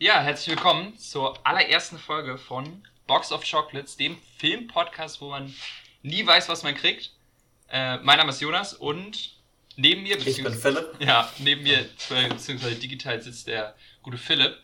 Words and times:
Ja, 0.00 0.20
herzlich 0.20 0.56
willkommen 0.56 0.98
zur 0.98 1.38
allerersten 1.46 1.98
Folge 1.98 2.36
von 2.36 2.82
Box 3.06 3.30
of 3.30 3.48
Chocolates, 3.48 3.96
dem 3.96 4.18
Filmpodcast, 4.38 5.20
wo 5.20 5.30
man 5.30 5.54
nie 6.02 6.26
weiß, 6.26 6.48
was 6.48 6.64
man 6.64 6.74
kriegt. 6.74 7.12
Äh, 7.68 7.98
mein 7.98 8.18
Name 8.18 8.30
ist 8.30 8.40
Jonas 8.40 8.74
und 8.74 9.36
neben 9.76 10.02
mir, 10.02 10.18
ich 10.18 10.42
bin 10.42 10.52
Philipp. 10.52 10.96
Ja, 10.98 11.32
neben 11.38 11.62
mir, 11.62 11.88
beziehungsweise 12.08 12.74
digital 12.74 13.22
sitzt 13.22 13.46
der 13.46 13.76
gute 14.02 14.18
Philipp. 14.18 14.58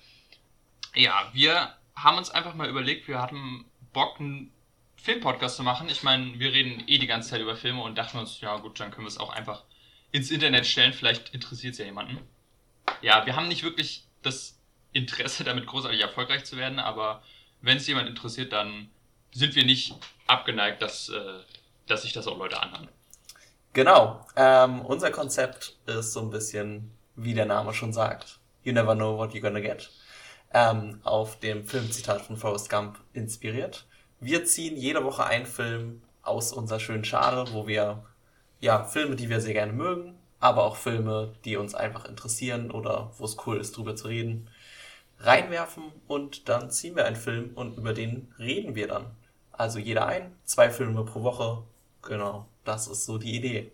Ja, 0.96 1.30
wir 1.32 1.76
haben 1.94 2.18
uns 2.18 2.30
einfach 2.30 2.54
mal 2.54 2.68
überlegt, 2.68 3.06
wir 3.06 3.22
hatten 3.22 3.64
Bock, 3.92 4.18
einen 4.18 4.52
Filmpodcast 4.96 5.56
zu 5.56 5.62
machen. 5.62 5.88
Ich 5.88 6.02
meine, 6.02 6.40
wir 6.40 6.52
reden 6.52 6.82
eh 6.88 6.98
die 6.98 7.06
ganze 7.06 7.30
Zeit 7.30 7.40
über 7.40 7.54
Filme 7.54 7.82
und 7.82 7.96
dachten 7.96 8.18
uns, 8.18 8.40
ja 8.40 8.56
gut, 8.56 8.80
dann 8.80 8.90
können 8.90 9.06
wir 9.06 9.10
es 9.10 9.18
auch 9.18 9.30
einfach 9.30 9.62
ins 10.10 10.32
Internet 10.32 10.66
stellen. 10.66 10.92
Vielleicht 10.92 11.28
interessiert 11.28 11.74
es 11.74 11.78
ja 11.78 11.84
jemanden. 11.84 12.18
Ja, 13.00 13.24
wir 13.26 13.36
haben 13.36 13.46
nicht 13.46 13.62
wirklich 13.62 14.02
das 14.22 14.59
Interesse, 14.92 15.44
damit 15.44 15.66
großartig 15.66 16.00
erfolgreich 16.00 16.44
zu 16.44 16.56
werden, 16.56 16.78
aber 16.78 17.22
wenn 17.62 17.76
es 17.76 17.86
jemand 17.86 18.08
interessiert, 18.08 18.52
dann 18.52 18.88
sind 19.32 19.54
wir 19.54 19.64
nicht 19.64 19.94
abgeneigt, 20.26 20.82
dass, 20.82 21.08
äh, 21.08 21.40
dass 21.86 22.02
sich 22.02 22.12
das 22.12 22.26
auch 22.26 22.38
Leute 22.38 22.60
anhören. 22.60 22.88
Genau. 23.72 24.26
Ähm, 24.34 24.80
unser 24.80 25.10
Konzept 25.10 25.76
ist 25.86 26.12
so 26.12 26.20
ein 26.20 26.30
bisschen, 26.30 26.90
wie 27.14 27.34
der 27.34 27.46
Name 27.46 27.72
schon 27.72 27.92
sagt. 27.92 28.40
You 28.64 28.72
never 28.72 28.94
know 28.94 29.16
what 29.16 29.32
you're 29.32 29.40
gonna 29.40 29.60
get. 29.60 29.90
Ähm, 30.52 31.00
auf 31.04 31.38
dem 31.38 31.64
Filmzitat 31.64 32.22
von 32.22 32.36
Forrest 32.36 32.68
Gump 32.68 32.98
inspiriert. 33.12 33.86
Wir 34.18 34.44
ziehen 34.44 34.76
jede 34.76 35.04
Woche 35.04 35.24
einen 35.24 35.46
Film 35.46 36.02
aus 36.22 36.52
unserer 36.52 36.80
schönen 36.80 37.04
Schale, 37.04 37.52
wo 37.52 37.66
wir 37.66 38.04
ja 38.60 38.84
Filme, 38.84 39.16
die 39.16 39.30
wir 39.30 39.40
sehr 39.40 39.54
gerne 39.54 39.72
mögen, 39.72 40.18
aber 40.40 40.64
auch 40.64 40.76
Filme, 40.76 41.32
die 41.44 41.56
uns 41.56 41.74
einfach 41.74 42.04
interessieren 42.04 42.70
oder 42.70 43.12
wo 43.18 43.24
es 43.24 43.36
cool 43.46 43.58
ist, 43.58 43.76
drüber 43.76 43.94
zu 43.94 44.08
reden, 44.08 44.50
reinwerfen 45.20 45.84
und 46.08 46.48
dann 46.48 46.70
ziehen 46.70 46.96
wir 46.96 47.04
einen 47.04 47.16
Film 47.16 47.52
und 47.54 47.76
über 47.76 47.92
den 47.92 48.32
reden 48.38 48.74
wir 48.74 48.88
dann. 48.88 49.10
Also 49.52 49.78
jeder 49.78 50.06
ein, 50.06 50.34
zwei 50.44 50.70
Filme 50.70 51.04
pro 51.04 51.22
Woche. 51.22 51.62
Genau, 52.02 52.48
das 52.64 52.88
ist 52.88 53.04
so 53.04 53.18
die 53.18 53.36
Idee. 53.36 53.72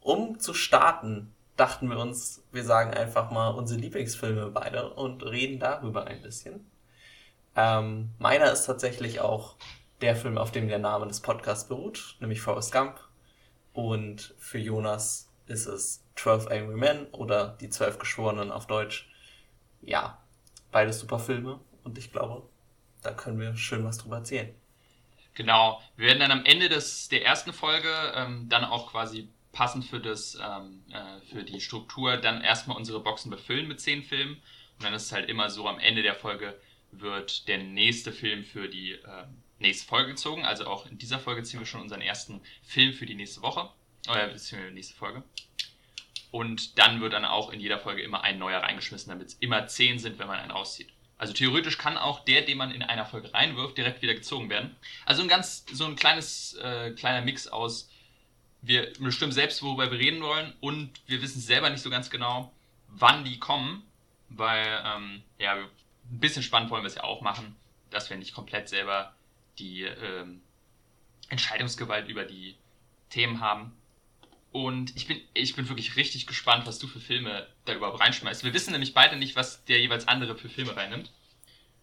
Um 0.00 0.38
zu 0.38 0.54
starten, 0.54 1.34
dachten 1.56 1.88
wir 1.88 1.98
uns, 1.98 2.42
wir 2.52 2.64
sagen 2.64 2.94
einfach 2.94 3.30
mal 3.30 3.48
unsere 3.48 3.80
Lieblingsfilme 3.80 4.50
beide 4.50 4.90
und 4.94 5.24
reden 5.24 5.58
darüber 5.58 6.06
ein 6.06 6.22
bisschen. 6.22 6.70
Ähm, 7.56 8.10
meiner 8.18 8.52
ist 8.52 8.64
tatsächlich 8.64 9.20
auch 9.20 9.56
der 10.00 10.16
Film, 10.16 10.38
auf 10.38 10.52
dem 10.52 10.68
der 10.68 10.78
Name 10.78 11.06
des 11.06 11.20
Podcasts 11.20 11.68
beruht, 11.68 12.16
nämlich 12.20 12.40
Forrest 12.40 12.72
Gump. 12.72 13.00
Und 13.72 14.34
für 14.38 14.58
Jonas 14.58 15.28
ist 15.46 15.66
es 15.66 16.02
12 16.16 16.46
Angry 16.48 16.76
Men 16.76 17.06
oder 17.08 17.56
Die 17.60 17.70
Zwölf 17.70 17.98
Geschworenen 17.98 18.50
auf 18.50 18.66
Deutsch. 18.66 19.10
Ja, 19.82 20.18
Beides 20.70 21.00
super 21.00 21.18
Filme 21.18 21.60
und 21.84 21.98
ich 21.98 22.12
glaube, 22.12 22.48
da 23.02 23.12
können 23.12 23.40
wir 23.40 23.56
schön 23.56 23.84
was 23.84 23.98
drüber 23.98 24.16
erzählen. 24.16 24.54
Genau, 25.34 25.80
wir 25.96 26.08
werden 26.08 26.20
dann 26.20 26.32
am 26.32 26.44
Ende 26.44 26.68
des, 26.68 27.08
der 27.08 27.24
ersten 27.24 27.52
Folge 27.52 27.88
ähm, 28.14 28.48
dann 28.48 28.64
auch 28.64 28.90
quasi 28.92 29.28
passend 29.52 29.84
für, 29.84 30.00
das, 30.00 30.38
ähm, 30.40 30.82
äh, 30.90 31.20
für 31.32 31.44
die 31.44 31.60
Struktur 31.60 32.16
dann 32.16 32.42
erstmal 32.42 32.76
unsere 32.76 33.00
Boxen 33.00 33.30
befüllen 33.30 33.68
mit 33.68 33.80
zehn 33.80 34.02
Filmen. 34.02 34.34
Und 34.34 34.84
dann 34.84 34.94
ist 34.94 35.04
es 35.04 35.12
halt 35.12 35.28
immer 35.28 35.50
so, 35.50 35.68
am 35.68 35.78
Ende 35.78 36.02
der 36.02 36.14
Folge 36.14 36.60
wird 36.92 37.48
der 37.48 37.58
nächste 37.58 38.12
Film 38.12 38.44
für 38.44 38.68
die 38.68 38.92
äh, 38.92 39.26
nächste 39.58 39.86
Folge 39.86 40.10
gezogen. 40.10 40.44
Also 40.44 40.66
auch 40.66 40.86
in 40.86 40.98
dieser 40.98 41.18
Folge 41.18 41.42
ziehen 41.42 41.60
wir 41.60 41.66
schon 41.66 41.80
unseren 41.80 42.00
ersten 42.00 42.40
Film 42.62 42.92
für 42.92 43.06
die 43.06 43.14
nächste 43.14 43.42
Woche. 43.42 43.70
Oder 44.08 44.30
äh, 44.32 44.70
nächste 44.72 44.94
Folge. 44.94 45.22
Und 46.30 46.78
dann 46.78 47.00
wird 47.00 47.12
dann 47.12 47.24
auch 47.24 47.50
in 47.50 47.60
jeder 47.60 47.78
Folge 47.78 48.02
immer 48.02 48.22
ein 48.22 48.38
neuer 48.38 48.60
reingeschmissen, 48.60 49.10
damit 49.10 49.28
es 49.28 49.34
immer 49.34 49.66
zehn 49.66 49.98
sind, 49.98 50.18
wenn 50.18 50.28
man 50.28 50.38
einen 50.38 50.52
rauszieht. 50.52 50.88
Also 51.18 51.34
theoretisch 51.34 51.76
kann 51.76 51.98
auch 51.98 52.24
der, 52.24 52.42
den 52.42 52.56
man 52.56 52.70
in 52.70 52.82
einer 52.82 53.04
Folge 53.04 53.34
reinwirft, 53.34 53.76
direkt 53.76 54.00
wieder 54.00 54.14
gezogen 54.14 54.48
werden. 54.48 54.74
Also 55.04 55.22
ein 55.22 55.28
ganz, 55.28 55.66
so 55.70 55.84
ein 55.84 55.96
kleines, 55.96 56.54
äh, 56.54 56.92
kleiner 56.92 57.20
Mix 57.20 57.46
aus, 57.46 57.90
wir 58.62 58.92
bestimmen 58.98 59.32
selbst, 59.32 59.62
worüber 59.62 59.90
wir 59.90 59.98
reden 59.98 60.22
wollen 60.22 60.54
und 60.60 60.90
wir 61.06 61.20
wissen 61.20 61.40
selber 61.40 61.68
nicht 61.70 61.82
so 61.82 61.90
ganz 61.90 62.10
genau, 62.10 62.52
wann 62.88 63.24
die 63.24 63.38
kommen, 63.38 63.82
weil, 64.28 64.82
ähm, 64.84 65.22
ja, 65.38 65.54
ein 65.54 65.68
bisschen 66.20 66.42
spannend 66.42 66.70
wollen 66.70 66.82
wir 66.82 66.88
es 66.88 66.94
ja 66.94 67.04
auch 67.04 67.20
machen, 67.20 67.56
dass 67.90 68.10
wir 68.10 68.16
nicht 68.16 68.34
komplett 68.34 68.68
selber 68.68 69.14
die 69.58 69.82
ähm, 69.82 70.40
Entscheidungsgewalt 71.28 72.08
über 72.08 72.24
die 72.24 72.56
Themen 73.10 73.40
haben. 73.40 73.72
Und 74.52 74.96
ich 74.96 75.06
bin, 75.06 75.20
ich 75.32 75.54
bin 75.54 75.68
wirklich 75.68 75.96
richtig 75.96 76.26
gespannt, 76.26 76.66
was 76.66 76.78
du 76.78 76.88
für 76.88 76.98
Filme 76.98 77.46
da 77.66 77.74
überhaupt 77.74 78.00
reinschmeißt. 78.00 78.42
Wir 78.42 78.52
wissen 78.52 78.72
nämlich 78.72 78.94
beide 78.94 79.16
nicht, 79.16 79.36
was 79.36 79.64
der 79.64 79.80
jeweils 79.80 80.08
andere 80.08 80.36
für 80.36 80.48
Filme 80.48 80.76
reinnimmt. 80.76 81.10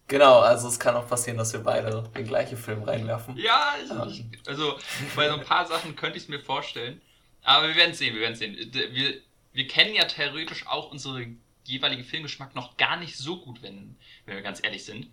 Genau, 0.06 0.40
also 0.40 0.68
es 0.68 0.78
kann 0.78 0.96
auch 0.96 1.08
passieren, 1.08 1.36
dass 1.36 1.52
wir 1.52 1.60
beide 1.60 2.02
den 2.14 2.26
gleichen 2.26 2.56
Film 2.56 2.82
reinwerfen. 2.82 3.36
Ja, 3.36 3.74
ich, 3.82 4.24
also 4.46 4.78
bei 5.14 5.28
so 5.28 5.34
ein 5.34 5.44
paar 5.44 5.66
Sachen 5.66 5.96
könnte 5.96 6.16
ich 6.16 6.24
es 6.24 6.28
mir 6.28 6.40
vorstellen. 6.40 7.00
Aber 7.42 7.68
wir 7.68 7.76
werden 7.76 7.94
sehen, 7.94 8.14
wir 8.14 8.22
werden 8.22 8.34
sehen. 8.34 8.56
Wir, 8.72 9.20
wir 9.52 9.66
kennen 9.66 9.94
ja 9.94 10.04
theoretisch 10.04 10.66
auch 10.66 10.90
unseren 10.90 11.40
jeweiligen 11.64 12.04
Filmgeschmack 12.04 12.54
noch 12.54 12.76
gar 12.76 12.96
nicht 12.96 13.16
so 13.16 13.40
gut, 13.40 13.62
wenn, 13.62 13.96
wenn 14.24 14.36
wir 14.36 14.42
ganz 14.42 14.62
ehrlich 14.62 14.84
sind. 14.84 15.08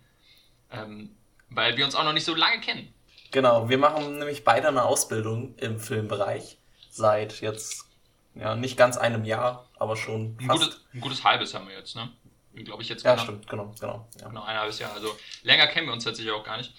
Ähm, 0.70 1.14
weil 1.50 1.76
wir 1.76 1.84
uns 1.84 1.94
auch 1.94 2.04
noch 2.04 2.12
nicht 2.12 2.24
so 2.24 2.34
lange 2.34 2.60
kennen. 2.60 2.92
Genau, 3.30 3.68
wir 3.68 3.78
machen 3.78 4.18
nämlich 4.18 4.44
beide 4.44 4.68
eine 4.68 4.84
Ausbildung 4.84 5.54
im 5.58 5.78
Filmbereich 5.78 6.58
seit 6.96 7.40
jetzt 7.40 7.86
ja 8.34 8.54
nicht 8.54 8.76
ganz 8.76 8.96
einem 8.96 9.24
Jahr, 9.24 9.68
aber 9.78 9.96
schon 9.96 10.36
ein 10.40 10.48
gutes, 10.48 10.80
ein 10.92 11.00
gutes 11.00 11.24
halbes 11.24 11.54
haben 11.54 11.68
wir 11.68 11.76
jetzt, 11.76 11.96
ne? 11.96 12.10
Glaube 12.54 12.82
ich 12.82 12.88
jetzt. 12.88 13.04
Ja, 13.04 13.12
genau. 13.12 13.24
stimmt, 13.24 13.48
genau, 13.48 13.74
genau. 13.78 14.08
Ja. 14.20 14.28
Genau, 14.28 14.42
ein 14.42 14.58
halbes 14.58 14.78
Jahr. 14.78 14.92
Also 14.94 15.14
länger 15.42 15.66
kennen 15.66 15.86
wir 15.86 15.92
uns 15.92 16.04
tatsächlich 16.04 16.32
auch 16.32 16.44
gar 16.44 16.56
nicht. 16.56 16.72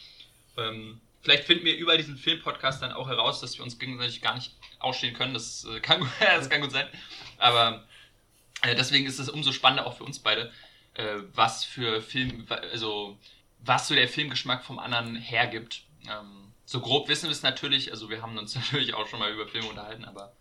Ähm, 0.57 0.99
vielleicht 1.21 1.43
finden 1.43 1.65
wir 1.65 1.77
über 1.77 1.95
diesen 1.97 2.17
Filmpodcast 2.17 2.81
dann 2.81 2.91
auch 2.91 3.07
heraus, 3.07 3.41
dass 3.41 3.57
wir 3.57 3.63
uns 3.63 3.77
gegenseitig 3.77 4.21
gar 4.21 4.33
nicht 4.33 4.55
ausstehen 4.79 5.13
können. 5.13 5.33
Das, 5.35 5.65
äh, 5.65 5.79
kann, 5.81 6.07
das 6.19 6.49
kann 6.49 6.61
gut 6.61 6.71
sein. 6.71 6.87
Aber 7.37 7.83
äh, 8.63 8.75
deswegen 8.75 9.05
ist 9.05 9.19
es 9.19 9.29
umso 9.29 9.51
spannender 9.51 9.85
auch 9.85 9.97
für 9.97 10.03
uns 10.03 10.19
beide, 10.19 10.51
äh, 10.95 11.17
was 11.33 11.63
für 11.63 12.01
Film, 12.01 12.47
also 12.49 13.17
was 13.59 13.87
so 13.87 13.93
der 13.93 14.07
Filmgeschmack 14.07 14.63
vom 14.63 14.79
anderen 14.79 15.15
hergibt. 15.15 15.83
Ähm, 16.09 16.46
so 16.67 16.81
grob 16.81 17.07
wissen 17.07 17.23
wir 17.23 17.31
es 17.31 17.43
natürlich, 17.43 17.91
also 17.91 18.09
wir 18.09 18.21
haben 18.21 18.37
uns 18.37 18.53
natürlich 18.55 18.93
auch 18.93 19.07
schon 19.07 19.19
mal 19.19 19.31
über 19.31 19.47
Filme 19.47 19.69
unterhalten, 19.69 20.05
aber 20.05 20.33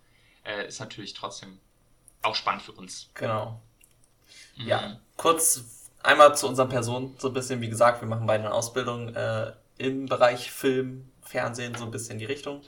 äh, 0.44 0.66
ist 0.66 0.80
natürlich 0.80 1.14
trotzdem 1.14 1.58
auch 2.20 2.34
spannend 2.34 2.62
für 2.62 2.72
uns. 2.72 3.08
Genau. 3.14 3.62
Mhm. 4.56 4.66
Ja, 4.66 5.00
kurz 5.16 5.92
einmal 6.02 6.36
zu 6.36 6.48
unserer 6.48 6.66
Person, 6.66 7.14
so 7.18 7.28
ein 7.28 7.34
bisschen, 7.34 7.60
wie 7.60 7.68
gesagt, 7.68 8.00
wir 8.00 8.08
machen 8.08 8.26
beide 8.26 8.44
eine 8.44 8.52
Ausbildung 8.52 9.14
äh, 9.14 9.52
im 9.78 10.06
Bereich 10.06 10.50
Film, 10.50 11.08
Fernsehen, 11.22 11.76
so 11.76 11.84
ein 11.84 11.92
bisschen 11.92 12.18
die 12.18 12.24
Richtung. 12.24 12.62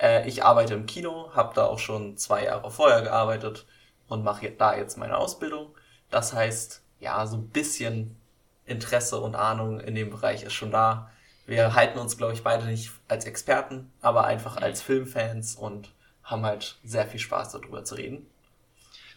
Äh, 0.00 0.26
ich 0.26 0.42
arbeite 0.42 0.72
im 0.72 0.86
Kino, 0.86 1.30
habe 1.34 1.54
da 1.54 1.66
auch 1.66 1.78
schon 1.78 2.16
zwei 2.16 2.44
Jahre 2.44 2.70
vorher 2.70 3.02
gearbeitet 3.02 3.66
und 4.08 4.24
mache 4.24 4.50
da 4.50 4.74
jetzt 4.74 4.96
meine 4.96 5.18
Ausbildung. 5.18 5.74
Das 6.08 6.32
heißt, 6.32 6.82
ja, 6.98 7.26
so 7.26 7.36
ein 7.36 7.50
bisschen 7.50 8.16
Interesse 8.64 9.20
und 9.20 9.34
Ahnung 9.34 9.80
in 9.80 9.94
dem 9.94 10.08
Bereich 10.08 10.44
ist 10.44 10.54
schon 10.54 10.70
da 10.70 11.10
wir 11.46 11.74
halten 11.74 11.98
uns, 11.98 12.16
glaube 12.16 12.34
ich, 12.34 12.42
beide 12.42 12.66
nicht 12.66 12.90
als 13.08 13.24
Experten, 13.24 13.92
aber 14.00 14.24
einfach 14.24 14.56
als 14.56 14.82
Filmfans 14.82 15.56
und 15.56 15.92
haben 16.22 16.44
halt 16.44 16.76
sehr 16.84 17.06
viel 17.06 17.20
Spaß 17.20 17.52
darüber 17.52 17.84
zu 17.84 17.96
reden. 17.96 18.26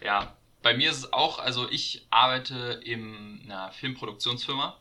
Ja, 0.01 0.35
bei 0.61 0.75
mir 0.75 0.89
ist 0.89 0.97
es 0.97 1.13
auch, 1.13 1.39
also 1.39 1.69
ich 1.69 2.07
arbeite 2.09 2.81
in 2.83 3.41
einer 3.45 3.71
Filmproduktionsfirma, 3.71 4.77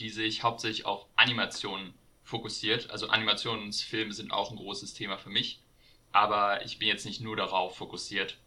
die 0.00 0.08
sich 0.08 0.42
hauptsächlich 0.42 0.86
auf 0.86 1.06
Animationen 1.16 1.92
fokussiert. 2.24 2.90
Also 2.90 3.08
Animationsfilme 3.08 4.14
sind 4.14 4.32
auch 4.32 4.50
ein 4.50 4.56
großes 4.56 4.94
Thema 4.94 5.18
für 5.18 5.28
mich, 5.28 5.60
aber 6.12 6.64
ich 6.64 6.78
bin 6.78 6.88
jetzt 6.88 7.04
nicht 7.04 7.20
nur 7.20 7.36
darauf 7.36 7.76
fokussiert. 7.76 8.38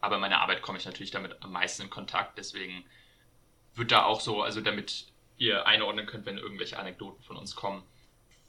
Aber 0.00 0.16
in 0.16 0.20
meiner 0.20 0.40
Arbeit 0.40 0.62
komme 0.62 0.78
ich 0.78 0.84
natürlich 0.84 1.10
damit 1.10 1.42
am 1.42 1.52
meisten 1.52 1.82
in 1.82 1.90
Kontakt, 1.90 2.38
deswegen 2.38 2.84
wird 3.74 3.90
da 3.90 4.04
auch 4.04 4.20
so, 4.20 4.42
also 4.42 4.60
damit 4.60 5.06
ihr 5.44 5.66
einordnen 5.66 6.06
könnt, 6.06 6.26
wenn 6.26 6.38
irgendwelche 6.38 6.78
Anekdoten 6.78 7.22
von 7.22 7.36
uns 7.36 7.54
kommen, 7.54 7.82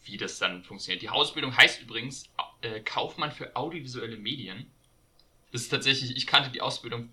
wie 0.04 0.18
das 0.18 0.38
dann 0.38 0.64
funktioniert. 0.64 1.02
Die 1.02 1.10
Ausbildung 1.10 1.56
heißt 1.56 1.82
übrigens 1.82 2.30
äh, 2.62 2.80
Kaufmann 2.82 3.32
für 3.32 3.56
audiovisuelle 3.56 4.18
Medien. 4.18 4.72
Das 5.52 5.62
ist 5.62 5.70
tatsächlich, 5.70 6.16
ich 6.16 6.28
kannte 6.28 6.50
die 6.52 6.62
Ausbildung 6.62 7.10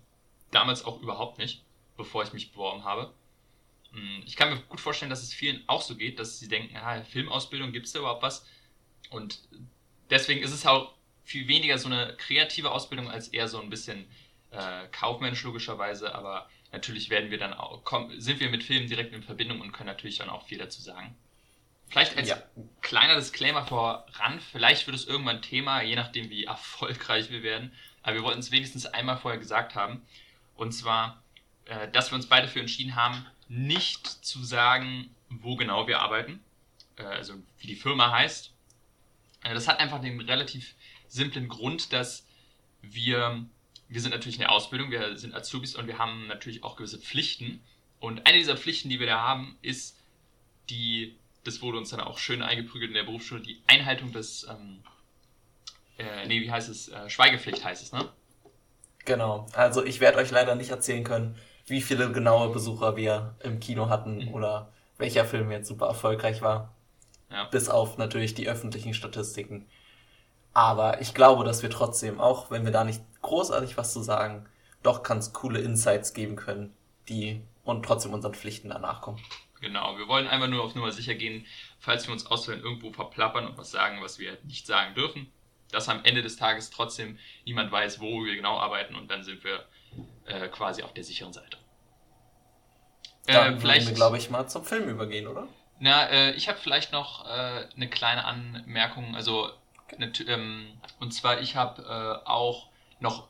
damals 0.51 0.85
auch 0.85 1.01
überhaupt 1.01 1.37
nicht, 1.37 1.63
bevor 1.97 2.23
ich 2.23 2.33
mich 2.33 2.51
beworben 2.51 2.83
habe. 2.83 3.13
Hm, 3.91 4.23
ich 4.25 4.35
kann 4.35 4.49
mir 4.49 4.59
gut 4.61 4.79
vorstellen, 4.79 5.09
dass 5.09 5.23
es 5.23 5.33
vielen 5.33 5.63
auch 5.67 5.81
so 5.81 5.95
geht, 5.95 6.19
dass 6.19 6.39
sie 6.39 6.47
denken, 6.47 6.75
ah, 6.77 7.03
Filmausbildung, 7.03 7.71
gibt 7.71 7.87
es 7.87 7.93
da 7.93 7.99
überhaupt 7.99 8.23
was? 8.23 8.45
Und 9.09 9.39
deswegen 10.09 10.43
ist 10.43 10.51
es 10.51 10.65
auch 10.65 10.93
viel 11.23 11.47
weniger 11.47 11.77
so 11.77 11.87
eine 11.87 12.15
kreative 12.17 12.71
Ausbildung 12.71 13.09
als 13.09 13.29
eher 13.29 13.47
so 13.47 13.61
ein 13.61 13.69
bisschen 13.69 14.05
äh, 14.51 14.87
kaufmännisch 14.91 15.43
logischerweise, 15.43 16.13
aber 16.13 16.49
natürlich 16.73 17.09
werden 17.09 17.31
wir 17.31 17.37
dann 17.37 17.53
auch, 17.53 17.83
komm, 17.85 18.19
sind 18.19 18.41
wir 18.41 18.49
mit 18.49 18.63
Filmen 18.63 18.87
direkt 18.87 19.13
in 19.13 19.23
Verbindung 19.23 19.61
und 19.61 19.71
können 19.71 19.87
natürlich 19.87 20.17
dann 20.17 20.29
auch 20.29 20.45
viel 20.45 20.57
dazu 20.57 20.81
sagen. 20.81 21.15
Vielleicht 21.87 22.17
als 22.17 22.29
ja. 22.29 22.41
kleiner 22.81 23.15
Disclaimer 23.15 23.65
voran, 23.65 24.39
vielleicht 24.51 24.87
wird 24.87 24.97
es 24.97 25.05
irgendwann 25.05 25.41
Thema, 25.41 25.81
je 25.81 25.95
nachdem 25.95 26.29
wie 26.29 26.43
erfolgreich 26.45 27.29
wir 27.29 27.43
werden, 27.43 27.71
aber 28.01 28.15
wir 28.15 28.23
wollten 28.23 28.39
es 28.39 28.51
wenigstens 28.51 28.85
einmal 28.87 29.17
vorher 29.17 29.39
gesagt 29.39 29.75
haben. 29.75 30.01
Und 30.55 30.73
zwar, 30.73 31.23
äh, 31.65 31.89
dass 31.91 32.11
wir 32.11 32.15
uns 32.15 32.27
beide 32.27 32.47
für 32.47 32.59
entschieden 32.59 32.95
haben, 32.95 33.25
nicht 33.47 34.07
zu 34.07 34.43
sagen, 34.43 35.13
wo 35.29 35.55
genau 35.55 35.87
wir 35.87 36.01
arbeiten, 36.01 36.43
äh, 36.97 37.03
also 37.03 37.35
wie 37.59 37.67
die 37.67 37.75
Firma 37.75 38.11
heißt. 38.11 38.51
Äh, 39.43 39.53
das 39.53 39.67
hat 39.67 39.79
einfach 39.79 40.01
den 40.01 40.19
relativ 40.21 40.75
simplen 41.07 41.47
Grund, 41.47 41.93
dass 41.93 42.25
wir, 42.81 43.45
wir 43.93 44.01
sind 44.01 44.11
natürlich 44.11 44.35
in 44.37 44.41
der 44.41 44.51
Ausbildung, 44.51 44.89
wir 44.89 45.17
sind 45.17 45.35
Azubis 45.35 45.75
und 45.75 45.87
wir 45.87 45.99
haben 45.99 46.25
natürlich 46.27 46.63
auch 46.63 46.75
gewisse 46.75 46.97
Pflichten. 46.97 47.61
Und 47.99 48.25
eine 48.25 48.39
dieser 48.39 48.57
Pflichten, 48.57 48.89
die 48.89 48.99
wir 48.99 49.05
da 49.05 49.21
haben, 49.21 49.57
ist 49.61 49.99
die, 50.69 51.15
das 51.43 51.61
wurde 51.61 51.77
uns 51.77 51.91
dann 51.91 51.99
auch 51.99 52.17
schön 52.17 52.41
eingeprügelt 52.41 52.89
in 52.89 52.95
der 52.95 53.03
Berufsschule, 53.03 53.41
die 53.41 53.61
Einhaltung 53.67 54.11
des, 54.11 54.47
ähm, 54.49 54.79
äh, 55.99 56.25
nee, 56.27 56.41
wie 56.41 56.51
heißt 56.51 56.69
es, 56.69 56.89
äh, 56.89 57.07
Schweigepflicht 57.07 57.63
heißt 57.63 57.83
es, 57.83 57.91
ne? 57.91 58.09
Genau. 59.05 59.47
Also 59.53 59.85
ich 59.85 59.99
werde 59.99 60.17
euch 60.17 60.31
leider 60.31 60.55
nicht 60.55 60.71
erzählen 60.71 61.03
können, 61.03 61.35
wie 61.67 61.81
viele 61.81 62.11
genaue 62.11 62.51
Besucher 62.51 62.95
wir 62.95 63.35
im 63.43 63.59
Kino 63.59 63.89
hatten 63.89 64.25
mhm. 64.25 64.33
oder 64.33 64.71
welcher 64.97 65.25
Film 65.25 65.51
jetzt 65.51 65.67
super 65.67 65.85
erfolgreich 65.85 66.41
war. 66.41 66.73
Ja. 67.29 67.45
Bis 67.45 67.69
auf 67.69 67.97
natürlich 67.97 68.33
die 68.33 68.47
öffentlichen 68.47 68.93
Statistiken. 68.93 69.67
Aber 70.53 71.01
ich 71.01 71.13
glaube, 71.13 71.43
dass 71.43 71.63
wir 71.63 71.69
trotzdem, 71.69 72.19
auch 72.19 72.51
wenn 72.51 72.65
wir 72.65 72.71
da 72.71 72.83
nicht 72.83 73.01
großartig 73.21 73.77
was 73.77 73.93
zu 73.93 74.01
sagen, 74.01 74.45
doch 74.83 75.03
ganz 75.03 75.33
coole 75.33 75.59
Insights 75.59 76.13
geben 76.13 76.35
können, 76.35 76.75
die 77.09 77.41
und 77.63 77.83
trotzdem 77.83 78.13
unseren 78.13 78.33
Pflichten 78.33 78.69
danach 78.69 79.01
kommen. 79.01 79.19
Genau, 79.61 79.97
wir 79.97 80.07
wollen 80.07 80.27
einfach 80.27 80.47
nur 80.47 80.63
auf 80.63 80.75
Nummer 80.75 80.91
sicher 80.91 81.15
gehen, 81.15 81.45
falls 81.79 82.05
wir 82.07 82.13
uns 82.13 82.25
auswählen, 82.25 82.61
irgendwo 82.61 82.91
verplappern 82.91 83.47
und 83.47 83.57
was 83.57 83.71
sagen, 83.71 84.01
was 84.01 84.19
wir 84.19 84.37
nicht 84.43 84.67
sagen 84.67 84.93
dürfen, 84.93 85.31
dass 85.71 85.87
am 85.87 86.03
Ende 86.03 86.21
des 86.21 86.35
Tages 86.35 86.69
trotzdem 86.69 87.17
niemand 87.45 87.71
weiß, 87.71 88.01
wo 88.01 88.25
wir 88.25 88.35
genau 88.35 88.59
arbeiten 88.59 88.95
und 88.95 89.09
dann 89.09 89.23
sind 89.23 89.43
wir 89.43 89.65
äh, 90.25 90.49
quasi 90.49 90.83
auf 90.83 90.93
der 90.93 91.05
sicheren 91.05 91.31
Seite. 91.31 91.57
Dann 93.25 93.55
äh, 93.55 93.59
vielleicht 93.59 93.87
wir, 93.87 93.93
glaube 93.93 94.17
ich, 94.17 94.29
mal 94.29 94.47
zum 94.47 94.65
Film 94.65 94.89
übergehen, 94.89 95.27
oder? 95.27 95.47
Na, 95.79 96.09
äh, 96.09 96.31
ich 96.31 96.49
habe 96.49 96.59
vielleicht 96.59 96.91
noch 96.91 97.25
äh, 97.25 97.67
eine 97.75 97.89
kleine 97.89 98.25
Anmerkung. 98.25 99.15
Also, 99.15 99.49
und 100.99 101.11
zwar, 101.13 101.41
ich 101.41 101.55
habe 101.55 101.81
äh, 101.83 102.27
auch 102.27 102.69
noch 102.99 103.27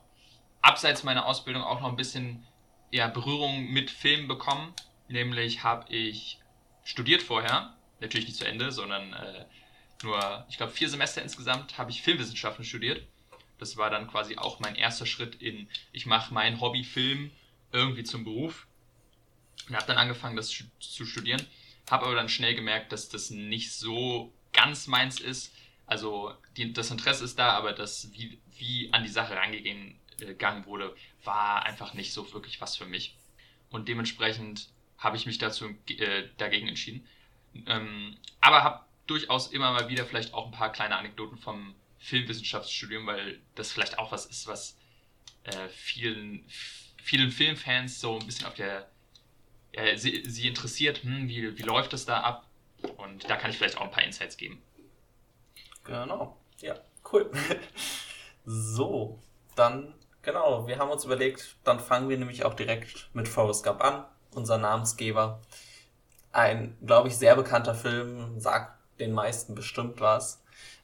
abseits 0.62 1.02
meiner 1.02 1.26
Ausbildung 1.26 1.62
auch 1.62 1.80
noch 1.80 1.88
ein 1.88 1.96
bisschen 1.96 2.46
ja, 2.90 3.08
Berührung 3.08 3.70
mit 3.70 3.90
Filmen 3.90 4.28
bekommen. 4.28 4.72
Nämlich 5.08 5.62
habe 5.62 5.92
ich 5.92 6.38
studiert 6.84 7.22
vorher, 7.22 7.74
natürlich 8.00 8.28
nicht 8.28 8.38
zu 8.38 8.46
Ende, 8.46 8.72
sondern 8.72 9.12
äh, 9.12 9.44
nur, 10.02 10.46
ich 10.48 10.56
glaube, 10.56 10.72
vier 10.72 10.88
Semester 10.88 11.22
insgesamt 11.22 11.78
habe 11.78 11.90
ich 11.90 12.02
Filmwissenschaften 12.02 12.64
studiert. 12.64 13.06
Das 13.58 13.76
war 13.76 13.90
dann 13.90 14.08
quasi 14.08 14.36
auch 14.36 14.60
mein 14.60 14.74
erster 14.74 15.06
Schritt 15.06 15.36
in, 15.36 15.68
ich 15.92 16.06
mache 16.06 16.32
mein 16.32 16.60
Hobby 16.60 16.84
Film 16.84 17.30
irgendwie 17.72 18.04
zum 18.04 18.24
Beruf. 18.24 18.66
Und 19.68 19.76
habe 19.76 19.86
dann 19.86 19.96
angefangen, 19.96 20.36
das 20.36 20.48
zu 20.78 21.06
studieren. 21.06 21.44
Habe 21.90 22.06
aber 22.06 22.14
dann 22.14 22.28
schnell 22.28 22.54
gemerkt, 22.54 22.92
dass 22.92 23.08
das 23.08 23.30
nicht 23.30 23.72
so 23.72 24.32
ganz 24.52 24.86
meins 24.86 25.20
ist. 25.20 25.52
Also 25.86 26.32
die, 26.56 26.72
das 26.72 26.90
Interesse 26.90 27.24
ist 27.24 27.38
da, 27.38 27.50
aber 27.50 27.72
das, 27.72 28.12
wie, 28.12 28.38
wie 28.56 28.92
an 28.92 29.02
die 29.02 29.08
Sache 29.08 29.36
rangegangen 29.36 29.98
äh, 30.20 30.66
wurde, 30.66 30.94
war 31.24 31.64
einfach 31.64 31.94
nicht 31.94 32.12
so 32.12 32.32
wirklich 32.32 32.60
was 32.60 32.76
für 32.76 32.86
mich. 32.86 33.16
Und 33.70 33.88
dementsprechend 33.88 34.68
habe 34.98 35.16
ich 35.16 35.26
mich 35.26 35.38
dazu 35.38 35.66
äh, 35.88 36.28
dagegen 36.38 36.68
entschieden. 36.68 37.06
Ähm, 37.66 38.16
aber 38.40 38.62
habe 38.62 38.84
durchaus 39.06 39.48
immer 39.48 39.72
mal 39.72 39.88
wieder 39.88 40.06
vielleicht 40.06 40.32
auch 40.32 40.46
ein 40.46 40.52
paar 40.52 40.72
kleine 40.72 40.96
Anekdoten 40.96 41.36
vom 41.36 41.74
Filmwissenschaftsstudium, 41.98 43.06
weil 43.06 43.40
das 43.54 43.72
vielleicht 43.72 43.98
auch 43.98 44.12
was 44.12 44.26
ist, 44.26 44.46
was 44.46 44.78
äh, 45.44 45.68
vielen, 45.68 46.44
vielen 47.02 47.30
Filmfans 47.30 48.00
so 48.00 48.18
ein 48.18 48.26
bisschen 48.26 48.46
auf 48.46 48.54
der 48.54 48.90
äh, 49.72 49.96
sie, 49.96 50.22
sie, 50.26 50.48
interessiert, 50.48 51.02
hm, 51.02 51.28
wie, 51.28 51.58
wie 51.58 51.62
läuft 51.62 51.92
es 51.92 52.04
da 52.04 52.20
ab? 52.20 52.46
Und 52.96 53.28
da 53.28 53.36
kann 53.36 53.50
ich 53.50 53.56
vielleicht 53.56 53.76
auch 53.78 53.84
ein 53.84 53.90
paar 53.90 54.04
Insights 54.04 54.36
geben. 54.36 54.62
Genau, 55.84 56.36
ja, 56.58 56.74
cool. 57.12 57.30
so, 58.44 59.18
dann, 59.54 59.94
genau, 60.22 60.66
wir 60.66 60.78
haben 60.78 60.90
uns 60.90 61.04
überlegt, 61.04 61.56
dann 61.64 61.78
fangen 61.80 62.08
wir 62.08 62.18
nämlich 62.18 62.44
auch 62.44 62.54
direkt 62.54 63.10
mit 63.12 63.28
Forrest 63.28 63.64
Gump 63.64 63.82
an, 63.82 64.04
unser 64.34 64.58
Namensgeber. 64.58 65.40
Ein, 66.32 66.76
glaube 66.84 67.08
ich, 67.08 67.16
sehr 67.16 67.36
bekannter 67.36 67.74
Film, 67.74 68.40
sagt 68.40 68.72
den 68.98 69.12
meisten 69.12 69.54
bestimmt 69.54 70.00
was. 70.00 70.42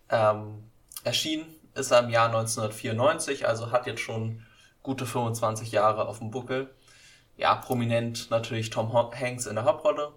Ähm, 0.08 0.70
erschienen 1.02 1.46
ist 1.74 1.90
er 1.90 2.00
im 2.00 2.10
Jahr 2.10 2.26
1994, 2.26 3.46
also 3.46 3.70
hat 3.72 3.86
jetzt 3.86 4.00
schon 4.00 4.44
gute 4.82 5.06
25 5.06 5.72
Jahre 5.72 6.06
auf 6.06 6.18
dem 6.18 6.30
Buckel 6.30 6.70
ja, 7.40 7.54
prominent 7.54 8.30
natürlich 8.30 8.68
Tom 8.68 8.92
Hanks 8.92 9.46
in 9.46 9.54
der 9.54 9.64
Hauptrolle 9.64 10.12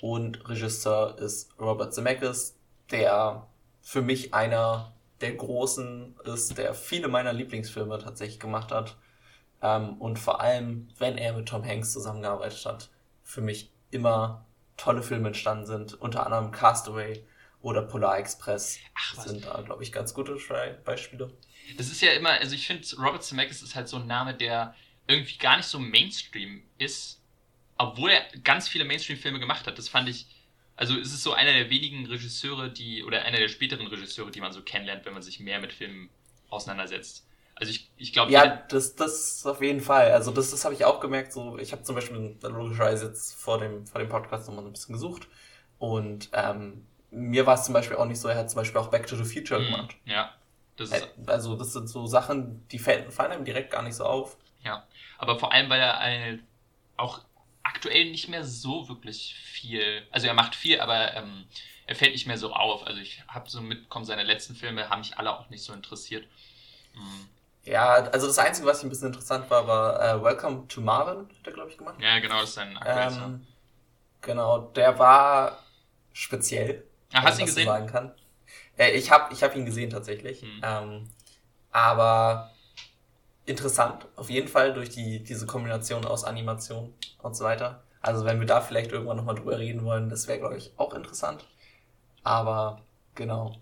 und 0.00 0.48
Regisseur 0.48 1.18
ist 1.18 1.50
Robert 1.60 1.92
Zemeckis, 1.94 2.56
der 2.90 3.46
für 3.82 4.00
mich 4.00 4.32
einer 4.32 4.94
der 5.20 5.34
großen 5.34 6.16
ist, 6.24 6.56
der 6.58 6.74
viele 6.74 7.08
meiner 7.08 7.32
Lieblingsfilme 7.32 7.98
tatsächlich 7.98 8.40
gemacht 8.40 8.72
hat. 8.72 8.96
Ähm, 9.60 10.00
und 10.00 10.18
vor 10.18 10.40
allem, 10.40 10.88
wenn 10.98 11.18
er 11.18 11.32
mit 11.34 11.48
Tom 11.48 11.64
Hanks 11.64 11.92
zusammengearbeitet 11.92 12.64
hat, 12.64 12.90
für 13.22 13.40
mich 13.40 13.70
immer 13.90 14.46
tolle 14.76 15.02
Filme 15.02 15.28
entstanden 15.28 15.66
sind. 15.66 15.94
Unter 15.94 16.24
anderem 16.24 16.50
Castaway 16.50 17.24
oder 17.60 17.82
Polar 17.82 18.18
Express 18.18 18.78
Ach, 18.94 19.20
sind 19.20 19.44
da, 19.44 19.60
glaube 19.60 19.82
ich, 19.82 19.92
ganz 19.92 20.14
gute 20.14 20.36
Beispiele. 20.84 21.32
Es 21.78 21.90
ist 21.90 22.02
ja 22.02 22.12
immer, 22.12 22.30
also 22.30 22.54
ich 22.54 22.66
finde, 22.66 22.84
Robert 22.96 23.22
Zemeckis 23.22 23.62
ist 23.62 23.76
halt 23.76 23.88
so 23.88 23.98
ein 23.98 24.06
Name, 24.06 24.34
der 24.34 24.74
irgendwie 25.06 25.38
gar 25.38 25.56
nicht 25.56 25.66
so 25.66 25.78
Mainstream 25.78 26.62
ist, 26.78 27.20
obwohl 27.78 28.10
er 28.10 28.22
ganz 28.40 28.68
viele 28.68 28.84
Mainstream-Filme 28.84 29.38
gemacht 29.38 29.66
hat. 29.66 29.78
Das 29.78 29.88
fand 29.88 30.08
ich, 30.08 30.26
also 30.76 30.98
es 30.98 31.12
ist 31.12 31.22
so 31.22 31.32
einer 31.32 31.52
der 31.52 31.70
wenigen 31.70 32.06
Regisseure, 32.06 32.70
die, 32.70 33.04
oder 33.04 33.22
einer 33.22 33.38
der 33.38 33.48
späteren 33.48 33.86
Regisseure, 33.86 34.30
die 34.30 34.40
man 34.40 34.52
so 34.52 34.62
kennenlernt, 34.62 35.04
wenn 35.04 35.12
man 35.12 35.22
sich 35.22 35.40
mehr 35.40 35.60
mit 35.60 35.72
Filmen 35.72 36.08
auseinandersetzt. 36.48 37.26
Also 37.54 37.70
ich, 37.70 37.90
ich 37.96 38.12
glaube. 38.12 38.32
Ja, 38.32 38.64
das, 38.68 38.96
das 38.96 39.44
auf 39.46 39.60
jeden 39.62 39.80
Fall. 39.80 40.12
Also 40.12 40.30
das, 40.30 40.50
das 40.50 40.64
habe 40.64 40.74
ich 40.74 40.84
auch 40.84 41.00
gemerkt. 41.00 41.32
So, 41.32 41.58
ich 41.58 41.72
habe 41.72 41.82
zum 41.82 41.94
Beispiel 41.94 42.36
logischerweise 42.42 43.06
jetzt 43.06 43.34
vor 43.34 43.58
dem, 43.58 43.86
vor 43.86 44.00
dem 44.00 44.08
Podcast 44.08 44.48
nochmal 44.48 44.64
ein 44.64 44.72
bisschen 44.72 44.94
gesucht. 44.94 45.28
Und 45.78 46.30
ähm, 46.32 46.86
mir 47.10 47.46
war 47.46 47.54
es 47.54 47.64
zum 47.64 47.74
Beispiel 47.74 47.96
auch 47.96 48.06
nicht 48.06 48.20
so, 48.20 48.28
er 48.28 48.38
hat 48.38 48.50
zum 48.50 48.58
Beispiel 48.58 48.80
auch 48.80 48.88
Back 48.88 49.06
to 49.06 49.16
the 49.16 49.24
Future 49.24 49.60
mm, 49.60 49.64
gemacht. 49.64 49.96
Ja. 50.06 50.32
Das 50.76 50.90
ist, 50.90 51.08
also 51.26 51.54
das 51.54 51.72
sind 51.72 51.88
so 51.88 52.06
Sachen, 52.06 52.66
die 52.68 52.78
fallen, 52.78 53.10
fallen 53.10 53.32
einem 53.32 53.44
direkt 53.44 53.70
gar 53.70 53.82
nicht 53.82 53.94
so 53.94 54.04
auf. 54.04 54.38
Ja, 54.64 54.86
aber 55.18 55.38
vor 55.38 55.52
allem, 55.52 55.68
weil 55.68 55.80
er 55.80 55.98
eine, 55.98 56.40
auch 56.96 57.20
aktuell 57.62 58.10
nicht 58.10 58.28
mehr 58.28 58.44
so 58.44 58.88
wirklich 58.88 59.34
viel, 59.34 60.06
also 60.10 60.26
er 60.26 60.34
macht 60.34 60.54
viel, 60.54 60.80
aber 60.80 61.14
ähm, 61.14 61.46
er 61.86 61.94
fällt 61.94 62.12
nicht 62.12 62.26
mehr 62.26 62.38
so 62.38 62.52
auf. 62.52 62.86
Also 62.86 63.00
ich 63.00 63.22
habe 63.28 63.48
so 63.48 63.60
mitbekommen, 63.60 64.04
seine 64.04 64.22
letzten 64.22 64.54
Filme 64.54 64.88
haben 64.88 65.00
mich 65.00 65.18
alle 65.18 65.36
auch 65.36 65.48
nicht 65.50 65.62
so 65.62 65.72
interessiert. 65.72 66.26
Mhm. 66.94 67.28
Ja, 67.64 67.94
also 67.94 68.26
das 68.26 68.38
Einzige, 68.38 68.66
was 68.66 68.78
ich 68.78 68.84
ein 68.84 68.88
bisschen 68.88 69.08
interessant 69.08 69.48
war, 69.48 69.66
war 69.68 70.00
äh, 70.00 70.22
Welcome 70.22 70.66
to 70.68 70.80
Marvin, 70.80 71.28
hat 71.28 71.46
er, 71.46 71.52
glaube 71.52 71.70
ich, 71.70 71.78
gemacht. 71.78 71.94
Ja, 72.00 72.18
genau, 72.18 72.40
das 72.40 72.50
ist 72.50 72.54
sein 72.56 72.76
aktuellster. 72.76 73.24
Ähm, 73.24 73.46
genau, 74.20 74.58
der 74.74 74.98
war 74.98 75.58
speziell. 76.12 76.84
Ach, 77.12 77.22
hast 77.22 77.38
du 77.38 77.42
ihn 77.42 77.46
gesehen? 77.46 77.66
Sagen 77.66 77.86
kann. 77.86 78.14
Äh, 78.76 78.92
ich 78.92 79.10
habe 79.10 79.32
ich 79.32 79.42
hab 79.42 79.54
ihn 79.54 79.64
gesehen 79.64 79.90
tatsächlich. 79.90 80.42
Mhm. 80.42 80.60
Ähm, 80.62 81.08
aber 81.70 82.51
interessant, 83.46 84.06
auf 84.16 84.30
jeden 84.30 84.48
Fall 84.48 84.72
durch 84.74 84.90
die, 84.90 85.22
diese 85.22 85.46
Kombination 85.46 86.04
aus 86.04 86.24
Animation 86.24 86.94
und 87.22 87.36
so 87.36 87.44
weiter. 87.44 87.82
Also 88.00 88.24
wenn 88.24 88.40
wir 88.40 88.46
da 88.46 88.60
vielleicht 88.60 88.92
irgendwann 88.92 89.16
nochmal 89.16 89.34
drüber 89.34 89.58
reden 89.58 89.84
wollen, 89.84 90.08
das 90.08 90.26
wäre, 90.26 90.38
glaube 90.38 90.56
ich, 90.56 90.72
auch 90.76 90.94
interessant. 90.94 91.44
Aber 92.24 92.82
genau, 93.14 93.60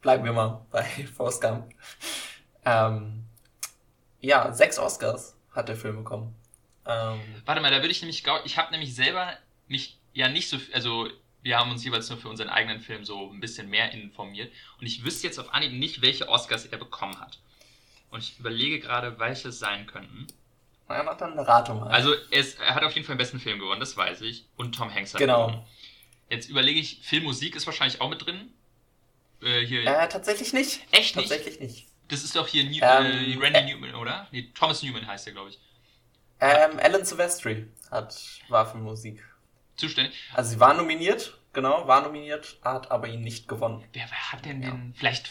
bleiben 0.00 0.24
wir 0.24 0.32
mal 0.32 0.66
bei 0.70 0.84
Forrest 0.84 1.42
Gump. 1.42 1.72
Ähm, 2.64 3.24
ja, 4.20 4.52
sechs 4.52 4.78
Oscars 4.78 5.36
hat 5.50 5.68
der 5.68 5.76
Film 5.76 5.96
bekommen. 5.96 6.34
Ähm, 6.86 7.20
Warte 7.44 7.60
mal, 7.60 7.70
da 7.70 7.78
würde 7.78 7.90
ich 7.90 8.02
nämlich, 8.02 8.24
ich 8.44 8.58
habe 8.58 8.70
nämlich 8.72 8.94
selber 8.94 9.32
mich 9.68 9.98
ja 10.12 10.28
nicht 10.28 10.48
so, 10.48 10.58
also 10.72 11.08
wir 11.42 11.58
haben 11.58 11.70
uns 11.70 11.84
jeweils 11.84 12.08
nur 12.08 12.18
für 12.18 12.28
unseren 12.28 12.48
eigenen 12.48 12.80
Film 12.80 13.04
so 13.04 13.30
ein 13.30 13.40
bisschen 13.40 13.68
mehr 13.68 13.92
informiert 13.92 14.52
und 14.78 14.86
ich 14.86 15.04
wüsste 15.04 15.26
jetzt 15.26 15.38
auf 15.38 15.52
Anhieb 15.52 15.72
nicht, 15.72 16.02
welche 16.02 16.28
Oscars 16.28 16.66
er 16.66 16.78
bekommen 16.78 17.18
hat. 17.20 17.38
Und 18.12 18.20
ich 18.20 18.38
überlege 18.38 18.78
gerade, 18.78 19.18
welche 19.18 19.48
es 19.48 19.58
sein 19.58 19.86
könnten. 19.86 20.26
Na, 20.88 21.02
ja, 21.02 21.14
dann 21.14 21.32
eine 21.32 21.48
Ratung 21.48 21.80
mal. 21.80 21.90
Also 21.90 22.14
es, 22.30 22.54
er 22.56 22.74
hat 22.74 22.84
auf 22.84 22.92
jeden 22.92 23.06
Fall 23.06 23.16
den 23.16 23.18
besten 23.18 23.40
Film 23.40 23.58
gewonnen, 23.58 23.80
das 23.80 23.96
weiß 23.96 24.20
ich. 24.20 24.44
Und 24.56 24.74
Tom 24.74 24.94
Hanks 24.94 25.14
hat 25.14 25.18
genau. 25.18 25.46
gewonnen. 25.46 25.66
Jetzt 26.28 26.48
überlege 26.48 26.78
ich, 26.78 27.00
Filmmusik 27.02 27.56
ist 27.56 27.66
wahrscheinlich 27.66 28.00
auch 28.00 28.10
mit 28.10 28.24
drin. 28.24 28.52
Äh, 29.42 29.64
hier. 29.66 29.82
Äh, 29.82 30.08
tatsächlich 30.08 30.52
nicht. 30.52 30.82
Echt 30.92 31.16
nicht? 31.16 31.30
Tatsächlich 31.30 31.58
nicht. 31.58 31.88
Das 32.08 32.22
ist 32.22 32.36
doch 32.36 32.46
hier 32.46 32.64
New 32.64 32.80
ähm, 32.82 33.40
äh, 33.40 33.42
Randy 33.42 33.58
äh, 33.58 33.74
Newman, 33.74 33.94
oder? 33.94 34.28
Nee, 34.30 34.50
Thomas 34.54 34.82
Newman 34.82 35.06
heißt 35.06 35.26
der, 35.26 35.32
glaube 35.32 35.50
ich. 35.50 35.58
Ähm, 36.40 36.78
Alan 36.82 37.04
Silvestri 37.04 37.68
hat, 37.90 38.14
war 38.48 38.70
für 38.70 38.76
Musik. 38.76 39.24
Zuständig. 39.76 40.14
Also 40.34 40.50
sie 40.50 40.60
war 40.60 40.74
nominiert, 40.74 41.38
genau, 41.54 41.88
war 41.88 42.02
nominiert, 42.02 42.58
hat 42.62 42.90
aber 42.90 43.08
ihn 43.08 43.22
nicht 43.22 43.48
gewonnen. 43.48 43.82
Wer, 43.94 44.04
wer 44.10 44.32
hat 44.32 44.44
denn 44.44 44.62
ja. 44.62 44.70
den, 44.70 44.92
vielleicht 44.94 45.30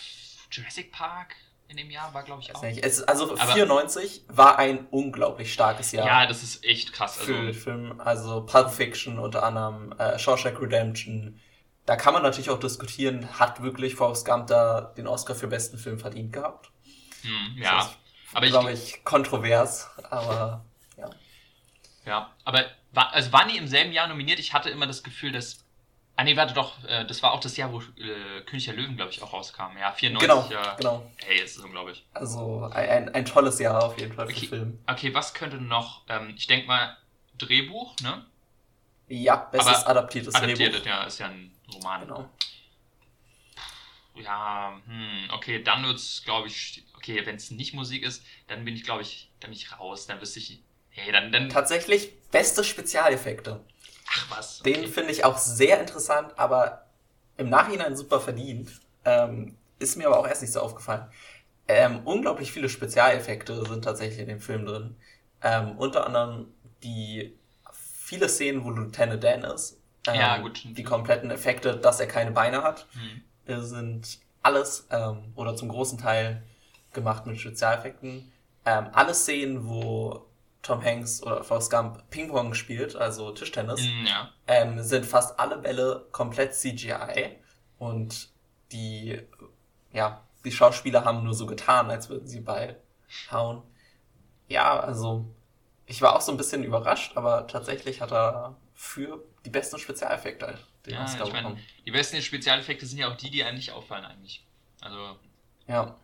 Jurassic 0.49 0.91
Park? 0.91 1.35
In 1.71 1.77
dem 1.77 1.89
Jahr 1.89 2.13
war, 2.13 2.23
glaube 2.23 2.41
ich, 2.41 2.53
auch. 2.53 2.61
Es, 2.63 3.01
also 3.03 3.31
Aber 3.31 3.53
94 3.53 4.25
war 4.27 4.59
ein 4.59 4.87
unglaublich 4.91 5.53
starkes 5.53 5.93
Jahr. 5.93 6.05
Ja, 6.05 6.25
das 6.27 6.43
ist 6.43 6.65
echt 6.65 6.91
krass. 6.91 7.17
Also, 7.17 7.33
für 7.33 7.53
Film, 7.53 8.01
also 8.01 8.45
Pulp 8.45 8.69
Fiction 8.69 9.17
unter 9.17 9.43
anderem, 9.43 9.93
äh, 9.97 10.19
Shawshank 10.19 10.61
Redemption. 10.61 11.39
Da 11.85 11.95
kann 11.95 12.13
man 12.13 12.23
natürlich 12.23 12.49
auch 12.49 12.59
diskutieren, 12.59 13.39
hat 13.39 13.63
wirklich 13.63 13.95
Forrest 13.95 14.25
Gump 14.25 14.47
da 14.47 14.81
den 14.97 15.07
Oscar 15.07 15.33
für 15.33 15.47
besten 15.47 15.77
Film 15.77 15.97
verdient 15.97 16.33
gehabt? 16.33 16.69
Hm, 17.21 17.57
ja. 17.57 17.77
Das 17.77 17.85
ist, 17.85 17.97
aber 18.33 18.47
glaube 18.47 18.71
ich, 18.73 19.03
kontrovers, 19.05 19.89
aber 20.09 20.65
ja. 20.97 21.09
Ja, 22.05 22.35
aber 22.43 22.65
war, 22.91 23.13
also 23.13 23.31
waren 23.31 23.47
die 23.47 23.57
im 23.57 23.67
selben 23.67 23.93
Jahr 23.93 24.07
nominiert? 24.07 24.39
Ich 24.39 24.53
hatte 24.53 24.69
immer 24.69 24.87
das 24.87 25.03
Gefühl, 25.03 25.31
dass. 25.31 25.63
Ah 26.21 26.23
nee, 26.23 26.37
warte 26.37 26.53
doch, 26.53 26.75
äh, 26.83 27.03
das 27.03 27.23
war 27.23 27.31
auch 27.31 27.39
das 27.39 27.57
Jahr, 27.57 27.73
wo 27.73 27.79
äh, 27.79 28.41
König 28.45 28.65
der 28.65 28.75
Löwen, 28.75 28.95
glaube 28.95 29.09
ich, 29.09 29.23
auch 29.23 29.33
rauskam. 29.33 29.75
Ja, 29.79 29.91
94. 29.91 30.19
Genau, 30.19 30.47
ja. 30.51 30.75
genau. 30.75 31.11
Hey, 31.25 31.41
ist 31.41 31.57
unglaublich. 31.57 32.05
Also 32.13 32.69
ein, 32.71 33.09
ein 33.09 33.25
tolles 33.25 33.57
Jahr 33.57 33.83
auf 33.83 33.97
jeden 33.97 34.13
Fall 34.13 34.27
für 34.27 34.37
okay, 34.37 34.45
Film. 34.45 34.79
Okay, 34.85 35.15
was 35.15 35.33
könnte 35.33 35.57
noch, 35.57 36.03
ähm, 36.09 36.35
ich 36.37 36.45
denke 36.45 36.67
mal, 36.67 36.95
Drehbuch, 37.39 37.95
ne? 38.01 38.23
Ja, 39.07 39.35
bestes 39.35 39.77
Aber 39.77 39.87
adaptiertes 39.87 40.35
adaptiert, 40.35 40.75
Drehbuch. 40.75 40.85
ja, 40.85 41.03
ist 41.05 41.17
ja 41.17 41.25
ein 41.25 41.51
Roman. 41.73 42.01
Genau. 42.01 42.29
Ja, 44.13 44.79
hm, 44.85 45.27
okay, 45.33 45.63
dann 45.63 45.83
wird 45.85 45.97
es, 45.97 46.21
glaube 46.23 46.49
ich, 46.49 46.83
okay, 46.97 47.25
wenn 47.25 47.37
es 47.37 47.49
nicht 47.49 47.73
Musik 47.73 48.03
ist, 48.03 48.23
dann 48.45 48.63
bin 48.63 48.75
ich, 48.75 48.83
glaube 48.83 49.01
ich, 49.01 49.31
dann 49.39 49.49
bin 49.49 49.57
ich 49.57 49.79
raus. 49.79 50.05
Dann 50.05 50.21
wüsste 50.21 50.37
ich, 50.37 50.59
hey, 50.91 51.11
dann, 51.11 51.31
dann... 51.31 51.49
Tatsächlich 51.49 52.11
beste 52.29 52.63
Spezialeffekte. 52.63 53.65
Ach 54.11 54.37
was. 54.37 54.61
Okay. 54.61 54.73
Den 54.73 54.87
finde 54.87 55.11
ich 55.11 55.23
auch 55.23 55.37
sehr 55.37 55.79
interessant, 55.79 56.33
aber 56.37 56.85
im 57.37 57.49
Nachhinein 57.49 57.95
super 57.95 58.19
verdient. 58.19 58.71
Ähm, 59.05 59.55
ist 59.79 59.97
mir 59.97 60.07
aber 60.07 60.19
auch 60.19 60.27
erst 60.27 60.41
nicht 60.41 60.53
so 60.53 60.59
aufgefallen. 60.59 61.07
Ähm, 61.67 62.01
unglaublich 62.05 62.51
viele 62.51 62.69
Spezialeffekte 62.69 63.65
sind 63.65 63.83
tatsächlich 63.83 64.19
in 64.19 64.27
dem 64.27 64.41
Film 64.41 64.65
drin. 64.65 64.95
Ähm, 65.41 65.77
unter 65.77 66.05
anderem 66.05 66.47
die 66.83 67.37
viele 67.71 68.27
Szenen, 68.29 68.63
wo 68.63 68.71
Lieutenant 68.71 69.23
Dan 69.23 69.43
ist. 69.43 69.79
Ähm, 70.07 70.15
ja, 70.15 70.37
gut. 70.37 70.63
Die 70.65 70.83
kompletten 70.83 71.31
Effekte, 71.31 71.77
dass 71.77 71.99
er 71.99 72.07
keine 72.07 72.31
Beine 72.31 72.63
hat, 72.63 72.87
hm. 73.45 73.63
sind 73.63 74.19
alles 74.41 74.87
ähm, 74.91 75.31
oder 75.35 75.55
zum 75.55 75.69
großen 75.69 75.97
Teil 75.97 76.43
gemacht 76.93 77.25
mit 77.25 77.39
Spezialeffekten. 77.39 78.31
Ähm, 78.65 78.89
alle 78.91 79.13
Szenen, 79.13 79.67
wo 79.67 80.25
Tom 80.61 80.83
Hanks 80.83 81.23
oder 81.23 81.43
Forrest 81.43 81.71
Gump 81.71 82.09
Ping-Pong 82.09 82.53
spielt, 82.53 82.95
also 82.95 83.31
Tischtennis, 83.31 83.81
mm, 83.81 84.05
ja. 84.05 84.29
ähm, 84.47 84.81
sind 84.83 85.05
fast 85.05 85.39
alle 85.39 85.57
Bälle 85.57 86.07
komplett 86.11 86.53
CGI 86.53 87.37
und 87.79 88.29
die, 88.71 89.19
ja, 89.91 90.23
die 90.45 90.51
Schauspieler 90.51 91.03
haben 91.03 91.23
nur 91.23 91.33
so 91.33 91.45
getan, 91.45 91.89
als 91.89 92.09
würden 92.09 92.27
sie 92.27 92.41
Ball 92.41 92.79
hauen. 93.31 93.63
Ja, 94.47 94.79
also 94.79 95.25
ich 95.85 96.01
war 96.01 96.15
auch 96.15 96.21
so 96.21 96.31
ein 96.31 96.37
bisschen 96.37 96.63
überrascht, 96.63 97.17
aber 97.17 97.47
tatsächlich 97.47 98.01
hat 98.01 98.11
er 98.11 98.55
für 98.73 99.23
die 99.45 99.49
besten 99.49 99.79
Spezialeffekte 99.79 100.47
halt 100.47 100.59
den 100.85 100.93
ja, 100.93 101.03
Oscar 101.03 101.27
ich 101.27 101.33
mein, 101.33 101.59
Die 101.85 101.91
besten 101.91 102.21
Spezialeffekte 102.21 102.85
sind 102.85 102.97
ja 102.97 103.11
auch 103.11 103.17
die, 103.17 103.29
die 103.29 103.43
einem 103.43 103.57
nicht 103.57 103.71
auffallen 103.71 104.05
eigentlich. 104.05 104.45
Also. 104.81 105.17
Ja. 105.67 105.95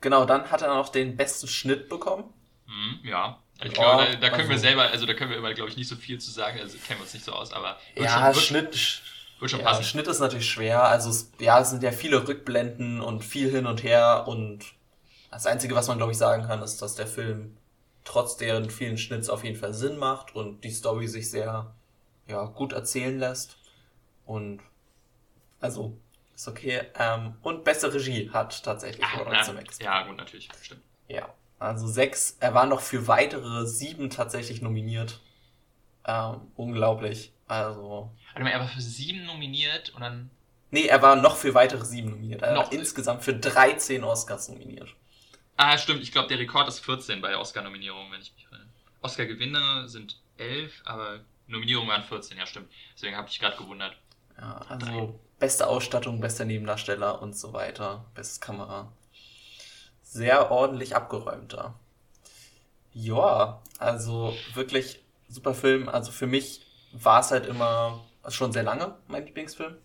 Genau, 0.00 0.24
dann 0.24 0.50
hat 0.50 0.62
er 0.62 0.74
noch 0.74 0.90
den 0.90 1.16
besten 1.16 1.48
Schnitt 1.48 1.88
bekommen. 1.88 2.32
Mhm, 2.66 3.00
ja. 3.02 3.42
Ich 3.64 3.72
glaube, 3.72 4.04
da, 4.04 4.14
da, 4.14 4.30
können 4.30 4.42
also, 4.42 4.50
wir 4.50 4.58
selber, 4.58 4.82
also 4.82 5.04
da 5.04 5.14
können 5.14 5.30
wir 5.30 5.38
immer, 5.38 5.52
glaube 5.52 5.70
ich, 5.70 5.76
nicht 5.76 5.88
so 5.88 5.96
viel 5.96 6.20
zu 6.20 6.30
sagen, 6.30 6.60
also 6.60 6.78
kennen 6.78 7.00
wir 7.00 7.04
uns 7.04 7.14
nicht 7.14 7.24
so 7.24 7.32
aus, 7.32 7.52
aber 7.52 7.78
ja, 7.96 8.32
schon, 8.32 8.42
Schnitt, 8.42 9.02
wird 9.40 9.50
schon 9.50 9.60
ja, 9.60 9.66
passen. 9.66 9.82
Schnitt 9.82 10.06
ist 10.06 10.20
natürlich 10.20 10.48
schwer, 10.48 10.84
also 10.84 11.10
es, 11.10 11.32
ja, 11.40 11.58
es 11.60 11.70
sind 11.70 11.82
ja 11.82 11.90
viele 11.90 12.26
Rückblenden 12.28 13.00
und 13.00 13.24
viel 13.24 13.50
hin 13.50 13.66
und 13.66 13.82
her 13.82 14.24
und 14.28 14.64
das 15.30 15.46
Einzige, 15.46 15.74
was 15.74 15.88
man, 15.88 15.98
glaube 15.98 16.12
ich, 16.12 16.18
sagen 16.18 16.46
kann, 16.46 16.62
ist, 16.62 16.80
dass 16.80 16.94
der 16.94 17.06
Film 17.06 17.56
trotz 18.04 18.36
deren 18.36 18.70
vielen 18.70 18.96
Schnitts 18.96 19.28
auf 19.28 19.44
jeden 19.44 19.58
Fall 19.58 19.74
Sinn 19.74 19.98
macht 19.98 20.34
und 20.34 20.62
die 20.62 20.70
Story 20.70 21.08
sich 21.08 21.30
sehr, 21.30 21.74
ja, 22.28 22.44
gut 22.44 22.72
erzählen 22.72 23.18
lässt 23.18 23.58
und 24.24 24.60
also 25.60 25.98
ist 26.34 26.46
okay. 26.46 26.82
Ähm, 26.96 27.34
und 27.42 27.64
beste 27.64 27.92
Regie 27.92 28.30
hat 28.30 28.62
tatsächlich 28.62 29.04
Ach, 29.04 29.26
na, 29.26 29.62
Ja, 29.80 30.06
gut, 30.06 30.16
natürlich, 30.16 30.48
stimmt. 30.62 30.82
Ja, 31.08 31.28
also 31.58 31.86
sechs. 31.86 32.36
Er 32.40 32.54
war 32.54 32.66
noch 32.66 32.80
für 32.80 33.06
weitere 33.08 33.66
sieben 33.66 34.10
tatsächlich 34.10 34.62
nominiert. 34.62 35.20
Ähm, 36.04 36.40
unglaublich. 36.56 37.32
Also. 37.46 38.10
Warte 38.32 38.44
mal, 38.44 38.50
er 38.50 38.60
war 38.60 38.68
für 38.68 38.80
sieben 38.80 39.24
nominiert 39.26 39.90
und 39.90 40.00
dann. 40.02 40.30
Nee, 40.70 40.86
er 40.86 41.00
war 41.00 41.16
noch 41.16 41.36
für 41.36 41.54
weitere 41.54 41.84
sieben 41.84 42.10
nominiert. 42.10 42.42
Er 42.42 42.54
noch 42.54 42.66
war 42.66 42.72
insgesamt 42.72 43.24
für 43.24 43.34
13 43.34 44.04
Oscars 44.04 44.48
nominiert. 44.48 44.94
Ah, 45.56 45.76
stimmt. 45.78 46.02
Ich 46.02 46.12
glaube, 46.12 46.28
der 46.28 46.38
Rekord 46.38 46.68
ist 46.68 46.80
14 46.80 47.20
bei 47.20 47.36
Oscar-Nominierungen, 47.36 48.12
wenn 48.12 48.20
ich 48.20 48.32
mich 48.34 48.44
erinnere. 48.44 48.68
Oscar-Gewinne 49.00 49.88
sind 49.88 50.20
11, 50.36 50.82
aber 50.84 51.20
Nominierungen 51.48 51.90
waren 51.90 52.04
14, 52.04 52.38
ja, 52.38 52.46
stimmt. 52.46 52.70
Deswegen 52.94 53.16
habe 53.16 53.28
ich 53.28 53.40
gerade 53.40 53.56
gewundert. 53.56 53.96
Ja, 54.38 54.60
also 54.68 55.18
beste 55.38 55.66
Ausstattung, 55.66 56.20
bester 56.20 56.44
Nebendarsteller 56.44 57.20
und 57.20 57.36
so 57.36 57.52
weiter, 57.52 58.04
bestes 58.14 58.40
Kamera. 58.40 58.92
Sehr 60.10 60.50
ordentlich 60.50 60.96
abgeräumter. 60.96 61.74
Ja, 62.94 63.60
also 63.78 64.34
wirklich 64.54 65.04
super 65.28 65.52
Film. 65.52 65.86
Also 65.90 66.12
für 66.12 66.26
mich 66.26 66.66
war 66.92 67.20
es 67.20 67.30
halt 67.30 67.44
immer 67.44 68.02
schon 68.26 68.50
sehr 68.50 68.62
lange 68.62 68.96
mein 69.06 69.26
Lieblingsfilm. 69.26 69.76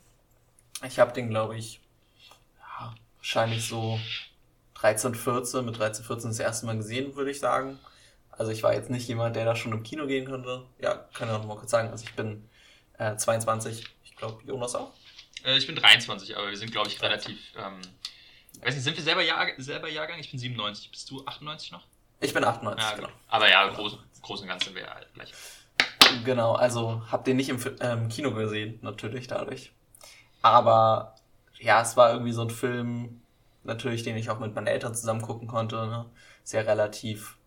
Ich 0.88 0.98
habe 0.98 1.12
den, 1.12 1.30
glaube 1.30 1.58
ich, 1.58 1.82
ja, 2.58 2.96
wahrscheinlich 3.18 3.68
so 3.68 4.00
13, 4.76 5.14
14, 5.14 5.66
mit 5.66 5.78
13, 5.78 6.06
14 6.06 6.30
das 6.30 6.40
erste 6.40 6.68
Mal 6.68 6.78
gesehen, 6.78 7.18
würde 7.18 7.32
ich 7.32 7.42
sagen. 7.42 7.78
Also 8.32 8.54
ich 8.54 8.64
war 8.64 8.74
jetzt 8.74 8.90
nicht 8.90 9.10
jemand, 9.10 9.36
der 9.36 9.44
da 9.44 9.58
schon 9.58 9.74
im 9.74 9.84
Kino 9.84 10.08
gehen 10.08 10.26
könnte. 10.26 10.64
Ja, 10.80 10.96
kann 11.14 11.28
ich 11.28 11.36
auch 11.36 11.44
mal 11.44 11.58
kurz 11.58 11.72
sagen. 11.72 11.90
Also 11.90 12.06
ich 12.06 12.16
bin 12.16 12.48
äh, 12.98 13.18
22. 13.18 13.84
Ich 14.06 14.16
glaube, 14.16 14.42
Jonas 14.46 14.74
auch. 14.74 14.94
Äh, 15.44 15.58
ich 15.58 15.68
bin 15.68 15.76
23, 15.76 16.38
aber 16.38 16.50
wir 16.50 16.58
sind, 16.58 16.72
glaube 16.72 16.88
ich, 16.88 17.02
relativ. 17.02 17.38
Ähm, 17.58 17.82
weiß 18.62 18.76
nicht, 18.76 18.84
sind 18.84 18.98
wir 18.98 19.04
selber, 19.04 19.22
Jahr, 19.22 19.48
selber 19.58 19.90
Jahrgang? 19.90 20.20
Ich 20.20 20.32
bin 20.32 20.40
97. 20.40 20.92
Bist 20.92 21.10
du 21.10 21.26
98 21.26 21.72
noch? 21.72 21.86
Ich 22.20 22.34
bin 22.34 22.44
98, 22.44 22.84
ja, 22.84 22.96
genau. 22.96 23.10
Aber 23.28 23.50
ja, 23.50 23.66
genau. 23.66 23.78
groß, 23.78 23.98
groß 24.22 24.42
und 24.42 24.48
ganz 24.48 24.66
sind 24.66 24.76
wir 24.76 24.84
ja 24.84 24.96
gleich. 25.14 25.34
Genau, 26.24 26.54
also 26.54 27.02
habt 27.12 27.28
ihr 27.28 27.34
nicht 27.34 27.50
im 27.50 27.60
ähm, 27.82 28.08
Kino 28.08 28.34
gesehen, 28.34 28.80
natürlich 28.82 29.28
dadurch. 29.28 29.72
Aber 30.42 31.16
ja, 31.60 31.82
es 31.82 31.98
war 31.98 32.12
irgendwie 32.12 32.32
so 32.32 32.42
ein 32.42 32.50
Film, 32.50 33.22
natürlich, 33.64 34.04
den 34.04 34.18
ich 34.18 34.30
auch 34.30 34.40
mit 34.40 34.54
meinen 34.54 34.68
Eltern 34.68 34.96
zusammen 34.96 35.22
gucken 35.22 35.48
konnte. 35.48 35.76
Ne? 35.88 36.06
Sehr 36.44 36.68
relativ 36.68 37.38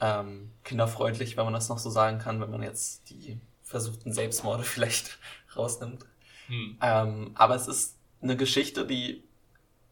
ähm, 0.00 0.50
kinderfreundlich, 0.64 1.36
wenn 1.36 1.44
man 1.44 1.54
das 1.54 1.68
noch 1.68 1.78
so 1.78 1.90
sagen 1.90 2.18
kann, 2.18 2.40
wenn 2.40 2.50
man 2.50 2.62
jetzt 2.62 3.10
die 3.10 3.38
versuchten 3.62 4.12
Selbstmorde 4.12 4.62
vielleicht 4.64 5.18
rausnimmt. 5.56 6.04
Hm. 6.46 6.78
Ähm, 6.80 7.30
aber 7.34 7.54
es 7.54 7.68
ist 7.68 7.96
eine 8.22 8.36
Geschichte, 8.36 8.86
die 8.86 9.22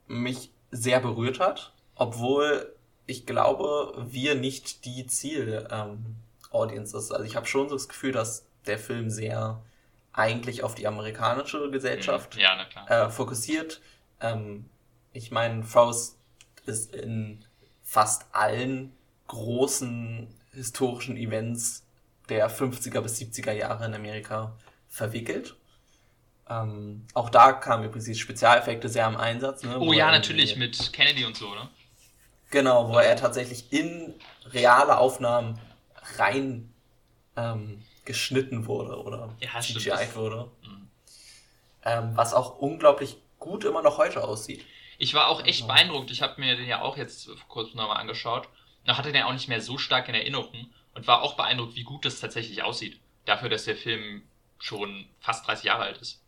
mich 0.09 0.51
sehr 0.77 1.01
berührt 1.01 1.41
hat, 1.41 1.73
obwohl 1.95 2.75
ich 3.07 3.27
glaube, 3.27 3.95
wir 4.09 4.35
nicht 4.35 4.85
die 4.85 5.07
Ziel-Audience 5.07 6.97
ähm, 6.97 7.01
ist. 7.01 7.13
Also 7.13 7.25
ich 7.25 7.37
habe 7.37 7.47
schon 7.47 7.69
so 7.69 7.77
das 7.77 7.89
Gefühl, 7.89 8.13
dass 8.13 8.47
der 8.67 8.79
Film 8.79 9.11
sehr 9.11 9.63
eigentlich 10.13 10.63
auf 10.63 10.75
die 10.75 10.87
amerikanische 10.87 11.71
Gesellschaft 11.71 12.35
hm. 12.35 12.41
ja, 12.41 12.67
äh, 12.89 13.11
fokussiert. 13.11 13.81
Ähm, 14.21 14.69
ich 15.13 15.31
meine, 15.31 15.63
Faust 15.63 16.19
ist 16.65 16.95
in 16.95 17.45
fast 17.83 18.27
allen 18.33 18.93
großen 19.29 20.29
historischen 20.53 21.17
Events 21.17 21.85
der 22.29 22.51
50er 22.51 23.01
bis 23.01 23.19
70er 23.19 23.53
Jahre 23.53 23.87
in 23.87 23.95
Amerika 23.95 24.57
verwickelt. 24.89 25.57
Ähm, 26.49 27.07
auch 27.15 27.31
da 27.31 27.53
kamen 27.53 27.85
übrigens 27.85 28.05
die 28.05 28.15
Spezialeffekte 28.15 28.89
sehr 28.89 29.07
am 29.07 29.17
Einsatz. 29.17 29.63
Ne, 29.63 29.79
oh 29.79 29.93
ja, 29.93 30.11
natürlich, 30.11 30.57
mit 30.57 30.93
Kennedy 30.93 31.25
und 31.25 31.37
so, 31.37 31.53
ne? 31.55 31.69
Genau, 32.51 32.89
wo 32.89 32.99
er 32.99 33.17
tatsächlich 33.17 33.73
in 33.73 34.15
reale 34.53 34.99
Aufnahmen 34.99 35.59
rein 36.17 36.73
ähm, 37.37 37.83
geschnitten 38.05 38.67
wurde 38.67 39.03
oder 39.03 39.35
ja, 39.41 39.61
CGI 39.61 40.15
wurde. 40.15 40.51
Mhm. 40.63 40.89
Ähm, 41.85 42.11
was 42.15 42.33
auch 42.33 42.59
unglaublich 42.59 43.17
gut 43.39 43.65
immer 43.65 43.83
noch 43.83 43.99
heute 43.99 44.23
aussieht. 44.23 44.65
Ich 44.99 45.15
war 45.15 45.29
auch 45.29 45.45
echt 45.45 45.63
also. 45.63 45.67
beeindruckt. 45.67 46.11
Ich 46.11 46.23
habe 46.23 46.41
mir 46.41 46.57
den 46.57 46.67
ja 46.67 46.83
auch 46.83 46.97
jetzt 46.97 47.29
kurzem 47.49 47.77
nochmal 47.77 47.99
angeschaut. 47.99 48.49
Da 48.85 48.97
hatte 48.97 49.13
den 49.13 49.25
auch 49.25 49.33
nicht 49.33 49.49
mehr 49.49 49.61
so 49.61 49.79
stark 49.79 50.09
in 50.09 50.15
Erinnerung 50.15 50.71
und 50.95 51.07
war 51.07 51.23
auch 51.23 51.35
beeindruckt, 51.35 51.75
wie 51.75 51.83
gut 51.83 52.05
das 52.05 52.21
tatsächlich 52.21 52.63
aussieht. 52.63 53.01
Dafür, 53.25 53.49
dass 53.49 53.65
der 53.65 53.77
Film 53.77 54.23
schon 54.59 55.07
fast 55.21 55.47
30 55.47 55.65
Jahre 55.65 55.83
alt 55.83 55.99
ist. 55.99 56.23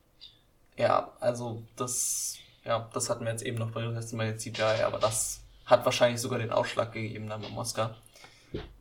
Ja, 0.79 1.13
also 1.21 1.65
das, 1.77 2.39
ja, 2.65 2.89
das 2.95 3.11
hatten 3.11 3.25
wir 3.25 3.33
jetzt 3.33 3.43
eben 3.43 3.59
noch 3.59 3.73
bei 3.73 3.83
letzten 3.83 4.17
Mal 4.17 4.39
CGI, 4.39 4.83
aber 4.87 4.99
das 4.99 5.43
hat 5.67 5.85
wahrscheinlich 5.85 6.21
sogar 6.21 6.39
den 6.39 6.53
Ausschlag 6.53 6.93
gegeben 6.93 7.29
dann 7.29 7.43
beim 7.43 7.59
Oscar. 7.59 7.97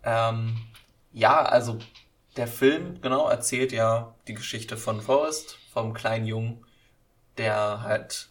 Ähm, 0.04 0.58
ja, 1.12 1.42
also 1.42 1.80
der 2.38 2.48
Film, 2.48 3.02
genau, 3.02 3.28
erzählt 3.28 3.72
ja 3.72 4.16
die 4.28 4.36
Geschichte 4.36 4.78
von 4.78 5.02
Forrest, 5.02 5.58
vom 5.74 5.94
kleinen 5.94 6.28
Jungen, 6.28 6.64
der 7.38 7.82
halt 7.82 8.30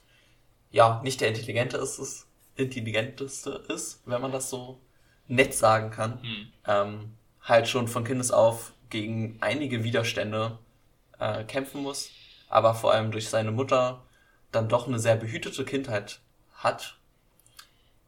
ja, 0.71 1.01
nicht 1.03 1.21
der 1.21 1.29
Intelligente 1.29 1.77
ist 1.77 1.99
es, 1.99 2.27
intelligenteste 2.55 3.65
ist, 3.69 4.03
wenn 4.07 4.21
man 4.21 4.33
das 4.33 4.49
so 4.49 4.81
nett 5.27 5.55
sagen 5.55 5.91
kann. 5.91 6.23
Hm. 6.23 6.53
Ähm, 6.67 7.17
halt 7.43 7.69
schon 7.69 7.89
von 7.89 8.05
Kindes 8.05 8.31
auf 8.31 8.73
gegen 8.91 9.39
einige 9.41 9.83
Widerstände 9.83 10.59
äh, 11.19 11.45
kämpfen 11.45 11.83
muss, 11.83 12.11
aber 12.49 12.75
vor 12.75 12.93
allem 12.93 13.11
durch 13.11 13.29
seine 13.29 13.51
Mutter 13.51 14.03
dann 14.53 14.69
doch 14.69 14.87
eine 14.87 14.99
sehr 14.99 15.17
behütete 15.17 15.65
Kindheit 15.65 16.21
hat, 16.55 16.99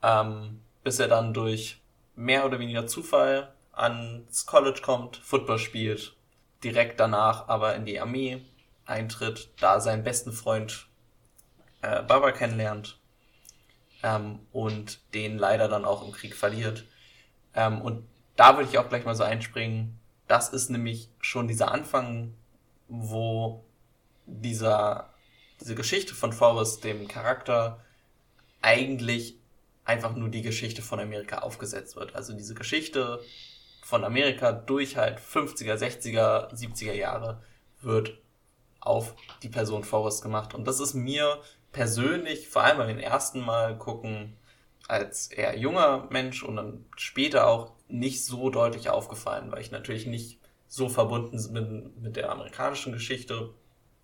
ähm, 0.03 0.61
bis 0.85 0.99
er 0.99 1.09
dann 1.09 1.35
durch 1.35 1.81
mehr 2.15 2.45
oder 2.47 2.59
weniger 2.59 2.87
Zufall 2.87 3.53
ans 3.73 4.47
College 4.47 4.81
kommt, 4.83 5.17
Football 5.17 5.59
spielt, 5.59 6.15
direkt 6.65 6.99
danach 7.01 7.49
aber 7.49 7.75
in 7.75 7.85
die 7.85 8.01
Armee 8.01 8.43
eintritt, 8.87 9.51
da 9.61 9.81
seinen 9.81 10.03
besten 10.03 10.33
Freund 10.33 10.87
äh, 11.83 12.03
Barbara 12.03 12.33
kennenlernt 12.33 12.99
ähm, 14.03 14.41
und 14.53 15.01
den 15.15 15.39
leider 15.39 15.69
dann 15.69 15.85
auch 15.85 16.05
im 16.05 16.13
Krieg 16.13 16.35
verliert. 16.35 16.85
Ähm, 17.55 17.81
und 17.81 18.07
da 18.37 18.57
würde 18.57 18.69
ich 18.69 18.79
auch 18.79 18.89
gleich 18.89 19.05
mal 19.05 19.15
so 19.15 19.25
einspringen. 19.25 19.99
Das 20.27 20.49
ist 20.49 20.71
nämlich 20.71 21.11
schon 21.21 21.49
dieser 21.49 21.73
Anfang, 21.73 22.35
wo 22.89 23.65
dieser, 24.29 25.13
diese 25.61 25.75
Geschichte 25.75 26.15
von 26.15 26.33
Forrest, 26.33 26.85
dem 26.85 27.09
Charakter, 27.09 27.85
eigentlich 28.63 29.39
einfach 29.85 30.15
nur 30.15 30.29
die 30.29 30.43
Geschichte 30.43 30.83
von 30.83 31.01
Amerika 31.01 31.39
aufgesetzt 31.39 31.97
wird. 31.97 32.15
Also 32.15 32.35
diese 32.35 32.55
Geschichte 32.55 33.21
von 33.83 34.05
Amerika 34.05 34.53
durch 34.53 34.97
halt 34.97 35.19
50er, 35.19 35.75
60er, 35.75 36.53
70er 36.53 36.93
Jahre 36.93 37.43
wird 37.81 38.19
auf 38.81 39.15
die 39.43 39.49
Person 39.49 39.85
Forrest 39.85 40.23
gemacht. 40.23 40.55
Und 40.55 40.67
das 40.67 40.81
ist 40.81 40.95
mir 40.95 41.41
persönlich, 41.73 42.49
vor 42.49 42.65
allem 42.65 42.79
beim 42.79 42.99
ersten 42.99 43.41
Mal 43.41 43.79
gucken, 43.79 44.37
als 44.89 45.29
eher 45.29 45.57
junger 45.59 46.07
Mensch 46.11 46.43
und 46.43 46.57
dann 46.57 46.85
später 46.97 47.47
auch 47.47 47.73
nicht 47.89 48.25
so 48.25 48.51
deutlich 48.51 48.91
aufgefallen, 48.91 49.51
weil 49.53 49.61
ich 49.61 49.71
natürlich 49.71 50.07
nicht 50.07 50.39
so 50.67 50.89
verbunden 50.89 51.53
bin 51.53 51.93
mit 52.01 52.17
der 52.17 52.31
amerikanischen 52.31 52.93
Geschichte. 52.93 53.55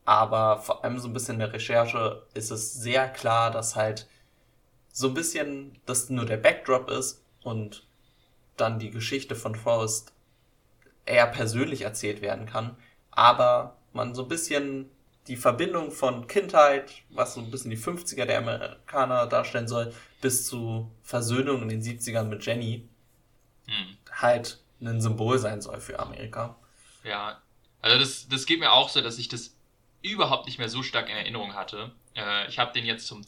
Aber 0.05 0.59
vor 0.59 0.85
allem 0.85 0.99
so 0.99 1.09
ein 1.09 1.13
bisschen 1.13 1.35
in 1.35 1.41
der 1.41 1.53
Recherche 1.53 2.27
ist 2.35 2.51
es 2.51 2.75
sehr 2.75 3.09
klar, 3.09 3.51
dass 3.51 3.75
halt 3.77 4.07
so 4.93 5.09
ein 5.09 5.15
bisschen 5.15 5.79
das 5.87 6.11
nur 6.11 6.27
der 6.27 6.37
Backdrop 6.37 6.91
ist 6.91 7.25
und 7.43 7.87
dann 8.57 8.79
die 8.79 8.91
Geschichte 8.91 9.35
von 9.35 9.55
Forrest 9.55 10.13
eher 11.07 11.27
persönlich 11.27 11.83
erzählt 11.83 12.23
werden 12.23 12.47
kann, 12.47 12.77
aber 13.11 13.77
man 13.93 14.15
so 14.15 14.23
ein 14.23 14.29
bisschen 14.29 14.91
die 15.27 15.37
Verbindung 15.37 15.91
von 15.91 16.27
Kindheit, 16.27 16.91
was 17.11 17.35
so 17.35 17.41
ein 17.41 17.51
bisschen 17.51 17.71
die 17.71 17.79
50er 17.79 18.27
der 18.27 18.39
Amerikaner 18.39 19.27
darstellen 19.27 19.69
soll, 19.69 19.95
bis 20.21 20.47
zu 20.47 20.91
Versöhnung 21.03 21.63
in 21.63 21.69
den 21.69 21.83
70ern 21.83 22.25
mit 22.25 22.45
Jenny, 22.45 22.89
hm. 23.67 23.97
halt 24.13 24.61
ein 24.81 25.01
Symbol 25.01 25.39
sein 25.39 25.63
soll 25.63 25.81
für 25.81 25.99
Amerika. 25.99 26.57
Ja, 27.05 27.41
also 27.81 27.99
das, 27.99 28.29
das 28.29 28.45
geht 28.47 28.61
mir 28.61 28.73
auch 28.73 28.91
so, 28.91 29.01
dass 29.01 29.19
ich 29.19 29.29
das 29.29 29.55
überhaupt 30.05 30.47
nicht 30.47 30.59
mehr 30.59 30.69
so 30.69 30.83
stark 30.83 31.09
in 31.09 31.17
Erinnerung 31.17 31.55
hatte. 31.55 31.91
Äh, 32.15 32.49
ich 32.49 32.59
habe 32.59 32.73
den 32.73 32.85
jetzt 32.85 33.07
zum, 33.07 33.25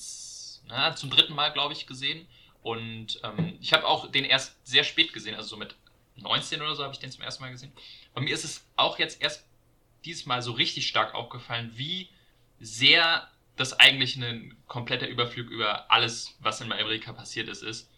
na, 0.68 0.94
zum 0.94 1.10
dritten 1.10 1.34
Mal, 1.34 1.52
glaube 1.52 1.72
ich, 1.72 1.86
gesehen. 1.86 2.26
Und 2.62 3.20
ähm, 3.24 3.56
ich 3.60 3.72
habe 3.72 3.86
auch 3.86 4.10
den 4.10 4.24
erst 4.24 4.56
sehr 4.66 4.84
spät 4.84 5.12
gesehen, 5.12 5.34
also 5.34 5.48
so 5.48 5.56
mit 5.56 5.74
19 6.16 6.60
oder 6.60 6.74
so 6.74 6.82
habe 6.82 6.92
ich 6.92 6.98
den 7.00 7.10
zum 7.10 7.22
ersten 7.22 7.42
Mal 7.42 7.50
gesehen. 7.50 7.72
Und 8.14 8.24
mir 8.24 8.34
ist 8.34 8.44
es 8.44 8.66
auch 8.76 8.98
jetzt 8.98 9.22
erst 9.22 9.46
dieses 10.04 10.26
Mal 10.26 10.42
so 10.42 10.52
richtig 10.52 10.86
stark 10.86 11.14
aufgefallen, 11.14 11.72
wie 11.74 12.08
sehr 12.60 13.28
das 13.56 13.78
eigentlich 13.78 14.16
ein 14.16 14.56
kompletter 14.66 15.08
Überflug 15.08 15.48
über 15.48 15.90
alles, 15.90 16.36
was 16.40 16.60
in 16.60 16.70
Amerika 16.70 17.12
passiert 17.12 17.48
ist, 17.48 17.62
ist. 17.62 17.90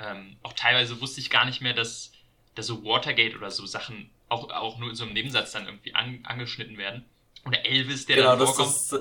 Ähm, 0.00 0.36
auch 0.42 0.54
teilweise 0.54 1.00
wusste 1.00 1.20
ich 1.20 1.30
gar 1.30 1.44
nicht 1.44 1.60
mehr, 1.60 1.74
dass, 1.74 2.12
dass 2.54 2.66
so 2.66 2.84
Watergate 2.84 3.36
oder 3.36 3.50
so 3.50 3.66
Sachen 3.66 4.10
auch, 4.28 4.50
auch 4.50 4.78
nur 4.78 4.90
in 4.90 4.96
so 4.96 5.04
einem 5.04 5.12
Nebensatz 5.12 5.52
dann 5.52 5.66
irgendwie 5.66 5.94
an, 5.94 6.20
angeschnitten 6.24 6.78
werden. 6.78 7.04
Oder 7.46 7.64
Elvis, 7.64 8.06
der 8.06 8.16
genau, 8.16 8.36
dann 8.36 8.46
vorkommt. 8.46 8.70
Ist, 8.70 8.94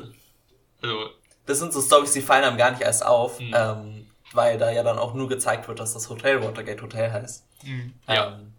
also, 0.82 1.10
das 1.46 1.60
sind 1.60 1.74
so 1.74 1.82
Storys, 1.82 2.14
die 2.14 2.22
fallen 2.22 2.44
einem 2.44 2.58
gar 2.58 2.72
nicht 2.72 2.82
erst 2.82 3.06
auf, 3.06 3.40
mhm. 3.40 3.54
ähm, 3.56 4.08
weil 4.34 4.58
da 4.58 4.72
ja 4.72 4.84
dann 4.84 4.98
auch 4.98 5.14
nur 5.14 5.28
gezeigt 5.30 5.68
wird, 5.68 5.80
dass 5.80 5.94
das 5.94 6.10
Hotel 6.10 6.44
Watergate 6.44 6.82
Hotel 6.82 7.12
heißt. 7.12 7.46
Mhm. 7.64 7.94
Ja. 8.08 8.38
Ähm, 8.38 8.54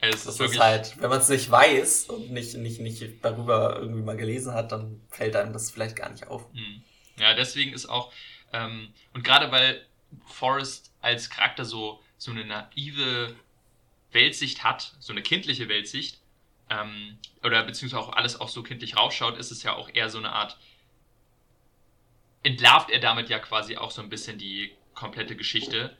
es 0.00 0.24
das 0.24 0.40
ist, 0.40 0.52
ist 0.52 0.60
halt, 0.60 1.00
wenn 1.00 1.10
man 1.10 1.20
es 1.20 1.28
nicht 1.28 1.50
weiß 1.50 2.10
und 2.10 2.30
nicht, 2.30 2.54
nicht, 2.54 2.80
nicht 2.80 3.24
darüber 3.24 3.78
irgendwie 3.80 4.02
mal 4.02 4.16
gelesen 4.16 4.52
hat, 4.52 4.72
dann 4.72 5.00
fällt 5.10 5.34
einem 5.36 5.52
das 5.52 5.70
vielleicht 5.70 5.96
gar 5.96 6.10
nicht 6.10 6.28
auf. 6.28 6.44
Hm. 6.52 6.82
Ja, 7.18 7.34
deswegen 7.34 7.72
ist 7.72 7.86
auch, 7.86 8.12
ähm, 8.52 8.92
und 9.14 9.24
gerade 9.24 9.50
weil 9.50 9.84
Forrest 10.26 10.92
als 11.00 11.30
Charakter 11.30 11.64
so, 11.64 12.00
so 12.18 12.30
eine 12.30 12.44
naive 12.44 13.34
Weltsicht 14.12 14.64
hat, 14.64 14.94
so 15.00 15.12
eine 15.12 15.22
kindliche 15.22 15.68
Weltsicht, 15.68 16.20
ähm, 16.70 17.18
oder 17.42 17.62
beziehungsweise 17.62 18.02
auch 18.02 18.12
alles 18.12 18.40
auch 18.40 18.48
so 18.48 18.62
kindlich 18.62 18.96
rausschaut, 18.96 19.38
ist 19.38 19.50
es 19.50 19.62
ja 19.62 19.74
auch 19.74 19.88
eher 19.92 20.10
so 20.10 20.18
eine 20.18 20.32
Art, 20.32 20.58
entlarvt 22.42 22.90
er 22.90 23.00
damit 23.00 23.28
ja 23.28 23.38
quasi 23.38 23.76
auch 23.76 23.90
so 23.90 24.02
ein 24.02 24.08
bisschen 24.08 24.38
die 24.38 24.72
komplette 24.94 25.36
Geschichte 25.36 25.96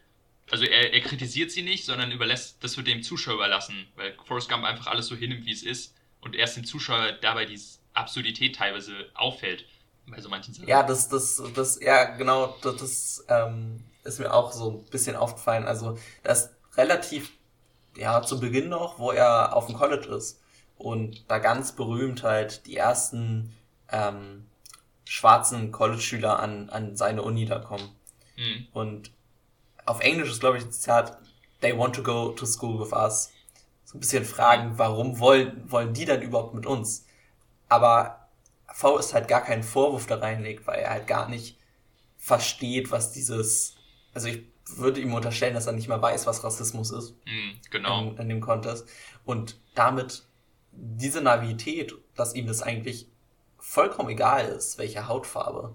also 0.51 0.65
er, 0.65 0.93
er 0.93 1.01
kritisiert 1.01 1.51
sie 1.51 1.63
nicht, 1.63 1.85
sondern 1.85 2.13
überlässt, 2.13 2.63
das 2.63 2.77
wird 2.77 2.87
dem 2.87 3.03
Zuschauer 3.03 3.35
überlassen, 3.35 3.87
weil 3.97 4.15
Forrest 4.25 4.49
Gump 4.49 4.65
einfach 4.65 4.87
alles 4.87 5.07
so 5.07 5.17
hinnimmt, 5.17 5.45
wie 5.47 5.53
es 5.53 5.63
ist 5.63 5.95
und 6.21 6.37
erst 6.37 6.57
dem 6.57 6.65
Zuschauer 6.65 7.13
dabei 7.21 7.45
die 7.45 7.61
Absurdität 7.95 8.57
teilweise 8.57 8.93
auffällt 9.15 9.65
bei 10.07 10.21
so 10.21 10.29
manchen 10.29 10.55
Sachen. 10.55 10.69
Ja, 10.69 10.83
das, 10.83 11.09
das, 11.09 11.43
das, 11.55 11.81
ja, 11.81 12.05
genau, 12.17 12.57
das, 12.63 12.77
das 12.77 13.25
ähm, 13.29 13.83
ist 14.05 14.21
mir 14.21 14.33
auch 14.33 14.53
so 14.53 14.71
ein 14.71 14.91
bisschen 14.91 15.17
aufgefallen. 15.17 15.65
Also, 15.65 15.99
das 16.23 16.51
relativ, 16.77 17.33
ja, 17.97 18.23
zu 18.23 18.39
Beginn 18.39 18.69
noch, 18.69 18.99
wo 19.01 19.11
er 19.11 19.57
auf 19.57 19.67
dem 19.67 19.75
College 19.75 20.07
ist 20.15 20.41
und 20.79 21.31
da 21.31 21.39
ganz 21.39 21.73
berühmt 21.73 22.23
halt 22.23 22.67
die 22.67 22.77
ersten 22.77 23.55
ähm, 23.91 24.47
schwarzen 25.05 25.73
College-Schüler 25.73 26.39
an, 26.39 26.69
an 26.71 26.97
seine 26.97 27.23
Uni 27.23 27.47
da 27.47 27.59
kommen. 27.59 27.91
Mhm. 28.37 28.67
Und 28.73 29.11
auf 29.85 30.01
Englisch 30.01 30.31
ist, 30.31 30.41
glaube 30.41 30.59
ich, 30.59 30.65
das 30.65 30.81
Zitat, 30.81 31.19
they 31.61 31.77
want 31.77 31.95
to 31.95 32.03
go 32.03 32.31
to 32.31 32.45
school 32.45 32.79
with 32.81 32.93
us. 32.93 33.33
So 33.85 33.97
ein 33.97 34.01
bisschen 34.01 34.25
fragen, 34.25 34.79
warum 34.79 35.21
wollen, 35.21 35.71
wollen 35.71 35.95
die 35.95 36.05
dann 36.05 36.23
überhaupt 36.23 36.55
mit 36.55 36.67
uns? 36.67 37.07
Aber 37.69 38.29
V 38.73 38.99
ist 38.99 39.15
halt 39.15 39.29
gar 39.29 39.43
keinen 39.43 39.63
Vorwurf 39.63 40.07
da 40.07 40.17
reinlegt, 40.17 40.67
weil 40.67 40.81
er 40.81 40.91
halt 40.91 41.07
gar 41.07 41.29
nicht 41.29 41.57
versteht, 42.19 42.91
was 42.91 43.13
dieses, 43.13 43.77
also 44.13 44.29
ich 44.29 44.43
würde 44.75 45.01
ihm 45.01 45.15
unterstellen, 45.15 45.55
dass 45.55 45.67
er 45.67 45.73
nicht 45.73 45.89
mal 45.89 46.03
weiß, 46.03 46.27
was 46.27 46.43
Rassismus 46.43 46.91
ist. 46.91 47.13
Mm, 47.25 47.53
genau. 47.71 48.01
In, 48.01 48.17
in 48.19 48.29
dem 48.29 48.41
Contest. 48.41 48.89
Und 49.25 49.61
damit 49.77 50.25
diese 50.77 51.21
Navität, 51.21 51.95
dass 52.15 52.35
ihm 52.35 52.47
das 52.47 52.63
eigentlich 52.63 53.09
vollkommen 53.59 54.11
egal 54.11 54.47
ist, 54.47 54.79
welche 54.79 55.09
Hautfarbe 55.09 55.75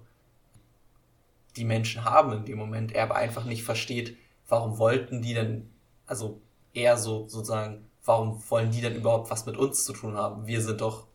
die 1.56 1.66
Menschen 1.66 2.06
haben 2.06 2.32
in 2.32 2.46
dem 2.46 2.58
Moment, 2.58 2.94
er 2.94 3.04
aber 3.04 3.16
einfach 3.16 3.44
nicht 3.44 3.64
versteht, 3.64 4.18
warum 4.48 4.78
wollten 4.78 5.22
die 5.22 5.34
denn, 5.34 5.70
also 6.06 6.42
eher 6.74 6.98
so 6.98 7.28
sozusagen, 7.28 7.90
warum 8.06 8.42
wollen 8.50 8.72
die 8.72 8.82
denn 8.82 8.96
überhaupt 8.96 9.30
was 9.30 9.46
mit 9.46 9.58
uns 9.58 9.84
zu 9.84 9.94
tun 9.94 10.16
haben? 10.16 10.48
Wir 10.48 10.62
sind 10.62 10.82
doch 10.82 11.08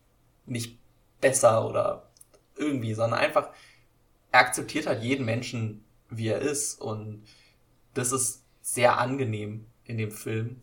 nicht 0.45 0.77
besser 1.19 1.67
oder 1.67 2.09
irgendwie, 2.55 2.93
sondern 2.93 3.19
einfach, 3.19 3.49
er 4.31 4.41
akzeptiert 4.41 4.87
halt 4.87 5.03
jeden 5.03 5.25
Menschen, 5.25 5.83
wie 6.09 6.27
er 6.27 6.39
ist 6.39 6.79
und 6.79 7.23
das 7.93 8.11
ist 8.11 8.43
sehr 8.61 8.99
angenehm 8.99 9.65
in 9.83 9.97
dem 9.97 10.11
Film, 10.11 10.61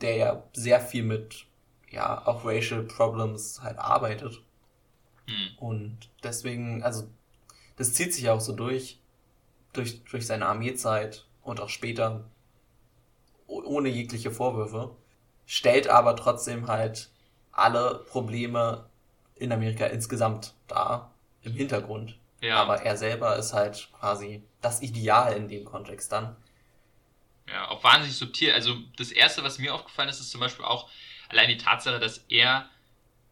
der 0.00 0.16
ja 0.16 0.42
sehr 0.52 0.80
viel 0.80 1.02
mit, 1.02 1.46
ja, 1.90 2.26
auch 2.26 2.44
Racial 2.44 2.82
Problems 2.82 3.60
halt 3.62 3.78
arbeitet. 3.78 4.40
Hm. 5.26 5.58
Und 5.58 5.98
deswegen, 6.22 6.82
also 6.82 7.08
das 7.76 7.94
zieht 7.94 8.14
sich 8.14 8.28
auch 8.30 8.40
so 8.40 8.52
durch, 8.52 8.98
durch, 9.72 10.02
durch 10.04 10.26
seine 10.26 10.46
Armeezeit 10.46 11.26
und 11.42 11.60
auch 11.60 11.68
später 11.68 12.24
ohne 13.46 13.88
jegliche 13.88 14.30
Vorwürfe, 14.30 14.94
stellt 15.46 15.88
aber 15.88 16.14
trotzdem 16.14 16.68
halt 16.68 17.10
alle 17.52 18.04
Probleme 18.08 18.88
in 19.34 19.52
Amerika 19.52 19.86
insgesamt 19.86 20.54
dar, 20.68 21.12
im 21.42 21.52
Hintergrund. 21.52 22.16
Ja. 22.40 22.62
Aber 22.62 22.82
er 22.82 22.96
selber 22.96 23.36
ist 23.36 23.52
halt 23.52 23.88
quasi 23.98 24.44
das 24.60 24.82
Ideal 24.82 25.34
in 25.36 25.48
dem 25.48 25.64
Kontext 25.64 26.12
dann. 26.12 26.36
Ja, 27.48 27.68
auch 27.68 27.82
wahnsinnig 27.82 28.16
subtil. 28.16 28.52
Also 28.52 28.74
das 28.96 29.10
Erste, 29.10 29.42
was 29.42 29.58
mir 29.58 29.74
aufgefallen 29.74 30.08
ist, 30.08 30.20
ist 30.20 30.30
zum 30.30 30.40
Beispiel 30.40 30.64
auch 30.64 30.88
allein 31.30 31.48
die 31.48 31.58
Tatsache, 31.58 31.98
dass 31.98 32.24
er 32.28 32.68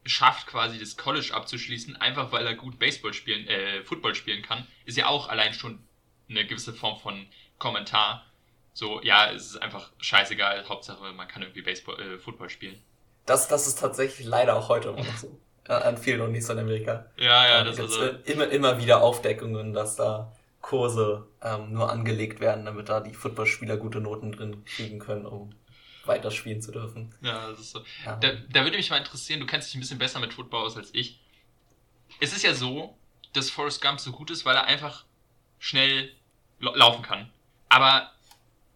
schafft, 0.04 0.46
quasi 0.46 0.78
das 0.78 0.96
College 0.96 1.30
abzuschließen, 1.32 1.96
einfach 1.96 2.32
weil 2.32 2.46
er 2.46 2.54
gut 2.54 2.78
Baseball 2.78 3.12
spielen, 3.12 3.46
äh, 3.46 3.82
Football 3.82 4.14
spielen 4.14 4.42
kann, 4.42 4.66
ist 4.87 4.96
ja 4.96 5.06
auch 5.06 5.28
allein 5.28 5.52
schon 5.52 5.80
eine 6.28 6.46
gewisse 6.46 6.72
Form 6.72 6.98
von 6.98 7.26
Kommentar. 7.58 8.24
So, 8.72 9.02
ja, 9.02 9.30
es 9.30 9.46
ist 9.46 9.56
einfach 9.62 9.90
scheißegal, 9.98 10.68
Hauptsache 10.68 11.12
man 11.12 11.28
kann 11.28 11.42
irgendwie 11.42 11.62
Baseball, 11.62 12.00
äh, 12.00 12.18
Football 12.18 12.48
spielen. 12.48 12.80
Das, 13.26 13.48
das 13.48 13.66
ist 13.66 13.78
tatsächlich 13.78 14.26
leider 14.26 14.56
auch 14.56 14.68
heute 14.68 14.92
noch 14.92 15.16
so. 15.16 15.38
An 15.68 15.98
vielen 15.98 16.22
Unis 16.22 16.48
in 16.48 16.58
Amerika. 16.58 17.11
Ja, 17.18 17.46
ja, 17.46 17.64
das 17.64 17.78
ist 17.78 17.98
also. 17.98 18.18
Immer, 18.24 18.48
immer 18.48 18.80
wieder 18.80 19.02
Aufdeckungen, 19.02 19.74
dass 19.74 19.96
da 19.96 20.32
Kurse 20.62 21.26
ähm, 21.42 21.72
nur 21.72 21.90
angelegt 21.90 22.40
werden, 22.40 22.64
damit 22.64 22.88
da 22.88 23.00
die 23.00 23.12
Footballspieler 23.12 23.76
gute 23.76 24.00
Noten 24.00 24.32
drin 24.32 24.64
kriegen 24.64 24.98
können, 24.98 25.26
um 25.26 25.50
weiter 26.08 26.30
spielen 26.30 26.60
zu 26.60 26.72
dürfen. 26.72 27.14
Ja, 27.20 27.48
das 27.48 27.60
ist 27.60 27.70
so. 27.70 27.84
Ja. 28.04 28.16
Da, 28.16 28.32
da 28.32 28.64
würde 28.64 28.76
mich 28.76 28.90
mal 28.90 28.96
interessieren, 28.96 29.40
du 29.40 29.46
kennst 29.46 29.68
dich 29.68 29.76
ein 29.76 29.80
bisschen 29.80 29.98
besser 29.98 30.20
mit 30.20 30.32
Football 30.32 30.66
aus 30.66 30.76
als 30.76 30.90
ich. 30.94 31.20
Es 32.20 32.32
ist 32.32 32.42
ja 32.42 32.54
so, 32.54 32.96
dass 33.32 33.50
Forrest 33.50 33.82
Gump 33.82 34.00
so 34.00 34.12
gut 34.12 34.30
ist, 34.30 34.44
weil 34.44 34.56
er 34.56 34.64
einfach 34.64 35.04
schnell 35.58 36.12
laufen 36.58 37.02
kann. 37.02 37.30
Aber 37.68 38.10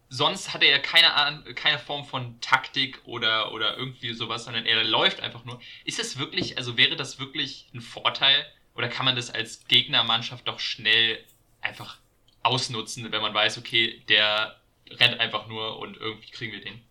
sonst 0.09 0.53
hat 0.53 0.63
er 0.63 0.71
ja 0.71 0.79
keine, 0.79 1.43
keine 1.55 1.79
Form 1.79 2.05
von 2.05 2.41
Taktik 2.41 3.01
oder, 3.05 3.53
oder 3.53 3.77
irgendwie 3.77 4.13
sowas, 4.13 4.45
sondern 4.45 4.67
er 4.67 4.85
läuft 4.85 5.21
einfach 5.21 5.45
nur. 5.45 5.61
Ist 5.85 5.99
das 5.99 6.19
wirklich, 6.19 6.59
also 6.59 6.77
wäre 6.77 6.97
das 6.97 7.19
wirklich 7.19 7.67
ein 7.75 7.81
Vorteil 7.81 8.47
oder 8.75 8.89
kann 8.89 9.07
man 9.07 9.17
das 9.17 9.31
als 9.31 9.67
Gegnermannschaft 9.67 10.47
doch 10.47 10.61
schnell 10.61 11.25
einfach 11.63 11.97
ausnutzen, 12.43 13.11
wenn 13.11 13.23
man 13.23 13.35
weiß, 13.35 13.59
okay, 13.59 14.03
der 14.09 14.61
rennt 14.91 15.19
einfach 15.21 15.47
nur 15.47 15.79
und 15.79 15.97
irgendwie 15.97 16.31
kriegen 16.31 16.53
wir 16.53 16.61
den? 16.61 16.83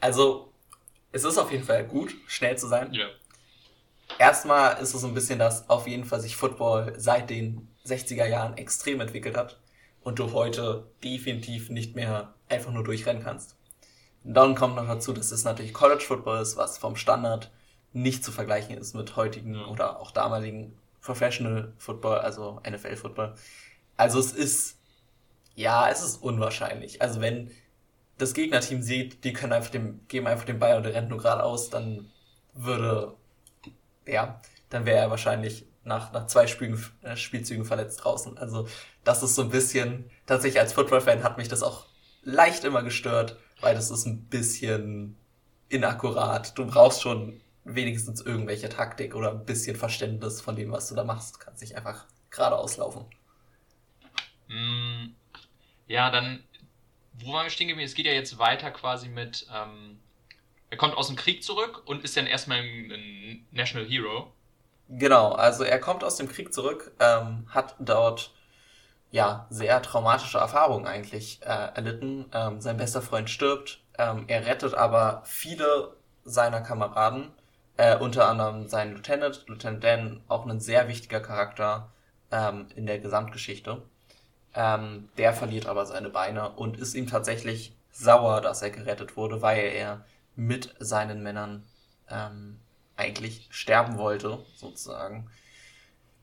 Also, 0.00 0.52
es 1.12 1.24
ist 1.24 1.38
auf 1.38 1.52
jeden 1.52 1.64
Fall 1.64 1.84
gut, 1.84 2.14
schnell 2.26 2.58
zu 2.58 2.66
sein. 2.66 2.92
Ja. 2.92 3.06
Erstmal 4.18 4.80
ist 4.82 4.94
es 4.94 5.00
so 5.00 5.06
ein 5.06 5.14
bisschen, 5.14 5.38
dass 5.38 5.68
auf 5.68 5.86
jeden 5.86 6.04
Fall 6.04 6.20
sich 6.20 6.36
Football 6.36 6.94
seit 6.96 7.30
den 7.30 7.68
60er 7.86 8.26
Jahren 8.26 8.56
extrem 8.56 9.00
entwickelt 9.00 9.36
hat 9.36 9.60
und 10.02 10.18
du 10.18 10.32
heute 10.32 10.86
definitiv 11.02 11.70
nicht 11.70 11.96
mehr 11.96 12.34
einfach 12.48 12.72
nur 12.72 12.84
durchrennen 12.84 13.22
kannst. 13.22 13.56
Und 14.22 14.34
dann 14.34 14.54
kommt 14.54 14.76
noch 14.76 14.86
dazu, 14.86 15.12
dass 15.12 15.32
es 15.32 15.44
natürlich 15.44 15.74
College 15.74 16.04
Football 16.06 16.40
ist, 16.40 16.56
was 16.56 16.78
vom 16.78 16.96
Standard 16.96 17.50
nicht 17.92 18.24
zu 18.24 18.32
vergleichen 18.32 18.76
ist 18.76 18.94
mit 18.94 19.16
heutigen 19.16 19.64
oder 19.64 20.00
auch 20.00 20.10
damaligen 20.10 20.76
Professional 21.00 21.72
Football, 21.78 22.18
also 22.18 22.60
NFL 22.68 22.96
Football. 22.96 23.34
Also 23.96 24.18
es 24.18 24.32
ist, 24.32 24.78
ja, 25.54 25.88
es 25.88 26.02
ist 26.02 26.22
unwahrscheinlich. 26.22 27.02
Also 27.02 27.20
wenn 27.20 27.50
das 28.18 28.34
Gegnerteam 28.34 28.82
sieht, 28.82 29.24
die 29.24 29.32
können 29.32 29.52
einfach 29.52 29.70
dem, 29.70 30.06
geben 30.08 30.26
einfach 30.26 30.44
den 30.44 30.58
Ball 30.58 30.76
und 30.76 30.84
der 30.84 30.94
rennt 30.94 31.08
nur 31.08 31.18
geradeaus, 31.18 31.70
dann 31.70 32.10
würde, 32.52 33.14
ja, 34.06 34.40
dann 34.70 34.86
wäre 34.86 34.98
er 34.98 35.10
wahrscheinlich 35.10 35.66
nach, 35.84 36.12
nach 36.12 36.26
zwei 36.26 36.46
Spielen, 36.46 36.82
äh, 37.02 37.16
Spielzügen 37.16 37.64
verletzt 37.64 38.04
draußen. 38.04 38.38
Also 38.38 38.68
das 39.02 39.22
ist 39.22 39.34
so 39.34 39.42
ein 39.42 39.50
bisschen, 39.50 40.10
tatsächlich 40.26 40.60
als 40.60 40.72
Football-Fan 40.72 41.22
hat 41.22 41.38
mich 41.38 41.48
das 41.48 41.62
auch 41.62 41.86
leicht 42.22 42.64
immer 42.64 42.82
gestört, 42.82 43.38
weil 43.60 43.74
das 43.74 43.90
ist 43.90 44.06
ein 44.06 44.24
bisschen 44.24 45.16
inakkurat. 45.68 46.56
Du 46.58 46.66
brauchst 46.66 47.02
schon 47.02 47.40
wenigstens 47.64 48.20
irgendwelche 48.20 48.68
Taktik 48.68 49.14
oder 49.14 49.30
ein 49.30 49.44
bisschen 49.44 49.76
Verständnis 49.76 50.40
von 50.40 50.56
dem, 50.56 50.70
was 50.72 50.88
du 50.88 50.94
da 50.94 51.04
machst. 51.04 51.40
Kannst 51.40 51.62
nicht 51.62 51.76
einfach 51.76 52.06
geradeaus 52.30 52.76
laufen. 52.76 53.06
Mm, 54.48 55.14
ja, 55.86 56.10
dann, 56.10 56.44
wo 57.14 57.32
waren 57.32 57.44
wir 57.46 57.50
stehen 57.50 57.68
geblieben? 57.68 57.86
Es 57.86 57.94
geht 57.94 58.06
ja 58.06 58.12
jetzt 58.12 58.38
weiter 58.38 58.70
quasi 58.70 59.08
mit, 59.08 59.46
ähm, 59.54 60.00
er 60.70 60.76
kommt 60.76 60.96
aus 60.96 61.06
dem 61.06 61.16
Krieg 61.16 61.42
zurück 61.42 61.82
und 61.86 62.04
ist 62.04 62.16
dann 62.16 62.26
erstmal 62.26 62.58
ein, 62.58 62.90
ein 62.90 63.46
National 63.52 63.88
Hero. 63.88 64.32
Genau, 64.88 65.32
also 65.32 65.64
er 65.64 65.78
kommt 65.78 66.04
aus 66.04 66.16
dem 66.16 66.28
Krieg 66.28 66.52
zurück, 66.52 66.92
ähm, 67.00 67.46
hat 67.48 67.76
dort 67.78 68.34
ja 69.10 69.46
sehr 69.48 69.80
traumatische 69.80 70.38
Erfahrungen 70.38 70.86
eigentlich 70.86 71.40
äh, 71.42 71.46
erlitten. 71.46 72.26
Ähm, 72.32 72.60
sein 72.60 72.76
bester 72.76 73.00
Freund 73.00 73.30
stirbt, 73.30 73.80
ähm, 73.98 74.24
er 74.26 74.46
rettet 74.46 74.74
aber 74.74 75.22
viele 75.24 75.96
seiner 76.24 76.60
Kameraden, 76.60 77.32
äh, 77.76 77.96
unter 77.96 78.28
anderem 78.28 78.68
seinen 78.68 78.94
Lieutenant, 78.94 79.44
Lieutenant 79.46 79.84
Dan, 79.84 80.24
auch 80.28 80.46
ein 80.46 80.60
sehr 80.60 80.88
wichtiger 80.88 81.20
Charakter 81.20 81.92
ähm, 82.30 82.66
in 82.74 82.86
der 82.86 82.98
Gesamtgeschichte. 82.98 83.82
Ähm, 84.54 85.08
der 85.18 85.32
verliert 85.32 85.66
aber 85.66 85.86
seine 85.86 86.10
Beine 86.10 86.50
und 86.50 86.78
ist 86.78 86.94
ihm 86.94 87.06
tatsächlich 87.06 87.76
sauer, 87.90 88.40
dass 88.40 88.62
er 88.62 88.70
gerettet 88.70 89.16
wurde, 89.16 89.42
weil 89.42 89.64
er 89.64 90.04
mit 90.36 90.74
seinen 90.78 91.22
Männern 91.22 91.64
ähm, 92.08 92.60
eigentlich 92.96 93.48
sterben 93.50 93.98
wollte, 93.98 94.44
sozusagen. 94.56 95.30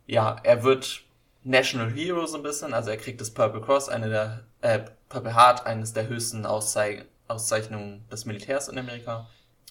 Ja, 0.05 0.37
er 0.43 0.63
wird 0.63 1.03
National 1.43 1.91
Hero 1.91 2.25
so 2.25 2.37
ein 2.37 2.43
bisschen, 2.43 2.73
also 2.73 2.89
er 2.89 2.97
kriegt 2.97 3.19
das 3.19 3.31
Purple 3.31 3.61
Cross, 3.61 3.89
eine 3.89 4.09
der, 4.09 4.43
äh, 4.61 4.79
Purple 5.09 5.35
Heart, 5.35 5.65
eines 5.65 5.93
der 5.93 6.07
höchsten 6.07 6.45
Auszei 6.45 7.05
Auszeichnungen 7.27 8.05
des 8.09 8.25
Militärs 8.25 8.67
in 8.67 8.77
Amerika, 8.77 9.27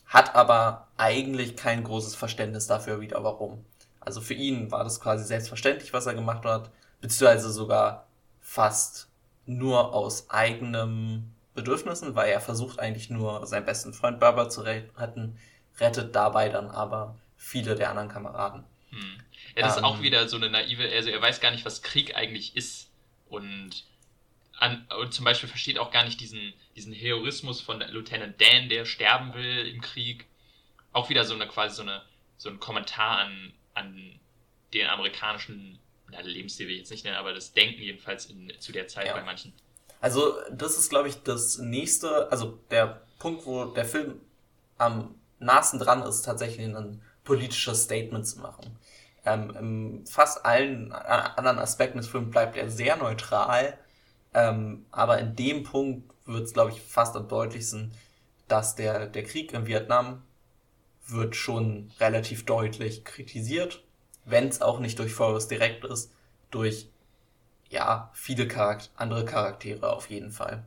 hat 0.06 0.34
aber 0.34 0.88
eigentlich 0.96 1.56
kein 1.56 1.84
großes 1.84 2.14
Verständnis 2.14 2.66
dafür 2.66 3.00
wieder, 3.00 3.22
warum. 3.22 3.64
Also 4.00 4.22
für 4.22 4.34
ihn 4.34 4.70
war 4.70 4.82
das 4.82 5.00
quasi 5.00 5.24
selbstverständlich, 5.24 5.92
was 5.92 6.06
er 6.06 6.14
gemacht 6.14 6.44
hat, 6.44 6.70
beziehungsweise 7.02 7.50
sogar 7.50 8.06
fast 8.50 9.08
nur 9.46 9.94
aus 9.94 10.28
eigenem 10.28 11.32
Bedürfnissen, 11.54 12.16
weil 12.16 12.32
er 12.32 12.40
versucht 12.40 12.80
eigentlich 12.80 13.08
nur 13.08 13.46
seinen 13.46 13.64
besten 13.64 13.92
Freund 13.92 14.18
Barber 14.18 14.48
zu 14.48 14.62
retten, 14.62 15.38
rettet 15.78 16.16
dabei 16.16 16.48
dann 16.48 16.68
aber 16.68 17.16
viele 17.36 17.76
der 17.76 17.90
anderen 17.90 18.08
Kameraden. 18.08 18.64
Hm. 18.90 19.22
Ja, 19.54 19.62
das 19.62 19.76
ähm, 19.76 19.78
ist 19.78 19.84
auch 19.84 20.02
wieder 20.02 20.28
so 20.28 20.36
eine 20.36 20.50
naive, 20.50 20.82
also 20.82 21.10
er 21.10 21.22
weiß 21.22 21.40
gar 21.40 21.52
nicht, 21.52 21.64
was 21.64 21.82
Krieg 21.82 22.16
eigentlich 22.16 22.56
ist 22.56 22.90
und, 23.28 23.84
an, 24.58 24.84
und 25.00 25.14
zum 25.14 25.24
Beispiel 25.24 25.48
versteht 25.48 25.78
auch 25.78 25.92
gar 25.92 26.04
nicht 26.04 26.20
diesen, 26.20 26.52
diesen 26.74 26.92
Heroismus 26.92 27.60
von 27.60 27.78
Lieutenant 27.78 28.40
Dan, 28.40 28.68
der 28.68 28.84
sterben 28.84 29.32
will 29.32 29.68
im 29.68 29.80
Krieg. 29.80 30.26
Auch 30.92 31.08
wieder 31.08 31.22
so 31.24 31.34
eine 31.34 31.46
quasi 31.46 31.76
so 31.76 31.82
eine 31.82 32.02
so 32.36 32.48
ein 32.48 32.58
Kommentar 32.58 33.18
an, 33.18 33.52
an 33.74 34.18
den 34.74 34.88
amerikanischen 34.88 35.78
na, 36.10 36.20
Lebensstil 36.20 36.66
will 36.66 36.74
ich 36.74 36.80
jetzt 36.80 36.90
nicht 36.90 37.04
nennen, 37.04 37.16
aber 37.16 37.32
das 37.32 37.52
Denken 37.52 37.80
jedenfalls 37.80 38.26
in, 38.26 38.52
zu 38.58 38.72
der 38.72 38.88
Zeit 38.88 39.06
ja. 39.06 39.14
bei 39.14 39.22
manchen. 39.22 39.52
Also 40.00 40.34
das 40.50 40.78
ist, 40.78 40.90
glaube 40.90 41.08
ich, 41.08 41.22
das 41.22 41.58
nächste, 41.58 42.30
also 42.32 42.58
der 42.70 43.02
Punkt, 43.18 43.44
wo 43.46 43.66
der 43.66 43.84
Film 43.84 44.20
am 44.78 45.14
nahesten 45.38 45.78
dran 45.78 46.02
ist, 46.02 46.22
tatsächlich 46.22 46.66
ein 46.66 47.02
politisches 47.24 47.84
Statement 47.84 48.26
zu 48.26 48.40
machen. 48.40 48.78
Ähm, 49.26 49.50
in 49.58 50.06
fast 50.06 50.44
allen 50.44 50.92
anderen 50.92 51.58
Aspekten 51.58 51.98
des 51.98 52.08
Films 52.08 52.30
bleibt 52.30 52.56
er 52.56 52.70
sehr 52.70 52.96
neutral, 52.96 53.78
ähm, 54.32 54.86
aber 54.90 55.18
in 55.18 55.36
dem 55.36 55.64
Punkt 55.64 56.14
wird 56.24 56.44
es, 56.44 56.52
glaube 56.52 56.72
ich, 56.72 56.80
fast 56.80 57.16
am 57.16 57.28
deutlichsten, 57.28 57.92
dass 58.48 58.74
der, 58.74 59.06
der 59.06 59.24
Krieg 59.24 59.52
in 59.52 59.66
Vietnam 59.66 60.22
wird 61.06 61.36
schon 61.36 61.90
relativ 62.00 62.46
deutlich 62.46 63.04
kritisiert, 63.04 63.82
wenn 64.30 64.48
es 64.48 64.62
auch 64.62 64.78
nicht 64.78 64.98
durch 64.98 65.12
Forrest 65.12 65.50
direkt 65.50 65.84
ist, 65.84 66.12
durch 66.50 66.88
ja, 67.68 68.10
viele 68.12 68.48
Charakter 68.48 68.88
andere 68.96 69.24
Charaktere 69.24 69.92
auf 69.92 70.10
jeden 70.10 70.32
Fall. 70.32 70.64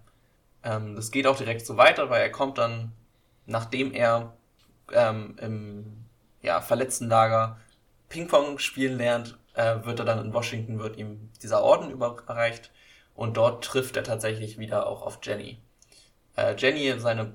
Ähm, 0.64 0.96
das 0.96 1.12
geht 1.12 1.28
auch 1.28 1.38
direkt 1.38 1.66
so 1.66 1.78
weiter, 1.78 2.10
weil 2.10 2.22
er 2.22 2.32
kommt 2.32 2.58
dann, 2.58 2.94
nachdem 3.46 3.94
er 3.94 4.34
ähm, 4.94 5.36
im 5.42 6.06
ja, 6.42 6.62
Verletztenlager 6.62 7.58
Ping-Pong 8.10 8.60
spielen 8.60 8.98
lernt, 8.98 9.38
äh, 9.56 9.84
wird 9.84 10.00
er 10.00 10.06
dann 10.06 10.24
in 10.24 10.34
Washington, 10.34 10.80
wird 10.80 10.98
ihm 10.98 11.30
dieser 11.42 11.64
Orden 11.64 11.90
überreicht 11.92 12.72
und 13.16 13.38
dort 13.38 13.64
trifft 13.64 13.98
er 13.98 14.04
tatsächlich 14.04 14.58
wieder 14.58 14.88
auch 14.88 15.02
auf 15.02 15.20
Jenny. 15.22 15.60
Äh, 16.36 16.56
Jenny, 16.58 17.00
seine 17.00 17.34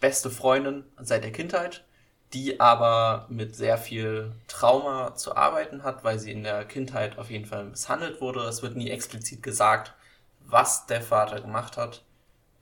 beste 0.00 0.30
Freundin 0.30 0.84
seit 1.00 1.24
der 1.24 1.32
Kindheit, 1.32 1.84
die 2.32 2.60
aber 2.60 3.26
mit 3.28 3.54
sehr 3.56 3.76
viel 3.78 4.32
Trauma 4.48 5.14
zu 5.14 5.36
arbeiten 5.36 5.82
hat, 5.82 6.04
weil 6.04 6.18
sie 6.18 6.32
in 6.32 6.44
der 6.44 6.64
Kindheit 6.64 7.18
auf 7.18 7.30
jeden 7.30 7.46
Fall 7.46 7.64
misshandelt 7.64 8.20
wurde. 8.20 8.40
Es 8.40 8.62
wird 8.62 8.76
nie 8.76 8.90
explizit 8.90 9.42
gesagt, 9.42 9.94
was 10.40 10.86
der 10.86 11.02
Vater 11.02 11.40
gemacht 11.40 11.76
hat. 11.76 12.02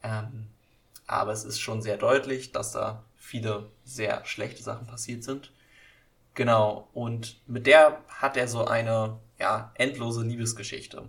Ähm, 0.03 0.49
aber 1.07 1.33
es 1.33 1.45
ist 1.45 1.61
schon 1.61 1.83
sehr 1.83 1.97
deutlich, 1.97 2.53
dass 2.53 2.73
da 2.73 3.03
viele 3.17 3.71
sehr 3.85 4.25
schlechte 4.25 4.63
Sachen 4.63 4.87
passiert 4.87 5.23
sind. 5.23 5.53
Genau, 6.35 6.89
und 6.95 7.41
mit 7.47 7.67
der 7.67 8.01
hat 8.09 8.37
er 8.37 8.49
so 8.49 8.65
eine 8.65 9.19
ja, 9.39 9.73
endlose 9.75 10.23
Liebesgeschichte. 10.23 11.05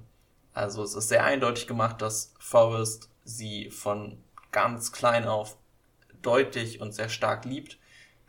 Also 0.53 0.83
es 0.83 0.95
ist 0.95 1.09
sehr 1.09 1.23
eindeutig 1.23 1.67
gemacht, 1.67 2.01
dass 2.01 2.33
Forrest 2.39 3.09
sie 3.23 3.69
von 3.69 4.21
ganz 4.51 4.91
klein 4.91 5.27
auf 5.27 5.57
deutlich 6.21 6.81
und 6.81 6.93
sehr 6.93 7.09
stark 7.09 7.45
liebt, 7.45 7.77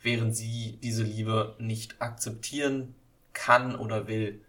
während 0.02 0.36
sie 0.36 0.78
diese 0.82 1.02
Liebe 1.02 1.54
nicht 1.58 2.00
akzeptieren 2.00 2.94
kann 3.32 3.76
oder 3.76 4.08
will. 4.08 4.44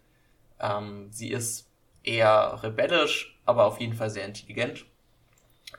Ähm, 0.60 1.08
sie 1.10 1.30
ist 1.30 1.68
eher 2.02 2.60
rebellisch, 2.62 3.38
aber 3.44 3.64
auf 3.66 3.80
jeden 3.80 3.94
Fall 3.94 4.10
sehr 4.10 4.26
intelligent 4.26 4.84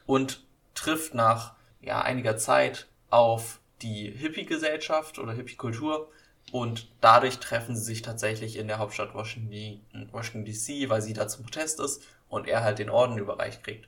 und 0.05 0.43
trifft 0.73 1.13
nach 1.13 1.55
ja, 1.81 2.01
einiger 2.01 2.37
Zeit 2.37 2.87
auf 3.09 3.59
die 3.81 4.11
Hippie-Gesellschaft 4.11 5.19
oder 5.19 5.33
Hippie-Kultur 5.33 6.09
und 6.51 6.89
dadurch 7.01 7.39
treffen 7.39 7.75
sie 7.75 7.83
sich 7.83 8.01
tatsächlich 8.01 8.57
in 8.57 8.67
der 8.67 8.79
Hauptstadt 8.79 9.13
Washington, 9.13 10.09
Washington 10.11 10.45
DC, 10.45 10.89
weil 10.89 11.01
sie 11.01 11.13
da 11.13 11.27
zum 11.27 11.43
Protest 11.43 11.79
ist 11.79 12.03
und 12.29 12.47
er 12.47 12.63
halt 12.63 12.79
den 12.79 12.89
Orden 12.89 13.17
überreicht 13.17 13.63
kriegt. 13.63 13.87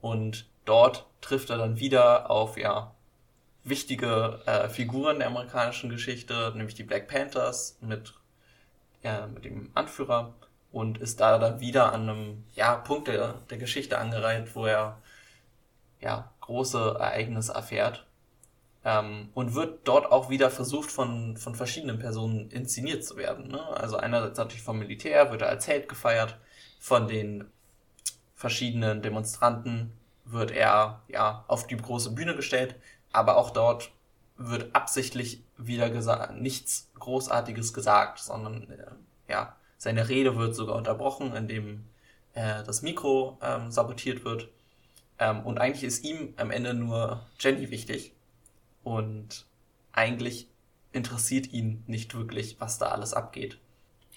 Und 0.00 0.48
dort 0.64 1.06
trifft 1.20 1.50
er 1.50 1.58
dann 1.58 1.78
wieder 1.80 2.30
auf 2.30 2.56
ja 2.56 2.94
wichtige 3.64 4.40
äh, 4.46 4.68
Figuren 4.68 5.18
der 5.18 5.28
amerikanischen 5.28 5.90
Geschichte, 5.90 6.52
nämlich 6.54 6.74
die 6.74 6.84
Black 6.84 7.08
Panthers 7.08 7.78
mit, 7.80 8.14
ja, 9.02 9.26
mit 9.26 9.44
dem 9.44 9.70
Anführer 9.74 10.34
und 10.70 10.98
ist 10.98 11.20
da 11.20 11.38
dann 11.38 11.60
wieder 11.60 11.92
an 11.92 12.08
einem 12.08 12.44
ja, 12.54 12.76
Punkt 12.76 13.08
der, 13.08 13.34
der 13.48 13.58
Geschichte 13.58 13.98
angereiht, 13.98 14.54
wo 14.54 14.66
er 14.66 15.00
ja, 16.00 16.30
große 16.40 16.96
Ereignisse 16.98 17.54
erfährt. 17.54 18.06
Ähm, 18.84 19.30
und 19.32 19.54
wird 19.54 19.88
dort 19.88 20.12
auch 20.12 20.28
wieder 20.28 20.50
versucht, 20.50 20.90
von, 20.90 21.38
von 21.38 21.54
verschiedenen 21.54 21.98
Personen 21.98 22.50
inszeniert 22.50 23.02
zu 23.02 23.16
werden. 23.16 23.48
Ne? 23.48 23.66
Also 23.78 23.96
einerseits 23.96 24.36
natürlich 24.36 24.62
vom 24.62 24.78
Militär, 24.78 25.30
wird 25.30 25.40
er 25.40 25.48
als 25.48 25.66
Held 25.66 25.88
gefeiert, 25.88 26.36
von 26.80 27.08
den 27.08 27.46
verschiedenen 28.34 29.00
Demonstranten 29.00 29.92
wird 30.24 30.50
er 30.50 31.02
ja 31.08 31.44
auf 31.48 31.66
die 31.66 31.76
große 31.76 32.10
Bühne 32.10 32.34
gestellt, 32.34 32.74
aber 33.14 33.36
auch 33.36 33.50
dort 33.50 33.90
wird 34.36 34.74
absichtlich 34.74 35.42
wieder 35.56 35.90
gesagt, 35.90 36.34
nichts 36.40 36.90
Großartiges 36.98 37.72
gesagt, 37.72 38.18
sondern 38.18 38.70
äh, 38.70 38.86
ja, 39.30 39.56
seine 39.78 40.08
Rede 40.08 40.36
wird 40.36 40.54
sogar 40.54 40.76
unterbrochen, 40.76 41.34
indem 41.34 41.84
äh, 42.32 42.64
das 42.64 42.82
Mikro 42.82 43.38
ähm, 43.42 43.70
sabotiert 43.70 44.24
wird. 44.24 44.48
Ähm, 45.18 45.40
und 45.42 45.58
eigentlich 45.58 45.84
ist 45.84 46.04
ihm 46.04 46.34
am 46.36 46.50
Ende 46.50 46.74
nur 46.74 47.24
Jenny 47.38 47.70
wichtig. 47.70 48.12
Und 48.82 49.46
eigentlich 49.92 50.48
interessiert 50.92 51.52
ihn 51.52 51.84
nicht 51.86 52.14
wirklich, 52.14 52.56
was 52.60 52.78
da 52.78 52.88
alles 52.88 53.14
abgeht. 53.14 53.58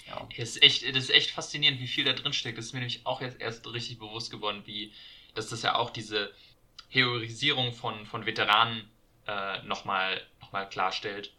Ja. 0.07 0.27
Es 0.37 0.55
ist 0.55 0.63
echt, 0.63 0.83
das 0.89 1.05
ist 1.05 1.09
echt 1.11 1.31
faszinierend, 1.31 1.79
wie 1.79 1.87
viel 1.87 2.05
da 2.05 2.13
drin 2.13 2.33
steckt. 2.33 2.57
Das 2.57 2.65
ist 2.65 2.73
mir 2.73 2.79
nämlich 2.79 3.05
auch 3.05 3.21
jetzt 3.21 3.39
erst 3.39 3.71
richtig 3.71 3.99
bewusst 3.99 4.31
geworden, 4.31 4.63
wie, 4.65 4.93
dass 5.35 5.49
das 5.49 5.61
ja 5.61 5.75
auch 5.75 5.89
diese 5.89 6.31
Heroisierung 6.89 7.73
von, 7.73 8.05
von 8.05 8.25
Veteranen 8.25 8.89
äh, 9.27 9.61
nochmal 9.63 10.21
noch 10.41 10.51
mal 10.51 10.67
klarstellt 10.67 11.33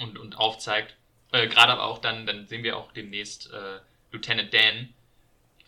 und, 0.00 0.18
und 0.18 0.36
aufzeigt. 0.36 0.96
Äh, 1.32 1.46
Gerade 1.48 1.72
aber 1.72 1.84
auch 1.84 1.98
dann, 1.98 2.26
dann 2.26 2.46
sehen 2.46 2.62
wir 2.62 2.76
auch 2.76 2.92
demnächst 2.92 3.52
äh, 3.52 3.80
Lieutenant 4.10 4.52
Dan, 4.52 4.94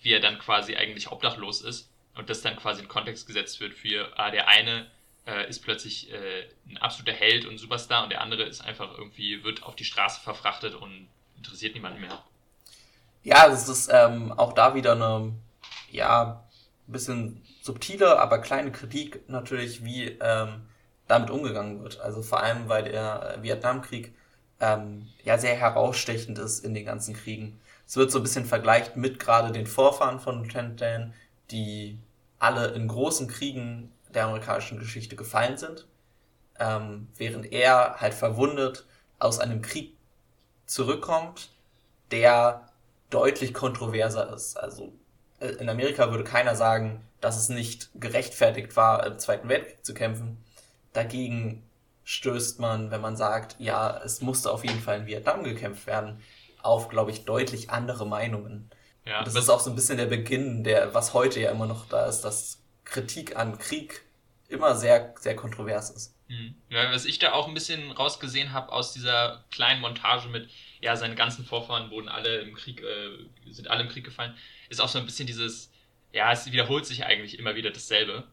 wie 0.03 0.12
er 0.12 0.21
dann 0.21 0.38
quasi 0.38 0.77
eigentlich 0.77 1.11
obdachlos 1.11 1.61
ist 1.61 1.90
und 2.14 2.31
das 2.31 2.43
dann 2.43 2.57
quasi 2.57 2.83
in 2.83 2.88
Kontext 2.88 3.27
gesetzt 3.27 3.61
wird 3.61 3.75
für, 3.75 4.12
ah, 4.19 4.31
der 4.31 4.49
eine 4.49 4.90
äh, 5.27 5.49
ist 5.49 5.61
plötzlich 5.61 6.11
äh, 6.12 6.47
ein 6.69 6.79
absoluter 6.79 7.12
Held 7.12 7.45
und 7.45 7.59
Superstar 7.59 8.03
und 8.03 8.11
der 8.11 8.21
andere 8.21 8.45
ist 8.45 8.62
einfach 8.62 8.97
irgendwie, 8.97 9.45
wird 9.45 9.62
auf 9.62 9.77
die 9.77 9.85
Straße 9.85 10.21
verfrachtet 10.21 10.75
und 10.75 11.09
interessiert 11.37 11.75
niemanden 11.75 12.01
mehr. 12.01 12.23
Ja, 13.23 13.49
das 13.49 13.69
ist 13.69 13.90
ähm, 13.93 14.33
auch 14.33 14.55
da 14.55 14.75
wieder 14.75 14.93
eine, 14.93 15.35
ja, 15.90 16.43
ein 16.88 16.93
bisschen 16.93 17.43
subtile, 17.70 18.18
aber 18.18 18.38
kleine 18.38 18.72
Kritik 18.72 19.28
natürlich, 19.28 19.85
wie 19.85 20.18
ähm, 20.20 20.62
damit 21.06 21.30
umgegangen 21.30 21.83
wird. 21.83 22.00
Also 22.00 22.22
vor 22.22 22.42
allem, 22.42 22.68
weil 22.68 22.85
der 22.85 23.38
Vietnamkrieg 23.42 24.12
ähm, 24.59 25.06
ja 25.24 25.38
sehr 25.38 25.54
herausstechend 25.54 26.38
ist 26.38 26.64
in 26.64 26.74
den 26.74 26.85
ganzen 26.85 27.14
Kriegen. 27.14 27.61
Es 27.87 27.96
wird 27.96 28.11
so 28.11 28.18
ein 28.18 28.22
bisschen 28.22 28.44
vergleicht 28.44 28.96
mit 28.96 29.20
gerade 29.20 29.52
den 29.52 29.66
Vorfahren 29.66 30.18
von 30.18 30.42
Lieutenant 30.42 30.80
Dan, 30.80 31.14
die 31.50 31.98
alle 32.40 32.68
in 32.68 32.88
großen 32.88 33.28
Kriegen 33.28 33.92
der 34.12 34.24
amerikanischen 34.24 34.78
Geschichte 34.80 35.14
gefallen 35.14 35.56
sind, 35.56 35.87
ähm, 36.59 37.09
während 37.16 37.52
er 37.52 38.00
halt 38.00 38.14
verwundet 38.14 38.85
aus 39.20 39.38
einem 39.38 39.62
Krieg 39.62 39.96
zurückkommt, 40.66 41.50
der 42.11 42.68
deutlich 43.11 43.54
kontroverser 43.54 44.33
ist. 44.35 44.56
Also 44.56 44.92
in 45.40 45.68
Amerika 45.68 46.11
würde 46.11 46.24
keiner 46.24 46.55
sagen, 46.55 47.05
dass 47.20 47.37
es 47.37 47.48
nicht 47.48 47.90
gerechtfertigt 47.94 48.76
war, 48.76 49.07
im 49.07 49.18
Zweiten 49.18 49.48
Weltkrieg 49.48 49.85
zu 49.85 49.94
kämpfen. 49.94 50.42
Dagegen 50.92 51.62
stößt 52.05 52.61
man, 52.61 52.90
wenn 52.90 53.00
man 53.00 53.16
sagt, 53.16 53.57
ja, 53.59 54.00
es 54.05 54.20
musste 54.20 54.50
auf 54.50 54.64
jeden 54.64 54.81
Fall 54.81 55.00
in 55.00 55.07
Vietnam 55.07 55.44
gekämpft 55.44 55.87
werden, 55.87 56.20
auf, 56.62 56.88
glaube 56.88 57.11
ich, 57.11 57.24
deutlich 57.24 57.70
andere 57.70 58.07
Meinungen. 58.07 58.70
Ja, 59.05 59.20
und 59.20 59.26
das 59.26 59.35
ist 59.35 59.48
auch 59.48 59.61
so 59.61 59.70
ein 59.70 59.76
bisschen 59.76 59.96
der 59.96 60.07
Beginn, 60.07 60.62
der, 60.62 60.92
was 60.94 61.14
heute 61.14 61.40
ja 61.40 61.50
immer 61.50 61.66
noch 61.66 61.88
da 61.88 62.07
ist, 62.07 62.22
dass 62.22 62.62
Kritik 62.85 63.37
an 63.37 63.59
Krieg 63.59 64.03
immer 64.48 64.74
sehr, 64.74 65.14
sehr 65.18 65.37
kontrovers 65.37 65.90
ist. 65.90 66.14
Mhm. 66.29 66.55
Ja, 66.68 66.92
was 66.92 67.05
ich 67.05 67.18
da 67.18 67.33
auch 67.33 67.48
ein 67.48 67.55
bisschen 67.55 67.92
rausgesehen 67.92 68.53
habe 68.53 68.72
aus 68.72 68.92
dieser 68.92 69.44
kleinen 69.50 69.81
Montage 69.81 70.29
mit, 70.29 70.50
ja, 70.81 70.97
seine 70.97 71.14
ganzen 71.14 71.45
Vorfahren 71.45 71.90
wurden 71.90 72.09
alle 72.09 72.38
im 72.38 72.55
Krieg, 72.55 72.83
äh, 72.83 73.53
sind 73.53 73.69
alle 73.69 73.83
im 73.83 73.88
Krieg 73.88 74.05
gefallen, 74.05 74.35
ist 74.69 74.81
auch 74.81 74.88
so 74.88 74.99
ein 74.99 75.05
bisschen 75.05 75.27
dieses, 75.27 75.73
ja, 76.12 76.33
es 76.33 76.51
wiederholt 76.51 76.87
sich 76.87 77.05
eigentlich 77.05 77.38
immer 77.38 77.55
wieder 77.55 77.71
dasselbe. 77.71 78.25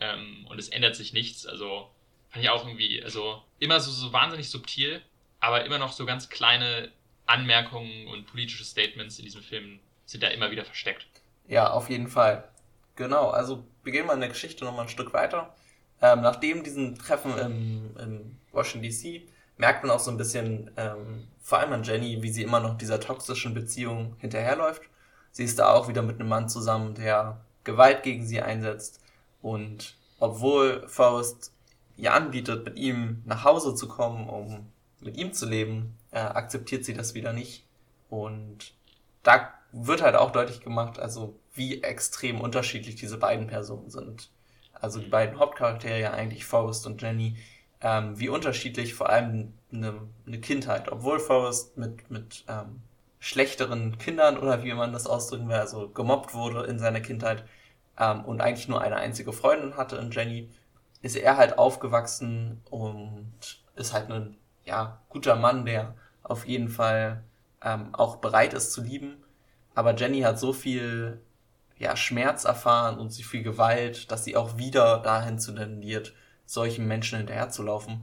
Ähm, 0.00 0.46
und 0.48 0.58
es 0.58 0.68
ändert 0.68 0.96
sich 0.96 1.12
nichts. 1.12 1.46
Also 1.46 1.90
fand 2.30 2.44
ich 2.44 2.50
auch 2.50 2.66
irgendwie, 2.66 3.02
also 3.02 3.42
immer 3.58 3.78
so, 3.78 3.90
so 3.90 4.12
wahnsinnig 4.12 4.50
subtil, 4.50 5.00
aber 5.38 5.64
immer 5.64 5.78
noch 5.78 5.92
so 5.92 6.06
ganz 6.06 6.28
kleine 6.28 6.90
Anmerkungen 7.26 8.08
und 8.08 8.26
politische 8.26 8.64
Statements 8.64 9.18
in 9.18 9.24
diesem 9.24 9.42
Film 9.42 9.78
sind 10.06 10.22
da 10.22 10.28
immer 10.28 10.50
wieder 10.50 10.64
versteckt. 10.64 11.06
Ja, 11.46 11.70
auf 11.70 11.88
jeden 11.88 12.08
Fall. 12.08 12.48
Genau, 12.96 13.30
also 13.30 13.64
wir 13.84 13.92
gehen 13.92 14.06
mal 14.06 14.14
in 14.14 14.20
der 14.20 14.28
Geschichte 14.28 14.64
nochmal 14.64 14.86
ein 14.86 14.88
Stück 14.88 15.12
weiter. 15.12 15.54
Ähm, 16.00 16.20
nachdem 16.20 16.64
diesen 16.64 16.98
Treffen 16.98 17.38
im, 17.38 17.96
im 17.96 18.36
Washington 18.50 18.88
DC 18.88 19.22
merkt 19.62 19.84
man 19.84 19.92
auch 19.92 20.00
so 20.00 20.10
ein 20.10 20.16
bisschen, 20.16 20.72
ähm, 20.76 21.28
vor 21.40 21.58
allem 21.60 21.72
an 21.72 21.84
Jenny, 21.84 22.20
wie 22.20 22.32
sie 22.32 22.42
immer 22.42 22.58
noch 22.58 22.76
dieser 22.76 22.98
toxischen 22.98 23.54
Beziehung 23.54 24.16
hinterherläuft. 24.18 24.82
Sie 25.30 25.44
ist 25.44 25.60
da 25.60 25.72
auch 25.72 25.86
wieder 25.86 26.02
mit 26.02 26.18
einem 26.18 26.28
Mann 26.28 26.48
zusammen, 26.48 26.96
der 26.96 27.40
Gewalt 27.62 28.02
gegen 28.02 28.26
sie 28.26 28.42
einsetzt. 28.42 29.00
Und 29.40 29.96
obwohl 30.18 30.88
Faust 30.88 31.52
ihr 31.96 32.12
anbietet, 32.12 32.64
mit 32.64 32.76
ihm 32.76 33.22
nach 33.24 33.44
Hause 33.44 33.76
zu 33.76 33.86
kommen, 33.86 34.28
um 34.28 34.66
mit 34.98 35.16
ihm 35.16 35.32
zu 35.32 35.48
leben, 35.48 35.96
äh, 36.10 36.18
akzeptiert 36.18 36.84
sie 36.84 36.94
das 36.94 37.14
wieder 37.14 37.32
nicht. 37.32 37.64
Und 38.10 38.74
da 39.22 39.54
wird 39.70 40.02
halt 40.02 40.16
auch 40.16 40.32
deutlich 40.32 40.60
gemacht, 40.60 40.98
also 40.98 41.38
wie 41.54 41.84
extrem 41.84 42.40
unterschiedlich 42.40 42.96
diese 42.96 43.16
beiden 43.16 43.46
Personen 43.46 43.90
sind. 43.90 44.28
Also 44.72 44.98
die 44.98 45.08
beiden 45.08 45.38
Hauptcharaktere 45.38 46.10
eigentlich, 46.10 46.44
Forrest 46.46 46.84
und 46.84 47.00
Jenny, 47.00 47.36
ähm, 47.82 48.18
wie 48.18 48.28
unterschiedlich 48.28 48.94
vor 48.94 49.10
allem 49.10 49.52
eine, 49.72 49.94
eine 50.26 50.40
Kindheit, 50.40 50.90
obwohl 50.90 51.18
Forrest 51.18 51.76
mit, 51.76 52.10
mit 52.10 52.44
ähm, 52.48 52.82
schlechteren 53.18 53.98
Kindern 53.98 54.38
oder 54.38 54.62
wie 54.62 54.72
man 54.74 54.92
das 54.92 55.06
ausdrücken 55.06 55.48
will, 55.48 55.56
also 55.56 55.88
gemobbt 55.88 56.34
wurde 56.34 56.64
in 56.64 56.78
seiner 56.78 57.00
Kindheit 57.00 57.44
ähm, 57.98 58.24
und 58.24 58.40
eigentlich 58.40 58.68
nur 58.68 58.80
eine 58.80 58.96
einzige 58.96 59.32
Freundin 59.32 59.76
hatte 59.76 59.96
in 59.96 60.10
Jenny, 60.10 60.50
ist 61.02 61.16
er 61.16 61.36
halt 61.36 61.58
aufgewachsen 61.58 62.60
und 62.70 63.62
ist 63.74 63.92
halt 63.92 64.10
ein 64.10 64.36
ja, 64.64 65.00
guter 65.08 65.36
Mann, 65.36 65.64
der 65.64 65.94
auf 66.22 66.46
jeden 66.46 66.68
Fall 66.68 67.22
ähm, 67.62 67.94
auch 67.94 68.16
bereit 68.16 68.54
ist 68.54 68.72
zu 68.72 68.82
lieben. 68.82 69.16
Aber 69.74 69.94
Jenny 69.94 70.20
hat 70.20 70.38
so 70.38 70.52
viel 70.52 71.20
ja, 71.78 71.96
Schmerz 71.96 72.44
erfahren 72.44 72.98
und 72.98 73.10
so 73.10 73.22
viel 73.22 73.42
Gewalt, 73.42 74.10
dass 74.12 74.24
sie 74.24 74.36
auch 74.36 74.56
wieder 74.58 74.98
dahin 74.98 75.38
zu 75.38 75.52
tendiert, 75.52 76.14
solchen 76.52 76.86
Menschen 76.86 77.18
hinterherzulaufen. 77.18 78.02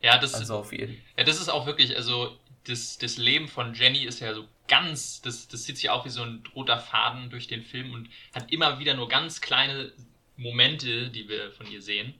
Ja, 0.00 0.18
das, 0.18 0.34
also 0.34 0.58
auf 0.58 0.72
jeden. 0.72 1.00
ja, 1.16 1.24
das 1.24 1.40
ist 1.40 1.48
auch 1.48 1.66
wirklich, 1.66 1.96
also 1.96 2.36
das, 2.64 2.98
das 2.98 3.16
Leben 3.16 3.48
von 3.48 3.74
Jenny 3.74 4.04
ist 4.04 4.20
ja 4.20 4.34
so 4.34 4.46
ganz, 4.68 5.22
das, 5.22 5.48
das 5.48 5.64
zieht 5.64 5.76
sich 5.76 5.90
auch 5.90 6.04
wie 6.04 6.10
so 6.10 6.22
ein 6.22 6.42
roter 6.54 6.78
Faden 6.78 7.30
durch 7.30 7.48
den 7.48 7.62
Film 7.62 7.92
und 7.92 8.08
hat 8.34 8.52
immer 8.52 8.78
wieder 8.78 8.94
nur 8.94 9.08
ganz 9.08 9.40
kleine 9.40 9.92
Momente, 10.36 11.10
die 11.10 11.28
wir 11.28 11.50
von 11.52 11.66
ihr 11.66 11.82
sehen 11.82 12.14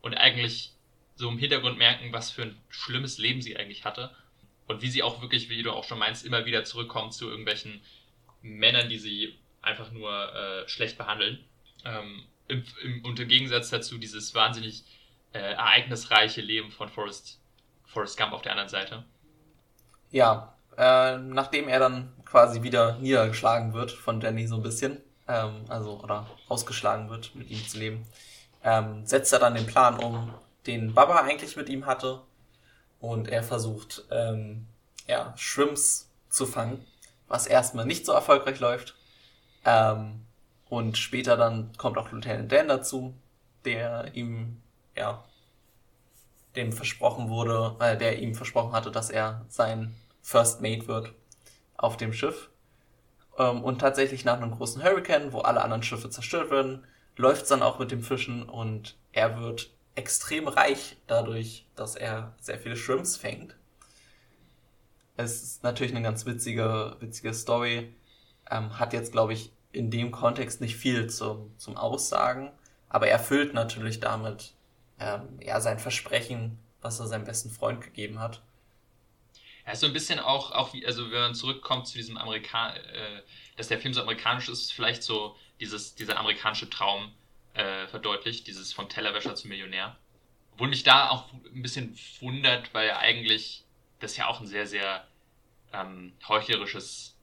und 0.00 0.14
eigentlich 0.14 0.72
so 1.16 1.28
im 1.28 1.38
Hintergrund 1.38 1.76
merken, 1.76 2.12
was 2.12 2.30
für 2.30 2.42
ein 2.42 2.56
schlimmes 2.70 3.18
Leben 3.18 3.42
sie 3.42 3.56
eigentlich 3.56 3.84
hatte 3.84 4.14
und 4.68 4.80
wie 4.80 4.88
sie 4.88 5.02
auch 5.02 5.20
wirklich, 5.20 5.50
wie 5.50 5.62
du 5.62 5.72
auch 5.72 5.84
schon 5.84 5.98
meinst, 5.98 6.24
immer 6.24 6.46
wieder 6.46 6.64
zurückkommt 6.64 7.12
zu 7.12 7.28
irgendwelchen 7.28 7.80
Männern, 8.40 8.88
die 8.88 8.98
sie 8.98 9.34
einfach 9.60 9.90
nur 9.90 10.34
äh, 10.34 10.68
schlecht 10.68 10.96
behandeln. 10.96 11.44
Ähm, 11.84 12.24
im, 12.48 12.64
im, 12.82 13.04
und 13.04 13.20
im 13.20 13.28
Gegensatz 13.28 13.70
dazu 13.70 13.98
dieses 13.98 14.34
wahnsinnig 14.34 14.84
äh, 15.32 15.38
ereignisreiche 15.38 16.40
Leben 16.40 16.70
von 16.70 16.88
Forrest, 16.88 17.40
Forrest 17.86 18.18
Gump 18.18 18.32
auf 18.32 18.42
der 18.42 18.52
anderen 18.52 18.68
Seite. 18.68 19.04
Ja, 20.10 20.54
äh, 20.76 21.18
nachdem 21.18 21.68
er 21.68 21.78
dann 21.78 22.12
quasi 22.24 22.62
wieder 22.62 22.98
niedergeschlagen 22.98 23.74
wird 23.74 23.90
von 23.90 24.20
Danny 24.20 24.46
so 24.46 24.56
ein 24.56 24.62
bisschen, 24.62 25.00
ähm, 25.26 25.64
also 25.68 26.00
oder 26.00 26.26
ausgeschlagen 26.48 27.10
wird, 27.10 27.34
mit 27.34 27.50
ihm 27.50 27.66
zu 27.66 27.78
leben, 27.78 28.06
ähm, 28.64 29.06
setzt 29.06 29.32
er 29.32 29.38
dann 29.38 29.54
den 29.54 29.66
Plan 29.66 29.98
um, 29.98 30.32
den 30.66 30.94
Baba 30.94 31.20
eigentlich 31.20 31.56
mit 31.56 31.68
ihm 31.68 31.86
hatte, 31.86 32.22
und 33.00 33.28
er 33.28 33.42
versucht, 33.42 34.04
ähm, 34.10 34.66
ja, 35.06 35.32
Shrimps 35.36 36.10
zu 36.28 36.46
fangen, 36.46 36.84
was 37.28 37.46
erstmal 37.46 37.86
nicht 37.86 38.04
so 38.04 38.12
erfolgreich 38.12 38.60
läuft. 38.60 38.94
Ähm, 39.64 40.24
und 40.68 40.98
später 40.98 41.36
dann 41.36 41.72
kommt 41.76 41.98
auch 41.98 42.10
Lieutenant 42.12 42.50
Dan 42.52 42.68
dazu, 42.68 43.14
der 43.64 44.14
ihm, 44.14 44.60
ja, 44.96 45.24
dem 46.56 46.72
versprochen 46.72 47.28
wurde, 47.28 47.76
äh, 47.80 47.96
der 47.96 48.18
ihm 48.18 48.34
versprochen 48.34 48.72
hatte, 48.72 48.90
dass 48.90 49.10
er 49.10 49.44
sein 49.48 49.94
First 50.22 50.60
Mate 50.60 50.88
wird 50.88 51.12
auf 51.76 51.96
dem 51.96 52.12
Schiff. 52.12 52.50
Ähm, 53.38 53.62
und 53.64 53.80
tatsächlich 53.80 54.24
nach 54.24 54.36
einem 54.40 54.50
großen 54.52 54.82
Hurricane, 54.82 55.32
wo 55.32 55.40
alle 55.40 55.62
anderen 55.62 55.82
Schiffe 55.82 56.10
zerstört 56.10 56.50
werden, 56.50 56.84
läuft 57.16 57.42
es 57.42 57.48
dann 57.48 57.62
auch 57.62 57.78
mit 57.78 57.90
dem 57.90 58.02
Fischen 58.02 58.48
und 58.48 58.96
er 59.12 59.40
wird 59.40 59.70
extrem 59.94 60.48
reich 60.48 60.96
dadurch, 61.06 61.66
dass 61.76 61.96
er 61.96 62.34
sehr 62.40 62.58
viele 62.58 62.76
Shrimps 62.76 63.16
fängt. 63.16 63.56
Es 65.16 65.42
ist 65.42 65.62
natürlich 65.64 65.92
eine 65.92 66.02
ganz 66.02 66.26
witzige, 66.26 66.96
witzige 67.00 67.34
Story, 67.34 67.94
Ähm, 68.50 68.78
hat 68.78 68.92
jetzt, 68.94 69.12
glaube 69.12 69.34
ich, 69.34 69.52
in 69.72 69.90
dem 69.90 70.10
Kontext 70.10 70.60
nicht 70.60 70.76
viel 70.76 71.08
zum, 71.08 71.56
zum 71.58 71.76
Aussagen, 71.76 72.52
aber 72.88 73.06
er 73.06 73.12
erfüllt 73.12 73.54
natürlich 73.54 74.00
damit 74.00 74.54
ähm, 74.98 75.38
ja, 75.40 75.60
sein 75.60 75.78
Versprechen, 75.78 76.58
was 76.80 77.00
er 77.00 77.06
seinem 77.06 77.24
besten 77.24 77.50
Freund 77.50 77.80
gegeben 77.80 78.18
hat. 78.18 78.42
Ja, 79.66 79.72
ist 79.72 79.80
so 79.80 79.86
ein 79.86 79.92
bisschen 79.92 80.18
auch, 80.18 80.52
auch 80.52 80.72
wie, 80.72 80.86
also 80.86 81.10
wenn 81.10 81.20
man 81.20 81.34
zurückkommt 81.34 81.86
zu 81.86 81.98
diesem 81.98 82.16
Amerikan, 82.16 82.74
äh, 82.76 83.22
dass 83.56 83.68
der 83.68 83.78
Film 83.78 83.92
so 83.92 84.00
amerikanisch 84.00 84.48
ist, 84.48 84.72
vielleicht 84.72 85.02
so 85.02 85.36
dieses, 85.60 85.94
dieser 85.94 86.18
amerikanische 86.18 86.70
Traum 86.70 87.12
äh, 87.54 87.86
verdeutlicht, 87.88 88.46
dieses 88.46 88.72
von 88.72 88.88
Tellerwäscher 88.88 89.34
zum 89.34 89.50
Millionär. 89.50 89.96
Obwohl 90.52 90.68
mich 90.68 90.84
da 90.84 91.10
auch 91.10 91.32
ein 91.32 91.62
bisschen 91.62 91.98
wundert, 92.20 92.72
weil 92.72 92.92
eigentlich 92.92 93.64
das 94.00 94.16
ja 94.16 94.26
auch 94.28 94.40
ein 94.40 94.46
sehr, 94.46 94.66
sehr 94.66 95.06
ähm, 95.72 96.12
heuchlerisches 96.26 97.17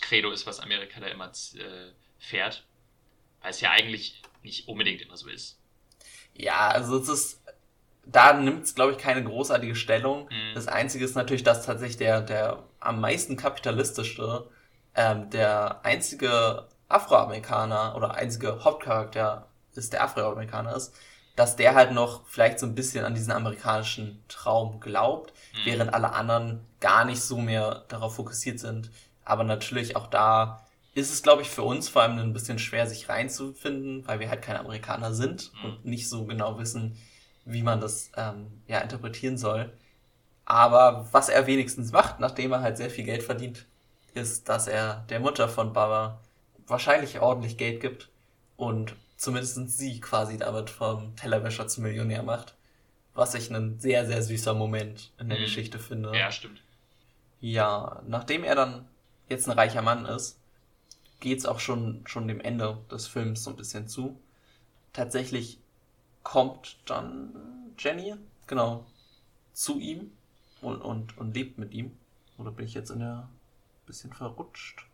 Credo 0.00 0.30
ist, 0.30 0.46
was 0.46 0.60
Amerika 0.60 1.00
da 1.00 1.06
immer 1.06 1.26
äh, 1.26 1.92
fährt. 2.18 2.64
Weil 3.40 3.50
es 3.50 3.60
ja 3.60 3.70
eigentlich 3.70 4.22
nicht 4.42 4.68
unbedingt 4.68 5.02
immer 5.02 5.16
so 5.16 5.28
ist. 5.28 5.58
Ja, 6.34 6.68
also 6.68 6.98
es 6.98 7.08
ist, 7.08 7.42
da 8.06 8.32
nimmt 8.32 8.64
es, 8.64 8.74
glaube 8.74 8.92
ich, 8.92 8.98
keine 8.98 9.22
großartige 9.24 9.74
Stellung. 9.74 10.24
Mhm. 10.24 10.54
Das 10.54 10.68
Einzige 10.68 11.04
ist 11.04 11.14
natürlich, 11.14 11.42
dass 11.42 11.64
tatsächlich 11.64 11.98
der, 11.98 12.22
der 12.22 12.62
am 12.78 13.00
meisten 13.00 13.36
kapitalistische, 13.36 14.48
ähm, 14.94 15.30
der 15.30 15.84
einzige 15.84 16.68
Afroamerikaner 16.88 17.94
oder 17.96 18.14
einzige 18.14 18.64
Hauptcharakter 18.64 19.48
ist, 19.74 19.92
der 19.92 20.02
Afroamerikaner 20.02 20.74
ist, 20.74 20.94
dass 21.36 21.56
der 21.56 21.74
halt 21.74 21.92
noch 21.92 22.26
vielleicht 22.26 22.58
so 22.58 22.66
ein 22.66 22.74
bisschen 22.74 23.04
an 23.04 23.14
diesen 23.14 23.32
amerikanischen 23.32 24.22
Traum 24.28 24.80
glaubt, 24.80 25.32
mhm. 25.52 25.58
während 25.64 25.94
alle 25.94 26.12
anderen 26.12 26.66
gar 26.80 27.04
nicht 27.04 27.22
so 27.22 27.38
mehr 27.38 27.84
darauf 27.88 28.16
fokussiert 28.16 28.58
sind. 28.58 28.90
Aber 29.30 29.44
natürlich 29.44 29.94
auch 29.94 30.08
da 30.08 30.66
ist 30.92 31.12
es, 31.12 31.22
glaube 31.22 31.42
ich, 31.42 31.48
für 31.48 31.62
uns 31.62 31.88
vor 31.88 32.02
allem 32.02 32.18
ein 32.18 32.32
bisschen 32.32 32.58
schwer, 32.58 32.88
sich 32.88 33.08
reinzufinden, 33.08 34.04
weil 34.08 34.18
wir 34.18 34.28
halt 34.28 34.42
keine 34.42 34.58
Amerikaner 34.58 35.14
sind 35.14 35.52
mhm. 35.54 35.64
und 35.64 35.84
nicht 35.84 36.08
so 36.08 36.24
genau 36.24 36.58
wissen, 36.58 36.96
wie 37.44 37.62
man 37.62 37.80
das 37.80 38.10
ähm, 38.16 38.48
ja 38.66 38.80
interpretieren 38.80 39.38
soll. 39.38 39.72
Aber 40.46 41.06
was 41.12 41.28
er 41.28 41.46
wenigstens 41.46 41.92
macht, 41.92 42.18
nachdem 42.18 42.50
er 42.50 42.60
halt 42.60 42.76
sehr 42.76 42.90
viel 42.90 43.04
Geld 43.04 43.22
verdient, 43.22 43.66
ist, 44.14 44.48
dass 44.48 44.66
er 44.66 45.04
der 45.10 45.20
Mutter 45.20 45.48
von 45.48 45.72
Baba 45.72 46.18
wahrscheinlich 46.66 47.20
ordentlich 47.20 47.56
Geld 47.56 47.80
gibt 47.80 48.08
und 48.56 48.96
zumindest 49.16 49.70
sie 49.70 50.00
quasi 50.00 50.38
damit 50.38 50.70
vom 50.70 51.14
Tellerwäscher 51.14 51.68
zum 51.68 51.84
Millionär 51.84 52.24
macht. 52.24 52.56
Was 53.14 53.34
ich 53.34 53.48
einen 53.48 53.78
sehr, 53.78 54.06
sehr 54.06 54.24
süßer 54.24 54.54
Moment 54.54 55.12
in 55.20 55.28
der 55.28 55.38
mhm. 55.38 55.42
Geschichte 55.42 55.78
finde. 55.78 56.18
Ja, 56.18 56.32
stimmt. 56.32 56.62
Ja, 57.40 58.02
nachdem 58.08 58.42
er 58.42 58.56
dann 58.56 58.89
jetzt 59.30 59.48
ein 59.48 59.58
reicher 59.58 59.82
Mann 59.82 60.04
ist, 60.04 60.38
geht's 61.20 61.46
auch 61.46 61.60
schon, 61.60 62.02
schon 62.06 62.28
dem 62.28 62.40
Ende 62.40 62.78
des 62.90 63.06
Films 63.06 63.44
so 63.44 63.50
ein 63.50 63.56
bisschen 63.56 63.88
zu. 63.88 64.20
Tatsächlich 64.92 65.58
kommt 66.22 66.78
dann 66.86 67.34
Jenny, 67.78 68.14
genau, 68.46 68.86
zu 69.52 69.78
ihm 69.78 70.12
und, 70.60 70.80
und, 70.82 71.16
und 71.16 71.34
lebt 71.34 71.58
mit 71.58 71.72
ihm. 71.72 71.96
Oder 72.36 72.50
bin 72.50 72.66
ich 72.66 72.74
jetzt 72.74 72.90
in 72.90 73.00
der 73.00 73.28
bisschen 73.86 74.12
verrutscht? 74.12 74.86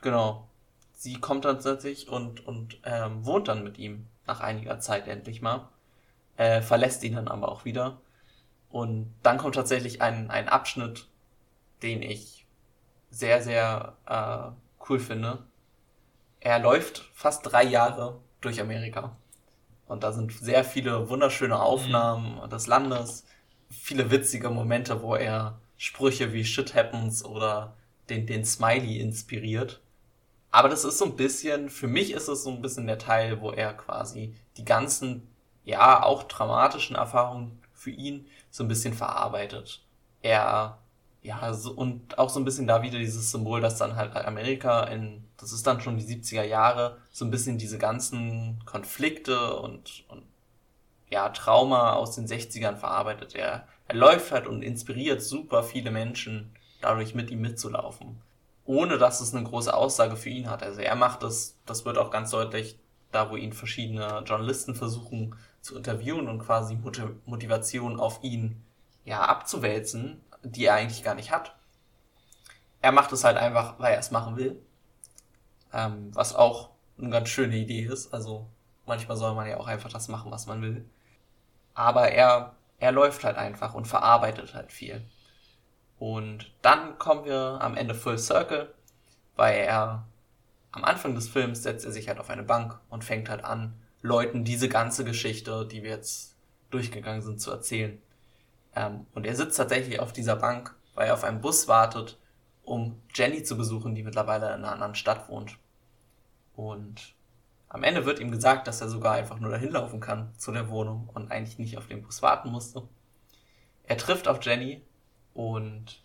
Genau. 0.00 0.48
Sie 0.94 1.14
kommt 1.14 1.44
dann 1.44 1.60
tatsächlich 1.60 2.08
und, 2.08 2.46
und 2.46 2.78
ähm, 2.84 3.24
wohnt 3.24 3.48
dann 3.48 3.64
mit 3.64 3.78
ihm 3.78 4.06
nach 4.26 4.40
einiger 4.40 4.78
Zeit 4.78 5.08
endlich 5.08 5.42
mal. 5.42 5.68
Äh, 6.36 6.62
verlässt 6.62 7.02
ihn 7.02 7.16
dann 7.16 7.28
aber 7.28 7.50
auch 7.50 7.64
wieder. 7.64 8.00
Und 8.70 9.12
dann 9.22 9.38
kommt 9.38 9.56
tatsächlich 9.56 10.00
ein, 10.00 10.30
ein 10.30 10.48
Abschnitt, 10.48 11.08
den 11.82 12.02
ich 12.02 12.41
sehr, 13.12 13.42
sehr 13.42 13.96
äh, 14.06 14.50
cool 14.88 14.98
finde. 14.98 15.44
Er 16.40 16.58
läuft 16.58 17.08
fast 17.14 17.46
drei 17.46 17.62
Jahre 17.62 18.18
durch 18.40 18.60
Amerika. 18.60 19.16
Und 19.86 20.02
da 20.02 20.10
sind 20.12 20.32
sehr 20.32 20.64
viele 20.64 21.08
wunderschöne 21.08 21.60
Aufnahmen 21.60 22.40
mhm. 22.42 22.50
des 22.50 22.66
Landes, 22.66 23.24
viele 23.70 24.10
witzige 24.10 24.50
Momente, 24.50 25.02
wo 25.02 25.14
er 25.14 25.60
Sprüche 25.76 26.32
wie 26.32 26.44
Shit 26.44 26.74
happens 26.74 27.24
oder 27.24 27.76
den, 28.08 28.26
den 28.26 28.44
Smiley 28.44 28.98
inspiriert. 28.98 29.82
Aber 30.50 30.68
das 30.68 30.84
ist 30.84 30.98
so 30.98 31.04
ein 31.04 31.16
bisschen, 31.16 31.70
für 31.70 31.88
mich 31.88 32.12
ist 32.12 32.28
es 32.28 32.44
so 32.44 32.50
ein 32.50 32.62
bisschen 32.62 32.86
der 32.86 32.98
Teil, 32.98 33.40
wo 33.40 33.50
er 33.50 33.74
quasi 33.74 34.34
die 34.56 34.64
ganzen, 34.64 35.28
ja, 35.64 36.02
auch 36.02 36.24
dramatischen 36.24 36.96
Erfahrungen 36.96 37.60
für 37.72 37.90
ihn 37.90 38.26
so 38.50 38.64
ein 38.64 38.68
bisschen 38.68 38.94
verarbeitet. 38.94 39.82
Er 40.22 40.78
ja, 41.22 41.54
so, 41.54 41.72
und 41.72 42.18
auch 42.18 42.30
so 42.30 42.40
ein 42.40 42.44
bisschen 42.44 42.66
da 42.66 42.82
wieder 42.82 42.98
dieses 42.98 43.30
Symbol, 43.30 43.60
dass 43.60 43.78
dann 43.78 43.94
halt 43.94 44.14
Amerika 44.16 44.84
in, 44.84 45.24
das 45.36 45.52
ist 45.52 45.66
dann 45.66 45.80
schon 45.80 45.96
die 45.96 46.04
70er 46.04 46.42
Jahre, 46.42 46.98
so 47.12 47.24
ein 47.24 47.30
bisschen 47.30 47.58
diese 47.58 47.78
ganzen 47.78 48.60
Konflikte 48.64 49.56
und, 49.56 50.04
und 50.08 50.24
ja, 51.10 51.28
Trauma 51.28 51.92
aus 51.92 52.16
den 52.16 52.26
60ern 52.26 52.76
verarbeitet. 52.76 53.36
Er, 53.36 53.68
er 53.86 53.94
läuft 53.94 54.32
halt 54.32 54.48
und 54.48 54.62
inspiriert 54.62 55.22
super 55.22 55.62
viele 55.62 55.92
Menschen, 55.92 56.56
dadurch 56.80 57.14
mit 57.14 57.30
ihm 57.30 57.40
mitzulaufen. 57.40 58.20
Ohne 58.64 58.98
dass 58.98 59.20
es 59.20 59.34
eine 59.34 59.44
große 59.44 59.72
Aussage 59.72 60.16
für 60.16 60.30
ihn 60.30 60.50
hat. 60.50 60.62
Also 60.62 60.80
er 60.80 60.96
macht 60.96 61.22
das, 61.22 61.56
das 61.66 61.84
wird 61.84 61.98
auch 61.98 62.10
ganz 62.10 62.30
deutlich, 62.30 62.78
da 63.12 63.30
wo 63.30 63.36
ihn 63.36 63.52
verschiedene 63.52 64.22
Journalisten 64.26 64.74
versuchen 64.74 65.36
zu 65.60 65.76
interviewen 65.76 66.28
und 66.28 66.40
quasi 66.40 66.76
Motivation 67.26 68.00
auf 68.00 68.24
ihn 68.24 68.64
ja 69.04 69.20
abzuwälzen, 69.22 70.20
die 70.42 70.66
er 70.66 70.74
eigentlich 70.74 71.04
gar 71.04 71.14
nicht 71.14 71.30
hat. 71.30 71.54
Er 72.80 72.92
macht 72.92 73.12
es 73.12 73.24
halt 73.24 73.36
einfach, 73.36 73.78
weil 73.78 73.94
er 73.94 74.00
es 74.00 74.10
machen 74.10 74.36
will. 74.36 74.60
Ähm, 75.72 76.10
was 76.14 76.34
auch 76.34 76.70
eine 76.98 77.10
ganz 77.10 77.28
schöne 77.28 77.56
Idee 77.56 77.84
ist. 77.84 78.12
Also 78.12 78.48
manchmal 78.86 79.16
soll 79.16 79.34
man 79.34 79.48
ja 79.48 79.58
auch 79.58 79.66
einfach 79.66 79.90
das 79.90 80.08
machen, 80.08 80.30
was 80.30 80.46
man 80.46 80.62
will. 80.62 80.88
Aber 81.74 82.10
er, 82.10 82.54
er 82.78 82.92
läuft 82.92 83.24
halt 83.24 83.36
einfach 83.36 83.74
und 83.74 83.86
verarbeitet 83.86 84.54
halt 84.54 84.72
viel. 84.72 85.06
Und 85.98 86.52
dann 86.62 86.98
kommen 86.98 87.24
wir 87.24 87.58
am 87.60 87.76
Ende 87.76 87.94
Full 87.94 88.18
Circle, 88.18 88.74
weil 89.36 89.60
er 89.60 90.06
am 90.72 90.84
Anfang 90.84 91.14
des 91.14 91.28
Films 91.28 91.62
setzt 91.62 91.84
er 91.84 91.92
sich 91.92 92.08
halt 92.08 92.18
auf 92.18 92.30
eine 92.30 92.42
Bank 92.42 92.80
und 92.90 93.04
fängt 93.04 93.28
halt 93.28 93.44
an, 93.44 93.74
Leuten 94.00 94.44
diese 94.44 94.68
ganze 94.68 95.04
Geschichte, 95.04 95.66
die 95.70 95.82
wir 95.82 95.90
jetzt 95.90 96.36
durchgegangen 96.70 97.22
sind, 97.22 97.40
zu 97.40 97.52
erzählen. 97.52 98.02
Ähm, 98.74 99.06
und 99.14 99.26
er 99.26 99.36
sitzt 99.36 99.56
tatsächlich 99.56 100.00
auf 100.00 100.12
dieser 100.12 100.36
Bank, 100.36 100.74
weil 100.94 101.08
er 101.08 101.14
auf 101.14 101.24
einen 101.24 101.40
Bus 101.40 101.68
wartet, 101.68 102.18
um 102.64 103.00
Jenny 103.14 103.42
zu 103.42 103.56
besuchen, 103.56 103.94
die 103.94 104.02
mittlerweile 104.02 104.46
in 104.46 104.64
einer 104.64 104.72
anderen 104.72 104.94
Stadt 104.94 105.28
wohnt. 105.28 105.58
Und 106.54 107.14
am 107.68 107.82
Ende 107.82 108.04
wird 108.04 108.20
ihm 108.20 108.30
gesagt, 108.30 108.66
dass 108.66 108.80
er 108.80 108.88
sogar 108.88 109.14
einfach 109.14 109.40
nur 109.40 109.50
dahin 109.50 109.70
laufen 109.70 110.00
kann 110.00 110.32
zu 110.36 110.52
der 110.52 110.68
Wohnung 110.68 111.08
und 111.14 111.30
eigentlich 111.30 111.58
nicht 111.58 111.78
auf 111.78 111.86
den 111.86 112.02
Bus 112.02 112.22
warten 112.22 112.50
musste. 112.50 112.82
Er 113.84 113.96
trifft 113.96 114.28
auf 114.28 114.44
Jenny 114.44 114.82
und 115.34 116.02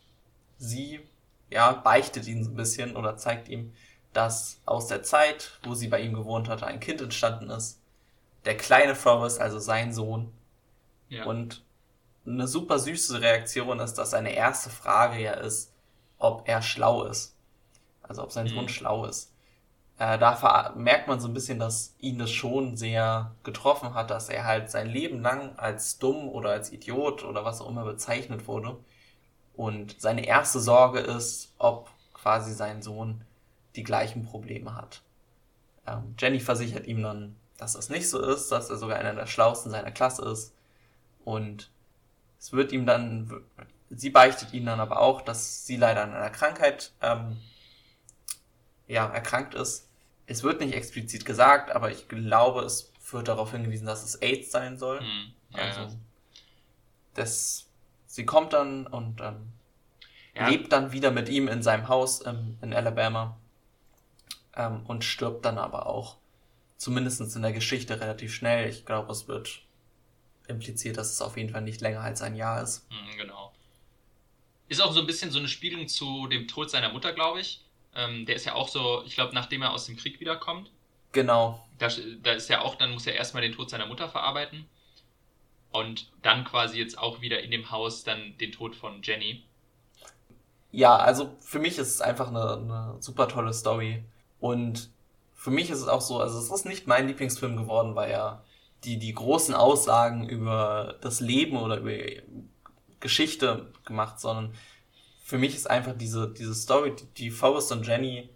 sie, 0.58 1.02
ja, 1.50 1.74
beichtet 1.74 2.28
ihn 2.28 2.44
so 2.44 2.52
ein 2.52 2.56
bisschen 2.56 2.96
oder 2.96 3.18
zeigt 3.18 3.50
ihm, 3.50 3.74
dass 4.14 4.62
aus 4.66 4.88
der 4.88 5.04
Zeit, 5.04 5.60
wo 5.64 5.76
sie 5.76 5.90
bei 5.90 6.02
ihm 6.02 6.14
gewohnt 6.14 6.48
hatte, 6.50 6.66
ein 6.66 6.80
Kind 6.80 7.02
entstanden 7.02 7.50
ist. 7.50 7.82
Der 8.46 8.58
kleine 8.58 8.96
Forrest, 8.96 9.40
also 9.40 9.60
sein 9.60 9.94
Sohn. 9.94 10.32
Ja. 11.10 11.26
Und 11.26 11.64
eine 12.28 12.48
super 12.48 12.80
süße 12.80 13.22
Reaktion 13.22 13.80
ist, 13.80 13.96
dass 13.96 14.12
seine 14.12 14.34
erste 14.34 14.70
Frage 14.70 15.22
ja 15.22 15.34
ist, 15.34 15.72
ob 16.18 16.48
er 16.48 16.62
schlau 16.62 17.04
ist. 17.04 17.36
Also 18.04 18.24
ob 18.24 18.32
sein 18.32 18.46
mhm. 18.46 18.52
Sohn 18.52 18.70
schlau 18.70 19.06
ist. 19.06 19.32
Äh, 20.00 20.18
da 20.20 20.74
merkt 20.76 21.08
man 21.08 21.20
so 21.20 21.28
ein 21.28 21.34
bisschen, 21.34 21.60
dass 21.60 21.96
ihn 22.00 22.20
das 22.20 22.32
schon 22.32 22.78
sehr 22.78 23.32
getroffen 23.44 23.94
hat, 23.94 24.12
dass 24.12 24.30
er 24.30 24.46
halt 24.46 24.70
sein 24.70 24.88
Leben 24.88 25.22
lang 25.22 25.58
als 25.58 25.98
dumm 25.98 26.30
oder 26.30 26.52
als 26.52 26.72
Idiot 26.72 27.24
oder 27.24 27.46
was 27.46 27.62
auch 27.62 27.70
immer 27.70 27.84
bezeichnet 27.84 28.48
wurde. 28.48 28.78
Und 29.56 30.00
seine 30.00 30.26
erste 30.26 30.60
Sorge 30.60 31.00
ist, 31.00 31.54
ob 31.58 31.90
quasi 32.14 32.54
sein 32.54 32.82
Sohn 32.82 33.24
die 33.76 33.84
gleichen 33.84 34.24
Probleme 34.24 34.76
hat. 34.76 35.02
Ähm, 35.88 36.16
Jenny 36.20 36.40
versichert 36.40 36.86
ihm 36.86 37.02
dann, 37.02 37.36
dass 37.58 37.74
das 37.74 37.90
nicht 37.90 38.08
so 38.08 38.22
ist, 38.22 38.52
dass 38.52 38.70
er 38.70 38.78
sogar 38.78 39.00
einer 39.00 39.16
der 39.16 39.26
Schlausten 39.26 39.72
seiner 39.72 39.92
Klasse 39.92 40.26
ist. 40.26 40.54
Und 41.26 41.72
es 42.40 42.54
wird 42.54 42.72
ihm 42.72 42.86
dann, 42.86 43.44
sie 43.90 44.10
beichtet 44.10 44.54
ihm 44.54 44.66
dann 44.66 44.80
aber 44.80 45.02
auch, 45.02 45.22
dass 45.22 45.66
sie 45.66 45.78
leider 45.78 46.04
an 46.04 46.14
einer 46.14 46.30
Krankheit 46.30 46.92
ähm, 47.02 47.38
ja, 48.88 49.08
erkrankt 49.08 49.54
ist. 49.54 49.90
Es 50.26 50.44
wird 50.44 50.60
nicht 50.60 50.74
explizit 50.74 51.26
gesagt, 51.26 51.72
aber 51.72 51.92
ich 51.92 52.08
glaube, 52.08 52.62
es 52.62 52.92
wird 53.12 53.28
darauf 53.28 53.52
hingewiesen, 53.52 53.88
dass 53.88 54.04
es 54.04 54.16
AIDS 54.16 54.52
sein 54.52 54.78
soll. 54.78 55.00
Hm, 55.00 55.34
ja, 55.52 55.60
also, 55.64 55.82
ja. 55.82 55.90
Das, 57.14 57.68
sie 58.06 58.26
kommt 58.26 58.54
dann 58.54 58.86
und 58.88 59.22
ähm, 59.22 59.54
ja. 60.36 60.48
lebt 60.48 60.72
dann 60.72 60.92
wieder 60.92 61.12
mit 61.12 61.30
ihm 61.30 61.48
in 61.48 61.64
seinem 61.64 61.88
Haus 61.88 62.26
ähm, 62.26 62.58
in 62.62 62.74
Alabama 62.74 63.38
ähm, 64.56 64.86
und 64.86 65.04
stirbt 65.04 65.46
dann 65.46 65.58
aber 65.58 65.88
auch, 65.88 66.18
zumindest 66.78 67.36
in 67.36 67.42
der 67.42 67.54
Geschichte, 67.54 68.00
relativ 68.00 68.34
schnell. 68.34 68.70
Ich 68.70 68.86
glaube, 68.86 69.12
es 69.12 69.28
wird 69.28 69.62
impliziert, 70.48 70.98
dass 70.98 71.12
es 71.12 71.22
auf 71.22 71.38
jeden 71.38 71.50
Fall 71.50 71.62
nicht 71.62 71.82
länger 71.82 72.02
als 72.02 72.22
ein 72.22 72.36
Jahr 72.36 72.62
ist. 72.62 72.90
Mhm, 72.90 73.18
genau. 73.18 73.54
Ist 74.70 74.82
auch 74.82 74.94
so 74.94 75.00
ein 75.00 75.08
bisschen 75.08 75.32
so 75.32 75.40
eine 75.40 75.48
Spiegelung 75.48 75.88
zu 75.88 76.28
dem 76.28 76.48
Tod 76.48 76.70
seiner 76.70 76.90
Mutter, 76.92 77.14
glaube 77.14 77.40
ich. 77.40 77.64
Ähm, 77.96 78.26
der 78.26 78.36
ist 78.36 78.46
ja 78.46 78.54
auch 78.54 78.68
so, 78.68 79.04
ich 79.06 79.16
glaube, 79.16 79.34
nachdem 79.34 79.62
er 79.62 79.72
aus 79.72 79.86
dem 79.86 79.96
Krieg 79.96 80.20
wiederkommt. 80.20 80.72
Genau. 81.14 81.66
Da, 81.78 81.90
da 82.22 82.34
ist 82.34 82.50
ja 82.50 82.62
auch, 82.62 82.76
dann 82.76 82.92
muss 82.92 83.08
er 83.08 83.16
erstmal 83.16 83.42
den 83.42 83.54
Tod 83.54 83.70
seiner 83.70 83.86
Mutter 83.86 84.10
verarbeiten. 84.10 84.66
Und 85.72 86.12
dann 86.22 86.44
quasi 86.44 86.80
jetzt 86.80 86.98
auch 86.98 87.22
wieder 87.22 87.42
in 87.42 87.52
dem 87.52 87.72
Haus 87.72 88.04
dann 88.04 88.38
den 88.38 88.52
Tod 88.52 88.76
von 88.76 89.02
Jenny. 89.04 89.44
Ja, 90.72 90.96
also 90.98 91.36
für 91.40 91.60
mich 91.60 91.78
ist 91.78 91.96
es 91.96 92.02
einfach 92.02 92.28
eine, 92.28 92.54
eine 92.54 92.96
super 93.00 93.28
tolle 93.28 93.54
Story. 93.54 94.04
Und 94.40 94.90
für 95.34 95.52
mich 95.52 95.70
ist 95.70 95.80
es 95.80 95.88
auch 95.88 96.02
so, 96.02 96.20
also 96.20 96.38
es 96.40 96.52
ist 96.52 96.66
nicht 96.66 96.88
mein 96.88 97.08
Lieblingsfilm 97.08 97.56
geworden, 97.56 97.96
weil 97.96 98.12
ja 98.12 98.44
die, 98.84 98.98
die 98.98 99.14
großen 99.14 99.56
Aussagen 99.56 100.28
über 100.30 100.96
das 101.02 101.20
Leben 101.20 101.58
oder 101.58 101.78
über 101.78 101.92
Geschichte 103.00 103.72
gemacht, 103.86 104.20
sondern 104.20 104.54
für 105.24 105.38
mich 105.38 105.56
ist 105.56 105.70
einfach 105.70 105.94
diese, 105.98 106.32
diese 106.32 106.56
Story, 106.56 106.96
die, 106.96 107.06
die 107.18 107.32
Forrest 107.32 107.72
und 107.72 107.86
Jenny 107.86 108.30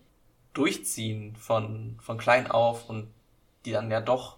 durchziehen 0.54 1.36
von, 1.36 1.98
von 2.02 2.18
klein 2.18 2.50
auf 2.50 2.90
und 2.90 3.08
die 3.66 3.72
dann 3.72 3.92
ja 3.92 4.02
doch, 4.02 4.38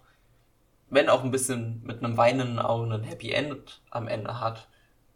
wenn 0.90 1.10
auch 1.10 1.24
ein 1.24 1.32
bisschen 1.32 1.82
mit 1.84 2.04
einem 2.04 2.18
weinenden 2.18 2.60
Auge 2.60 2.94
ein 2.94 3.04
Happy 3.04 3.32
End 3.32 3.82
am 3.90 4.08
Ende 4.08 4.40
hat, 4.40 4.68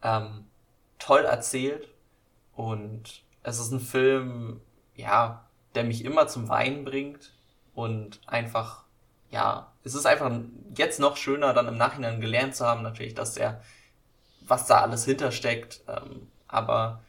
ähm, 0.02 0.46
toll 0.98 1.26
erzählt. 1.26 1.88
Und 2.56 3.22
es 3.44 3.60
ist 3.60 3.72
ein 3.72 3.80
Film, 3.80 4.62
ja, 4.96 5.46
der 5.76 5.84
mich 5.84 6.04
immer 6.04 6.28
zum 6.28 6.50
Weinen 6.50 6.86
bringt 6.86 7.34
und 7.76 8.20
einfach, 8.26 8.86
ja, 9.30 9.72
es 9.88 9.96
ist 9.96 10.06
einfach 10.06 10.30
jetzt 10.76 11.00
noch 11.00 11.18
schöner, 11.18 11.54
dann 11.54 11.68
im 11.68 11.78
Nachhinein 11.78 12.20
gelernt 12.22 12.56
zu 12.56 12.66
haben, 12.66 12.84
natürlich, 12.84 13.16
dass 13.16 13.38
er, 13.38 13.62
was 14.42 14.68
da 14.68 14.82
alles 14.82 15.06
hintersteckt, 15.06 15.82
ähm, 15.88 16.28
aber 16.48 17.02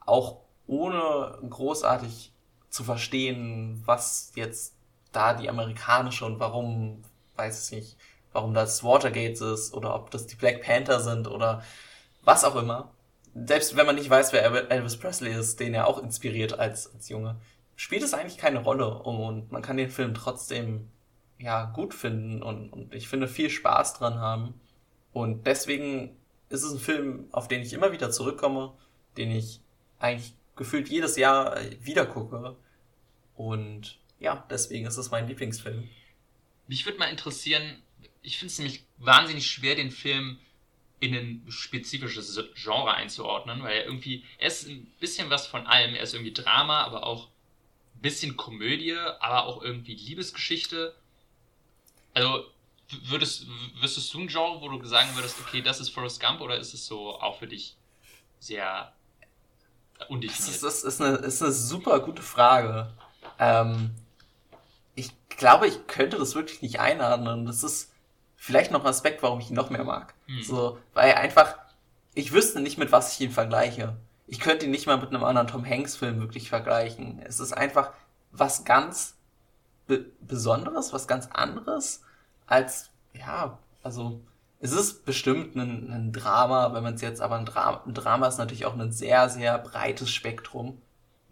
auch 0.00 0.40
ohne 0.66 1.38
großartig 1.48 2.32
zu 2.70 2.82
verstehen, 2.82 3.82
was 3.84 4.32
jetzt 4.34 4.74
da 5.12 5.34
die 5.34 5.50
amerikanische 5.50 6.24
und 6.24 6.40
warum, 6.40 7.02
weiß 7.36 7.66
ich 7.66 7.78
nicht, 7.78 7.96
warum 8.32 8.54
das 8.54 8.82
Watergate 8.82 9.44
ist 9.44 9.74
oder 9.74 9.94
ob 9.94 10.10
das 10.10 10.26
die 10.26 10.36
Black 10.36 10.62
Panther 10.62 11.00
sind 11.00 11.28
oder 11.28 11.62
was 12.24 12.44
auch 12.44 12.56
immer. 12.56 12.90
Selbst 13.34 13.76
wenn 13.76 13.86
man 13.86 13.96
nicht 13.96 14.08
weiß, 14.08 14.32
wer 14.32 14.70
Elvis 14.70 14.98
Presley 14.98 15.32
ist, 15.32 15.60
den 15.60 15.74
er 15.74 15.86
auch 15.86 16.02
inspiriert 16.02 16.58
als, 16.58 16.92
als 16.94 17.10
Junge, 17.10 17.36
spielt 17.76 18.02
es 18.02 18.14
eigentlich 18.14 18.38
keine 18.38 18.60
Rolle 18.60 18.88
und 18.88 19.52
man 19.52 19.60
kann 19.60 19.76
den 19.76 19.90
Film 19.90 20.14
trotzdem 20.14 20.90
ja 21.42 21.64
gut 21.66 21.94
finden 21.94 22.42
und, 22.42 22.70
und 22.72 22.94
ich 22.94 23.08
finde 23.08 23.28
viel 23.28 23.50
Spaß 23.50 23.94
dran 23.94 24.14
haben. 24.14 24.54
Und 25.12 25.46
deswegen 25.46 26.16
ist 26.48 26.62
es 26.62 26.72
ein 26.72 26.78
Film, 26.78 27.28
auf 27.32 27.48
den 27.48 27.62
ich 27.62 27.72
immer 27.72 27.92
wieder 27.92 28.10
zurückkomme, 28.10 28.72
den 29.16 29.30
ich 29.30 29.60
eigentlich 29.98 30.34
gefühlt 30.56 30.88
jedes 30.88 31.16
Jahr 31.16 31.58
wieder 31.80 32.06
gucke. 32.06 32.56
Und 33.34 33.98
ja, 34.18 34.46
deswegen 34.50 34.86
ist 34.86 34.96
es 34.96 35.10
mein 35.10 35.26
Lieblingsfilm. 35.26 35.88
Mich 36.68 36.86
würde 36.86 36.98
mal 36.98 37.10
interessieren, 37.10 37.82
ich 38.22 38.38
finde 38.38 38.52
es 38.52 38.58
nämlich 38.58 38.84
wahnsinnig 38.98 39.50
schwer, 39.50 39.74
den 39.74 39.90
Film 39.90 40.38
in 41.00 41.14
ein 41.14 41.44
spezifisches 41.48 42.38
Genre 42.54 42.94
einzuordnen, 42.94 43.62
weil 43.62 43.78
er 43.78 43.86
irgendwie, 43.86 44.24
er 44.38 44.46
ist 44.46 44.68
ein 44.68 44.86
bisschen 45.00 45.30
was 45.30 45.48
von 45.48 45.66
allem. 45.66 45.96
Er 45.96 46.02
ist 46.02 46.14
irgendwie 46.14 46.32
Drama, 46.32 46.84
aber 46.84 47.04
auch 47.04 47.28
ein 47.96 48.02
bisschen 48.02 48.36
Komödie, 48.36 48.94
aber 48.94 49.46
auch 49.46 49.62
irgendwie 49.62 49.94
Liebesgeschichte. 49.94 50.94
Also, 52.14 52.44
würdest, 53.04 53.46
wüsstest 53.80 54.12
du 54.12 54.20
ein 54.20 54.28
Genre, 54.28 54.60
wo 54.60 54.68
du 54.68 54.84
sagen 54.84 55.08
würdest, 55.14 55.36
okay, 55.40 55.62
das 55.62 55.80
ist 55.80 55.90
Forrest 55.90 56.20
Gump, 56.20 56.40
oder 56.40 56.58
ist 56.58 56.74
es 56.74 56.86
so 56.86 57.18
auch 57.20 57.38
für 57.38 57.46
dich 57.46 57.76
sehr 58.38 58.92
undefiniert? 60.08 60.62
Das 60.62 60.74
ist, 60.74 60.84
ist, 60.84 61.00
eine, 61.00 61.16
ist 61.16 61.42
eine 61.42 61.52
super 61.52 62.00
gute 62.00 62.22
Frage. 62.22 62.92
Ähm, 63.38 63.90
ich 64.94 65.10
glaube, 65.28 65.66
ich 65.66 65.86
könnte 65.86 66.18
das 66.18 66.34
wirklich 66.34 66.62
nicht 66.62 66.80
einordnen. 66.80 67.46
Das 67.46 67.62
ist 67.62 67.92
vielleicht 68.36 68.70
noch 68.70 68.80
ein 68.80 68.86
Aspekt, 68.86 69.22
warum 69.22 69.40
ich 69.40 69.50
ihn 69.50 69.56
noch 69.56 69.70
mehr 69.70 69.84
mag. 69.84 70.14
Hm. 70.26 70.42
So, 70.42 70.78
weil 70.94 71.14
einfach, 71.14 71.56
ich 72.14 72.32
wüsste 72.32 72.60
nicht, 72.60 72.78
mit 72.78 72.92
was 72.92 73.14
ich 73.14 73.20
ihn 73.20 73.30
vergleiche. 73.30 73.96
Ich 74.26 74.40
könnte 74.40 74.66
ihn 74.66 74.70
nicht 74.70 74.86
mal 74.86 74.98
mit 74.98 75.08
einem 75.08 75.24
anderen 75.24 75.48
Tom 75.48 75.64
Hanks 75.64 75.96
Film 75.96 76.20
wirklich 76.20 76.48
vergleichen. 76.48 77.20
Es 77.24 77.40
ist 77.40 77.52
einfach 77.52 77.92
was 78.30 78.64
ganz 78.64 79.16
Be 79.92 80.06
Besonderes, 80.20 80.92
was 80.92 81.06
ganz 81.06 81.26
anderes 81.26 82.02
als, 82.46 82.90
ja, 83.14 83.58
also 83.82 84.22
es 84.60 84.72
ist 84.72 85.04
bestimmt 85.04 85.56
ein, 85.56 85.90
ein 85.90 86.12
Drama, 86.12 86.72
wenn 86.72 86.84
man 86.84 86.94
es 86.94 87.02
jetzt, 87.02 87.20
aber 87.20 87.36
ein, 87.36 87.44
Dra 87.44 87.82
ein 87.84 87.94
Drama 87.94 88.28
ist 88.28 88.38
natürlich 88.38 88.64
auch 88.64 88.78
ein 88.78 88.92
sehr, 88.92 89.28
sehr 89.28 89.58
breites 89.58 90.10
Spektrum. 90.10 90.80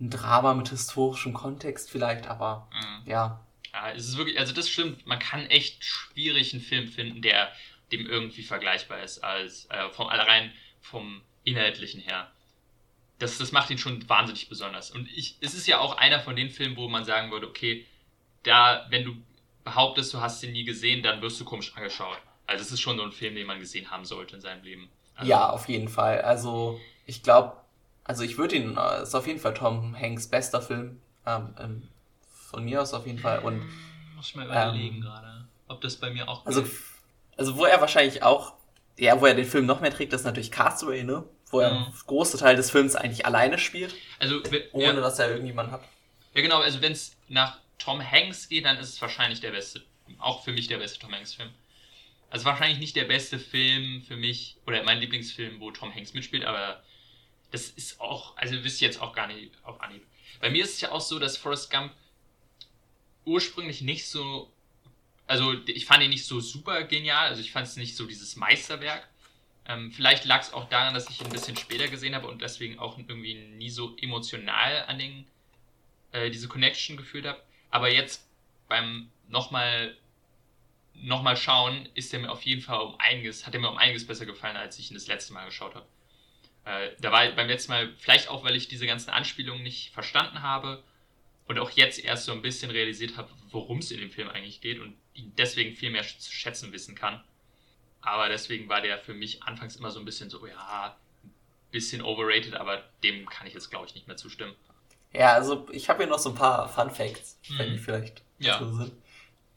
Ein 0.01 0.11
Drama 0.11 0.53
mit 0.55 0.69
historischem 0.69 1.33
Kontext 1.33 1.91
vielleicht, 1.91 2.27
aber 2.27 2.69
mhm. 2.73 3.09
ja. 3.09 3.41
Ja, 3.73 3.93
es 3.93 4.09
ist 4.09 4.17
wirklich, 4.19 4.39
also 4.39 4.53
das 4.53 4.69
stimmt, 4.69 5.07
man 5.07 5.21
kann 5.21 5.47
echt 5.47 5.85
schwierig 5.85 6.53
einen 6.53 6.63
Film 6.63 6.89
finden, 6.89 7.23
der 7.23 7.53
dem 7.93 8.07
irgendwie 8.07 8.43
vergleichbar 8.43 9.03
ist, 9.03 9.23
als 9.23 9.67
äh, 9.71 9.89
vom 9.91 10.09
allein 10.09 10.53
vom 10.81 11.23
Inhaltlichen 11.45 12.01
her. 12.01 12.31
Das, 13.21 13.39
das 13.39 13.53
macht 13.53 13.71
ihn 13.71 13.79
schon 13.79 14.09
wahnsinnig 14.09 14.49
besonders. 14.49 14.91
Und 14.91 15.09
ich, 15.09 15.37
es 15.41 15.55
ist 15.55 15.67
ja 15.67 15.79
auch 15.79 15.99
einer 15.99 16.21
von 16.21 16.35
den 16.35 16.51
Filmen, 16.51 16.77
wo 16.77 16.89
man 16.89 17.05
sagen 17.05 17.31
würde, 17.31 17.49
okay, 17.49 17.87
da, 18.43 18.87
wenn 18.91 19.05
du 19.05 19.15
behauptest, 19.65 20.15
du 20.15 20.21
hast 20.21 20.43
ihn 20.43 20.53
nie 20.53 20.65
gesehen, 20.65 21.03
dann 21.03 21.21
wirst 21.23 21.41
du 21.41 21.45
komisch 21.45 21.77
angeschaut. 21.77 22.19
Also 22.47 22.63
es 22.63 22.73
ist 22.73 22.81
schon 22.81 22.97
so 22.97 23.05
ein 23.05 23.13
Film, 23.13 23.35
den 23.35 23.47
man 23.47 23.61
gesehen 23.61 23.91
haben 23.91 24.05
sollte 24.05 24.37
in 24.37 24.41
seinem 24.41 24.63
Leben. 24.65 24.89
Also 25.15 25.31
ja, 25.31 25.51
auf 25.51 25.69
jeden 25.69 25.89
Fall. 25.89 26.23
Also 26.23 26.81
ich 27.07 27.23
glaube, 27.23 27.57
also 28.05 28.25
ich 28.25 28.39
würde 28.39 28.57
ihn, 28.57 28.77
äh, 28.77 29.03
ist 29.03 29.15
auf 29.15 29.27
jeden 29.27 29.39
Fall 29.39 29.55
Tom 29.55 29.97
Hanks 29.99 30.29
bester 30.29 30.63
Film. 30.63 31.01
Ähm, 31.27 31.55
ähm, 31.59 31.89
von 32.51 32.65
mir 32.65 32.83
aus 32.83 32.95
auf 32.95 33.07
jeden 33.07 33.19
Fall. 33.19 33.41
Und, 33.41 33.63
Muss 34.17 34.29
ich 34.29 34.35
mal 34.35 34.47
überlegen 34.47 34.97
ähm, 34.97 35.01
gerade, 35.03 35.47
ob 35.69 35.81
das 35.81 35.97
bei 35.97 36.11
mir 36.11 36.29
auch. 36.29 36.45
Also, 36.47 36.65
also 37.37 37.57
wo 37.57 37.65
er 37.65 37.81
wahrscheinlich 37.81 38.23
auch, 38.23 38.55
ja, 38.99 39.21
wo 39.21 39.27
er 39.27 39.35
den 39.35 39.47
Film 39.47 39.67
noch 39.67 39.81
mehr 39.81 39.93
trägt, 39.93 40.13
ist 40.13 40.25
natürlich 40.25 40.51
Castaway, 40.51 41.05
ne? 41.05 41.25
Wo 41.51 41.61
er 41.61 41.73
mhm. 41.73 41.87
große 42.07 42.39
Teil 42.39 42.57
des 42.57 42.71
Films 42.71 42.97
eigentlich 42.97 43.27
alleine 43.27 43.59
spielt. 43.59 43.95
Also, 44.19 44.41
ohne 44.73 44.85
ja. 44.85 44.93
dass 44.93 45.19
er 45.19 45.31
irgendjemanden 45.31 45.73
hat. 45.73 45.83
Ja, 46.35 46.43
genau, 46.43 46.61
also 46.61 46.81
wenn 46.81 46.93
es 46.93 47.17
nach 47.29 47.59
Tom 47.81 48.01
Hanks 48.01 48.49
geht, 48.49 48.65
dann 48.65 48.79
ist 48.79 48.91
es 48.91 49.03
wahrscheinlich 49.03 49.41
der 49.41 49.51
beste, 49.51 49.83
auch 50.19 50.45
für 50.45 50.53
mich 50.53 50.69
der 50.69 50.79
beste 50.79 51.01
Tom 51.01 51.13
Hanks-Film. 51.13 51.51
Also 52.31 52.45
wahrscheinlich 52.45 52.79
nicht 52.79 52.95
der 52.95 53.07
beste 53.07 53.41
Film 53.41 54.03
für 54.03 54.17
mich, 54.17 54.57
oder 54.67 54.85
mein 54.85 55.01
Lieblingsfilm, 55.01 55.59
wo 55.59 55.73
Tom 55.73 55.93
Hanks 55.93 56.15
mitspielt, 56.15 56.45
aber 56.45 56.85
das 57.51 57.69
ist 57.71 58.01
auch, 58.01 58.37
also 58.37 58.63
wisst 58.63 58.81
ihr 58.81 58.87
jetzt 58.87 59.01
auch 59.01 59.13
gar 59.13 59.27
nicht 59.27 59.51
auf 59.65 59.81
Anhieb. 59.81 60.07
Bei 60.39 60.51
mir 60.51 60.63
ist 60.63 60.75
es 60.75 60.81
ja 60.81 60.93
auch 60.93 61.01
so, 61.01 61.19
dass 61.19 61.37
Forrest 61.37 61.71
Gump 61.71 61.93
ursprünglich 63.25 63.81
nicht 63.81 64.07
so, 64.07 64.53
also 65.27 65.55
ich 65.67 65.87
fand 65.87 66.05
ihn 66.05 66.11
nicht 66.11 66.27
so 66.27 66.41
super 66.41 66.85
genial, 66.85 67.29
also 67.29 67.41
ich 67.41 67.51
fand 67.51 67.67
es 67.67 67.77
nicht 67.77 67.97
so 67.97 68.07
dieses 68.07 68.37
Meisterwerk. 68.37 69.09
Ähm, 69.67 69.93
vielleicht 69.93 70.25
lag 70.25 70.41
es 70.41 70.53
auch 70.53 70.69
daran, 70.69 70.95
dass 70.95 71.11
ich 71.11 71.21
ihn 71.21 71.27
ein 71.27 71.33
bisschen 71.33 71.57
später 71.57 71.89
gesehen 71.89 72.15
habe 72.15 72.29
und 72.29 72.41
deswegen 72.41 72.79
auch 72.79 72.99
irgendwie 72.99 73.35
nie 73.35 73.71
so 73.71 73.97
emotional 73.97 74.85
an 74.87 74.99
den, 74.99 75.27
äh, 76.13 76.31
diese 76.31 76.49
Connection 76.49 76.97
gefühlt 76.97 77.27
habe. 77.27 77.43
Aber 77.71 77.91
jetzt 77.91 78.29
beim 78.69 79.11
nochmal 79.29 79.97
nochmal 81.03 81.37
schauen, 81.37 81.89
ist 81.95 82.13
er 82.13 82.21
mir 82.21 82.31
auf 82.31 82.43
jeden 82.43 82.61
Fall 82.61 82.81
um 82.81 82.95
einiges, 82.99 83.47
hat 83.47 83.55
er 83.55 83.61
mir 83.61 83.71
um 83.71 83.79
einiges 83.79 84.07
besser 84.07 84.27
gefallen, 84.27 84.57
als 84.57 84.79
ich 84.79 84.91
ihn 84.91 84.95
das 84.95 85.07
letzte 85.07 85.33
Mal 85.33 85.47
geschaut 85.47 85.75
habe. 85.75 85.87
Äh, 86.65 86.91
da 87.01 87.11
war 87.11 87.27
beim 87.33 87.49
letzten 87.49 87.73
Mal, 87.73 87.95
vielleicht 87.97 88.29
auch, 88.29 88.45
weil 88.45 88.57
ich 88.57 88.69
diese 88.69 88.87
ganzen 88.87 89.11
Anspielungen 89.11 89.63
nicht 89.63 89.93
verstanden 89.93 90.43
habe 90.43 90.83
und 91.47 91.59
auch 91.59 91.71
jetzt 91.71 91.99
erst 91.99 92.27
so 92.27 92.33
ein 92.33 92.43
bisschen 92.43 92.71
realisiert 92.71 93.17
habe, 93.17 93.31
worum 93.51 93.79
es 93.79 93.91
in 93.91 94.01
dem 94.01 94.11
Film 94.11 94.29
eigentlich 94.29 94.61
geht 94.61 94.79
und 94.79 94.97
ihn 95.15 95.33
deswegen 95.37 95.75
viel 95.75 95.91
mehr 95.91 96.03
zu 96.03 96.33
schätzen 96.33 96.73
wissen 96.73 96.95
kann. 96.95 97.23
Aber 98.03 98.29
deswegen 98.29 98.69
war 98.69 98.81
der 98.81 98.99
für 98.99 99.15
mich 99.15 99.43
anfangs 99.43 99.77
immer 99.77 99.91
so 99.91 99.99
ein 99.99 100.05
bisschen 100.05 100.31
so, 100.31 100.47
ja, 100.47 100.97
ein 101.25 101.31
bisschen 101.71 102.03
overrated, 102.03 102.55
aber 102.55 102.85
dem 103.03 103.29
kann 103.29 103.47
ich 103.47 103.55
jetzt, 103.55 103.71
glaube 103.71 103.87
ich, 103.87 103.95
nicht 103.95 104.07
mehr 104.07 104.17
zustimmen. 104.17 104.55
Ja, 105.13 105.33
also 105.33 105.67
ich 105.73 105.89
habe 105.89 106.03
hier 106.03 106.11
noch 106.11 106.19
so 106.19 106.31
ein 106.31 106.35
paar 106.35 106.69
Fun 106.69 106.91
Facts, 106.91 107.39
wenn 107.57 107.71
die 107.71 107.79
mhm. 107.79 107.83
vielleicht 107.83 108.23
ja. 108.39 108.59
so 108.59 108.73
sind. 108.73 108.93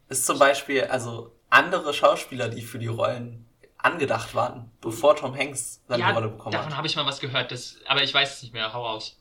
Ist 0.09 0.25
zum 0.25 0.39
Beispiel, 0.39 0.85
also 0.85 1.31
andere 1.49 1.93
Schauspieler, 1.93 2.49
die 2.49 2.61
für 2.61 2.79
die 2.79 2.87
Rollen 2.87 3.45
angedacht 3.77 4.33
waren, 4.33 4.71
bevor 4.81 5.15
Tom 5.15 5.35
Hanks 5.37 5.81
seine 5.87 6.01
ja, 6.01 6.11
Rolle 6.11 6.29
bekommen 6.29 6.51
davon 6.51 6.65
hat. 6.65 6.65
Davon 6.65 6.77
habe 6.77 6.87
ich 6.87 6.95
mal 6.95 7.05
was 7.05 7.19
gehört, 7.19 7.51
das, 7.51 7.77
aber 7.87 8.01
ich 8.01 8.13
weiß 8.13 8.37
es 8.37 8.43
nicht 8.43 8.53
mehr. 8.53 8.73
Hau 8.73 8.85
aus. 8.85 9.19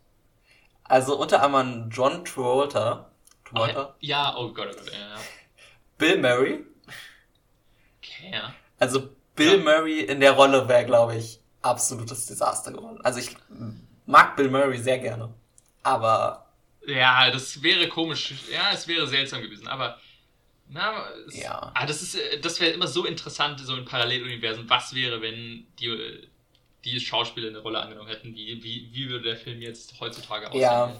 Also 0.84 1.18
unter 1.18 1.42
anderem 1.42 1.90
John 1.90 2.24
Travolta. 2.24 3.10
Travolta. 3.44 3.90
Oh, 3.90 3.94
ja, 4.00 4.34
oh 4.36 4.52
Gott, 4.52 4.68
oh 4.72 4.76
Gott, 4.76 4.92
ja. 4.92 5.16
Bill 5.98 6.18
Murray. 6.18 6.64
Okay, 7.98 8.30
ja. 8.32 8.54
Also 8.78 9.10
Bill 9.34 9.58
ja. 9.58 9.64
Murray 9.64 10.00
in 10.00 10.20
der 10.20 10.32
Rolle 10.32 10.68
wäre, 10.68 10.84
glaube 10.84 11.16
ich, 11.16 11.40
absolutes 11.60 12.26
Desaster 12.26 12.72
geworden. 12.72 13.00
Also 13.02 13.20
ich 13.20 13.36
mag 14.06 14.36
Bill 14.36 14.50
Murray 14.50 14.78
sehr 14.78 14.98
gerne. 14.98 15.32
Aber. 15.82 16.46
Ja, 16.86 17.30
das 17.30 17.62
wäre 17.62 17.88
komisch. 17.88 18.34
Ja, 18.52 18.72
es 18.72 18.88
wäre 18.88 19.06
seltsam 19.06 19.42
gewesen. 19.42 19.68
Aber 19.68 19.98
na, 20.68 21.08
es, 21.28 21.40
ja. 21.40 21.70
Ah, 21.74 21.86
das 21.86 22.02
ist, 22.02 22.14
äh, 22.14 22.40
das 22.40 22.60
wäre 22.60 22.72
immer 22.72 22.88
so 22.88 23.04
interessant, 23.04 23.60
so 23.60 23.76
in 23.76 23.84
Paralleluniversen. 23.84 24.68
Was 24.68 24.94
wäre, 24.94 25.20
wenn 25.20 25.66
die, 25.78 26.28
die 26.84 26.98
Schauspieler 27.00 27.48
eine 27.48 27.58
Rolle 27.58 27.80
angenommen 27.80 28.08
hätten? 28.08 28.34
Wie, 28.34 28.62
wie, 28.62 28.88
wie 28.92 29.10
würde 29.10 29.24
der 29.24 29.36
Film 29.36 29.60
jetzt 29.60 30.00
heutzutage 30.00 30.48
aussehen? 30.48 30.62
Ja. 30.62 30.96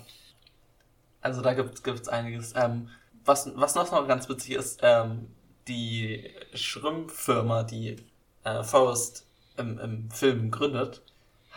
Also 1.21 1.41
da 1.41 1.55
gibt 1.55 1.79
es 1.87 2.09
einiges. 2.09 2.55
Ähm, 2.55 2.91
was, 3.25 3.51
was 3.55 3.75
noch, 3.75 3.91
noch 3.91 4.07
ganz 4.07 4.29
witzig 4.29 4.57
ist, 4.57 4.81
ähm, 4.83 5.29
die 5.69 6.31
Schrimpfirma, 6.55 7.63
die 7.63 7.97
äh, 8.45 8.63
Forrest 8.63 9.27
im, 9.57 9.79
im 9.79 10.11
Film 10.11 10.51
gründet, 10.51 11.03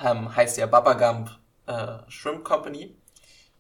ähm, 0.04 0.36
heißt 0.36 0.58
ja 0.58 0.68
Baba 0.68 0.94
Gump 0.94 1.32
äh, 1.66 2.10
Shrimp 2.10 2.44
Company. 2.44 2.96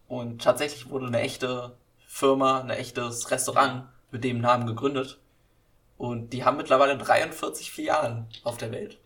Und 0.07 0.41
tatsächlich 0.41 0.89
wurde 0.89 1.07
eine 1.07 1.21
echte 1.21 1.77
Firma, 2.07 2.61
ein 2.61 2.69
echtes 2.69 3.31
Restaurant 3.31 3.87
mit 4.11 4.23
dem 4.23 4.39
Namen 4.39 4.67
gegründet. 4.67 5.19
Und 5.97 6.31
die 6.31 6.43
haben 6.43 6.57
mittlerweile 6.57 6.97
43 6.97 7.71
Filialen 7.71 8.27
auf 8.43 8.57
der 8.57 8.71
Welt. 8.71 8.97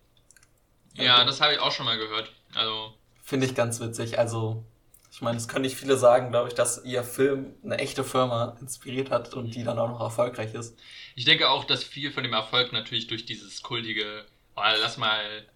Ja, 0.94 1.24
das 1.24 1.40
habe 1.40 1.54
ich 1.54 1.60
auch 1.60 1.72
schon 1.72 1.86
mal 1.86 1.98
gehört. 1.98 2.32
Also. 2.54 2.94
Finde 3.22 3.46
ich 3.46 3.54
ganz 3.54 3.80
witzig. 3.80 4.18
Also, 4.18 4.64
ich 5.12 5.22
meine, 5.22 5.36
es 5.36 5.48
können 5.48 5.62
nicht 5.62 5.76
viele 5.76 5.96
sagen, 5.96 6.30
glaube 6.30 6.48
ich, 6.48 6.54
dass 6.54 6.84
ihr 6.84 7.04
Film 7.04 7.54
eine 7.64 7.78
echte 7.78 8.04
Firma 8.04 8.56
inspiriert 8.60 9.10
hat 9.10 9.34
und 9.34 9.54
die 9.54 9.64
dann 9.64 9.78
auch 9.78 9.88
noch 9.88 10.00
erfolgreich 10.00 10.54
ist. 10.54 10.78
Ich 11.14 11.24
denke 11.24 11.48
auch, 11.48 11.64
dass 11.64 11.84
viel 11.84 12.12
von 12.12 12.24
dem 12.24 12.32
Erfolg 12.32 12.72
natürlich 12.72 13.06
durch 13.06 13.24
dieses 13.24 13.62
kultige, 13.62 14.24
oh, 14.56 14.62
lass 14.80 14.96
mal 14.96 15.46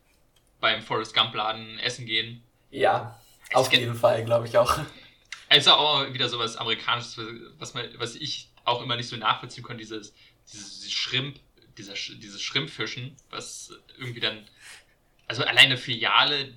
beim 0.60 0.82
Forrest 0.82 1.14
Gump 1.14 1.34
Laden 1.34 1.78
essen 1.80 2.06
gehen. 2.06 2.42
Ja, 2.70 3.18
auf 3.52 3.72
jeden 3.72 3.94
Fall, 3.94 4.24
glaube 4.24 4.46
ich 4.46 4.56
auch. 4.56 4.78
Es 5.56 5.66
ist 5.66 5.72
auch 5.72 6.12
wieder 6.12 6.28
so 6.28 6.38
was 6.38 6.56
Amerikanisches, 6.56 7.18
was, 7.58 7.74
man, 7.74 7.86
was 7.98 8.16
ich 8.16 8.50
auch 8.64 8.82
immer 8.82 8.96
nicht 8.96 9.08
so 9.08 9.16
nachvollziehen 9.16 9.62
konnte, 9.62 9.82
dieses, 9.82 10.12
dieses 10.52 10.92
Schrimp, 10.92 11.38
dieser, 11.78 11.94
dieses 11.94 12.42
Schrimpfischen, 12.42 13.16
was 13.30 13.72
irgendwie 13.98 14.20
dann, 14.20 14.46
also 15.26 15.42
alleine 15.42 15.60
eine 15.60 15.76
Filiale, 15.76 16.54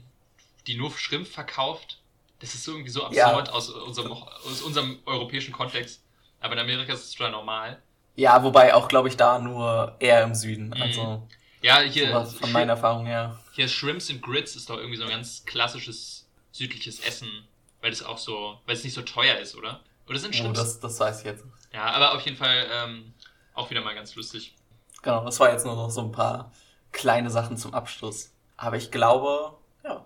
die 0.67 0.75
nur 0.75 0.91
Schrimp 0.91 1.27
verkauft, 1.27 1.99
das 2.39 2.53
ist 2.53 2.67
irgendwie 2.67 2.89
so 2.89 3.03
absurd 3.03 3.47
ja. 3.47 3.53
aus, 3.53 3.69
unserem, 3.69 4.11
aus 4.11 4.61
unserem 4.61 4.99
europäischen 5.05 5.53
Kontext. 5.53 6.03
Aber 6.39 6.53
in 6.53 6.59
Amerika 6.59 6.93
ist 6.93 7.05
es 7.05 7.11
total 7.11 7.31
normal. 7.31 7.81
Ja, 8.15 8.43
wobei 8.43 8.73
auch, 8.73 8.87
glaube 8.87 9.09
ich, 9.09 9.17
da 9.17 9.39
nur 9.39 9.95
eher 9.99 10.23
im 10.23 10.35
Süden. 10.35 10.67
Mhm. 10.67 10.81
Also, 10.81 11.27
ja, 11.61 11.79
hier. 11.81 12.25
von 12.25 12.51
meiner 12.51 12.73
Erfahrung 12.73 13.05
her. 13.05 13.39
Hier 13.53 13.67
Shrimps 13.67 14.09
and 14.09 14.21
Grits 14.21 14.55
ist 14.55 14.69
doch 14.69 14.77
irgendwie 14.77 14.97
so 14.97 15.03
ein 15.03 15.09
ganz 15.09 15.45
klassisches 15.45 16.27
südliches 16.51 16.99
Essen, 16.99 17.47
weil 17.87 17.93
es 17.93 18.03
auch 18.03 18.17
so, 18.17 18.59
weil 18.65 18.75
es 18.75 18.83
nicht 18.83 18.93
so 18.93 19.01
teuer 19.01 19.37
ist, 19.37 19.55
oder? 19.55 19.79
Oder 20.09 20.19
sind 20.19 20.35
Shrimps? 20.35 20.59
Oh, 20.59 20.61
das, 20.61 20.81
das 20.81 20.99
weiß 20.99 21.19
ich 21.19 21.25
jetzt. 21.25 21.45
Ja, 21.73 21.85
aber 21.85 22.15
auf 22.15 22.21
jeden 22.23 22.35
Fall 22.35 22.67
ähm, 22.69 23.13
auch 23.53 23.69
wieder 23.69 23.79
mal 23.79 23.95
ganz 23.95 24.13
lustig. 24.15 24.55
Genau, 25.01 25.23
das 25.23 25.39
war 25.39 25.53
jetzt 25.53 25.65
nur 25.65 25.77
noch 25.77 25.89
so 25.89 26.01
ein 26.01 26.11
paar 26.11 26.51
kleine 26.91 27.29
Sachen 27.29 27.55
zum 27.55 27.73
Abschluss. 27.73 28.33
Aber 28.57 28.75
ich 28.75 28.91
glaube, 28.91 29.57
ja, 29.85 30.05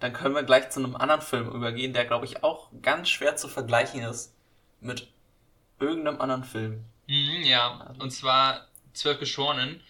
dann 0.00 0.14
können 0.14 0.34
wir 0.34 0.44
gleich 0.44 0.70
zu 0.70 0.80
einem 0.80 0.96
anderen 0.96 1.20
Film 1.20 1.50
übergehen, 1.50 1.92
der, 1.92 2.06
glaube 2.06 2.24
ich, 2.24 2.42
auch 2.42 2.70
ganz 2.80 3.10
schwer 3.10 3.36
zu 3.36 3.48
vergleichen 3.48 4.02
ist 4.02 4.34
mit 4.80 5.06
irgendeinem 5.78 6.22
anderen 6.22 6.44
Film. 6.44 6.86
Mhm, 7.06 7.42
ja, 7.42 7.80
also. 7.86 8.00
und 8.00 8.12
zwar 8.12 8.68
Zwölf 8.94 9.18
Geschworenen 9.18 9.82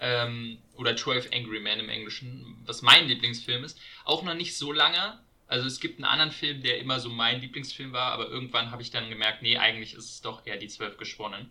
ähm, 0.00 0.56
oder 0.76 0.96
12 0.96 1.32
Angry 1.34 1.60
Men 1.60 1.80
im 1.80 1.90
Englischen, 1.90 2.62
was 2.64 2.80
mein 2.80 3.08
Lieblingsfilm 3.08 3.62
ist. 3.62 3.78
Auch 4.06 4.22
noch 4.22 4.34
nicht 4.34 4.56
so 4.56 4.72
lange. 4.72 5.20
Also 5.46 5.66
es 5.66 5.80
gibt 5.80 5.98
einen 5.98 6.04
anderen 6.04 6.30
Film, 6.30 6.62
der 6.62 6.78
immer 6.78 6.98
so 6.98 7.08
mein 7.08 7.40
Lieblingsfilm 7.40 7.92
war, 7.92 8.12
aber 8.12 8.28
irgendwann 8.28 8.70
habe 8.70 8.82
ich 8.82 8.90
dann 8.90 9.10
gemerkt, 9.10 9.42
nee, 9.42 9.58
eigentlich 9.58 9.94
ist 9.94 10.10
es 10.10 10.20
doch 10.22 10.46
eher 10.46 10.56
die 10.56 10.68
Zwölf 10.68 10.96
Geschworenen. 10.96 11.50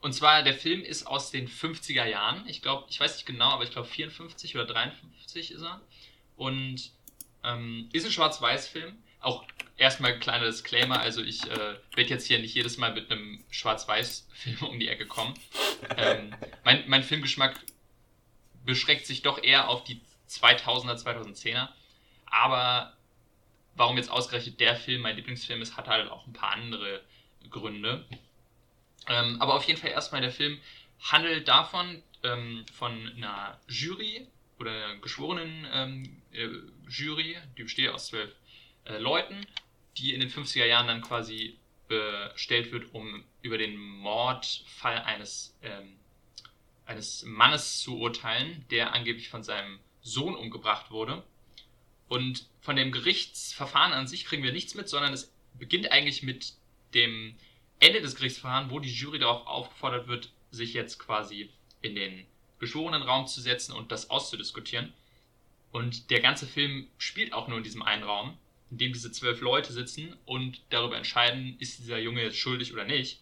Und 0.00 0.12
zwar, 0.14 0.42
der 0.42 0.54
Film 0.54 0.82
ist 0.82 1.06
aus 1.06 1.30
den 1.30 1.48
50er 1.48 2.04
Jahren. 2.04 2.44
Ich 2.48 2.60
glaube, 2.60 2.86
ich 2.90 2.98
weiß 2.98 3.14
nicht 3.14 3.26
genau, 3.26 3.50
aber 3.50 3.64
ich 3.64 3.70
glaube 3.70 3.86
54 3.86 4.56
oder 4.56 4.66
53 4.66 5.52
ist 5.52 5.62
er. 5.62 5.80
Und 6.36 6.90
ähm, 7.44 7.88
ist 7.92 8.04
ein 8.04 8.10
Schwarz-Weiß-Film. 8.10 8.96
Auch 9.20 9.44
erstmal 9.76 10.14
ein 10.14 10.20
kleiner 10.20 10.46
Disclaimer, 10.46 10.98
also 10.98 11.22
ich 11.22 11.44
äh, 11.44 11.76
werde 11.94 12.10
jetzt 12.10 12.26
hier 12.26 12.40
nicht 12.40 12.54
jedes 12.54 12.78
Mal 12.78 12.92
mit 12.92 13.10
einem 13.10 13.44
Schwarz-Weiß-Film 13.50 14.62
um 14.62 14.80
die 14.80 14.88
Ecke 14.88 15.06
kommen. 15.06 15.34
Ähm, 15.96 16.34
mein, 16.64 16.84
mein 16.88 17.04
Filmgeschmack 17.04 17.60
beschränkt 18.64 19.06
sich 19.06 19.22
doch 19.22 19.42
eher 19.42 19.68
auf 19.68 19.84
die 19.84 20.00
2000er, 20.28 21.00
2010er. 21.00 21.68
Aber 22.32 22.96
warum 23.76 23.96
jetzt 23.98 24.10
ausgerechnet 24.10 24.58
der 24.58 24.74
Film 24.74 25.02
mein 25.02 25.16
Lieblingsfilm 25.16 25.62
ist, 25.62 25.76
hat 25.76 25.86
halt 25.86 26.10
auch 26.10 26.26
ein 26.26 26.32
paar 26.32 26.52
andere 26.52 27.02
Gründe. 27.50 28.04
Ähm, 29.06 29.40
aber 29.40 29.54
auf 29.54 29.64
jeden 29.64 29.78
Fall 29.78 29.90
erstmal 29.90 30.22
der 30.22 30.32
Film 30.32 30.58
handelt 31.00 31.46
davon, 31.46 32.02
ähm, 32.22 32.64
von 32.72 33.12
einer 33.16 33.60
Jury 33.68 34.26
oder 34.58 34.70
einer 34.70 34.96
geschworenen 34.96 35.66
ähm, 35.72 36.22
äh, 36.32 36.48
Jury, 36.88 37.36
die 37.58 37.64
besteht 37.64 37.90
aus 37.90 38.06
zwölf 38.06 38.32
äh, 38.84 38.98
Leuten, 38.98 39.46
die 39.98 40.14
in 40.14 40.20
den 40.20 40.30
50er 40.30 40.64
Jahren 40.64 40.86
dann 40.86 41.02
quasi 41.02 41.58
bestellt 41.88 42.72
wird, 42.72 42.94
um 42.94 43.24
über 43.42 43.58
den 43.58 43.76
Mordfall 43.76 45.00
eines, 45.00 45.58
ähm, 45.62 45.98
eines 46.86 47.24
Mannes 47.24 47.80
zu 47.80 47.98
urteilen, 47.98 48.64
der 48.70 48.94
angeblich 48.94 49.28
von 49.28 49.42
seinem 49.42 49.78
Sohn 50.00 50.34
umgebracht 50.34 50.90
wurde. 50.90 51.22
Und 52.12 52.44
von 52.60 52.76
dem 52.76 52.92
Gerichtsverfahren 52.92 53.94
an 53.94 54.06
sich 54.06 54.26
kriegen 54.26 54.42
wir 54.42 54.52
nichts 54.52 54.74
mit, 54.74 54.86
sondern 54.86 55.14
es 55.14 55.32
beginnt 55.58 55.90
eigentlich 55.92 56.22
mit 56.22 56.52
dem 56.92 57.34
Ende 57.80 58.02
des 58.02 58.16
Gerichtsverfahrens, 58.16 58.70
wo 58.70 58.80
die 58.80 58.92
Jury 58.92 59.18
darauf 59.18 59.46
aufgefordert 59.46 60.08
wird, 60.08 60.30
sich 60.50 60.74
jetzt 60.74 60.98
quasi 60.98 61.48
in 61.80 61.94
den 61.94 62.26
geschworenen 62.58 63.00
Raum 63.00 63.26
zu 63.26 63.40
setzen 63.40 63.72
und 63.72 63.92
das 63.92 64.10
auszudiskutieren. 64.10 64.92
Und 65.70 66.10
der 66.10 66.20
ganze 66.20 66.46
Film 66.46 66.86
spielt 66.98 67.32
auch 67.32 67.48
nur 67.48 67.56
in 67.56 67.64
diesem 67.64 67.80
einen 67.80 68.02
Raum 68.02 68.36
in 68.70 68.76
dem 68.76 68.92
diese 68.92 69.10
zwölf 69.10 69.40
Leute 69.40 69.72
sitzen 69.72 70.14
und 70.26 70.60
darüber 70.68 70.98
entscheiden, 70.98 71.56
ist 71.60 71.78
dieser 71.78 71.98
Junge 71.98 72.22
jetzt 72.22 72.36
schuldig 72.36 72.74
oder 72.74 72.84
nicht. 72.84 73.20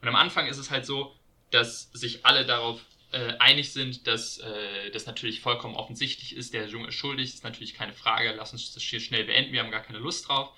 Und 0.00 0.08
am 0.08 0.16
Anfang 0.16 0.46
ist 0.46 0.56
es 0.56 0.70
halt 0.70 0.86
so, 0.86 1.14
dass 1.50 1.90
sich 1.92 2.24
alle 2.24 2.46
darauf 2.46 2.80
äh, 3.12 3.36
einig 3.38 3.72
sind, 3.72 4.06
dass 4.06 4.38
äh, 4.38 4.90
das 4.90 5.06
natürlich 5.06 5.40
vollkommen 5.40 5.74
offensichtlich 5.74 6.34
ist, 6.34 6.54
der 6.54 6.66
Junge 6.66 6.88
ist 6.88 6.94
schuldig, 6.94 7.34
ist 7.34 7.44
natürlich 7.44 7.74
keine 7.74 7.92
Frage, 7.92 8.32
lass 8.36 8.52
uns 8.52 8.72
das 8.72 8.82
hier 8.82 9.00
schnell 9.00 9.24
beenden, 9.24 9.52
wir 9.52 9.62
haben 9.62 9.70
gar 9.70 9.82
keine 9.82 9.98
Lust 9.98 10.28
drauf. 10.28 10.50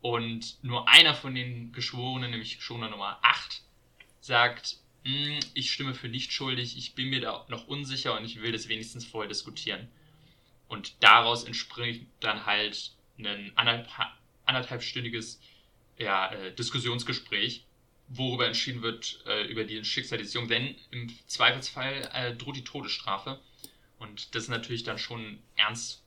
Und 0.00 0.62
nur 0.62 0.88
einer 0.88 1.14
von 1.14 1.34
den 1.34 1.72
Geschworenen, 1.72 2.30
nämlich 2.30 2.58
Geschworener 2.58 2.90
Nummer 2.90 3.18
8, 3.22 3.62
sagt, 4.20 4.76
hm, 5.04 5.40
ich 5.54 5.72
stimme 5.72 5.94
für 5.94 6.08
nicht 6.08 6.32
schuldig, 6.32 6.78
ich 6.78 6.94
bin 6.94 7.08
mir 7.08 7.20
da 7.20 7.44
noch 7.48 7.66
unsicher 7.66 8.16
und 8.16 8.24
ich 8.24 8.40
will 8.40 8.52
das 8.52 8.68
wenigstens 8.68 9.04
vorher 9.04 9.28
diskutieren. 9.28 9.88
Und 10.68 11.02
daraus 11.02 11.44
entspricht 11.44 12.06
dann 12.20 12.46
halt 12.46 12.92
ein 13.18 13.52
anderthalb, 13.56 14.10
anderthalbstündiges 14.44 15.40
ja, 15.98 16.30
äh, 16.30 16.54
Diskussionsgespräch, 16.54 17.64
worüber 18.08 18.46
entschieden 18.46 18.82
wird, 18.82 19.22
äh, 19.26 19.44
über 19.44 19.64
die 19.64 19.84
Schicksal 19.84 20.18
des 20.18 20.32
Jungen. 20.32 20.48
Denn 20.48 20.74
im 20.90 21.12
Zweifelsfall 21.26 22.10
äh, 22.12 22.34
droht 22.34 22.56
die 22.56 22.64
Todesstrafe. 22.64 23.40
Und 23.98 24.34
das 24.34 24.44
ist 24.44 24.48
natürlich 24.48 24.84
dann 24.84 24.98
schon 24.98 25.38
ernst. 25.56 26.02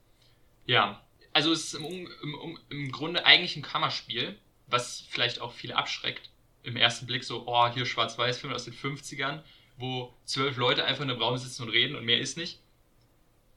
Ja, 0.66 1.04
also 1.34 1.52
es 1.52 1.74
ist 1.74 1.74
im, 1.76 2.10
im, 2.24 2.60
im 2.70 2.92
Grunde 2.92 3.26
eigentlich 3.26 3.56
ein 3.56 3.62
Kammerspiel, 3.62 4.38
was 4.68 5.02
vielleicht 5.10 5.42
auch 5.42 5.54
viele 5.54 5.76
abschreckt. 5.76 6.30
Im 6.64 6.76
ersten 6.76 7.06
Blick 7.06 7.24
so, 7.24 7.48
oh, 7.48 7.68
hier 7.74 7.86
Schwarz-Weiß-Film 7.86 8.54
aus 8.54 8.66
den 8.66 8.74
50ern, 8.74 9.42
wo 9.78 10.16
zwölf 10.26 10.58
Leute 10.58 10.86
einfach 10.86 11.04
in 11.04 11.10
einem 11.10 11.22
Raum 11.22 11.38
sitzen 11.38 11.64
und 11.64 11.70
reden 11.70 11.96
und 11.96 12.06
mehr 12.06 12.20
ist 12.20 12.38
nicht. 12.38 12.60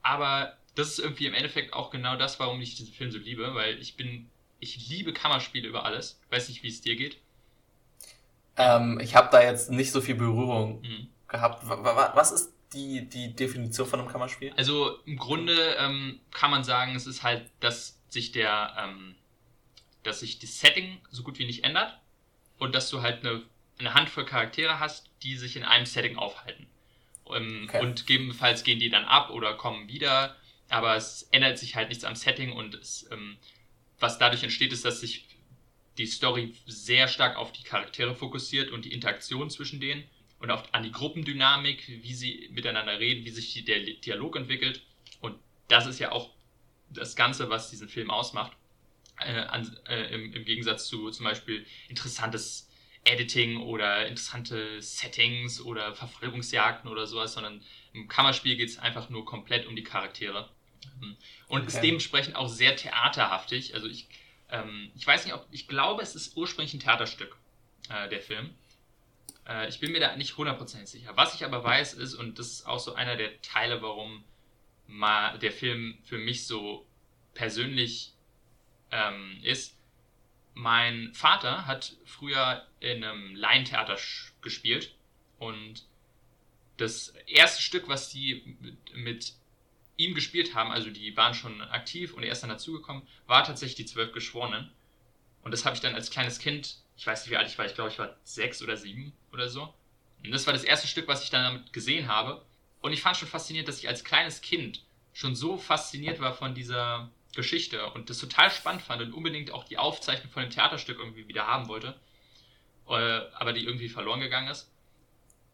Aber 0.01 0.57
das 0.75 0.89
ist 0.89 0.99
irgendwie 0.99 1.25
im 1.25 1.33
Endeffekt 1.33 1.73
auch 1.73 1.89
genau 1.89 2.15
das, 2.15 2.39
warum 2.39 2.61
ich 2.61 2.75
diesen 2.75 2.93
Film 2.93 3.11
so 3.11 3.17
liebe, 3.17 3.53
weil 3.55 3.79
ich 3.79 3.95
bin, 3.95 4.29
ich 4.59 4.89
liebe 4.89 5.13
Kammerspiele 5.13 5.67
über 5.67 5.85
alles. 5.85 6.19
Weiß 6.29 6.49
nicht, 6.49 6.63
wie 6.63 6.67
es 6.67 6.81
dir 6.81 6.95
geht. 6.95 7.17
Ähm, 8.57 8.99
ich 9.01 9.15
habe 9.15 9.29
da 9.31 9.41
jetzt 9.41 9.69
nicht 9.69 9.91
so 9.91 10.01
viel 10.01 10.15
Berührung 10.15 10.81
mhm. 10.81 11.09
gehabt. 11.27 11.63
Was 11.67 12.31
ist 12.31 12.53
die, 12.73 13.07
die 13.07 13.35
Definition 13.35 13.87
von 13.87 13.99
einem 13.99 14.09
Kammerspiel? 14.09 14.53
Also 14.57 14.97
im 15.05 15.17
Grunde 15.17 15.75
ähm, 15.79 16.19
kann 16.31 16.51
man 16.51 16.63
sagen, 16.63 16.95
es 16.95 17.07
ist 17.07 17.23
halt, 17.23 17.49
dass 17.59 17.99
sich 18.09 18.31
der, 18.31 18.75
ähm, 18.77 19.15
dass 20.03 20.21
sich 20.21 20.39
das 20.39 20.59
Setting 20.59 20.99
so 21.09 21.23
gut 21.23 21.39
wie 21.39 21.45
nicht 21.45 21.63
ändert 21.63 21.99
und 22.57 22.73
dass 22.75 22.89
du 22.89 23.01
halt 23.01 23.25
eine, 23.25 23.41
eine 23.79 23.93
Handvoll 23.93 24.25
Charaktere 24.25 24.79
hast, 24.79 25.09
die 25.23 25.37
sich 25.37 25.55
in 25.57 25.63
einem 25.63 25.85
Setting 25.85 26.17
aufhalten. 26.17 26.67
Ähm, 27.33 27.65
okay. 27.67 27.81
Und 27.81 28.07
gegebenenfalls 28.07 28.63
gehen 28.63 28.79
die 28.79 28.89
dann 28.89 29.05
ab 29.05 29.29
oder 29.31 29.55
kommen 29.55 29.87
wieder 29.87 30.35
aber 30.69 30.95
es 30.95 31.27
ändert 31.31 31.57
sich 31.57 31.75
halt 31.75 31.89
nichts 31.89 32.03
am 32.03 32.15
Setting 32.15 32.51
und 32.51 32.75
es, 32.75 33.07
ähm, 33.11 33.37
was 33.99 34.17
dadurch 34.17 34.43
entsteht, 34.43 34.73
ist, 34.73 34.85
dass 34.85 34.99
sich 34.99 35.27
die 35.97 36.05
Story 36.05 36.53
sehr 36.65 37.07
stark 37.07 37.37
auf 37.37 37.51
die 37.51 37.63
Charaktere 37.63 38.15
fokussiert 38.15 38.71
und 38.71 38.85
die 38.85 38.93
Interaktion 38.93 39.49
zwischen 39.49 39.79
denen 39.79 40.03
und 40.39 40.51
auf, 40.51 40.63
an 40.73 40.83
die 40.83 40.91
Gruppendynamik, 40.91 41.87
wie 41.87 42.13
sie 42.13 42.49
miteinander 42.51 42.99
reden, 42.99 43.25
wie 43.25 43.29
sich 43.29 43.53
die, 43.53 43.63
der 43.63 43.79
Dialog 43.79 44.35
entwickelt. 44.35 44.81
Und 45.21 45.37
das 45.67 45.85
ist 45.85 45.99
ja 45.99 46.11
auch 46.11 46.29
das 46.89 47.15
Ganze, 47.15 47.49
was 47.49 47.69
diesen 47.69 47.89
Film 47.89 48.09
ausmacht. 48.09 48.51
Äh, 49.19 49.39
an, 49.39 49.77
äh, 49.87 50.13
im, 50.13 50.33
im, 50.33 50.43
Gegensatz 50.43 50.87
zu 50.87 51.09
zum 51.09 51.23
Beispiel 51.23 51.65
interessantes 51.87 52.69
Editing 53.05 53.61
oder 53.61 54.07
interessante 54.07 54.81
Settings 54.81 55.61
oder 55.61 55.95
Verfolgungsjagden 55.95 56.91
oder 56.91 57.07
sowas, 57.07 57.33
sondern 57.33 57.63
im 57.93 58.09
Kammerspiel 58.09 58.57
geht 58.57 58.69
es 58.69 58.77
einfach 58.77 59.09
nur 59.09 59.23
komplett 59.23 59.67
um 59.67 59.75
die 59.75 59.83
Charaktere. 59.83 60.49
Und 61.47 61.61
okay. 61.61 61.67
ist 61.67 61.79
dementsprechend 61.81 62.35
auch 62.35 62.49
sehr 62.49 62.75
theaterhaftig. 62.75 63.73
Also 63.73 63.87
ich 63.87 64.07
Ähm, 64.49 64.91
ich 64.95 65.05
weiß 65.05 65.25
nicht, 65.25 65.33
ob, 65.33 65.47
ich 65.51 65.67
glaube, 65.67 66.01
es 66.01 66.15
ist 66.15 66.35
ursprünglich 66.37 66.73
ein 66.73 66.79
Theaterstück, 66.79 67.35
äh, 67.89 68.09
der 68.09 68.21
Film. 68.21 68.53
Äh, 69.47 69.67
ich 69.69 69.79
bin 69.79 69.91
mir 69.91 69.99
da 69.99 70.15
nicht 70.15 70.37
hundertprozentig 70.37 70.89
sicher. 70.89 71.11
Was 71.15 71.35
ich 71.35 71.45
aber 71.45 71.63
weiß 71.63 71.93
ist, 71.95 72.15
und 72.15 72.39
das 72.39 72.47
ist 72.47 72.65
auch 72.67 72.79
so 72.79 72.93
einer 72.93 73.15
der 73.15 73.41
Teile, 73.41 73.81
warum 73.81 74.23
mal 74.87 75.37
der 75.39 75.51
Film 75.51 75.97
für 76.03 76.17
mich 76.17 76.45
so 76.45 76.85
persönlich 77.33 78.13
ähm, 78.91 79.39
ist, 79.43 79.75
mein 80.53 81.13
Vater 81.13 81.67
hat 81.67 81.97
früher 82.05 82.65
in 82.79 83.03
einem 83.03 83.35
Laientheater 83.35 83.97
gespielt 84.41 84.95
und 85.37 85.85
das 86.77 87.09
erste 87.27 87.61
Stück, 87.61 87.87
was 87.87 88.09
die 88.09 88.57
mit, 88.61 88.95
mit, 88.95 89.33
ihm 89.97 90.13
gespielt 90.13 90.53
haben, 90.53 90.71
also 90.71 90.89
die 90.89 91.15
waren 91.15 91.33
schon 91.33 91.61
aktiv 91.61 92.13
und 92.13 92.23
er 92.23 92.31
ist 92.31 92.41
dann 92.41 92.49
dazugekommen, 92.49 93.03
war 93.27 93.43
tatsächlich 93.43 93.75
die 93.75 93.85
Zwölf 93.85 94.11
Geschworenen. 94.11 94.71
Und 95.41 95.51
das 95.51 95.65
habe 95.65 95.75
ich 95.75 95.81
dann 95.81 95.95
als 95.95 96.09
kleines 96.09 96.39
Kind, 96.39 96.77
ich 96.97 97.05
weiß 97.05 97.23
nicht 97.23 97.31
wie 97.31 97.37
alt 97.37 97.47
ich 97.47 97.57
war, 97.57 97.65
ich 97.65 97.75
glaube 97.75 97.91
ich 97.91 97.99
war 97.99 98.15
sechs 98.23 98.61
oder 98.61 98.77
sieben 98.77 99.13
oder 99.31 99.47
so. 99.47 99.73
Und 100.23 100.31
das 100.31 100.45
war 100.47 100.53
das 100.53 100.63
erste 100.63 100.87
Stück, 100.87 101.07
was 101.07 101.23
ich 101.23 101.29
dann 101.29 101.43
damit 101.43 101.71
gesehen 101.71 102.07
habe. 102.07 102.43
Und 102.81 102.93
ich 102.93 103.01
fand 103.01 103.17
schon 103.17 103.27
faszinierend, 103.27 103.67
dass 103.67 103.79
ich 103.79 103.87
als 103.87 104.03
kleines 104.03 104.41
Kind 104.41 104.81
schon 105.13 105.35
so 105.35 105.57
fasziniert 105.57 106.19
war 106.19 106.33
von 106.33 106.55
dieser 106.55 107.09
Geschichte 107.35 107.85
und 107.91 108.09
das 108.09 108.17
total 108.17 108.49
spannend 108.49 108.81
fand 108.81 109.01
und 109.01 109.13
unbedingt 109.13 109.51
auch 109.51 109.65
die 109.65 109.77
Aufzeichnung 109.77 110.31
von 110.31 110.43
dem 110.43 110.51
Theaterstück 110.51 110.99
irgendwie 110.99 111.27
wieder 111.27 111.47
haben 111.47 111.67
wollte, 111.67 111.99
äh, 112.87 113.21
aber 113.33 113.53
die 113.53 113.65
irgendwie 113.65 113.89
verloren 113.89 114.19
gegangen 114.19 114.47
ist. 114.47 114.71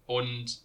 Und 0.05 0.61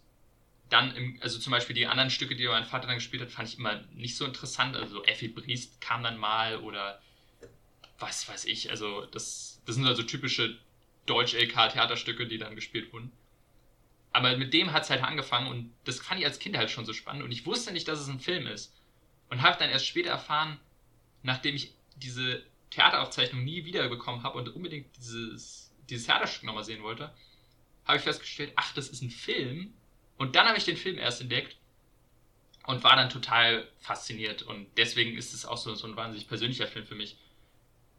dann, 0.69 0.95
im, 0.97 1.19
also 1.21 1.39
zum 1.39 1.53
Beispiel 1.53 1.75
die 1.75 1.87
anderen 1.87 2.11
Stücke, 2.11 2.35
die 2.35 2.47
mein 2.49 2.65
Vater 2.65 2.87
dann 2.87 2.97
gespielt 2.97 3.23
hat, 3.23 3.31
fand 3.31 3.49
ich 3.49 3.59
immer 3.59 3.83
nicht 3.95 4.17
so 4.17 4.25
interessant. 4.25 4.77
Also 4.77 5.05
Effi 5.05 5.29
Briest 5.29 5.81
kam 5.81 6.03
dann 6.03 6.19
mal 6.19 6.59
oder 6.59 7.01
was 7.99 8.29
weiß 8.29 8.45
ich. 8.47 8.71
Also 8.71 9.07
das, 9.07 9.63
das 9.65 9.77
sind 9.77 9.87
also 9.87 10.03
typische 10.03 10.59
Deutsch-LK-Theaterstücke, 11.07 12.27
die 12.27 12.39
dann 12.39 12.57
gespielt 12.57 12.93
wurden. 12.93 13.13
Aber 14.13 14.37
mit 14.37 14.55
dem 14.55 14.73
hat 14.73 14.85
es 14.85 14.91
halt 14.91 15.03
angefangen 15.03 15.47
und 15.47 15.73
das 15.85 16.01
fand 16.01 16.21
ich 16.21 16.27
als 16.27 16.39
Kind 16.39 16.57
halt 16.57 16.71
schon 16.71 16.87
so 16.87 16.93
spannend 16.93 17.23
und 17.23 17.33
ich 17.33 17.47
wusste 17.47 17.73
nicht, 17.73 17.87
dass 17.87 18.01
es 18.01 18.09
ein 18.09 18.21
Film 18.21 18.47
ist. 18.47 18.75
Und 19.29 19.43
habe 19.43 19.59
dann 19.59 19.71
erst 19.71 19.87
später 19.87 20.11
erfahren, 20.11 20.59
nachdem 21.23 21.55
ich 21.55 21.75
diese 21.97 22.43
Theateraufzeichnung 22.71 23.45
nie 23.45 23.65
wiederbekommen 23.65 24.23
habe 24.23 24.39
und 24.39 24.49
unbedingt 24.55 24.97
dieses, 24.97 25.73
dieses 25.89 26.07
Theaterstück 26.07 26.45
nochmal 26.45 26.65
sehen 26.65 26.83
wollte, 26.83 27.13
habe 27.85 27.99
ich 27.99 28.05
festgestellt, 28.05 28.53
ach, 28.57 28.73
das 28.75 28.89
ist 28.89 29.03
ein 29.03 29.11
Film. 29.11 29.75
Und 30.19 30.37
dann 30.37 30.47
habe 30.47 30.59
ich 30.59 30.65
den 30.65 30.77
Film 30.77 30.99
erst 30.99 31.21
entdeckt 31.21 31.57
und 32.67 32.83
war 32.83 32.97
dann 32.97 33.11
total 33.11 33.69
fasziniert. 33.79 34.43
Und 34.43 34.67
deswegen 34.77 35.17
ist 35.17 35.35
es 35.35 35.47
auch 35.47 35.57
so, 35.57 35.75
so 35.75 35.87
ein 35.87 35.97
wahnsinnig 35.97 36.29
persönlicher 36.29 36.67
Film 36.67 36.87
für 36.87 36.95
mich. 36.95 37.17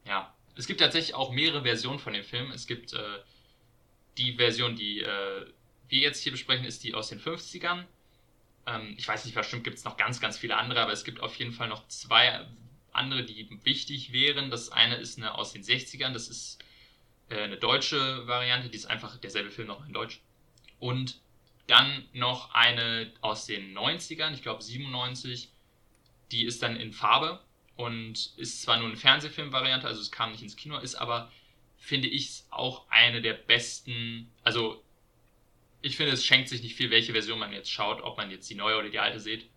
Ja, 0.05 0.33
es 0.55 0.67
gibt 0.67 0.79
tatsächlich 0.79 1.15
auch 1.15 1.31
mehrere 1.31 1.63
Versionen 1.63 1.99
von 1.99 2.13
dem 2.13 2.23
Film. 2.23 2.51
Es 2.51 2.67
gibt 2.67 2.93
äh, 2.93 3.19
die 4.17 4.33
Version, 4.33 4.75
die 4.75 5.01
äh, 5.01 5.45
wir 5.87 5.99
jetzt 5.99 6.21
hier 6.23 6.31
besprechen, 6.31 6.65
ist 6.65 6.83
die 6.83 6.93
aus 6.93 7.09
den 7.09 7.19
50ern. 7.19 7.85
Ähm, 8.65 8.95
ich 8.97 9.07
weiß 9.07 9.25
nicht, 9.25 9.35
bestimmt 9.35 9.63
gibt 9.63 9.77
es 9.77 9.85
noch 9.85 9.97
ganz, 9.97 10.19
ganz 10.19 10.37
viele 10.37 10.57
andere, 10.57 10.81
aber 10.81 10.91
es 10.91 11.03
gibt 11.03 11.21
auf 11.21 11.35
jeden 11.35 11.53
Fall 11.53 11.69
noch 11.69 11.87
zwei 11.87 12.45
andere, 12.91 13.23
die 13.23 13.47
wichtig 13.63 14.11
wären. 14.11 14.49
Das 14.49 14.71
eine 14.71 14.95
ist 14.95 15.17
eine 15.17 15.35
aus 15.35 15.53
den 15.53 15.63
60ern, 15.63 16.11
das 16.11 16.27
ist 16.27 16.59
äh, 17.29 17.43
eine 17.43 17.57
deutsche 17.57 18.27
Variante, 18.27 18.69
die 18.69 18.77
ist 18.77 18.87
einfach 18.87 19.17
derselbe 19.17 19.51
Film 19.51 19.67
noch 19.67 19.85
in 19.85 19.93
Deutsch. 19.93 20.21
Und 20.79 21.21
dann 21.67 22.07
noch 22.13 22.53
eine 22.53 23.11
aus 23.21 23.45
den 23.45 23.77
90ern, 23.77 24.33
ich 24.33 24.41
glaube 24.41 24.63
97, 24.63 25.49
die 26.31 26.45
ist 26.45 26.63
dann 26.63 26.77
in 26.77 26.93
Farbe 26.93 27.41
und 27.75 28.33
ist 28.37 28.61
zwar 28.61 28.77
nur 28.77 28.87
eine 28.87 28.97
Fernsehfilmvariante, 28.97 29.87
also 29.87 30.01
es 30.01 30.11
kam 30.11 30.31
nicht 30.31 30.41
ins 30.41 30.55
Kino, 30.55 30.77
ist 30.77 30.95
aber, 30.95 31.31
finde 31.77 32.07
ich, 32.07 32.43
auch 32.49 32.89
eine 32.89 33.21
der 33.21 33.33
besten, 33.33 34.31
also 34.43 34.83
ich 35.81 35.95
finde, 35.95 36.13
es 36.13 36.25
schenkt 36.25 36.49
sich 36.49 36.63
nicht 36.63 36.75
viel, 36.75 36.89
welche 36.89 37.11
Version 37.11 37.39
man 37.39 37.53
jetzt 37.53 37.71
schaut, 37.71 38.01
ob 38.01 38.17
man 38.17 38.31
jetzt 38.31 38.49
die 38.49 38.55
neue 38.55 38.77
oder 38.77 38.89
die 38.89 38.99
alte 38.99 39.19
sieht. 39.19 39.47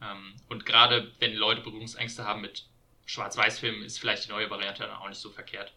Ähm, 0.00 0.34
und 0.48 0.64
gerade 0.64 1.12
wenn 1.18 1.34
Leute 1.34 1.62
Berührungsängste 1.62 2.24
haben 2.24 2.40
mit 2.40 2.66
Schwarz-Weiß-Filmen, 3.06 3.82
ist 3.82 3.98
vielleicht 3.98 4.26
die 4.26 4.30
neue 4.30 4.50
Variante 4.50 4.82
dann 4.82 4.96
auch 4.96 5.08
nicht 5.08 5.18
so 5.18 5.30
verkehrt. 5.30 5.72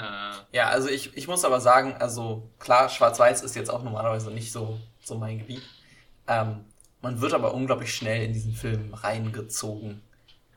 Äh, 0.00 0.56
ja, 0.56 0.68
also 0.68 0.88
ich, 0.88 1.16
ich 1.16 1.28
muss 1.28 1.44
aber 1.44 1.60
sagen, 1.60 1.94
also 1.98 2.48
klar, 2.58 2.88
Schwarz-Weiß 2.88 3.42
ist 3.42 3.54
jetzt 3.54 3.70
auch 3.70 3.82
normalerweise 3.82 4.30
nicht 4.30 4.50
so, 4.50 4.78
so 5.02 5.16
mein 5.16 5.38
Gebiet. 5.38 5.62
Ähm, 6.26 6.64
man 7.02 7.20
wird 7.20 7.34
aber 7.34 7.54
unglaublich 7.54 7.94
schnell 7.94 8.24
in 8.24 8.32
diesen 8.32 8.54
Film 8.54 8.94
reingezogen. 8.94 10.02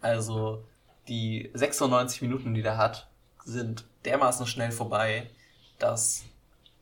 Also 0.02 0.64
die 1.08 1.52
96 1.54 2.22
Minuten, 2.22 2.54
die 2.54 2.62
der 2.62 2.78
hat, 2.78 3.10
sind 3.44 3.86
dermaßen 4.06 4.48
schnell 4.48 4.72
vorbei, 4.72 5.30
dass 5.80 6.24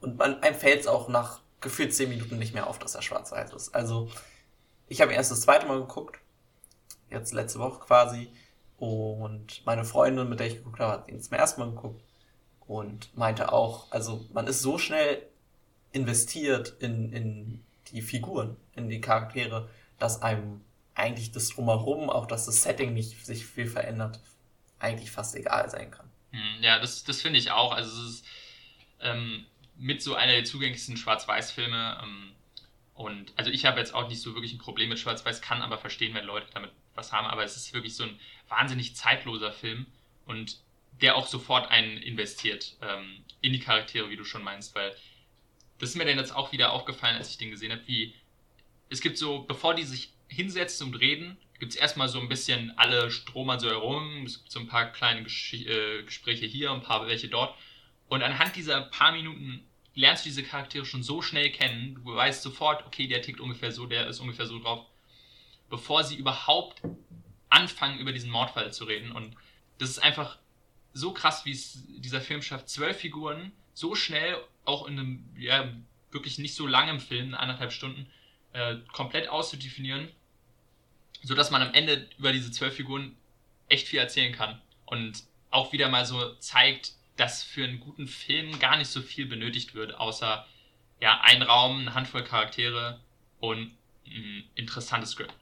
und 0.01 0.17
man, 0.17 0.41
einem 0.41 0.55
fällt 0.55 0.81
es 0.81 0.87
auch 0.87 1.09
nach 1.09 1.41
gefühlt 1.61 1.93
10 1.93 2.09
Minuten 2.09 2.37
nicht 2.37 2.53
mehr 2.53 2.67
auf, 2.67 2.79
dass 2.79 2.95
er 2.95 3.01
schwarz-weiß 3.01 3.53
ist. 3.53 3.73
Also 3.73 4.09
ich 4.87 5.01
habe 5.01 5.13
erst 5.13 5.31
das 5.31 5.41
zweite 5.41 5.67
Mal 5.67 5.79
geguckt, 5.79 6.19
jetzt 7.09 7.33
letzte 7.33 7.59
Woche 7.59 7.79
quasi. 7.79 8.31
Und 8.77 9.63
meine 9.65 9.85
Freundin, 9.85 10.27
mit 10.29 10.39
der 10.39 10.47
ich 10.47 10.57
geguckt 10.57 10.79
habe, 10.79 10.93
hat 10.93 11.07
ihn 11.07 11.21
zum 11.21 11.37
ersten 11.37 11.61
Mal 11.61 11.69
geguckt 11.69 12.01
und 12.71 13.15
meinte 13.17 13.51
auch, 13.51 13.91
also 13.91 14.25
man 14.31 14.47
ist 14.47 14.61
so 14.61 14.77
schnell 14.77 15.21
investiert 15.91 16.73
in, 16.79 17.11
in 17.11 17.65
die 17.91 18.01
Figuren, 18.01 18.55
in 18.77 18.87
die 18.87 19.01
Charaktere, 19.01 19.69
dass 19.99 20.21
einem 20.21 20.61
eigentlich 20.95 21.33
das 21.33 21.49
drumherum, 21.49 22.09
auch 22.09 22.27
dass 22.27 22.45
das 22.45 22.63
Setting 22.63 22.93
nicht 22.93 23.25
sich 23.25 23.45
viel 23.45 23.67
verändert, 23.67 24.21
eigentlich 24.79 25.11
fast 25.11 25.35
egal 25.35 25.69
sein 25.69 25.91
kann. 25.91 26.09
Hm, 26.31 26.63
ja, 26.63 26.79
das, 26.79 27.03
das 27.03 27.21
finde 27.21 27.39
ich 27.39 27.51
auch. 27.51 27.73
Also 27.73 27.91
es 28.03 28.09
ist 28.09 28.25
ähm, 29.01 29.45
mit 29.75 30.01
so 30.01 30.15
einer 30.15 30.31
der 30.31 30.45
zugänglichsten 30.45 30.95
Schwarz-Weiß-Filme. 30.95 31.99
Ähm, 32.01 32.31
und 32.93 33.33
also 33.35 33.51
ich 33.51 33.65
habe 33.65 33.79
jetzt 33.79 33.93
auch 33.93 34.07
nicht 34.07 34.21
so 34.21 34.33
wirklich 34.33 34.53
ein 34.53 34.59
Problem 34.59 34.87
mit 34.87 34.99
Schwarz-Weiß, 34.99 35.41
kann 35.41 35.61
aber 35.61 35.77
verstehen, 35.77 36.13
wenn 36.13 36.23
Leute 36.23 36.47
damit 36.53 36.71
was 36.95 37.11
haben, 37.11 37.27
aber 37.27 37.43
es 37.43 37.57
ist 37.57 37.73
wirklich 37.73 37.97
so 37.97 38.03
ein 38.03 38.17
wahnsinnig 38.47 38.95
zeitloser 38.95 39.51
Film 39.51 39.87
und 40.25 40.61
der 41.01 41.15
auch 41.15 41.27
sofort 41.27 41.69
einen 41.71 41.97
investiert 41.97 42.77
ähm, 42.81 43.23
in 43.41 43.53
die 43.53 43.59
Charaktere, 43.59 44.09
wie 44.09 44.15
du 44.15 44.23
schon 44.23 44.43
meinst, 44.43 44.75
weil 44.75 44.95
das 45.79 45.89
ist 45.89 45.95
mir 45.95 46.05
dann 46.05 46.17
jetzt 46.17 46.35
auch 46.35 46.51
wieder 46.51 46.73
aufgefallen, 46.73 47.17
als 47.17 47.29
ich 47.29 47.37
den 47.37 47.49
gesehen 47.49 47.71
habe, 47.71 47.87
wie 47.87 48.13
es 48.89 49.01
gibt 49.01 49.17
so, 49.17 49.39
bevor 49.43 49.73
die 49.73 49.83
sich 49.83 50.13
hinsetzen 50.27 50.87
und 50.87 50.95
reden, 50.95 51.37
gibt 51.59 51.73
es 51.73 51.77
erstmal 51.77 52.09
so 52.09 52.19
ein 52.19 52.29
bisschen 52.29 52.77
alle 52.77 53.11
stromern 53.11 53.59
so 53.59 53.69
herum, 53.69 54.25
es 54.25 54.39
gibt 54.39 54.51
so 54.51 54.59
ein 54.59 54.67
paar 54.67 54.91
kleine 54.91 55.23
Gesch 55.23 55.53
äh, 55.53 56.03
Gespräche 56.03 56.45
hier, 56.45 56.71
ein 56.71 56.81
paar 56.81 57.07
welche 57.07 57.27
dort. 57.27 57.55
Und 58.07 58.23
anhand 58.23 58.55
dieser 58.55 58.81
paar 58.81 59.11
Minuten 59.11 59.65
lernst 59.93 60.25
du 60.25 60.29
diese 60.29 60.43
Charaktere 60.43 60.85
schon 60.85 61.03
so 61.03 61.21
schnell 61.21 61.51
kennen, 61.51 61.95
du 61.95 62.15
weißt 62.15 62.43
sofort, 62.43 62.85
okay, 62.85 63.07
der 63.07 63.21
tickt 63.21 63.39
ungefähr 63.39 63.71
so, 63.71 63.85
der 63.85 64.07
ist 64.07 64.19
ungefähr 64.19 64.45
so 64.45 64.59
drauf, 64.59 64.85
bevor 65.69 66.03
sie 66.03 66.15
überhaupt 66.15 66.81
anfangen, 67.49 67.99
über 67.99 68.11
diesen 68.11 68.31
Mordfall 68.31 68.73
zu 68.73 68.85
reden. 68.85 69.11
Und 69.11 69.35
das 69.77 69.89
ist 69.89 69.99
einfach 69.99 70.37
so 70.93 71.13
krass, 71.13 71.45
wie 71.45 71.51
es 71.51 71.83
dieser 71.87 72.21
Film 72.21 72.41
schafft, 72.41 72.69
zwölf 72.69 72.97
Figuren 72.97 73.51
so 73.73 73.95
schnell, 73.95 74.37
auch 74.65 74.87
in 74.87 74.99
einem 74.99 75.29
ja, 75.37 75.71
wirklich 76.11 76.37
nicht 76.37 76.55
so 76.55 76.67
langen 76.67 76.99
Film, 76.99 77.33
anderthalb 77.33 77.71
Stunden, 77.71 78.07
äh, 78.53 78.77
komplett 78.91 79.29
auszudefinieren, 79.29 80.09
sodass 81.23 81.51
man 81.51 81.61
am 81.61 81.73
Ende 81.73 82.09
über 82.17 82.31
diese 82.31 82.51
zwölf 82.51 82.75
Figuren 82.75 83.15
echt 83.69 83.87
viel 83.87 83.99
erzählen 83.99 84.33
kann. 84.33 84.61
Und 84.85 85.23
auch 85.49 85.71
wieder 85.71 85.89
mal 85.89 86.05
so 86.05 86.35
zeigt, 86.35 86.93
dass 87.15 87.43
für 87.43 87.63
einen 87.63 87.79
guten 87.79 88.07
Film 88.07 88.59
gar 88.59 88.77
nicht 88.77 88.89
so 88.89 89.01
viel 89.01 89.25
benötigt 89.25 89.73
wird, 89.73 89.95
außer 89.95 90.45
ja, 90.99 91.21
ein 91.21 91.41
Raum, 91.41 91.79
eine 91.79 91.93
Handvoll 91.93 92.23
Charaktere 92.23 92.99
und 93.39 93.71
ein 94.05 94.43
interessantes 94.55 95.11
Skript. 95.11 95.33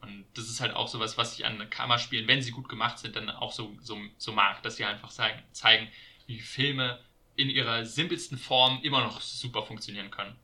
Und 0.00 0.24
das 0.34 0.48
ist 0.48 0.60
halt 0.60 0.74
auch 0.74 0.88
sowas, 0.88 1.18
was 1.18 1.38
ich 1.38 1.44
an 1.44 1.68
Kammerspielen, 1.68 2.26
wenn 2.26 2.42
sie 2.42 2.52
gut 2.52 2.68
gemacht 2.68 2.98
sind, 2.98 3.16
dann 3.16 3.28
auch 3.30 3.52
so, 3.52 3.76
so, 3.80 3.98
so 4.16 4.32
mag, 4.32 4.62
dass 4.62 4.76
sie 4.76 4.84
einfach 4.84 5.10
zeigen, 5.10 5.42
zeigen, 5.52 5.88
wie 6.26 6.40
Filme 6.40 7.00
in 7.36 7.50
ihrer 7.50 7.84
simpelsten 7.84 8.38
Form 8.38 8.80
immer 8.82 9.02
noch 9.02 9.20
super 9.20 9.62
funktionieren 9.62 10.10
können. 10.10 10.36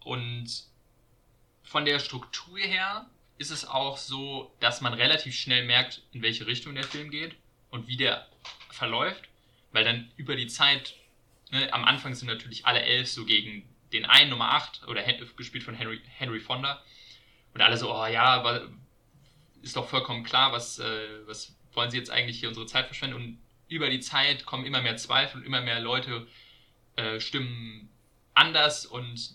Und 0.00 0.64
von 1.62 1.84
der 1.84 1.98
Struktur 1.98 2.58
her 2.58 3.06
ist 3.38 3.50
es 3.50 3.66
auch 3.66 3.96
so, 3.96 4.54
dass 4.60 4.80
man 4.80 4.94
relativ 4.94 5.34
schnell 5.34 5.64
merkt, 5.64 6.02
in 6.12 6.22
welche 6.22 6.46
Richtung 6.46 6.74
der 6.74 6.84
Film 6.84 7.10
geht 7.10 7.36
und 7.70 7.88
wie 7.88 7.96
der 7.96 8.28
verläuft 8.70 9.28
weil 9.74 9.84
dann 9.84 10.08
über 10.16 10.36
die 10.36 10.46
Zeit, 10.46 10.94
ne, 11.50 11.70
am 11.72 11.84
Anfang 11.84 12.14
sind 12.14 12.28
natürlich 12.28 12.64
alle 12.64 12.80
elf 12.80 13.08
so 13.08 13.26
gegen 13.26 13.68
den 13.92 14.06
einen 14.06 14.30
Nummer 14.30 14.52
8 14.52 14.86
oder 14.86 15.02
gespielt 15.36 15.64
von 15.64 15.74
Henry, 15.74 16.00
Henry 16.16 16.40
Fonda 16.40 16.82
und 17.52 17.60
alle 17.60 17.76
so, 17.76 17.92
oh 17.92 18.06
ja, 18.06 18.44
ist 19.64 19.76
doch 19.76 19.88
vollkommen 19.88 20.24
klar, 20.24 20.52
was, 20.52 20.78
äh, 20.78 21.26
was 21.26 21.54
wollen 21.72 21.90
sie 21.90 21.98
jetzt 21.98 22.10
eigentlich 22.10 22.38
hier 22.38 22.48
unsere 22.48 22.66
Zeit 22.66 22.86
verschwenden 22.86 23.16
und 23.16 23.38
über 23.68 23.90
die 23.90 24.00
Zeit 24.00 24.46
kommen 24.46 24.66
immer 24.66 24.82
mehr 24.82 24.96
Zweifel 24.96 25.40
und 25.40 25.46
immer 25.46 25.60
mehr 25.60 25.80
Leute 25.80 26.26
äh, 26.96 27.18
stimmen 27.18 27.88
anders 28.34 28.86
und 28.86 29.30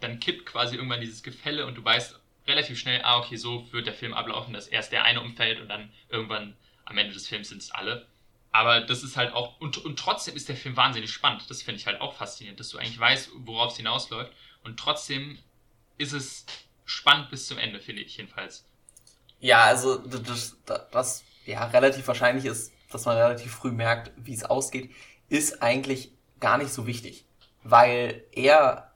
dann 0.00 0.20
kippt 0.20 0.46
quasi 0.46 0.76
irgendwann 0.76 1.00
dieses 1.00 1.22
Gefälle 1.22 1.66
und 1.66 1.74
du 1.76 1.84
weißt 1.84 2.18
relativ 2.46 2.78
schnell, 2.78 3.02
ah, 3.04 3.18
okay, 3.18 3.36
so 3.36 3.70
wird 3.72 3.86
der 3.86 3.94
Film 3.94 4.14
ablaufen, 4.14 4.52
dass 4.52 4.66
erst 4.66 4.92
der 4.92 5.04
eine 5.04 5.20
umfällt 5.20 5.60
und 5.60 5.68
dann 5.68 5.92
irgendwann 6.08 6.56
am 6.84 6.98
Ende 6.98 7.12
des 7.12 7.28
Films 7.28 7.48
sind 7.50 7.62
es 7.62 7.70
alle. 7.70 8.06
Aber 8.50 8.80
das 8.80 9.02
ist 9.02 9.16
halt 9.16 9.32
auch, 9.32 9.58
und, 9.60 9.78
und 9.78 9.98
trotzdem 9.98 10.36
ist 10.36 10.48
der 10.48 10.56
Film 10.56 10.76
wahnsinnig 10.76 11.10
spannend. 11.10 11.48
Das 11.48 11.62
finde 11.62 11.80
ich 11.80 11.86
halt 11.86 12.00
auch 12.00 12.14
faszinierend, 12.14 12.60
dass 12.60 12.68
du 12.68 12.78
eigentlich 12.78 12.98
weißt, 12.98 13.30
worauf 13.34 13.72
es 13.72 13.78
hinausläuft. 13.78 14.32
Und 14.62 14.78
trotzdem 14.78 15.38
ist 15.96 16.12
es 16.12 16.44
spannend 16.84 17.30
bis 17.30 17.46
zum 17.46 17.58
Ende, 17.58 17.80
finde 17.80 18.02
ich 18.02 18.16
jedenfalls. 18.16 18.66
Ja, 19.42 19.64
also 19.64 19.98
das, 19.98 20.56
das, 20.92 21.24
ja 21.46 21.66
relativ 21.66 22.06
wahrscheinlich 22.06 22.44
ist, 22.44 22.72
dass 22.92 23.06
man 23.06 23.16
relativ 23.16 23.52
früh 23.52 23.72
merkt, 23.72 24.12
wie 24.16 24.34
es 24.34 24.44
ausgeht, 24.44 24.90
ist 25.28 25.62
eigentlich 25.62 26.12
gar 26.38 26.58
nicht 26.58 26.72
so 26.72 26.86
wichtig, 26.86 27.26
weil 27.64 28.22
eher 28.30 28.92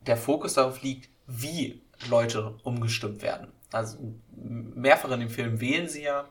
der 0.00 0.16
Fokus 0.16 0.54
darauf 0.54 0.80
liegt, 0.80 1.10
wie 1.26 1.82
Leute 2.08 2.54
umgestimmt 2.62 3.20
werden. 3.20 3.52
Also 3.70 3.98
mehrfach 4.34 5.10
in 5.10 5.20
dem 5.20 5.28
Film 5.28 5.60
wählen 5.60 5.88
sie 5.90 6.04
ja, 6.04 6.24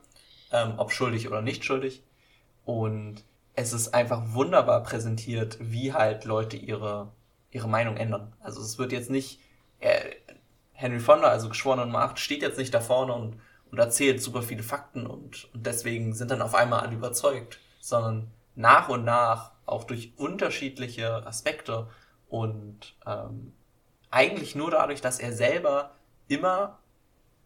ähm, 0.51 0.73
ob 0.77 0.91
schuldig 0.91 1.27
oder 1.27 1.43
nicht 1.43 1.65
schuldig. 1.65 2.01
Und 2.65 3.23
es 3.53 3.73
ist 3.73 3.93
einfach 3.93 4.33
wunderbar 4.33 4.81
präsentiert, 4.81 5.57
wie 5.59 5.93
halt 5.93 6.25
Leute 6.25 6.57
ihre, 6.57 7.11
ihre 7.51 7.69
Meinung 7.69 7.95
ändern. 7.97 8.33
Also 8.39 8.61
es 8.61 8.79
wird 8.79 8.91
jetzt 8.91 9.11
nicht, 9.11 9.39
äh, 9.81 10.15
Henry 10.76 10.99
Fonda, 10.99 11.28
also 11.28 11.49
Geschworener 11.49 11.86
Nummer 11.86 12.01
8, 12.01 12.19
steht 12.19 12.41
jetzt 12.41 12.57
nicht 12.57 12.73
da 12.73 12.82
vorne 12.82 13.13
und, 13.13 13.39
und 13.71 13.78
erzählt 13.78 14.21
super 14.21 14.41
viele 14.41 14.63
Fakten 14.63 15.07
und, 15.07 15.49
und 15.53 15.65
deswegen 15.65 16.13
sind 16.13 16.32
dann 16.32 16.41
auf 16.41 16.53
einmal 16.53 16.82
alle 16.82 16.95
überzeugt, 16.95 17.59
sondern 17.80 18.32
nach 18.55 18.89
und 18.89 19.03
nach 19.03 19.51
auch 19.65 19.86
durch 19.86 20.13
unterschiedliche 20.17 21.26
Aspekte 21.26 21.88
und 22.28 22.95
ähm, 23.05 23.53
eigentlich 24.11 24.55
nur 24.55 24.71
dadurch, 24.71 25.01
dass 25.01 25.19
er 25.19 25.34
selber 25.34 25.95
immer 26.28 26.80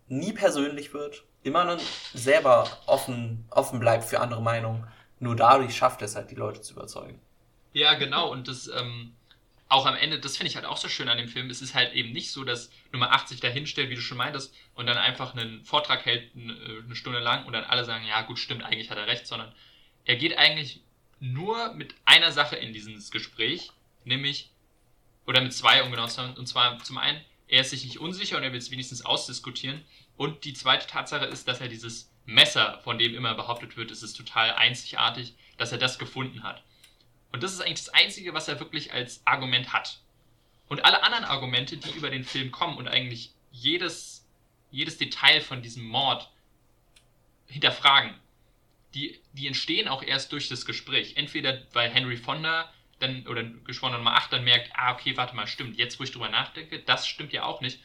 nie 0.08 0.34
persönlich 0.34 0.94
wird, 0.94 1.24
immer 1.44 1.66
dann 1.66 1.80
selber 2.14 2.68
offen, 2.86 3.46
offen 3.52 3.80
bleibt 3.80 4.04
für 4.04 4.20
andere 4.20 4.42
Meinungen. 4.42 4.88
Nur 5.20 5.36
dadurch 5.36 5.76
schafft 5.76 6.02
er 6.02 6.06
es 6.06 6.16
halt, 6.16 6.32
die 6.32 6.36
Leute 6.36 6.62
zu 6.62 6.74
überzeugen. 6.74 7.20
Ja, 7.74 7.94
genau. 7.94 8.32
Und 8.32 8.48
das 8.48 8.68
ähm, 8.68 9.14
auch 9.70 9.86
am 9.86 9.96
Ende, 9.96 10.20
das 10.20 10.36
finde 10.36 10.50
ich 10.50 10.56
halt 10.56 10.66
auch 10.66 10.78
so 10.78 10.90
schön 10.90 11.10
an 11.10 11.18
dem 11.18 11.30
Film. 11.30 11.50
Es 11.50 11.62
ist 11.62 11.76
halt 11.76 11.94
eben 11.94 12.12
nicht 12.12 12.32
so, 12.32 12.44
dass 12.44 12.72
Nummer 12.92 13.12
80 13.12 13.40
dahinstellt, 13.40 13.92
wie 13.92 13.96
du 13.96 14.02
schon 14.02 14.18
meintest, 14.18 14.54
und 14.74 14.88
dann 14.88 14.98
einfach 14.98 15.36
einen 15.36 15.64
Vortrag 15.64 16.06
hält 16.06 16.36
äh, 16.36 16.84
eine 16.84 16.96
Stunde 16.96 17.20
lang 17.20 17.46
und 17.46 17.54
dann 17.54 17.64
alle 17.64 17.86
sagen, 17.86 18.06
ja 18.08 18.24
gut, 18.24 18.40
stimmt, 18.40 18.64
eigentlich 18.64 18.90
hat 18.90 18.98
er 18.98 19.08
recht, 19.08 19.28
sondern 19.28 19.54
er 20.06 20.16
geht 20.16 20.38
eigentlich 20.38 20.82
nur 21.20 21.74
mit 21.76 21.94
einer 22.06 22.32
Sache 22.32 22.56
in 22.56 22.74
dieses 22.74 23.12
Gespräch, 23.12 23.72
nämlich, 24.06 24.50
oder 25.28 25.42
mit 25.42 25.54
zwei, 25.54 25.84
um 25.84 25.92
genau 25.92 26.08
zu 26.08 26.16
sein, 26.16 26.34
und 26.36 26.48
zwar 26.48 26.84
zum 26.84 26.98
einen, 26.98 27.22
er 27.48 27.62
ist 27.62 27.70
sich 27.70 27.84
nicht 27.84 28.00
unsicher 28.00 28.38
und 28.38 28.44
er 28.44 28.52
will 28.52 28.60
es 28.60 28.72
wenigstens 28.72 29.06
ausdiskutieren. 29.06 29.84
Und 30.18 30.46
die 30.46 30.54
zweite 30.54 30.88
Tatsache 30.88 31.26
ist, 31.26 31.48
dass 31.48 31.62
er 31.62 31.68
dieses 31.68 32.12
Messer, 32.26 32.80
von 32.84 33.00
dem 33.00 33.16
immer 33.16 33.34
behauptet 33.34 33.76
wird, 33.76 33.92
es 33.92 34.04
ist 34.04 34.14
total 34.14 34.54
einzigartig, 34.54 35.34
dass 35.58 35.72
er 35.72 35.80
das 35.80 35.98
gefunden 35.98 36.44
hat. 36.44 36.64
Und 37.32 37.44
das 37.44 37.54
ist 37.54 37.62
eigentlich 37.62 37.86
das 37.86 37.94
Einzige, 37.94 38.34
was 38.34 38.48
er 38.48 38.60
wirklich 38.60 38.94
als 38.94 39.22
Argument 39.26 39.72
hat. 39.74 40.00
Und 40.68 40.86
alle 40.86 41.04
anderen 41.04 41.26
Argumente, 41.26 41.78
die 41.78 41.92
über 41.92 42.10
den 42.10 42.24
Film 42.24 42.52
kommen 42.52 42.78
und 42.78 42.88
eigentlich 42.88 43.32
jedes, 43.52 44.28
jedes 44.72 44.98
Detail 44.98 45.42
von 45.42 45.62
diesem 45.62 45.84
Mord 45.84 46.30
hinterfragen, 47.48 48.14
die, 48.94 49.20
die 49.34 49.48
entstehen 49.48 49.88
auch 49.88 50.04
erst 50.04 50.32
durch 50.32 50.48
das 50.50 50.66
Gespräch. 50.66 51.18
Entweder 51.18 51.62
weil 51.74 51.90
Henry 51.90 52.18
Fonda 52.18 52.72
dann, 53.00 53.26
oder 53.28 53.44
Geschworener 53.44 53.98
Nummer 53.98 54.16
8 54.16 54.34
dann 54.34 54.44
merkt, 54.44 54.72
ah, 54.74 54.94
okay, 54.94 55.16
warte 55.18 55.36
mal, 55.36 55.48
stimmt, 55.48 55.78
jetzt 55.78 56.00
wo 56.00 56.04
ich 56.04 56.12
drüber 56.12 56.30
nachdenke, 56.30 56.80
das 56.80 57.08
stimmt 57.08 57.34
ja 57.34 57.44
auch 57.44 57.62
nicht. 57.62 57.80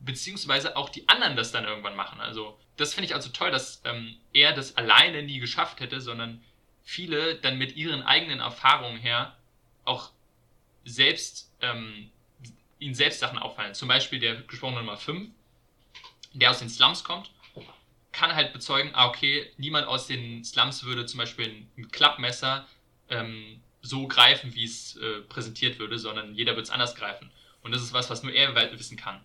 Beziehungsweise 0.00 0.76
auch 0.76 0.88
die 0.88 1.08
anderen 1.08 1.36
das 1.36 1.52
dann 1.52 1.64
irgendwann 1.64 1.96
machen. 1.96 2.20
Also, 2.20 2.58
das 2.76 2.94
finde 2.94 3.06
ich 3.06 3.14
also 3.14 3.30
toll, 3.30 3.50
dass 3.50 3.82
ähm, 3.84 4.16
er 4.32 4.52
das 4.52 4.76
alleine 4.76 5.22
nie 5.22 5.38
geschafft 5.38 5.80
hätte, 5.80 6.00
sondern 6.00 6.42
viele 6.84 7.36
dann 7.36 7.58
mit 7.58 7.76
ihren 7.76 8.02
eigenen 8.02 8.40
Erfahrungen 8.40 8.98
her 8.98 9.36
auch 9.84 10.10
selbst, 10.84 11.52
ähm, 11.60 12.10
ihnen 12.78 12.94
selbst 12.94 13.20
Sachen 13.20 13.38
auffallen. 13.38 13.74
Zum 13.74 13.88
Beispiel 13.88 14.20
der 14.20 14.36
Geschworene 14.42 14.78
Nummer 14.78 14.96
5, 14.96 15.30
der 16.34 16.50
aus 16.50 16.58
den 16.60 16.68
Slums 16.68 17.02
kommt 17.04 17.30
kann 18.14 18.34
halt 18.34 18.52
bezeugen, 18.52 18.90
ah, 18.94 19.08
okay, 19.08 19.50
niemand 19.58 19.86
aus 19.86 20.06
den 20.06 20.44
Slums 20.44 20.84
würde 20.84 21.04
zum 21.04 21.18
Beispiel 21.18 21.66
ein 21.76 21.90
Klappmesser 21.90 22.66
ähm, 23.10 23.60
so 23.82 24.06
greifen, 24.06 24.54
wie 24.54 24.64
es 24.64 24.96
äh, 24.96 25.20
präsentiert 25.22 25.78
würde, 25.78 25.98
sondern 25.98 26.34
jeder 26.34 26.56
wird 26.56 26.66
es 26.66 26.70
anders 26.70 26.94
greifen. 26.94 27.30
Und 27.62 27.74
das 27.74 27.82
ist 27.82 27.92
was, 27.92 28.08
was 28.08 28.22
nur 28.22 28.32
er 28.32 28.54
wissen 28.78 28.96
kann. 28.96 29.20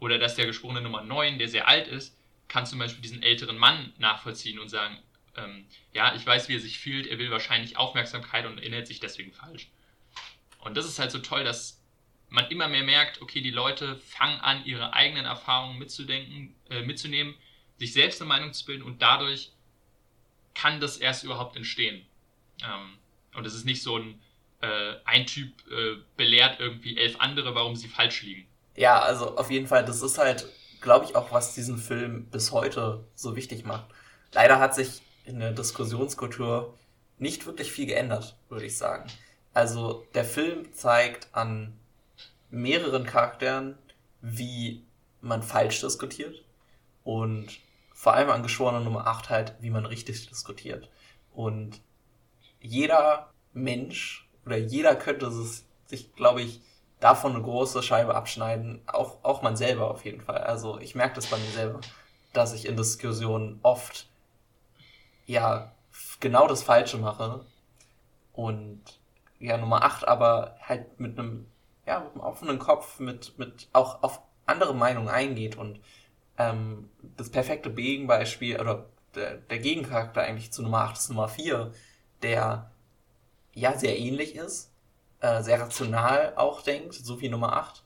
Oder 0.00 0.18
dass 0.18 0.34
der 0.34 0.46
Geschworene 0.46 0.82
Nummer 0.82 1.02
9, 1.02 1.38
der 1.38 1.48
sehr 1.48 1.68
alt 1.68 1.86
ist, 1.86 2.18
kann 2.48 2.66
zum 2.66 2.78
Beispiel 2.78 3.00
diesen 3.00 3.22
älteren 3.22 3.56
Mann 3.56 3.92
nachvollziehen 3.98 4.58
und 4.58 4.68
sagen, 4.68 4.98
ähm, 5.36 5.66
ja, 5.92 6.14
ich 6.14 6.26
weiß, 6.26 6.48
wie 6.48 6.56
er 6.56 6.60
sich 6.60 6.78
fühlt, 6.78 7.06
er 7.06 7.18
will 7.18 7.30
wahrscheinlich 7.30 7.76
Aufmerksamkeit 7.76 8.46
und 8.46 8.58
erinnert 8.58 8.86
sich 8.86 9.00
deswegen 9.00 9.32
falsch. 9.32 9.68
Und 10.60 10.76
das 10.76 10.86
ist 10.86 10.98
halt 10.98 11.10
so 11.10 11.18
toll, 11.18 11.44
dass 11.44 11.82
man 12.28 12.50
immer 12.50 12.68
mehr 12.68 12.82
merkt, 12.82 13.22
okay, 13.22 13.40
die 13.40 13.50
Leute 13.50 13.96
fangen 13.98 14.40
an, 14.40 14.64
ihre 14.64 14.92
eigenen 14.92 15.24
Erfahrungen 15.24 15.78
mitzudenken, 15.78 16.54
äh, 16.70 16.82
mitzunehmen 16.82 17.34
sich 17.78 17.92
selbst 17.92 18.20
eine 18.20 18.28
Meinung 18.28 18.52
zu 18.52 18.64
bilden 18.64 18.82
und 18.82 19.02
dadurch 19.02 19.52
kann 20.54 20.80
das 20.80 20.96
erst 20.96 21.24
überhaupt 21.24 21.56
entstehen. 21.56 22.06
Ähm, 22.62 22.98
und 23.34 23.46
es 23.46 23.54
ist 23.54 23.64
nicht 23.64 23.82
so 23.82 23.98
ein, 23.98 24.20
äh, 24.62 24.94
ein 25.04 25.26
Typ 25.26 25.52
äh, 25.70 25.96
belehrt 26.16 26.58
irgendwie 26.58 26.96
elf 26.96 27.16
andere, 27.20 27.54
warum 27.54 27.76
sie 27.76 27.88
falsch 27.88 28.22
liegen. 28.22 28.46
Ja, 28.74 29.00
also 29.00 29.36
auf 29.36 29.50
jeden 29.50 29.66
Fall, 29.66 29.84
das 29.84 30.02
ist 30.02 30.18
halt, 30.18 30.46
glaube 30.80 31.04
ich, 31.04 31.14
auch, 31.14 31.32
was 31.32 31.54
diesen 31.54 31.78
Film 31.78 32.26
bis 32.30 32.52
heute 32.52 33.06
so 33.14 33.36
wichtig 33.36 33.64
macht. 33.64 33.86
Leider 34.32 34.58
hat 34.58 34.74
sich 34.74 35.02
in 35.26 35.40
der 35.40 35.52
Diskussionskultur 35.52 36.74
nicht 37.18 37.46
wirklich 37.46 37.72
viel 37.72 37.86
geändert, 37.86 38.36
würde 38.48 38.66
ich 38.66 38.78
sagen. 38.78 39.10
Also 39.52 40.06
der 40.14 40.24
Film 40.24 40.72
zeigt 40.74 41.28
an 41.32 41.72
mehreren 42.50 43.04
Charakteren, 43.04 43.76
wie 44.20 44.84
man 45.20 45.42
falsch 45.42 45.80
diskutiert 45.80 46.42
und 47.04 47.58
vor 47.92 48.14
allem 48.14 48.30
an 48.30 48.42
Geschworener 48.42 48.80
Nummer 48.80 49.06
8 49.06 49.30
halt, 49.30 49.54
wie 49.60 49.70
man 49.70 49.86
richtig 49.86 50.28
diskutiert. 50.28 50.90
Und 51.32 51.80
jeder 52.60 53.30
Mensch 53.52 54.28
oder 54.44 54.56
jeder 54.56 54.94
könnte 54.94 55.30
sich, 55.86 56.14
glaube 56.14 56.42
ich, 56.42 56.60
davon 57.00 57.34
eine 57.34 57.42
große 57.42 57.82
Scheibe 57.82 58.14
abschneiden, 58.14 58.82
auch, 58.86 59.24
auch 59.24 59.42
man 59.42 59.56
selber 59.56 59.90
auf 59.90 60.04
jeden 60.04 60.20
Fall. 60.20 60.38
Also 60.38 60.78
ich 60.78 60.94
merke 60.94 61.16
das 61.16 61.26
bei 61.26 61.38
mir 61.38 61.50
selber, 61.50 61.80
dass 62.32 62.54
ich 62.54 62.66
in 62.66 62.76
Diskussionen 62.76 63.58
oft 63.62 64.08
ja 65.26 65.72
genau 66.20 66.46
das 66.46 66.62
Falsche 66.62 66.98
mache 66.98 67.44
und 68.32 68.82
ja 69.38 69.56
Nummer 69.58 69.82
8 69.82 70.06
aber 70.06 70.56
halt 70.60 70.98
mit 71.00 71.18
einem 71.18 71.46
ja 71.86 72.00
mit 72.00 72.12
einem 72.12 72.20
offenen 72.20 72.58
Kopf 72.58 72.98
mit 73.00 73.38
mit 73.38 73.68
auch 73.72 74.02
auf 74.02 74.20
andere 74.46 74.74
Meinungen 74.74 75.08
eingeht 75.08 75.56
und 75.56 75.80
ähm, 76.38 76.90
das 77.16 77.30
perfekte 77.30 77.72
Gegenbeispiel 77.72 78.60
oder 78.60 78.86
der, 79.14 79.36
der 79.36 79.58
Gegencharakter 79.58 80.22
eigentlich 80.22 80.52
zu 80.52 80.62
Nummer 80.62 80.82
8 80.82 80.96
ist 80.96 81.08
Nummer 81.08 81.28
4, 81.28 81.72
der 82.22 82.70
ja 83.54 83.76
sehr 83.76 83.98
ähnlich 83.98 84.36
ist, 84.36 84.72
äh, 85.20 85.42
sehr 85.42 85.60
rational 85.60 86.34
auch 86.36 86.62
denkt, 86.62 86.94
so 86.94 87.20
wie 87.20 87.28
Nummer 87.28 87.54
8, 87.54 87.82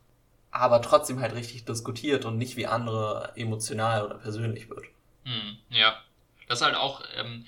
aber 0.50 0.82
trotzdem 0.82 1.20
halt 1.20 1.34
richtig 1.34 1.64
diskutiert 1.64 2.24
und 2.24 2.36
nicht 2.36 2.56
wie 2.56 2.66
andere 2.66 3.32
emotional 3.36 4.04
oder 4.04 4.16
persönlich 4.16 4.68
wird. 4.68 4.84
Hm, 5.24 5.58
ja, 5.68 5.94
das 6.50 6.60
ist 6.60 6.64
halt 6.64 6.76
auch, 6.76 7.02
ähm, 7.16 7.46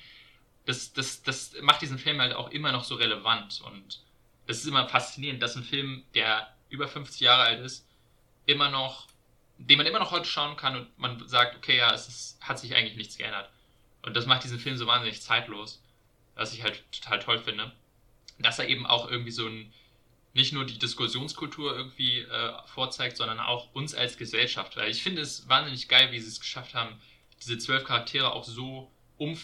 das, 0.64 0.92
das, 0.92 1.22
das 1.22 1.54
macht 1.60 1.82
diesen 1.82 1.98
Film 1.98 2.20
halt 2.20 2.34
auch 2.34 2.50
immer 2.50 2.72
noch 2.72 2.84
so 2.84 2.94
relevant 2.94 3.60
und 3.66 4.00
es 4.46 4.58
ist 4.58 4.66
immer 4.66 4.88
faszinierend, 4.88 5.42
dass 5.42 5.56
ein 5.56 5.64
Film, 5.64 6.04
der 6.14 6.54
über 6.68 6.88
50 6.88 7.20
Jahre 7.20 7.42
alt 7.42 7.60
ist, 7.60 7.86
immer 8.46 8.70
noch 8.70 9.08
den 9.68 9.78
man 9.78 9.86
immer 9.86 9.98
noch 9.98 10.10
heute 10.10 10.26
schauen 10.26 10.56
kann 10.56 10.76
und 10.76 10.98
man 10.98 11.26
sagt, 11.28 11.56
okay, 11.56 11.76
ja, 11.76 11.92
es 11.92 12.08
ist, 12.08 12.38
hat 12.40 12.58
sich 12.58 12.74
eigentlich 12.74 12.96
nichts 12.96 13.16
geändert. 13.16 13.50
Und 14.02 14.16
das 14.16 14.26
macht 14.26 14.44
diesen 14.44 14.58
Film 14.58 14.76
so 14.76 14.86
wahnsinnig 14.86 15.22
zeitlos, 15.22 15.82
was 16.34 16.52
ich 16.52 16.62
halt 16.62 16.82
total 16.92 17.20
toll 17.20 17.38
finde. 17.38 17.72
Dass 18.38 18.58
er 18.58 18.68
eben 18.68 18.86
auch 18.86 19.08
irgendwie 19.08 19.30
so 19.30 19.46
ein, 19.46 19.72
nicht 20.32 20.52
nur 20.52 20.64
die 20.64 20.78
Diskussionskultur 20.78 21.76
irgendwie 21.76 22.20
äh, 22.20 22.52
vorzeigt, 22.66 23.16
sondern 23.16 23.38
auch 23.38 23.72
uns 23.74 23.94
als 23.94 24.16
Gesellschaft. 24.16 24.76
Weil 24.76 24.90
ich 24.90 25.02
finde 25.02 25.22
es 25.22 25.48
wahnsinnig 25.48 25.88
geil, 25.88 26.10
wie 26.10 26.18
sie 26.18 26.28
es 26.28 26.40
geschafft 26.40 26.74
haben, 26.74 27.00
diese 27.44 27.58
zwölf 27.58 27.84
Charaktere 27.84 28.32
auch 28.32 28.44
so 28.44 28.90
um, 29.18 29.38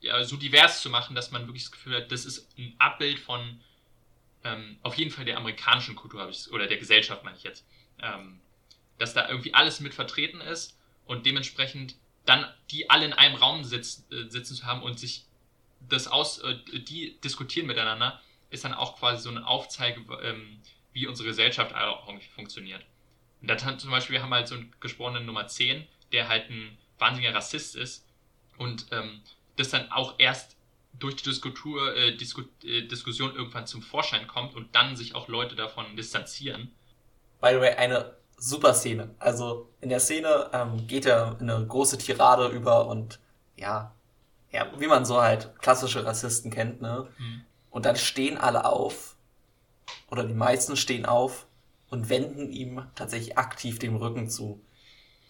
ja, 0.00 0.22
so 0.24 0.36
divers 0.36 0.82
zu 0.82 0.90
machen, 0.90 1.14
dass 1.14 1.30
man 1.30 1.46
wirklich 1.46 1.64
das 1.64 1.72
Gefühl 1.72 1.96
hat, 1.96 2.12
das 2.12 2.24
ist 2.24 2.48
ein 2.58 2.74
Abbild 2.78 3.18
von 3.18 3.60
ähm, 4.44 4.78
auf 4.82 4.96
jeden 4.96 5.10
Fall 5.10 5.24
der 5.24 5.36
amerikanischen 5.36 5.94
Kultur, 5.94 6.28
ich 6.28 6.50
oder 6.50 6.66
der 6.66 6.78
Gesellschaft, 6.78 7.24
meine 7.24 7.36
ich 7.36 7.44
jetzt. 7.44 7.64
Ähm, 8.00 8.40
dass 8.98 9.14
da 9.14 9.28
irgendwie 9.28 9.54
alles 9.54 9.80
mit 9.80 9.94
vertreten 9.94 10.40
ist 10.40 10.78
und 11.06 11.26
dementsprechend 11.26 11.96
dann 12.24 12.46
die 12.70 12.90
alle 12.90 13.06
in 13.06 13.12
einem 13.12 13.34
Raum 13.34 13.64
sitz, 13.64 14.06
äh, 14.10 14.28
sitzen 14.28 14.54
zu 14.54 14.64
haben 14.64 14.82
und 14.82 14.98
sich 14.98 15.26
das 15.88 16.06
aus, 16.06 16.38
äh, 16.38 16.56
die 16.72 17.20
diskutieren 17.20 17.66
miteinander, 17.66 18.20
ist 18.50 18.64
dann 18.64 18.74
auch 18.74 18.98
quasi 18.98 19.22
so 19.22 19.30
eine 19.30 19.46
Aufzeige, 19.46 20.00
ähm, 20.22 20.60
wie 20.92 21.06
unsere 21.06 21.28
Gesellschaft 21.28 21.74
auch 21.74 22.06
irgendwie 22.06 22.28
funktioniert. 22.28 22.84
Und 23.40 23.48
da 23.48 23.56
zum 23.56 23.90
Beispiel, 23.90 24.14
wir 24.14 24.22
haben 24.22 24.32
halt 24.32 24.46
so 24.46 24.54
einen 24.54 24.72
gesprochenen 24.78 25.26
Nummer 25.26 25.48
10, 25.48 25.86
der 26.12 26.28
halt 26.28 26.50
ein 26.50 26.78
wahnsinniger 27.02 27.34
Rassist 27.34 27.76
ist 27.76 28.06
und 28.56 28.86
ähm, 28.92 29.20
das 29.56 29.70
dann 29.70 29.90
auch 29.92 30.14
erst 30.18 30.56
durch 30.98 31.16
die 31.16 31.24
Diskutur, 31.24 31.94
äh, 31.96 32.16
Disku, 32.16 32.42
äh, 32.64 32.82
Diskussion 32.82 33.34
irgendwann 33.34 33.66
zum 33.66 33.82
Vorschein 33.82 34.26
kommt 34.26 34.54
und 34.54 34.74
dann 34.74 34.96
sich 34.96 35.14
auch 35.14 35.28
Leute 35.28 35.56
davon 35.56 35.96
distanzieren. 35.96 36.70
By 37.40 37.50
the 37.50 37.60
way, 37.60 37.74
eine 37.74 38.16
super 38.36 38.74
Szene. 38.74 39.14
Also 39.18 39.68
in 39.80 39.88
der 39.88 40.00
Szene 40.00 40.50
ähm, 40.52 40.86
geht 40.86 41.06
er 41.06 41.36
in 41.40 41.50
eine 41.50 41.66
große 41.66 41.98
Tirade 41.98 42.48
über 42.48 42.86
und 42.86 43.18
ja, 43.56 43.94
ja, 44.50 44.68
wie 44.78 44.86
man 44.86 45.04
so 45.04 45.20
halt 45.20 45.58
klassische 45.60 46.04
Rassisten 46.04 46.50
kennt, 46.50 46.82
ne? 46.82 47.08
Mhm. 47.18 47.44
Und 47.70 47.86
dann 47.86 47.96
stehen 47.96 48.36
alle 48.36 48.66
auf, 48.66 49.16
oder 50.10 50.24
die 50.24 50.34
meisten 50.34 50.76
stehen 50.76 51.06
auf 51.06 51.46
und 51.88 52.10
wenden 52.10 52.50
ihm 52.52 52.86
tatsächlich 52.94 53.38
aktiv 53.38 53.78
den 53.78 53.96
Rücken 53.96 54.28
zu. 54.28 54.60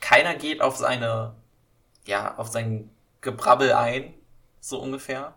Keiner 0.01 0.35
geht 0.35 0.61
auf 0.61 0.77
seine, 0.77 1.35
ja, 2.07 2.37
auf 2.37 2.49
sein 2.49 2.91
Gebrabbel 3.21 3.73
ein, 3.73 4.15
so 4.61 4.81
ungefähr. 4.81 5.35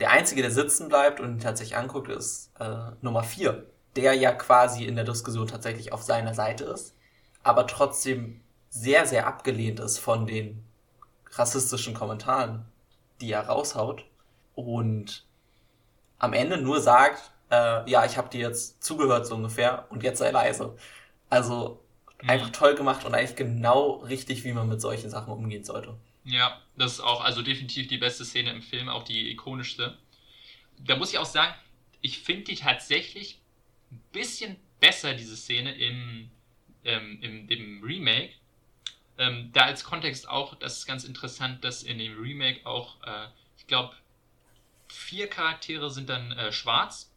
Der 0.00 0.10
Einzige, 0.10 0.42
der 0.42 0.50
sitzen 0.50 0.88
bleibt 0.88 1.20
und 1.20 1.36
ihn 1.36 1.40
tatsächlich 1.40 1.76
anguckt, 1.76 2.08
ist 2.08 2.50
äh, 2.58 2.90
Nummer 3.00 3.22
vier, 3.22 3.66
der 3.96 4.14
ja 4.14 4.32
quasi 4.32 4.84
in 4.84 4.96
der 4.96 5.04
Diskussion 5.04 5.46
tatsächlich 5.46 5.92
auf 5.92 6.02
seiner 6.02 6.34
Seite 6.34 6.64
ist, 6.64 6.94
aber 7.42 7.66
trotzdem 7.66 8.42
sehr, 8.68 9.06
sehr 9.06 9.26
abgelehnt 9.26 9.80
ist 9.80 9.98
von 9.98 10.26
den 10.26 10.64
rassistischen 11.30 11.94
Kommentaren, 11.94 12.66
die 13.20 13.32
er 13.32 13.46
raushaut 13.46 14.04
und 14.54 15.26
am 16.18 16.32
Ende 16.32 16.58
nur 16.58 16.80
sagt, 16.80 17.32
äh, 17.50 17.88
ja, 17.88 18.04
ich 18.04 18.18
habe 18.18 18.28
dir 18.28 18.40
jetzt 18.40 18.82
zugehört 18.82 19.26
so 19.26 19.34
ungefähr 19.34 19.86
und 19.90 20.02
jetzt 20.02 20.18
sei 20.18 20.30
leise. 20.30 20.76
Also 21.30 21.80
mhm. 22.22 22.30
einfach 22.30 22.50
toll 22.50 22.74
gemacht 22.74 23.04
und 23.04 23.14
eigentlich 23.14 23.36
genau 23.36 23.96
richtig, 23.96 24.44
wie 24.44 24.52
man 24.52 24.68
mit 24.68 24.80
solchen 24.80 25.10
Sachen 25.10 25.32
umgehen 25.32 25.64
sollte. 25.64 25.96
Ja, 26.24 26.60
das 26.76 26.94
ist 26.94 27.00
auch 27.00 27.22
also 27.22 27.42
definitiv 27.42 27.86
die 27.86 27.98
beste 27.98 28.24
Szene 28.24 28.50
im 28.50 28.62
Film, 28.62 28.88
auch 28.88 29.04
die 29.04 29.30
ikonischste. 29.30 29.96
Da 30.78 30.96
muss 30.96 31.12
ich 31.12 31.18
auch 31.18 31.26
sagen, 31.26 31.54
ich 32.00 32.18
finde 32.18 32.44
die 32.44 32.56
tatsächlich 32.56 33.40
ein 33.90 34.02
bisschen 34.12 34.56
besser, 34.80 35.14
diese 35.14 35.36
Szene 35.36 35.74
im, 35.74 36.30
ähm, 36.84 37.18
im, 37.22 37.48
im 37.48 37.82
Remake. 37.82 38.32
Ähm, 39.18 39.50
da 39.52 39.62
als 39.62 39.84
Kontext 39.84 40.28
auch, 40.28 40.56
das 40.56 40.78
ist 40.78 40.86
ganz 40.86 41.04
interessant, 41.04 41.64
dass 41.64 41.82
in 41.82 41.98
dem 41.98 42.20
Remake 42.20 42.66
auch, 42.66 43.00
äh, 43.04 43.28
ich 43.56 43.66
glaube, 43.66 43.94
vier 44.88 45.28
Charaktere 45.28 45.90
sind 45.90 46.08
dann 46.08 46.32
äh, 46.32 46.52
schwarz. 46.52 47.12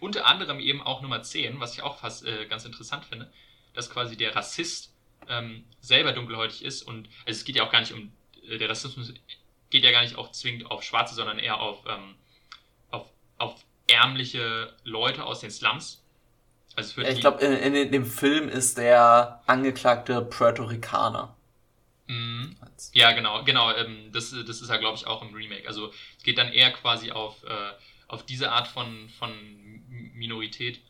Unter 0.00 0.26
anderem 0.26 0.58
eben 0.58 0.82
auch 0.82 1.02
Nummer 1.02 1.22
10, 1.22 1.60
was 1.60 1.74
ich 1.74 1.82
auch 1.82 1.98
fast 1.98 2.26
äh, 2.26 2.46
ganz 2.46 2.64
interessant 2.64 3.04
finde, 3.04 3.30
dass 3.74 3.90
quasi 3.90 4.16
der 4.16 4.34
Rassist 4.34 4.94
ähm, 5.28 5.64
selber 5.80 6.12
dunkelhäutig 6.12 6.64
ist 6.64 6.82
und 6.82 7.08
also 7.26 7.38
es 7.38 7.44
geht 7.44 7.56
ja 7.56 7.66
auch 7.66 7.72
gar 7.72 7.80
nicht 7.80 7.92
um 7.92 8.12
äh, 8.48 8.58
der 8.58 8.68
Rassismus 8.68 9.12
geht 9.70 9.84
ja 9.84 9.90
gar 9.90 10.02
nicht 10.02 10.16
auch 10.16 10.30
zwingend 10.30 10.70
auf 10.70 10.82
Schwarze, 10.82 11.14
sondern 11.14 11.38
eher 11.38 11.60
auf, 11.60 11.84
ähm, 11.88 12.14
auf, 12.90 13.08
auf 13.38 13.64
ärmliche 13.88 14.72
Leute 14.84 15.24
aus 15.24 15.40
den 15.40 15.50
Slums. 15.50 16.02
Also 16.76 17.02
ja, 17.02 17.08
ich 17.08 17.20
glaube, 17.20 17.44
in, 17.44 17.74
in, 17.74 17.92
dem 17.92 18.06
Film 18.06 18.48
ist 18.48 18.78
der 18.78 19.42
Angeklagte 19.46 20.22
Puerto 20.22 20.64
Ricaner. 20.64 21.36
Mhm. 22.06 22.56
Ja, 22.92 23.12
genau, 23.12 23.42
genau. 23.44 23.72
Ähm, 23.72 24.10
das, 24.12 24.30
das 24.30 24.60
ist 24.60 24.68
ja, 24.68 24.76
glaube 24.76 24.96
ich, 24.96 25.06
auch 25.06 25.22
im 25.22 25.34
Remake. 25.34 25.66
Also 25.66 25.92
es 26.18 26.22
geht 26.22 26.38
dann 26.38 26.52
eher 26.52 26.72
quasi 26.72 27.10
auf, 27.10 27.42
äh, 27.44 27.72
auf 28.08 28.24
diese 28.24 28.50
Art 28.50 28.68
von, 28.68 29.08
von 29.18 29.32
Minorität. 30.14 30.80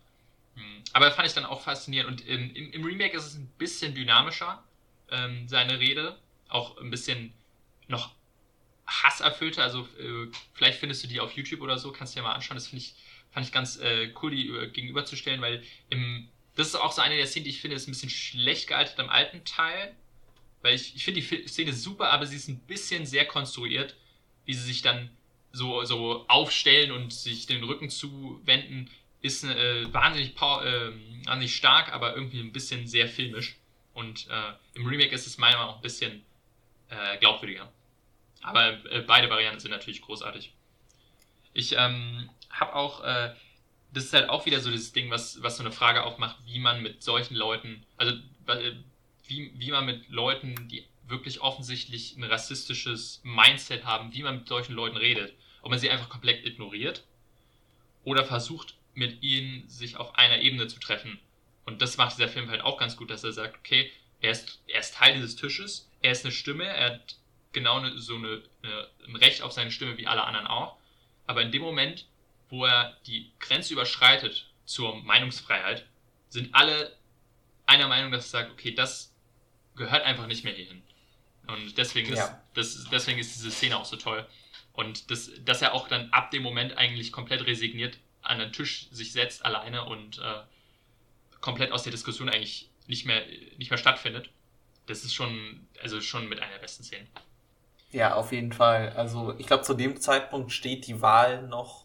Mhm. 0.54 0.82
Aber 0.92 1.10
fand 1.10 1.28
ich 1.28 1.34
dann 1.34 1.44
auch 1.44 1.60
faszinierend. 1.60 2.10
Und 2.10 2.28
im, 2.28 2.54
im, 2.54 2.72
im 2.72 2.84
Remake 2.84 3.16
ist 3.16 3.26
es 3.26 3.34
ein 3.34 3.48
bisschen 3.58 3.94
dynamischer, 3.94 4.62
ähm, 5.10 5.48
seine 5.48 5.78
Rede. 5.80 6.18
Auch 6.48 6.78
ein 6.78 6.90
bisschen 6.90 7.32
noch 7.88 8.14
hasserfüllte. 8.86 9.62
Also 9.62 9.88
äh, 9.98 10.28
vielleicht 10.52 10.78
findest 10.78 11.04
du 11.04 11.08
die 11.08 11.20
auf 11.20 11.32
YouTube 11.32 11.60
oder 11.60 11.78
so, 11.78 11.92
kannst 11.92 12.14
du 12.14 12.20
dir 12.20 12.24
mal 12.24 12.34
anschauen. 12.34 12.56
Das 12.56 12.68
finde 12.68 12.84
ich, 12.84 12.94
fand 13.30 13.46
ich 13.46 13.52
ganz 13.52 13.76
äh, 13.78 14.12
cool, 14.22 14.30
die 14.30 14.46
gegenüberzustellen, 14.72 15.40
weil 15.40 15.62
im, 15.90 16.28
das 16.56 16.68
ist 16.68 16.76
auch 16.76 16.92
so 16.92 17.02
eine 17.02 17.16
der 17.16 17.26
Szenen, 17.26 17.44
die 17.44 17.50
ich 17.50 17.60
finde, 17.60 17.76
ist 17.76 17.88
ein 17.88 17.92
bisschen 17.92 18.10
schlecht 18.10 18.68
gealtert 18.68 18.98
im 18.98 19.08
alten 19.08 19.44
Teil. 19.44 19.94
Weil 20.62 20.74
ich, 20.74 20.96
ich 20.96 21.04
finde 21.04 21.20
die 21.20 21.48
Szene 21.48 21.72
super, 21.72 22.10
aber 22.10 22.26
sie 22.26 22.36
ist 22.36 22.48
ein 22.48 22.60
bisschen 22.60 23.04
sehr 23.04 23.26
konstruiert, 23.26 23.96
wie 24.46 24.54
sie 24.54 24.64
sich 24.64 24.82
dann 24.82 25.10
so, 25.52 25.84
so 25.84 26.24
aufstellen 26.28 26.90
und 26.90 27.12
sich 27.12 27.46
den 27.46 27.62
Rücken 27.64 27.90
zuwenden, 27.90 28.90
ist 29.24 29.42
äh, 29.42 29.90
wahnsinnig, 29.90 30.36
äh, 30.36 30.92
wahnsinnig 31.24 31.56
stark, 31.56 31.90
aber 31.94 32.14
irgendwie 32.14 32.40
ein 32.40 32.52
bisschen 32.52 32.86
sehr 32.86 33.08
filmisch. 33.08 33.56
Und 33.94 34.28
äh, 34.28 34.52
im 34.74 34.86
Remake 34.86 35.14
ist 35.14 35.26
es 35.26 35.38
meiner 35.38 35.56
Meinung 35.56 35.70
nach 35.70 35.76
ein 35.76 35.82
bisschen 35.82 36.22
äh, 36.90 37.16
glaubwürdiger. 37.16 37.72
Aber 38.42 38.84
äh, 38.90 39.00
beide 39.00 39.30
Varianten 39.30 39.60
sind 39.60 39.70
natürlich 39.70 40.02
großartig. 40.02 40.52
Ich 41.54 41.74
ähm, 41.74 42.28
habe 42.50 42.74
auch, 42.74 43.02
äh, 43.02 43.34
das 43.94 44.04
ist 44.04 44.12
halt 44.12 44.28
auch 44.28 44.44
wieder 44.44 44.60
so 44.60 44.70
dieses 44.70 44.92
Ding, 44.92 45.10
was, 45.10 45.42
was 45.42 45.56
so 45.56 45.62
eine 45.62 45.72
Frage 45.72 46.02
aufmacht, 46.02 46.36
wie 46.44 46.58
man 46.58 46.82
mit 46.82 47.02
solchen 47.02 47.34
Leuten, 47.34 47.86
also 47.96 48.12
wie, 49.26 49.52
wie 49.54 49.70
man 49.70 49.86
mit 49.86 50.10
Leuten, 50.10 50.68
die 50.68 50.84
wirklich 51.06 51.40
offensichtlich 51.40 52.14
ein 52.18 52.24
rassistisches 52.24 53.22
Mindset 53.24 53.84
haben, 53.86 54.12
wie 54.12 54.22
man 54.22 54.36
mit 54.40 54.48
solchen 54.48 54.74
Leuten 54.74 54.98
redet. 54.98 55.32
Ob 55.62 55.70
man 55.70 55.78
sie 55.78 55.88
einfach 55.88 56.10
komplett 56.10 56.44
ignoriert 56.44 57.04
oder 58.04 58.22
versucht, 58.26 58.74
mit 58.94 59.22
ihnen 59.22 59.68
sich 59.68 59.96
auf 59.96 60.16
einer 60.16 60.38
Ebene 60.38 60.68
zu 60.68 60.78
treffen. 60.78 61.18
Und 61.64 61.82
das 61.82 61.96
macht 61.96 62.16
dieser 62.16 62.28
Film 62.28 62.50
halt 62.50 62.62
auch 62.62 62.78
ganz 62.78 62.96
gut, 62.96 63.10
dass 63.10 63.24
er 63.24 63.32
sagt, 63.32 63.56
okay, 63.56 63.90
er 64.20 64.30
ist, 64.30 64.62
er 64.66 64.80
ist 64.80 64.94
Teil 64.94 65.14
dieses 65.14 65.36
Tisches, 65.36 65.90
er 66.02 66.12
ist 66.12 66.24
eine 66.24 66.32
Stimme, 66.32 66.64
er 66.64 66.94
hat 66.94 67.16
genau 67.52 67.78
eine, 67.78 67.98
so 67.98 68.16
eine, 68.16 68.42
eine, 68.62 68.88
ein 69.06 69.16
Recht 69.16 69.42
auf 69.42 69.52
seine 69.52 69.70
Stimme 69.70 69.96
wie 69.96 70.06
alle 70.06 70.24
anderen 70.24 70.46
auch. 70.46 70.76
Aber 71.26 71.42
in 71.42 71.52
dem 71.52 71.62
Moment, 71.62 72.06
wo 72.50 72.64
er 72.66 72.98
die 73.06 73.32
Grenze 73.38 73.72
überschreitet 73.72 74.50
zur 74.66 75.02
Meinungsfreiheit, 75.02 75.86
sind 76.28 76.54
alle 76.54 76.96
einer 77.66 77.88
Meinung, 77.88 78.12
dass 78.12 78.26
er 78.26 78.40
sagt, 78.40 78.52
okay, 78.52 78.72
das 78.72 79.14
gehört 79.76 80.04
einfach 80.04 80.26
nicht 80.26 80.44
mehr 80.44 80.52
hierhin. 80.52 80.82
Und 81.46 81.76
deswegen 81.78 82.12
ist, 82.12 82.18
ja. 82.18 82.42
das, 82.54 82.86
deswegen 82.90 83.18
ist 83.18 83.34
diese 83.36 83.50
Szene 83.50 83.76
auch 83.76 83.84
so 83.84 83.96
toll. 83.96 84.26
Und 84.72 85.10
das, 85.10 85.30
dass 85.44 85.62
er 85.62 85.74
auch 85.74 85.88
dann 85.88 86.10
ab 86.10 86.30
dem 86.30 86.42
Moment 86.42 86.76
eigentlich 86.76 87.12
komplett 87.12 87.46
resigniert 87.46 87.98
an 88.24 88.38
den 88.38 88.52
Tisch 88.52 88.88
sich 88.90 89.12
setzt, 89.12 89.44
alleine 89.44 89.84
und 89.84 90.18
äh, 90.18 90.42
komplett 91.40 91.72
aus 91.72 91.82
der 91.82 91.92
Diskussion 91.92 92.28
eigentlich 92.28 92.70
nicht 92.86 93.06
mehr, 93.06 93.22
nicht 93.56 93.70
mehr 93.70 93.78
stattfindet 93.78 94.30
das 94.86 95.04
ist 95.04 95.14
schon, 95.14 95.66
also 95.82 96.00
schon 96.00 96.28
mit 96.28 96.40
einer 96.40 96.52
der 96.52 96.58
besten 96.58 96.84
Szenen. 96.84 97.08
Ja, 97.90 98.14
auf 98.14 98.32
jeden 98.32 98.52
Fall. 98.52 98.92
Also 98.96 99.34
ich 99.38 99.46
glaube, 99.46 99.62
zu 99.62 99.74
dem 99.74 100.00
Zeitpunkt 100.00 100.52
steht 100.52 100.86
die 100.86 101.00
Wahl 101.00 101.46
noch 101.46 101.84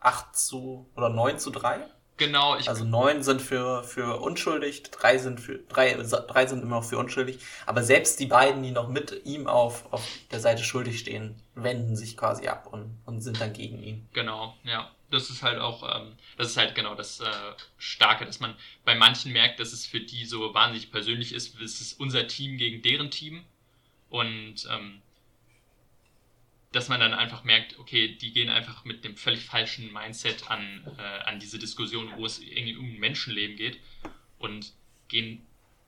8 0.00 0.36
zu 0.36 0.88
oder 0.96 1.10
9 1.10 1.38
zu 1.38 1.50
3. 1.50 1.80
Genau. 2.18 2.56
Ich 2.56 2.70
also 2.70 2.84
neun 2.84 3.22
sind 3.22 3.42
für, 3.42 3.84
für 3.84 4.22
unschuldig, 4.22 4.84
drei 4.84 5.18
sind 5.18 5.38
für 5.38 5.58
drei, 5.58 5.92
drei 5.92 6.46
sind 6.46 6.62
immer 6.62 6.76
noch 6.76 6.84
für 6.84 6.96
unschuldig. 6.96 7.40
Aber 7.66 7.82
selbst 7.82 8.18
die 8.20 8.26
beiden, 8.26 8.62
die 8.62 8.70
noch 8.70 8.88
mit 8.88 9.20
ihm 9.26 9.46
auf, 9.46 9.92
auf 9.92 10.02
der 10.32 10.40
Seite 10.40 10.64
schuldig 10.64 10.98
stehen, 10.98 11.42
wenden 11.54 11.94
sich 11.94 12.16
quasi 12.16 12.48
ab 12.48 12.68
und, 12.72 12.98
und 13.04 13.20
sind 13.20 13.38
dann 13.38 13.52
gegen 13.52 13.82
ihn. 13.82 14.08
Genau, 14.14 14.54
ja 14.64 14.90
das 15.10 15.30
ist 15.30 15.42
halt 15.42 15.58
auch, 15.58 15.82
ähm, 15.96 16.12
das 16.36 16.48
ist 16.48 16.56
halt 16.56 16.74
genau 16.74 16.94
das 16.94 17.20
äh, 17.20 17.30
Starke, 17.78 18.26
dass 18.26 18.40
man 18.40 18.54
bei 18.84 18.94
manchen 18.94 19.32
merkt, 19.32 19.60
dass 19.60 19.72
es 19.72 19.86
für 19.86 20.00
die 20.00 20.24
so 20.24 20.52
wahnsinnig 20.54 20.90
persönlich 20.90 21.32
ist. 21.32 21.60
Es 21.60 21.80
ist 21.80 22.00
unser 22.00 22.26
Team 22.26 22.58
gegen 22.58 22.82
deren 22.82 23.10
Team. 23.10 23.44
Und 24.08 24.66
ähm, 24.70 25.02
dass 26.72 26.88
man 26.88 27.00
dann 27.00 27.14
einfach 27.14 27.44
merkt, 27.44 27.78
okay, 27.78 28.16
die 28.16 28.32
gehen 28.32 28.50
einfach 28.50 28.84
mit 28.84 29.04
dem 29.04 29.16
völlig 29.16 29.44
falschen 29.44 29.92
Mindset 29.92 30.50
an, 30.50 30.86
äh, 30.98 31.02
an 31.24 31.38
diese 31.38 31.58
Diskussion, 31.58 32.12
wo 32.16 32.26
es 32.26 32.40
irgendwie 32.40 32.76
um 32.76 32.96
Menschenleben 32.98 33.56
geht. 33.56 33.80
Und 34.38 34.72
gehen 35.08 35.46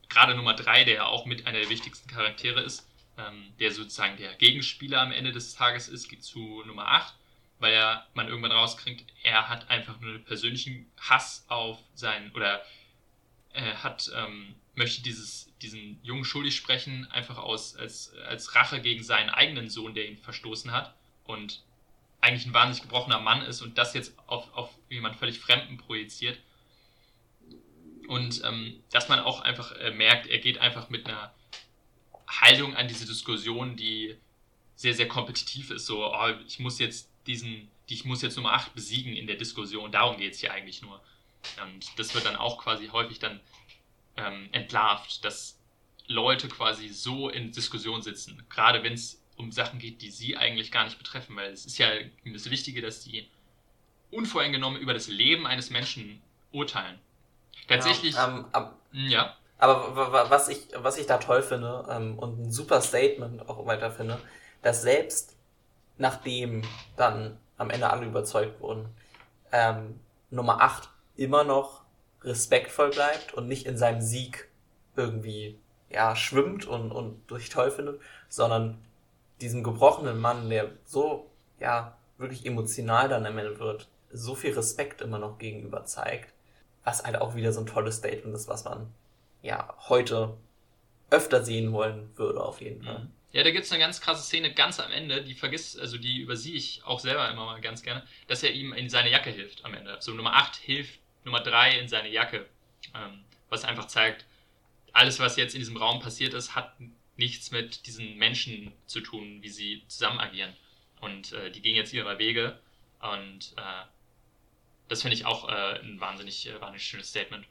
gerade 0.09 0.35
Nummer 0.35 0.55
drei, 0.55 0.85
der 0.85 0.95
ja 0.95 1.07
auch 1.07 1.27
mit 1.27 1.47
einer 1.47 1.59
der 1.59 1.69
wichtigsten 1.69 2.09
Charaktere 2.09 2.61
ist, 2.61 2.89
ähm, 3.19 3.53
der 3.59 3.73
sozusagen 3.73 4.17
der 4.17 4.35
Gegenspieler 4.37 5.01
am 5.01 5.13
Ende 5.13 5.33
des 5.33 5.55
Tages 5.55 5.89
ist, 5.89 6.09
geht 6.09 6.23
zu 6.23 6.63
Nummer 6.65 6.87
8 6.89 7.18
weil 7.59 7.73
er 7.73 8.07
man 8.15 8.29
irgendwann 8.29 8.53
rauskriegt, 8.53 9.13
er 9.23 9.49
hat 9.49 9.69
einfach 9.71 10.01
nur 10.01 10.11
einen 10.11 10.25
persönlichen 10.25 10.91
Hass 10.99 11.45
auf 11.49 11.79
seinen 11.95 12.33
oder 12.33 12.63
er 13.53 13.83
hat 13.83 14.11
ähm, 14.15 14.55
möchte 14.75 15.03
dieses 15.03 15.53
diesen 15.61 15.99
Jungen 16.05 16.25
schuldig 16.25 16.55
sprechen 16.55 17.11
einfach 17.11 17.39
aus 17.39 17.75
als 17.77 18.13
als 18.27 18.55
Rache 18.55 18.81
gegen 18.81 19.03
seinen 19.03 19.31
eigenen 19.31 19.69
Sohn, 19.69 19.95
der 19.95 20.07
ihn 20.07 20.17
verstoßen 20.17 20.71
hat 20.71 20.95
und 21.25 21.63
eigentlich 22.21 22.47
ein 22.47 22.55
wahnsinnig 22.55 22.83
gebrochener 22.83 23.21
Mann 23.21 23.43
ist 23.43 23.63
und 23.63 23.79
das 23.79 23.95
jetzt 23.95 24.17
auf 24.27 24.53
auf 24.55 24.71
jemand 24.89 25.17
völlig 25.17 25.41
Fremden 25.41 25.79
projiziert 25.79 26.39
und 28.09 28.43
ähm, 28.45 28.83
dass 28.91 29.09
man 29.09 29.21
auch 29.21 29.41
einfach 29.41 29.73
äh, 29.73 29.91
merkt, 29.91 30.27
er 30.29 30.39
geht 30.39 30.59
einfach 30.59 30.89
mit 30.89 31.07
einer 31.07 31.35
Haltung 32.27 32.75
an 32.75 32.89
diese 32.89 33.07
Diskussion, 33.07 33.77
die 33.77 34.17
sehr, 34.77 34.95
sehr 34.95 35.09
kompetitiv 35.09 35.71
ist. 35.71 35.87
So, 35.87 36.07
oh, 36.07 36.29
ich 36.47 36.59
muss 36.59 36.79
jetzt 36.79 37.11
diesen, 37.29 37.71
die 37.89 37.95
ich 37.95 38.05
muss 38.05 38.23
jetzt 38.23 38.37
Nummer 38.37 38.55
8 38.55 38.75
besiegen 38.75 39.15
in 39.15 39.27
der 39.27 39.37
Diskussion. 39.37 39.93
Darum 39.93 40.17
geht 40.17 40.33
es 40.33 40.41
hier 40.41 40.53
eigentlich 40.53 40.83
nur. 40.83 41.01
Und 41.63 41.99
das 41.99 42.15
wird 42.15 42.25
dann 42.25 42.37
auch 42.37 42.59
quasi 42.59 42.89
häufig 42.89 43.21
dann 43.21 43.41
ähm, 44.17 44.49
entlarvt, 44.53 45.25
dass 45.25 45.59
Leute 46.07 46.49
quasi 46.49 46.89
so 46.89 47.29
in 47.29 47.53
Diskussion 47.53 48.03
sitzen, 48.03 48.43
gerade 48.49 48.83
wenn 48.83 48.95
es 48.95 49.23
um 49.37 49.53
Sachen 49.53 49.79
geht, 49.79 50.03
die 50.03 50.11
sie 50.11 50.37
eigentlich 50.37 50.73
gar 50.73 50.85
nicht 50.85 50.99
betreffen, 50.99 51.37
weil 51.37 51.53
es 51.53 51.65
ist 51.65 51.79
ja 51.79 51.91
das 52.25 52.51
Wichtige, 52.51 52.83
dass 52.83 53.05
die 53.05 53.29
unvoreingenommen 54.11 54.81
über 54.81 54.95
das 54.95 55.07
Leben 55.07 55.47
eines 55.47 55.71
Menschen 55.71 56.21
urteilen. 56.51 56.99
Tatsächlich. 57.69 58.15
Ja, 58.15 58.29
ähm, 58.29 58.47
ab, 58.53 58.81
ja. 58.93 59.37
Aber 59.59 60.31
was 60.31 60.49
ich, 60.49 60.69
was 60.75 60.99
ich 60.99 61.07
da 61.07 61.19
toll 61.19 61.43
finde 61.43 61.87
ähm, 61.91 62.19
und 62.19 62.41
ein 62.41 62.53
super 62.53 62.81
Statement 62.81 63.49
auch 63.49 63.67
weiter 63.67 63.91
finde, 63.91 64.21
dass 64.63 64.83
selbst 64.83 65.38
nachdem 65.99 66.63
dann 66.97 67.39
am 67.57 67.71
Ende 67.71 67.91
alle 67.91 68.07
überzeugt 68.07 68.61
wurden, 68.61 68.89
ähm, 69.53 70.01
Nummer 70.31 70.61
8 70.61 70.89
immer 71.17 71.45
noch 71.45 71.83
respektvoll 72.23 72.91
bleibt 72.91 73.35
und 73.35 73.49
nicht 73.49 73.67
in 73.67 73.77
seinem 73.77 74.01
Sieg 74.01 74.49
irgendwie 74.97 75.59
ja, 75.91 76.15
schwimmt 76.17 76.67
und, 76.67 76.93
und 76.93 77.23
durch 77.31 77.49
toll 77.49 77.71
findet, 77.71 78.01
sondern 78.29 78.79
diesem 79.41 79.63
gebrochenen 79.63 80.19
Mann, 80.19 80.51
der 80.51 80.71
so 80.85 81.31
ja 81.61 81.97
wirklich 82.19 82.45
emotional 82.45 83.09
dann 83.09 83.25
am 83.27 83.39
Ende 83.39 83.59
wird, 83.59 83.89
so 84.13 84.35
viel 84.35 84.53
Respekt 84.55 85.01
immer 85.01 85.19
noch 85.19 85.39
gegenüber 85.39 85.85
zeigt, 85.85 86.33
was 86.85 87.05
halt 87.05 87.21
auch 87.21 87.35
wieder 87.35 87.53
so 87.53 87.61
ein 87.61 87.67
tolles 87.67 87.97
Statement 87.97 88.35
ist, 88.35 88.49
was 88.49 88.65
man 88.65 88.93
ja 89.43 89.75
heute 89.89 90.37
öfter 91.11 91.45
sehen 91.45 91.73
wollen 91.73 92.11
würde, 92.17 92.43
auf 92.43 92.61
jeden 92.61 92.83
Fall. 92.83 93.01
Mhm. 93.01 93.13
Ja, 93.33 93.43
da 93.43 93.51
gibt 93.51 93.67
es 93.67 93.73
eine 93.73 93.81
ganz 93.81 94.01
krasse 94.01 94.23
Szene 94.23 94.55
ganz 94.55 94.81
am 94.81 94.91
Ende, 94.91 95.23
die 95.23 95.35
vergisst, 95.35 95.79
also 95.79 95.99
die 95.99 96.19
übersehe 96.19 96.55
ich 96.55 96.83
auch 96.85 96.99
selber 96.99 97.31
immer 97.31 97.45
mal 97.45 97.61
ganz 97.61 97.83
gerne, 97.83 98.03
dass 98.27 98.43
er 98.43 98.53
ihm 98.53 98.73
in 98.73 98.89
seine 98.89 99.11
Jacke 99.11 99.31
hilft 99.31 99.65
am 99.65 99.75
Ende. 99.75 99.99
So 100.01 100.13
Nummer 100.13 100.35
8 100.35 100.57
hilft 100.57 100.99
Nummer 101.25 101.41
3 101.41 101.79
in 101.79 101.89
seine 101.89 102.09
Jacke. 102.09 102.47
Ähm, 102.95 103.25
was 103.51 103.65
einfach 103.65 103.87
zeigt, 103.87 104.25
alles, 104.93 105.19
was 105.19 105.37
jetzt 105.37 105.55
in 105.55 105.61
diesem 105.61 105.77
Raum 105.77 106.01
passiert 106.01 106.33
ist, 106.33 106.55
hat 106.55 106.73
nichts 107.17 107.51
mit 107.51 107.87
diesen 107.87 108.17
Menschen 108.17 108.73
zu 108.87 109.01
tun, 109.01 109.43
wie 109.43 109.49
sie 109.49 109.83
zusammen 109.89 110.21
agieren. 110.21 110.55
Und 111.01 111.33
äh, 111.33 111.51
die 111.51 111.61
gehen 111.61 111.77
jetzt 111.77 111.93
ihre 111.93 112.19
Wege 112.19 112.59
und 113.01 113.53
äh, 113.57 113.87
das 114.89 115.03
finde 115.03 115.17
ich 115.17 115.27
auch 115.27 115.49
äh, 115.49 115.81
ein 115.81 116.01
wahnsinnig, 116.01 116.49
äh, 116.49 116.61
wahnsinnig 116.61 116.85
schönes 116.85 117.11
Statement. 117.11 117.47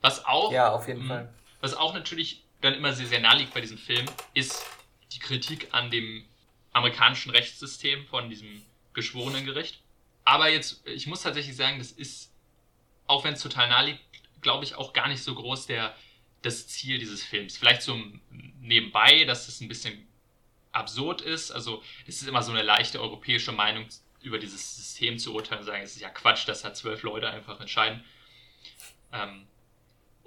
Was 0.00 0.24
auch. 0.24 0.52
Ja, 0.52 0.72
auf 0.72 0.88
jeden 0.88 1.06
mh, 1.06 1.08
Fall. 1.08 1.34
Was 1.60 1.74
auch 1.74 1.94
natürlich 1.94 2.42
dann 2.60 2.74
immer 2.74 2.92
sehr, 2.92 3.06
sehr 3.06 3.20
nah 3.20 3.34
liegt 3.34 3.54
bei 3.54 3.60
diesem 3.60 3.78
Film, 3.78 4.06
ist 4.34 4.64
die 5.12 5.18
Kritik 5.18 5.68
an 5.72 5.90
dem 5.90 6.24
amerikanischen 6.72 7.30
Rechtssystem 7.30 8.06
von 8.06 8.28
diesem 8.28 8.62
Geschworenengericht. 8.92 9.82
Aber 10.24 10.48
jetzt, 10.48 10.86
ich 10.86 11.06
muss 11.06 11.22
tatsächlich 11.22 11.56
sagen, 11.56 11.78
das 11.78 11.92
ist, 11.92 12.32
auch 13.06 13.24
wenn 13.24 13.34
es 13.34 13.42
total 13.42 13.68
nah 13.68 13.80
liegt, 13.80 14.00
glaube 14.40 14.64
ich, 14.64 14.74
auch 14.74 14.92
gar 14.92 15.08
nicht 15.08 15.22
so 15.22 15.34
groß 15.34 15.66
der, 15.66 15.94
das 16.42 16.68
Ziel 16.68 16.98
dieses 16.98 17.22
Films. 17.22 17.56
Vielleicht 17.56 17.82
so 17.82 18.00
nebenbei, 18.60 19.24
dass 19.24 19.48
es 19.48 19.60
ein 19.60 19.68
bisschen 19.68 20.06
absurd 20.72 21.20
ist. 21.20 21.50
Also 21.50 21.82
es 22.06 22.22
ist 22.22 22.28
immer 22.28 22.42
so 22.42 22.52
eine 22.52 22.62
leichte 22.62 23.00
europäische 23.00 23.52
Meinung 23.52 23.86
über 24.22 24.38
dieses 24.38 24.76
System 24.76 25.18
zu 25.18 25.34
urteilen 25.34 25.60
und 25.60 25.66
sagen, 25.66 25.82
es 25.82 25.96
ist 25.96 26.00
ja 26.00 26.10
Quatsch, 26.10 26.46
dass 26.46 26.62
da 26.62 26.72
zwölf 26.74 27.02
Leute 27.02 27.28
einfach 27.28 27.60
entscheiden. 27.60 28.04
Ähm, 29.12 29.46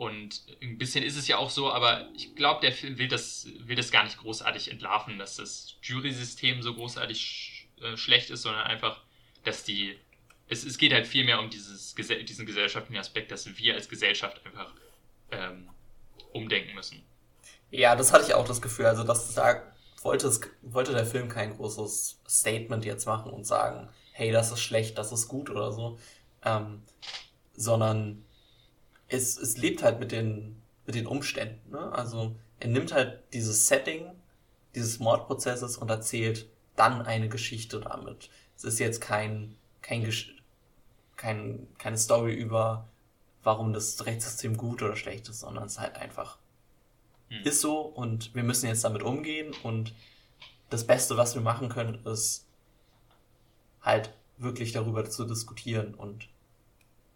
und 0.04 0.44
ein 0.62 0.78
bisschen 0.78 1.02
ist 1.02 1.16
es 1.16 1.30
ja 1.30 1.38
auch 1.38 1.50
so, 1.50 1.72
aber 1.72 2.10
ich 2.14 2.36
glaube, 2.36 2.60
der 2.60 2.74
Film 2.74 2.98
will 2.98 3.08
das, 3.08 3.48
will 3.60 3.78
das 3.78 3.90
gar 3.90 4.04
nicht 4.04 4.18
großartig 4.18 4.70
entlarven, 4.70 5.18
dass 5.18 5.38
das 5.38 5.78
Jury-System 5.82 6.62
so 6.62 6.74
großartig 6.74 7.18
sch 7.18 7.68
äh, 7.82 7.96
schlecht 7.96 8.30
ist, 8.30 8.42
sondern 8.42 8.64
einfach, 8.64 9.02
dass 9.46 9.64
die. 9.64 9.98
Es, 10.50 10.66
es 10.66 10.78
geht 10.78 10.92
halt 10.92 11.08
viel 11.08 11.24
mehr 11.24 11.40
um 11.40 11.50
dieses, 11.50 11.96
diesen 11.96 12.46
gesellschaftlichen 12.46 13.00
Aspekt, 13.00 13.32
dass 13.32 13.58
wir 13.58 13.76
als 13.76 13.88
Gesellschaft 13.88 14.46
einfach 14.46 14.74
ähm, 15.32 15.70
umdenken 16.34 16.76
müssen. 16.76 17.02
Ja, 17.72 17.96
das 17.96 18.12
hatte 18.12 18.26
ich 18.26 18.34
auch 18.34 18.46
das 18.46 18.62
Gefühl. 18.62 18.88
Also, 18.88 19.06
dass 19.06 19.34
da 19.34 19.74
wollte, 20.02 20.28
es, 20.28 20.42
wollte 20.64 20.92
der 20.92 21.06
Film 21.06 21.30
kein 21.30 21.56
großes 21.56 22.20
Statement 22.28 22.84
jetzt 22.84 23.06
machen 23.06 23.32
und 23.32 23.46
sagen, 23.46 23.88
hey, 24.12 24.34
das 24.34 24.52
ist 24.52 24.60
schlecht, 24.60 24.98
das 24.98 25.14
ist 25.14 25.30
gut 25.30 25.50
oder 25.50 25.72
so, 25.72 25.98
ähm, 26.44 26.84
sondern 27.56 28.26
es, 29.14 29.38
es 29.38 29.58
lebt 29.58 29.84
halt 29.84 30.00
mit 30.00 30.12
den, 30.12 30.62
mit 30.86 30.96
den 30.96 31.08
Umständen. 31.08 31.72
Ne? 31.72 31.92
Also 31.92 32.36
er 32.60 32.70
nimmt 32.70 32.94
halt 32.94 33.24
dieses 33.34 33.68
Setting 33.68 34.12
dieses 34.76 35.00
Mordprozesses 35.00 35.78
und 35.78 35.90
erzählt 35.90 36.50
dann 36.76 37.02
eine 37.04 37.30
Geschichte 37.30 37.80
damit. 37.80 38.30
Es 38.56 38.64
ist 38.64 38.80
jetzt 38.80 39.02
kein, 39.02 39.56
kein, 39.82 40.12
kein 41.16 41.68
keine 41.78 41.98
Story 41.98 42.34
über, 42.34 42.88
warum 43.44 43.74
das 43.74 44.06
Rechtssystem 44.06 44.58
gut 44.58 44.82
oder 44.82 44.96
schlecht 44.96 45.30
ist, 45.30 45.42
sondern 45.42 45.66
es 45.66 45.74
ist 45.74 45.80
halt 45.80 45.98
einfach 45.98 46.38
hm. 47.30 47.44
ist 47.44 47.62
so 47.62 47.82
und 47.82 48.34
wir 48.34 48.44
müssen 48.44 48.68
jetzt 48.68 48.84
damit 48.84 49.04
umgehen 49.04 49.54
und 49.64 49.94
das 50.70 50.88
Beste, 50.88 51.18
was 51.18 51.36
wir 51.36 51.42
machen 51.42 51.70
können, 51.70 52.04
ist 52.06 52.48
halt 53.82 54.12
wirklich 54.38 54.72
darüber 54.72 55.08
zu 55.08 55.26
diskutieren 55.26 55.94
und 55.94 56.30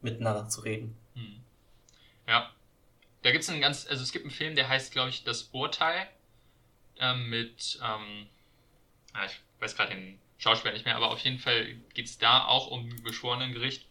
miteinander 0.01 0.47
zu 0.47 0.61
reden. 0.61 0.95
Hm. 1.15 1.41
Ja. 2.27 2.51
Da 3.23 3.31
gibt 3.31 3.43
es 3.43 3.49
einen 3.49 3.61
ganz, 3.61 3.87
also 3.87 4.03
es 4.03 4.11
gibt 4.11 4.25
einen 4.25 4.33
Film, 4.33 4.55
der 4.55 4.69
heißt, 4.69 4.91
glaube 4.91 5.09
ich, 5.09 5.23
Das 5.23 5.49
Urteil 5.51 6.07
ähm, 6.99 7.29
mit, 7.29 7.79
ähm, 7.83 8.27
ah, 9.13 9.25
ich 9.25 9.39
weiß 9.59 9.75
gerade 9.75 9.95
den 9.95 10.19
Schauspieler 10.37 10.73
nicht 10.73 10.85
mehr, 10.85 10.95
aber 10.95 11.11
auf 11.11 11.19
jeden 11.19 11.39
Fall 11.39 11.75
geht 11.93 12.05
es 12.05 12.17
da 12.17 12.45
auch 12.45 12.67
um 12.67 13.03
Geschworenengericht. 13.03 13.85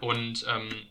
Und 0.00 0.44
ähm, 0.48 0.88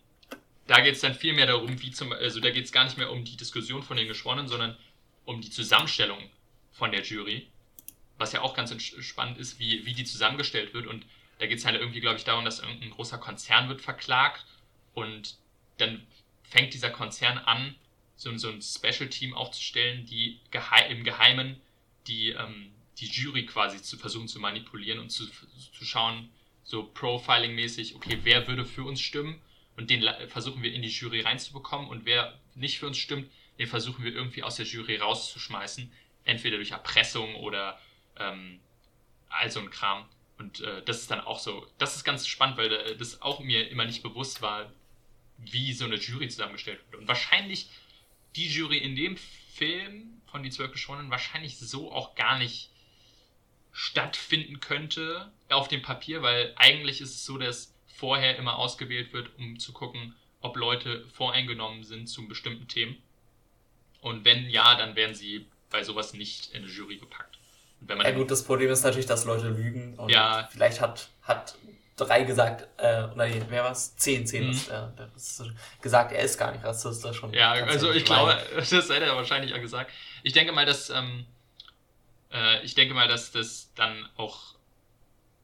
da 0.68 0.82
geht 0.82 0.96
es 0.96 1.02
dann 1.02 1.16
viel 1.16 1.34
mehr 1.34 1.48
darum, 1.48 1.82
wie 1.82 1.92
zum, 1.92 2.12
also 2.12 2.40
da 2.40 2.52
geht 2.52 2.66
es 2.66 2.72
gar 2.72 2.84
nicht 2.84 2.98
mehr 2.98 3.12
um 3.12 3.24
die 3.24 3.38
Diskussion 3.38 3.84
von 3.84 3.98
den 3.98 4.08
Geschworenen, 4.08 4.48
sondern 4.48 4.78
um 5.26 5.42
die 5.42 5.50
Zusammenstellung 5.50 6.30
von 6.72 6.92
der 6.92 7.04
Jury. 7.04 7.48
Was 8.18 8.32
ja 8.32 8.42
auch 8.42 8.56
ganz 8.56 8.74
spannend 8.82 9.38
ist, 9.38 9.60
wie, 9.60 9.86
wie 9.86 9.94
die 9.94 10.06
zusammengestellt 10.06 10.74
wird. 10.74 10.88
Und 10.88 11.06
da 11.40 11.48
geht 11.48 11.58
es 11.58 11.66
halt 11.66 11.76
irgendwie, 11.76 12.00
glaube 12.00 12.18
ich, 12.18 12.24
darum, 12.24 12.46
dass 12.46 12.60
irgendein 12.60 12.92
großer 12.92 13.18
Konzern 13.18 13.68
wird 13.68 13.82
verklagt 13.82 14.46
und 14.94 15.38
dann 15.78 16.06
fängt 16.50 16.74
dieser 16.74 16.90
Konzern 16.90 17.38
an, 17.38 17.76
so, 18.16 18.36
so 18.38 18.50
ein 18.50 18.62
Special-Team 18.62 19.34
aufzustellen, 19.34 20.06
die 20.06 20.40
geheim, 20.52 20.92
im 20.92 21.04
Geheimen 21.04 21.62
die, 22.08 22.30
ähm, 22.30 22.72
die 22.98 23.08
Jury 23.08 23.46
quasi 23.46 23.82
zu 23.82 23.98
versuchen 23.98 24.28
zu 24.28 24.40
manipulieren 24.40 25.00
und 25.00 25.10
zu, 25.10 25.28
zu 25.28 25.86
schauen, 25.86 26.30
so 26.64 26.84
Profiling-mäßig, 26.84 27.96
okay, 27.96 28.20
wer 28.24 28.48
würde 28.48 28.66
für 28.66 28.84
uns 28.84 29.02
stimmen 29.02 29.42
und 29.76 29.90
den 29.90 30.04
versuchen 30.30 30.64
wir 30.64 30.74
in 30.74 30.82
die 30.82 30.90
Jury 30.90 31.22
reinzubekommen 31.22 31.90
und 31.90 32.06
wer 32.06 32.40
nicht 32.56 32.80
für 32.80 32.88
uns 32.88 32.98
stimmt, 32.98 33.30
den 33.60 33.68
versuchen 33.68 34.04
wir 34.04 34.14
irgendwie 34.14 34.44
aus 34.44 34.56
der 34.56 34.66
Jury 34.66 34.98
rauszuschmeißen, 34.98 35.92
entweder 36.24 36.58
durch 36.58 36.72
Erpressung 36.72 37.36
oder 37.36 37.80
ähm, 38.18 38.60
all 39.30 39.52
so 39.52 39.60
ein 39.60 39.70
Kram. 39.70 40.06
Und 40.38 40.62
äh, 40.62 40.82
das 40.84 41.02
ist 41.02 41.12
dann 41.12 41.22
auch 41.22 41.40
so, 41.40 41.66
das 41.78 41.96
ist 41.96 42.04
ganz 42.04 42.28
spannend, 42.28 42.58
weil 42.58 42.72
äh, 42.72 42.98
das 42.98 43.22
auch 43.22 43.40
mir 43.40 43.70
immer 43.70 43.86
nicht 43.86 44.04
bewusst 44.04 44.42
war, 44.42 44.72
wie 45.38 45.74
so 45.74 45.86
eine 45.86 45.96
Jury 45.96 46.30
zusammengestellt 46.30 46.80
wird. 46.90 47.02
Und 47.02 47.08
wahrscheinlich 47.08 47.70
die 48.36 48.48
Jury 48.48 48.78
in 48.78 48.96
dem 48.96 49.18
Film 49.18 50.22
von 50.28 50.44
Die 50.44 50.50
Zwölf 50.50 50.72
Geschworenen 50.72 51.12
wahrscheinlich 51.12 51.58
so 51.58 51.92
auch 51.92 52.16
gar 52.16 52.38
nicht 52.38 52.70
stattfinden 53.72 54.60
könnte 54.60 55.32
auf 55.50 55.68
dem 55.68 55.82
Papier, 55.82 56.22
weil 56.22 56.54
eigentlich 56.56 57.02
ist 57.02 57.12
es 57.16 57.26
so, 57.26 57.38
dass 57.38 57.74
vorher 57.88 58.38
immer 58.38 58.58
ausgewählt 58.58 59.14
wird, 59.14 59.30
um 59.38 59.60
zu 59.60 59.74
gucken, 59.74 60.16
ob 60.42 60.58
Leute 60.58 61.06
voreingenommen 61.14 61.84
sind 61.84 62.08
zu 62.08 62.28
bestimmten 62.28 62.68
Themen. 62.68 63.02
Und 64.02 64.24
wenn 64.24 64.50
ja, 64.50 64.76
dann 64.76 64.96
werden 64.96 65.16
sie 65.16 65.48
bei 65.70 65.84
sowas 65.84 66.14
nicht 66.14 66.54
in 66.54 66.64
eine 66.64 66.72
Jury 66.72 66.98
gepackt. 66.98 67.38
ja 67.88 68.12
gut, 68.12 68.32
das 68.32 68.44
Problem 68.44 68.70
ist 68.70 68.84
natürlich, 68.84 69.06
dass 69.08 69.26
Leute 69.26 69.50
lügen 69.50 69.96
und 69.96 70.10
ja, 70.10 70.48
vielleicht 70.52 70.80
hat, 70.80 71.10
hat 71.22 71.58
drei 71.96 72.24
gesagt, 72.24 72.68
äh, 72.78 73.04
oder 73.04 73.28
nee, 73.28 73.42
wer 73.50 73.64
war's? 73.64 73.96
Zehn, 73.96 74.28
zehn 74.28 74.46
mhm. 74.46 74.52
ist, 74.52 74.70
äh, 74.70 74.88
ist 75.16 75.44
gesagt, 75.82 76.12
er 76.12 76.24
ist 76.24 76.38
gar 76.38 76.52
nicht 76.52 76.64
rassistisch. 76.64 77.18
Schon 77.18 77.34
ja, 77.34 77.52
also 77.52 77.92
ich 77.92 78.06
glaube, 78.06 78.38
das 78.56 78.72
hätte 78.72 79.06
er 79.06 79.16
wahrscheinlich 79.16 79.54
auch 79.54 79.62
gesagt. 79.62 79.92
Ich 80.24 80.34
denke 80.34 80.52
mal, 80.52 80.66
dass 80.66 80.90
ähm, 80.90 81.26
äh, 82.32 82.64
ich 82.64 82.76
denke 82.76 82.94
mal, 82.94 83.08
dass 83.08 83.32
das 83.32 83.72
dann 83.76 84.08
auch 84.18 84.56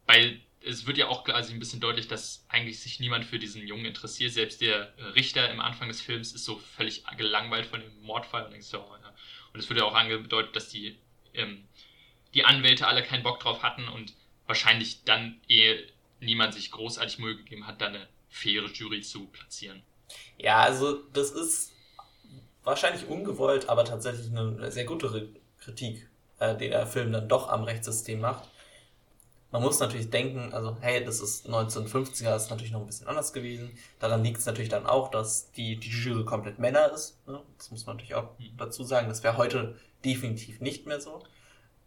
bei 0.06 0.40
es 0.64 0.86
wird 0.86 0.98
ja 0.98 1.08
auch 1.08 1.24
quasi 1.24 1.54
ein 1.54 1.60
bisschen 1.60 1.80
deutlich, 1.80 2.08
dass 2.08 2.46
eigentlich 2.48 2.80
sich 2.80 3.00
niemand 3.00 3.26
für 3.26 3.40
diesen 3.40 3.66
Jungen 3.66 3.86
interessiert. 3.86 4.32
Selbst 4.32 4.62
der 4.62 4.94
äh, 4.98 5.04
Richter 5.16 5.50
im 5.50 5.60
Anfang 5.60 5.88
des 5.88 6.02
Films 6.02 6.34
ist 6.34 6.46
so 6.46 6.58
völlig 6.58 7.04
gelangweilt 7.18 7.66
von 7.66 7.82
dem 7.82 8.02
Mordfall 8.04 8.46
und 8.46 8.64
so. 8.64 8.78
Ja. 8.78 9.14
Und 9.54 9.60
es 9.60 9.70
wird 9.70 9.80
ja 9.80 9.86
auch 9.86 9.96
angedeutet, 9.96 10.56
dass 10.56 10.70
die, 10.70 10.98
ähm, 11.34 11.68
die 12.34 12.46
Anwälte 12.46 12.88
alle 12.88 13.04
keinen 13.04 13.24
Bock 13.24 13.40
drauf 13.40 13.64
hatten 13.64 13.88
und 13.88 14.14
wahrscheinlich 14.46 15.04
dann 15.04 15.42
eh 15.48 15.80
niemand 16.22 16.54
sich 16.54 16.72
großartig 16.72 17.20
Mühe 17.20 17.36
gegeben 17.36 17.68
hat, 17.68 17.82
da 17.82 17.88
eine 17.88 18.08
faire 18.30 18.68
Jury 18.68 19.02
zu 19.02 19.28
platzieren. 19.28 19.82
Ja, 20.38 20.62
also 20.62 21.04
das 21.14 21.32
ist 21.32 21.74
wahrscheinlich 22.64 23.08
ungewollt, 23.08 23.70
aber 23.70 23.86
tatsächlich 23.86 24.28
eine 24.28 24.72
sehr 24.72 24.86
gute 24.86 25.30
Kritik, 25.60 26.08
äh, 26.40 26.56
die 26.56 26.70
der 26.70 26.88
Film 26.88 27.12
dann 27.12 27.28
doch 27.28 27.50
am 27.50 27.64
Rechtssystem 27.64 28.20
macht 28.20 28.48
man 29.52 29.62
muss 29.62 29.80
natürlich 29.80 30.10
denken, 30.10 30.54
also 30.54 30.78
hey, 30.80 31.04
das 31.04 31.20
ist 31.20 31.48
1950er, 31.48 32.24
das 32.24 32.44
ist 32.44 32.50
natürlich 32.50 32.72
noch 32.72 32.80
ein 32.80 32.86
bisschen 32.86 33.08
anders 33.08 33.34
gewesen. 33.34 33.72
Daran 34.00 34.24
liegt 34.24 34.40
es 34.40 34.46
natürlich 34.46 34.70
dann 34.70 34.86
auch, 34.86 35.12
dass 35.12 35.52
die, 35.52 35.76
die 35.76 35.90
Jury 35.90 36.24
komplett 36.24 36.58
Männer 36.58 36.92
ist. 36.94 37.20
Ne? 37.28 37.42
Das 37.58 37.70
muss 37.70 37.86
man 37.86 37.98
natürlich 37.98 38.16
auch 38.16 38.40
mhm. 38.40 38.56
dazu 38.58 38.84
sagen. 38.84 39.10
Das 39.10 39.24
wäre 39.24 39.38
heute 39.38 39.76
definitiv 40.06 40.62
nicht 40.62 40.88
mehr 40.88 41.02
so. 41.02 41.22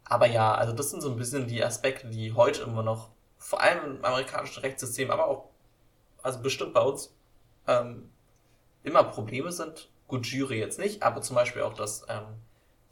Aber 0.04 0.26
ja, 0.26 0.54
also 0.54 0.74
das 0.74 0.90
sind 0.90 1.00
so 1.00 1.10
ein 1.10 1.16
bisschen 1.16 1.46
die 1.46 1.64
Aspekte, 1.64 2.08
die 2.08 2.34
heute 2.34 2.62
immer 2.62 2.82
noch, 2.82 3.08
vor 3.44 3.60
allem 3.60 3.96
im 3.96 4.04
amerikanischen 4.04 4.60
Rechtssystem, 4.60 5.10
aber 5.10 5.28
auch, 5.28 5.50
also 6.22 6.40
bestimmt 6.40 6.72
bei 6.72 6.80
uns, 6.80 7.14
ähm, 7.68 8.08
immer 8.82 9.04
Probleme 9.04 9.52
sind. 9.52 9.90
Gut, 10.08 10.26
Jury 10.26 10.58
jetzt 10.58 10.78
nicht, 10.78 11.02
aber 11.02 11.20
zum 11.20 11.36
Beispiel 11.36 11.60
auch, 11.60 11.74
dass 11.74 12.06
ähm, 12.08 12.24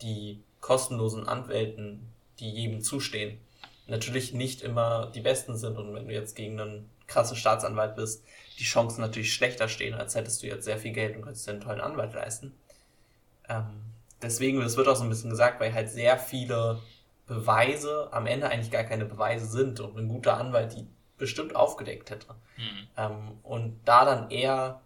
die 0.02 0.42
kostenlosen 0.60 1.26
Anwälten, 1.26 2.06
die 2.38 2.50
jedem 2.50 2.82
zustehen, 2.82 3.40
natürlich 3.86 4.34
nicht 4.34 4.60
immer 4.60 5.10
die 5.14 5.22
besten 5.22 5.56
sind. 5.56 5.78
Und 5.78 5.94
wenn 5.94 6.06
du 6.06 6.12
jetzt 6.12 6.36
gegen 6.36 6.60
einen 6.60 6.90
krassen 7.06 7.36
Staatsanwalt 7.36 7.96
bist, 7.96 8.22
die 8.58 8.64
Chancen 8.64 9.00
natürlich 9.00 9.32
schlechter 9.32 9.68
stehen, 9.68 9.94
als 9.94 10.14
hättest 10.14 10.42
du 10.42 10.48
jetzt 10.48 10.66
sehr 10.66 10.76
viel 10.76 10.92
Geld 10.92 11.16
und 11.16 11.22
könntest 11.22 11.46
dir 11.46 11.52
einen 11.52 11.62
tollen 11.62 11.80
Anwalt 11.80 12.12
leisten. 12.12 12.54
Ähm, 13.48 13.84
deswegen, 14.20 14.60
das 14.60 14.76
wird 14.76 14.86
auch 14.86 14.96
so 14.96 15.04
ein 15.04 15.08
bisschen 15.08 15.30
gesagt, 15.30 15.60
weil 15.60 15.72
halt 15.72 15.88
sehr 15.88 16.18
viele 16.18 16.78
Beweise 17.26 18.08
am 18.12 18.26
Ende 18.26 18.48
eigentlich 18.50 18.70
gar 18.70 18.84
keine 18.84 19.04
Beweise 19.04 19.46
sind 19.46 19.80
und 19.80 19.96
ein 19.96 20.08
guter 20.08 20.36
Anwalt 20.36 20.74
die 20.74 20.86
bestimmt 21.18 21.54
aufgedeckt 21.54 22.10
hätte. 22.10 22.34
Mhm. 22.56 22.88
Ähm, 22.96 23.38
und 23.42 23.80
da 23.84 24.04
dann 24.04 24.30
eher 24.30 24.80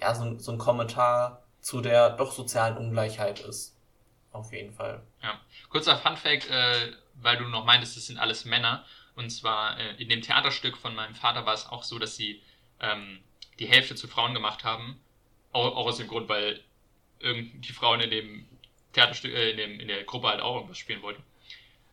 ja, 0.00 0.14
so, 0.14 0.38
so 0.38 0.52
ein 0.52 0.58
Kommentar 0.58 1.42
zu 1.60 1.80
der 1.80 2.10
doch 2.10 2.32
sozialen 2.32 2.76
Ungleichheit 2.76 3.40
ist. 3.40 3.78
Auf 4.32 4.52
jeden 4.52 4.72
Fall. 4.72 5.02
Ja. 5.22 5.38
Kurzer 5.68 5.98
Funfact, 5.98 6.48
äh, 6.48 6.92
weil 7.14 7.36
du 7.36 7.44
noch 7.44 7.64
meintest, 7.64 7.96
das 7.96 8.06
sind 8.06 8.18
alles 8.18 8.44
Männer. 8.44 8.84
Und 9.14 9.30
zwar 9.30 9.78
äh, 9.78 9.94
in 10.02 10.08
dem 10.08 10.22
Theaterstück 10.22 10.78
von 10.78 10.94
meinem 10.94 11.14
Vater 11.14 11.44
war 11.44 11.52
es 11.52 11.68
auch 11.68 11.82
so, 11.82 11.98
dass 11.98 12.16
sie 12.16 12.42
ähm, 12.80 13.20
die 13.58 13.66
Hälfte 13.66 13.94
zu 13.94 14.08
Frauen 14.08 14.32
gemacht 14.32 14.64
haben. 14.64 14.98
Auch, 15.52 15.76
auch 15.76 15.86
aus 15.86 15.98
dem 15.98 16.08
Grund, 16.08 16.28
weil 16.30 16.60
die 17.22 17.72
Frauen 17.72 18.00
in 18.00 18.10
dem 18.10 18.48
Theaterstück, 18.94 19.32
äh, 19.32 19.50
in, 19.50 19.56
dem, 19.58 19.80
in 19.80 19.88
der 19.88 20.02
Gruppe 20.04 20.28
halt 20.28 20.40
auch 20.40 20.56
irgendwas 20.56 20.78
spielen 20.78 21.02
wollten. 21.02 21.22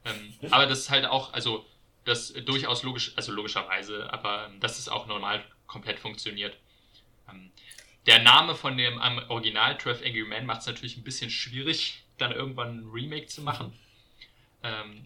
Ähm, 0.06 0.34
aber 0.52 0.66
das 0.66 0.80
ist 0.80 0.89
halt 0.89 1.06
auch, 1.06 1.34
also 1.34 1.66
das 2.06 2.34
durchaus 2.34 2.84
logisch, 2.84 3.14
also 3.16 3.32
logischerweise, 3.32 4.12
aber 4.12 4.47
ähm, 4.47 4.60
dass 4.60 4.80
es 4.80 4.89
auch 4.89 5.08
normal 5.08 5.43
komplett 5.68 6.00
funktioniert. 6.00 6.58
Ähm, 7.30 7.52
der 8.06 8.24
Name 8.24 8.56
von 8.56 8.78
dem 8.78 9.00
Original 9.28 9.78
12 9.78 10.06
Angry 10.06 10.24
Men 10.24 10.45
macht 10.45 10.62
es 10.62 10.68
natürlich 10.68 10.97
ein 10.97 11.04
bisschen 11.04 11.30
schwierig, 11.30 12.04
dann 12.18 12.32
irgendwann 12.32 12.80
ein 12.80 12.89
Remake 12.91 13.28
zu 13.28 13.41
machen. 13.41 13.74
Ähm, 14.64 15.06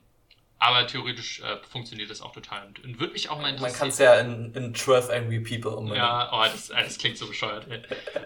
aber 0.59 0.87
theoretisch 0.87 1.41
äh, 1.41 1.57
funktioniert 1.69 2.09
das 2.09 2.21
auch 2.21 2.31
total 2.31 2.67
und, 2.67 2.83
und 2.83 2.99
würde 2.99 3.11
mich 3.13 3.29
auch 3.29 3.41
mal 3.41 3.49
interessieren. 3.49 3.71
Man 3.71 3.79
kann 3.79 3.89
es 3.89 3.97
ja 3.97 4.19
in, 4.19 4.53
in 4.53 4.73
12 4.73 5.09
Angry 5.09 5.39
People 5.41 5.71
umbenennen. 5.71 6.01
Ja, 6.01 6.31
oh, 6.31 6.43
das, 6.43 6.69
äh, 6.69 6.83
das 6.83 6.97
klingt 6.97 7.17
so 7.17 7.27
bescheuert. 7.27 7.67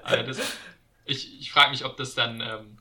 also 0.03 0.23
das, 0.23 0.57
ich 1.05 1.39
ich 1.39 1.51
frage 1.51 1.71
mich, 1.71 1.83
ob 1.83 1.97
das 1.97 2.13
dann. 2.13 2.41
Ähm, 2.41 2.77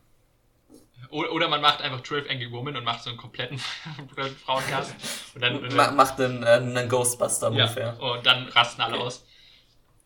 oder 1.10 1.48
man 1.48 1.60
macht 1.60 1.82
einfach 1.82 2.02
12 2.02 2.30
Angry 2.30 2.50
Woman 2.50 2.76
und 2.76 2.84
macht 2.84 3.02
so 3.02 3.10
einen 3.10 3.18
kompletten 3.18 3.58
Frauencast. 4.44 4.94
Und 5.34 5.40
dann, 5.40 5.62
und 5.62 5.76
dann 5.76 5.96
macht 5.96 6.20
einen, 6.20 6.42
äh, 6.42 6.46
einen 6.46 6.88
Ghostbuster 6.88 7.48
ungefähr. 7.48 7.96
Ja, 7.98 8.06
und 8.06 8.26
dann 8.26 8.48
rasten 8.48 8.82
alle 8.82 8.98
aus. 8.98 9.24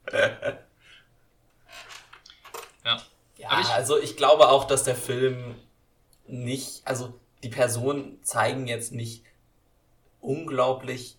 ja. 0.12 0.58
Ja, 3.36 3.60
ich, 3.60 3.68
also 3.68 3.98
ich 3.98 4.18
glaube 4.18 4.48
auch, 4.48 4.64
dass 4.64 4.84
der 4.84 4.96
Film 4.96 5.54
nicht, 6.26 6.82
also 6.84 7.18
die 7.42 7.48
Personen 7.48 8.22
zeigen 8.22 8.66
jetzt 8.66 8.92
nicht 8.92 9.24
unglaublich 10.20 11.16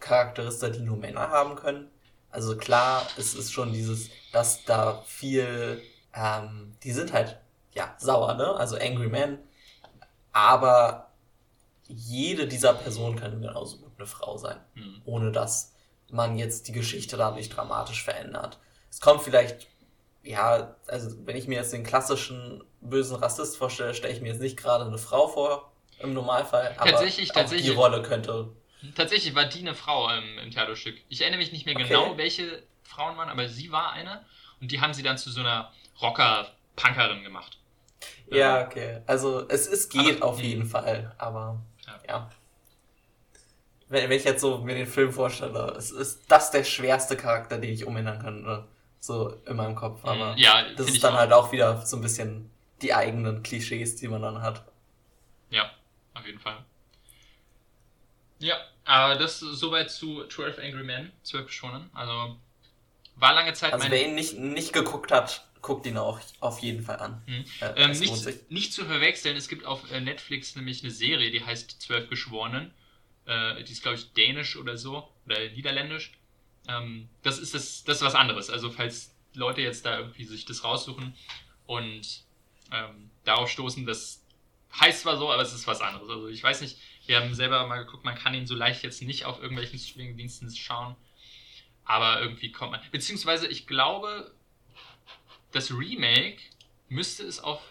Charakterister, 0.00 0.70
die 0.70 0.80
nur 0.80 0.96
Männer 0.96 1.28
haben 1.28 1.56
können. 1.56 1.90
Also 2.30 2.56
klar, 2.56 3.06
es 3.18 3.34
ist 3.34 3.52
schon 3.52 3.72
dieses, 3.72 4.08
dass 4.32 4.64
da 4.64 5.02
viel, 5.06 5.82
ähm, 6.14 6.74
die 6.82 6.92
sind 6.92 7.12
halt, 7.12 7.38
ja, 7.74 7.94
sauer, 7.98 8.34
ne? 8.34 8.54
Also 8.54 8.76
Angry 8.76 9.08
Men. 9.08 9.38
Aber 10.32 11.10
jede 11.88 12.46
dieser 12.46 12.74
Personen 12.74 13.16
kann 13.16 13.40
genauso 13.40 13.78
gut 13.78 13.92
eine 13.98 14.06
Frau 14.06 14.36
sein. 14.36 14.58
Mhm. 14.74 15.02
Ohne 15.04 15.32
dass 15.32 15.74
man 16.10 16.36
jetzt 16.36 16.68
die 16.68 16.72
Geschichte 16.72 17.16
dadurch 17.16 17.48
dramatisch 17.48 18.04
verändert. 18.04 18.58
Es 18.90 19.00
kommt 19.00 19.22
vielleicht, 19.22 19.66
ja, 20.22 20.74
also 20.86 21.26
wenn 21.26 21.36
ich 21.36 21.48
mir 21.48 21.56
jetzt 21.56 21.72
den 21.72 21.84
klassischen 21.84 22.62
bösen 22.80 23.16
Rassist 23.16 23.56
vorstelle, 23.56 23.94
stelle 23.94 24.12
ich 24.12 24.20
mir 24.20 24.28
jetzt 24.28 24.40
nicht 24.40 24.56
gerade 24.56 24.84
eine 24.84 24.98
Frau 24.98 25.28
vor, 25.28 25.72
im 26.02 26.14
Normalfall. 26.14 26.74
Aber 26.78 26.90
tatsächlich, 26.90 27.30
tatsächlich. 27.30 27.70
Die 27.70 27.76
Rolle 27.76 28.02
könnte. 28.02 28.50
Tatsächlich 28.96 29.34
war 29.34 29.44
die 29.44 29.60
eine 29.60 29.74
Frau 29.74 30.10
im, 30.10 30.38
im 30.38 30.50
Theaterstück. 30.50 30.96
Ich 31.08 31.20
erinnere 31.20 31.38
mich 31.38 31.52
nicht 31.52 31.66
mehr 31.66 31.76
okay. 31.76 31.88
genau, 31.88 32.16
welche 32.16 32.62
Frauen 32.82 33.16
waren, 33.16 33.28
aber 33.28 33.48
sie 33.48 33.70
war 33.70 33.92
eine. 33.92 34.24
Und 34.60 34.72
die 34.72 34.80
haben 34.80 34.92
sie 34.92 35.02
dann 35.02 35.18
zu 35.18 35.30
so 35.30 35.40
einer 35.40 35.72
Rocker-Punkerin 36.00 37.22
gemacht. 37.22 37.58
Ja, 38.36 38.64
okay. 38.64 39.02
Also 39.06 39.46
es, 39.48 39.66
es 39.66 39.88
geht 39.88 40.22
aber, 40.22 40.32
auf 40.32 40.40
jeden 40.40 40.66
Fall, 40.66 41.14
aber 41.18 41.60
ja. 42.08 42.30
Wenn, 43.88 44.08
wenn 44.08 44.16
ich 44.16 44.24
jetzt 44.24 44.40
so 44.40 44.58
mir 44.58 44.74
den 44.74 44.86
Film 44.86 45.12
vorstelle, 45.12 45.74
es 45.76 45.90
ist 45.90 46.30
das 46.30 46.50
der 46.50 46.64
schwerste 46.64 47.16
Charakter, 47.16 47.58
den 47.58 47.72
ich 47.72 47.86
umändern 47.86 48.18
könnte. 48.18 48.66
So 49.00 49.34
in 49.46 49.56
meinem 49.56 49.74
Kopf. 49.74 50.04
Aber 50.04 50.34
ja, 50.36 50.64
das 50.76 50.88
ist 50.88 51.02
dann 51.02 51.14
auch. 51.14 51.18
halt 51.18 51.32
auch 51.32 51.52
wieder 51.52 51.84
so 51.84 51.96
ein 51.96 52.02
bisschen 52.02 52.50
die 52.80 52.94
eigenen 52.94 53.42
Klischees, 53.42 53.96
die 53.96 54.08
man 54.08 54.22
dann 54.22 54.42
hat. 54.42 54.64
Ja 55.50 55.70
auf 56.14 56.26
jeden 56.26 56.38
Fall. 56.38 56.64
Ja, 58.38 58.56
aber 58.84 59.16
das 59.16 59.40
soweit 59.40 59.90
zu 59.90 60.26
12 60.26 60.58
Angry 60.58 60.84
Men, 60.84 61.12
12 61.22 61.50
Schonen. 61.50 61.90
Also 61.94 62.36
war 63.16 63.34
lange 63.34 63.52
Zeit 63.52 63.72
also 63.72 63.84
mein... 63.84 63.92
wer 63.92 64.06
ihn 64.06 64.14
nicht, 64.14 64.34
nicht 64.38 64.72
geguckt 64.72 65.12
hat, 65.12 65.46
guckt 65.62 65.86
ihn 65.86 65.96
auch 65.96 66.20
auf 66.40 66.58
jeden 66.58 66.82
Fall 66.82 66.98
an. 66.98 67.22
Mhm. 67.26 67.44
Äh, 67.60 67.84
ähm, 67.84 67.98
nicht, 67.98 68.50
nicht, 68.50 68.72
zu 68.72 68.84
verwechseln, 68.84 69.36
es 69.36 69.48
gibt 69.48 69.64
auf 69.64 69.90
äh, 69.90 70.00
Netflix 70.00 70.56
nämlich 70.56 70.82
eine 70.82 70.90
Serie, 70.90 71.30
die 71.30 71.44
heißt 71.44 71.80
12 71.80 72.10
Geschworenen. 72.10 72.72
Äh, 73.26 73.62
die 73.62 73.72
ist, 73.72 73.82
glaube 73.82 73.96
ich, 73.96 74.12
dänisch 74.12 74.56
oder 74.56 74.76
so, 74.76 75.08
oder 75.24 75.38
niederländisch. 75.50 76.12
Ähm, 76.68 77.08
das 77.22 77.38
ist 77.38 77.54
das, 77.54 77.84
das 77.84 77.98
ist 77.98 78.02
was 78.02 78.16
anderes. 78.16 78.50
Also 78.50 78.70
falls 78.70 79.14
Leute 79.34 79.62
jetzt 79.62 79.86
da 79.86 79.98
irgendwie 79.98 80.24
sich 80.24 80.44
das 80.44 80.64
raussuchen 80.64 81.14
und 81.66 82.24
ähm, 82.72 83.10
darauf 83.24 83.48
stoßen, 83.48 83.86
dass 83.86 84.22
heißt 84.80 85.02
zwar 85.02 85.16
so, 85.16 85.30
aber 85.30 85.42
es 85.42 85.52
ist 85.52 85.66
was 85.66 85.80
anderes. 85.80 86.08
Also 86.08 86.28
ich 86.28 86.42
weiß 86.42 86.60
nicht, 86.62 86.78
wir 87.06 87.20
haben 87.20 87.34
selber 87.34 87.66
mal 87.66 87.84
geguckt, 87.84 88.04
man 88.04 88.14
kann 88.14 88.34
ihn 88.34 88.46
so 88.46 88.54
leicht 88.54 88.82
jetzt 88.82 89.02
nicht 89.02 89.26
auf 89.26 89.40
irgendwelchen 89.40 89.78
Streaming-Diensten 89.78 90.50
schauen. 90.54 90.96
Aber 91.84 92.20
irgendwie 92.20 92.52
kommt 92.52 92.72
man. 92.72 92.80
Beziehungsweise 92.90 93.48
ich 93.48 93.66
glaube, 93.66 94.32
das 95.52 95.70
Remake 95.70 96.38
müsste 96.88 97.24
es 97.24 97.40
auf. 97.40 97.62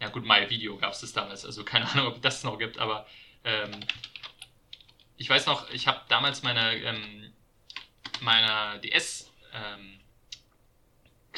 Ja 0.00 0.08
gut, 0.08 0.24
My 0.24 0.48
Video 0.48 0.76
gab 0.76 0.92
es 0.92 1.00
das 1.00 1.12
damals, 1.12 1.44
also 1.44 1.64
keine 1.64 1.90
Ahnung, 1.90 2.06
ob 2.08 2.22
das 2.22 2.44
noch 2.44 2.58
gibt, 2.58 2.78
aber 2.78 3.06
ähm, 3.44 3.72
ich 5.16 5.28
weiß 5.28 5.46
noch, 5.46 5.68
ich 5.70 5.88
habe 5.88 6.00
damals 6.08 6.42
meine 6.42 6.74
ähm, 6.76 7.32
meiner 8.20 8.78
DS 8.78 9.30
ähm, 9.52 10.00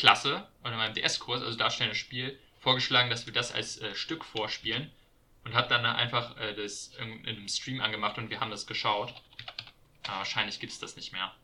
oder 0.02 0.76
meinem 0.76 0.94
DS-Kurs, 0.94 1.42
also 1.42 1.58
darstellendes 1.58 1.98
Spiel, 1.98 2.38
vorgeschlagen, 2.58 3.10
dass 3.10 3.26
wir 3.26 3.34
das 3.34 3.52
als 3.52 3.78
äh, 3.78 3.94
Stück 3.94 4.24
vorspielen 4.24 4.90
und 5.44 5.54
habe 5.54 5.68
dann 5.68 5.84
einfach 5.84 6.36
äh, 6.38 6.54
das 6.54 6.94
in, 6.98 7.24
in, 7.24 7.36
einem 7.36 7.48
Stream 7.48 7.80
angemacht 7.80 8.16
und 8.16 8.30
wir 8.30 8.40
haben 8.40 8.50
das 8.50 8.66
geschaut. 8.66 9.14
Aber 10.06 10.18
wahrscheinlich 10.18 10.58
gibt 10.58 10.72
es 10.72 10.78
das 10.78 10.96
nicht 10.96 11.12
mehr. 11.12 11.34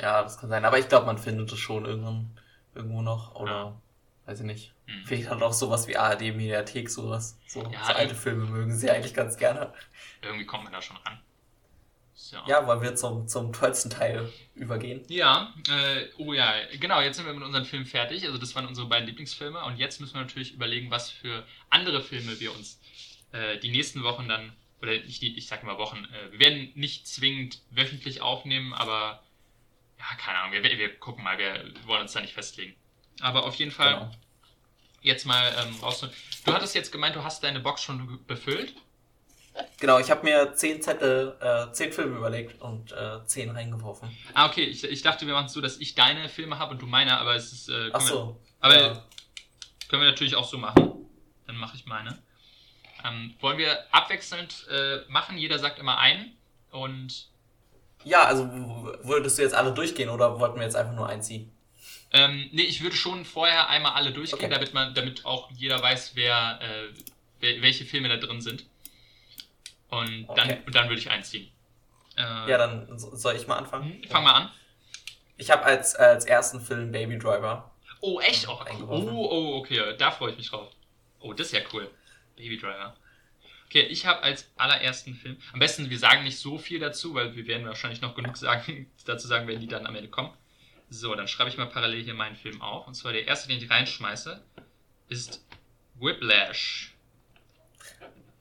Ja, 0.00 0.22
das 0.22 0.38
kann 0.38 0.48
sein. 0.48 0.64
Aber 0.64 0.78
ich 0.78 0.88
glaube, 0.88 1.06
man 1.06 1.18
findet 1.18 1.52
es 1.52 1.58
schon 1.58 1.84
irgendwann, 1.84 2.30
irgendwo 2.74 3.02
noch. 3.02 3.34
Oder 3.34 3.52
ja. 3.52 3.80
weiß 4.26 4.40
ich 4.40 4.46
nicht. 4.46 4.74
Hm. 4.86 5.02
Vielleicht 5.04 5.30
hat 5.30 5.42
auch 5.42 5.52
sowas 5.52 5.88
wie 5.88 5.96
ARD 5.96 6.20
Mediathek, 6.20 6.88
sowas. 6.88 7.38
So, 7.46 7.62
ja, 7.70 7.84
so 7.84 7.92
alte 7.92 8.14
Filme 8.14 8.46
mögen 8.46 8.74
sie 8.74 8.90
eigentlich 8.90 9.14
ganz 9.14 9.36
gerne. 9.36 9.72
Irgendwie 10.22 10.46
kommt 10.46 10.64
man 10.64 10.72
da 10.72 10.80
schon 10.80 10.96
ran. 10.98 11.20
So. 12.20 12.36
Ja, 12.46 12.66
wollen 12.66 12.82
wir 12.82 12.94
zum, 12.94 13.26
zum 13.28 13.52
tollsten 13.52 13.88
Teil 13.88 14.30
übergehen? 14.54 15.02
Ja, 15.08 15.54
äh, 15.68 16.06
oh 16.18 16.34
ja, 16.34 16.52
genau, 16.78 17.00
jetzt 17.00 17.16
sind 17.16 17.24
wir 17.26 17.32
mit 17.32 17.42
unserem 17.42 17.64
Film 17.64 17.86
fertig. 17.86 18.26
Also 18.26 18.36
das 18.36 18.54
waren 18.54 18.66
unsere 18.66 18.88
beiden 18.88 19.06
Lieblingsfilme 19.06 19.64
und 19.64 19.78
jetzt 19.78 20.00
müssen 20.00 20.14
wir 20.14 20.20
natürlich 20.20 20.52
überlegen, 20.52 20.90
was 20.90 21.10
für 21.10 21.44
andere 21.70 22.02
Filme 22.02 22.38
wir 22.38 22.54
uns 22.54 22.78
äh, 23.32 23.58
die 23.58 23.70
nächsten 23.70 24.02
Wochen 24.02 24.28
dann, 24.28 24.52
oder 24.82 24.92
nicht, 24.92 25.22
ich 25.22 25.46
sag 25.46 25.64
mal 25.64 25.78
Wochen, 25.78 26.04
äh, 26.04 26.32
wir 26.32 26.40
werden 26.40 26.70
nicht 26.74 27.08
zwingend 27.08 27.62
wöchentlich 27.70 28.20
aufnehmen, 28.20 28.74
aber 28.74 29.22
ja, 30.00 30.16
keine 30.16 30.38
Ahnung, 30.38 30.52
wir, 30.52 30.62
wir 30.62 30.98
gucken 30.98 31.22
mal, 31.22 31.36
wir 31.36 31.72
wollen 31.86 32.02
uns 32.02 32.12
da 32.12 32.20
nicht 32.20 32.32
festlegen. 32.32 32.74
Aber 33.20 33.44
auf 33.44 33.54
jeden 33.56 33.70
Fall 33.70 33.94
genau. 33.94 34.10
jetzt 35.02 35.26
mal 35.26 35.52
ähm, 35.62 35.76
raus. 35.82 36.06
Du 36.44 36.52
hattest 36.52 36.74
jetzt 36.74 36.90
gemeint, 36.90 37.16
du 37.16 37.22
hast 37.22 37.44
deine 37.44 37.60
Box 37.60 37.82
schon 37.82 38.24
befüllt. 38.26 38.74
Genau, 39.78 39.98
ich 39.98 40.10
habe 40.10 40.24
mir 40.24 40.54
zehn 40.54 40.80
Zettel, 40.80 41.36
äh, 41.40 41.72
zehn 41.72 41.92
Filme 41.92 42.16
überlegt 42.16 42.60
und 42.62 42.92
äh, 42.92 43.24
zehn 43.26 43.50
reingeworfen. 43.50 44.16
Ah, 44.32 44.46
okay. 44.46 44.64
Ich, 44.64 44.84
ich 44.84 45.02
dachte, 45.02 45.26
wir 45.26 45.34
machen 45.34 45.46
es 45.46 45.52
so, 45.52 45.60
dass 45.60 45.78
ich 45.78 45.94
deine 45.94 46.28
Filme 46.28 46.58
habe 46.58 46.72
und 46.72 46.82
du 46.82 46.86
meine, 46.86 47.18
aber 47.18 47.34
es 47.34 47.52
ist. 47.52 47.68
Äh, 47.68 47.90
Ach 47.92 48.00
so. 48.00 48.14
Wir, 48.14 48.36
aber 48.60 48.76
ja. 48.76 49.04
können 49.88 50.02
wir 50.02 50.08
natürlich 50.08 50.36
auch 50.36 50.48
so 50.48 50.56
machen. 50.56 50.92
Dann 51.46 51.56
mache 51.56 51.76
ich 51.76 51.84
meine. 51.84 52.22
Ähm, 53.04 53.34
wollen 53.40 53.58
wir 53.58 53.92
abwechselnd 53.92 54.66
äh, 54.70 55.00
machen? 55.08 55.36
Jeder 55.36 55.58
sagt 55.58 55.78
immer 55.78 55.98
einen 55.98 56.38
und. 56.70 57.29
Ja, 58.04 58.24
also 58.24 58.48
würdest 59.02 59.38
du 59.38 59.42
jetzt 59.42 59.54
alle 59.54 59.72
durchgehen 59.72 60.08
oder 60.08 60.38
wollten 60.40 60.56
wir 60.56 60.64
jetzt 60.64 60.76
einfach 60.76 60.94
nur 60.94 61.08
einziehen? 61.08 61.52
Ähm, 62.12 62.48
nee, 62.52 62.62
ich 62.62 62.82
würde 62.82 62.96
schon 62.96 63.24
vorher 63.24 63.68
einmal 63.68 63.92
alle 63.92 64.12
durchgehen, 64.12 64.38
okay. 64.46 64.48
damit 64.52 64.74
man, 64.74 64.94
damit 64.94 65.24
auch 65.24 65.50
jeder 65.52 65.80
weiß, 65.80 66.12
wer, 66.16 66.58
äh, 66.60 67.44
wel- 67.44 67.62
welche 67.62 67.84
Filme 67.84 68.08
da 68.08 68.16
drin 68.16 68.40
sind. 68.40 68.64
Und 69.90 70.26
dann, 70.28 70.50
Okay. 70.50 70.62
und 70.66 70.74
dann 70.74 70.88
würde 70.88 71.00
ich 71.00 71.10
einziehen. 71.10 71.50
Äh, 72.16 72.22
Ja, 72.50 72.58
dann 72.58 72.98
so- 72.98 73.14
soll 73.14 73.36
ich 73.36 73.46
mal 73.46 73.56
anfangen? 73.58 74.02
Fang 74.08 74.24
mal 74.24 74.32
an. 74.34 74.50
Ich 75.36 75.50
habe 75.50 75.62
als, 75.64 75.94
als 75.94 76.24
ersten 76.24 76.60
Film 76.60 76.90
Baby 76.92 77.18
Driver. 77.18 77.70
Oh, 78.00 78.20
echt? 78.20 78.48
Oh, 78.48 78.58
cool. 78.78 79.08
Oh, 79.12 79.28
oh, 79.30 79.58
okay, 79.58 79.94
da 79.96 80.10
freue 80.10 80.32
ich 80.32 80.38
mich 80.38 80.50
drauf. 80.50 80.68
Oh, 81.20 81.32
das 81.32 81.48
ist 81.48 81.52
ja 81.52 81.60
cool. 81.72 81.90
Baby 82.36 82.56
Driver. 82.58 82.96
Okay, 83.70 83.82
ich 83.82 84.04
habe 84.04 84.24
als 84.24 84.50
allerersten 84.56 85.14
Film. 85.14 85.36
Am 85.52 85.60
besten, 85.60 85.90
wir 85.90 85.98
sagen 86.00 86.24
nicht 86.24 86.40
so 86.40 86.58
viel 86.58 86.80
dazu, 86.80 87.14
weil 87.14 87.36
wir 87.36 87.46
werden 87.46 87.68
wahrscheinlich 87.68 88.00
noch 88.00 88.16
genug 88.16 88.36
sagen, 88.36 88.90
dazu 89.06 89.28
sagen, 89.28 89.46
wenn 89.46 89.60
die 89.60 89.68
dann 89.68 89.86
am 89.86 89.94
Ende 89.94 90.10
kommen. 90.10 90.32
So, 90.88 91.14
dann 91.14 91.28
schreibe 91.28 91.50
ich 91.50 91.56
mal 91.56 91.66
parallel 91.66 92.02
hier 92.02 92.14
meinen 92.14 92.34
Film 92.34 92.60
auf. 92.62 92.88
Und 92.88 92.94
zwar 92.94 93.12
der 93.12 93.28
erste, 93.28 93.46
den 93.46 93.58
ich 93.58 93.70
reinschmeiße, 93.70 94.42
ist 95.08 95.44
Whiplash. 95.94 96.96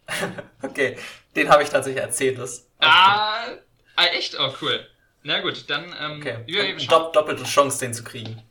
Okay, 0.63 0.97
den 1.35 1.49
habe 1.49 1.61
ich 1.61 1.69
tatsächlich 1.69 2.01
erzählt. 2.01 2.39
Das 2.39 2.67
Ah, 2.79 3.49
ah, 3.95 4.05
echt? 4.05 4.35
Oh, 4.39 4.51
cool. 4.59 4.89
Na 5.21 5.41
gut, 5.41 5.69
dann. 5.69 5.95
Ähm, 5.99 6.19
Okay, 6.19 6.39
wir, 6.47 6.87
dopp 6.87 7.13
doppelte 7.13 7.43
Chance, 7.43 7.79
den 7.79 7.93
zu 7.93 8.03
kriegen. 8.03 8.41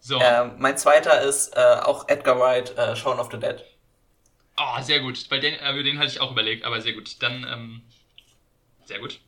So. 0.00 0.20
Ähm, 0.20 0.56
mein 0.58 0.76
zweiter 0.76 1.22
ist 1.22 1.56
äh, 1.56 1.60
auch 1.60 2.06
Edgar 2.08 2.38
Wright, 2.38 2.76
äh, 2.76 2.94
Shaun 2.94 3.18
of 3.18 3.30
the 3.32 3.38
Dead. 3.38 3.64
Oh, 4.60 4.82
sehr 4.82 5.00
gut. 5.00 5.28
Bei 5.28 5.38
den, 5.38 5.54
äh, 5.54 5.72
über 5.72 5.82
den 5.82 5.98
hatte 5.98 6.08
ich 6.08 6.20
auch 6.20 6.32
überlegt, 6.32 6.64
aber 6.64 6.80
sehr 6.80 6.94
gut. 6.94 7.22
Dann, 7.22 7.46
ähm, 7.48 7.82
sehr 8.84 8.98
gut. 8.98 9.20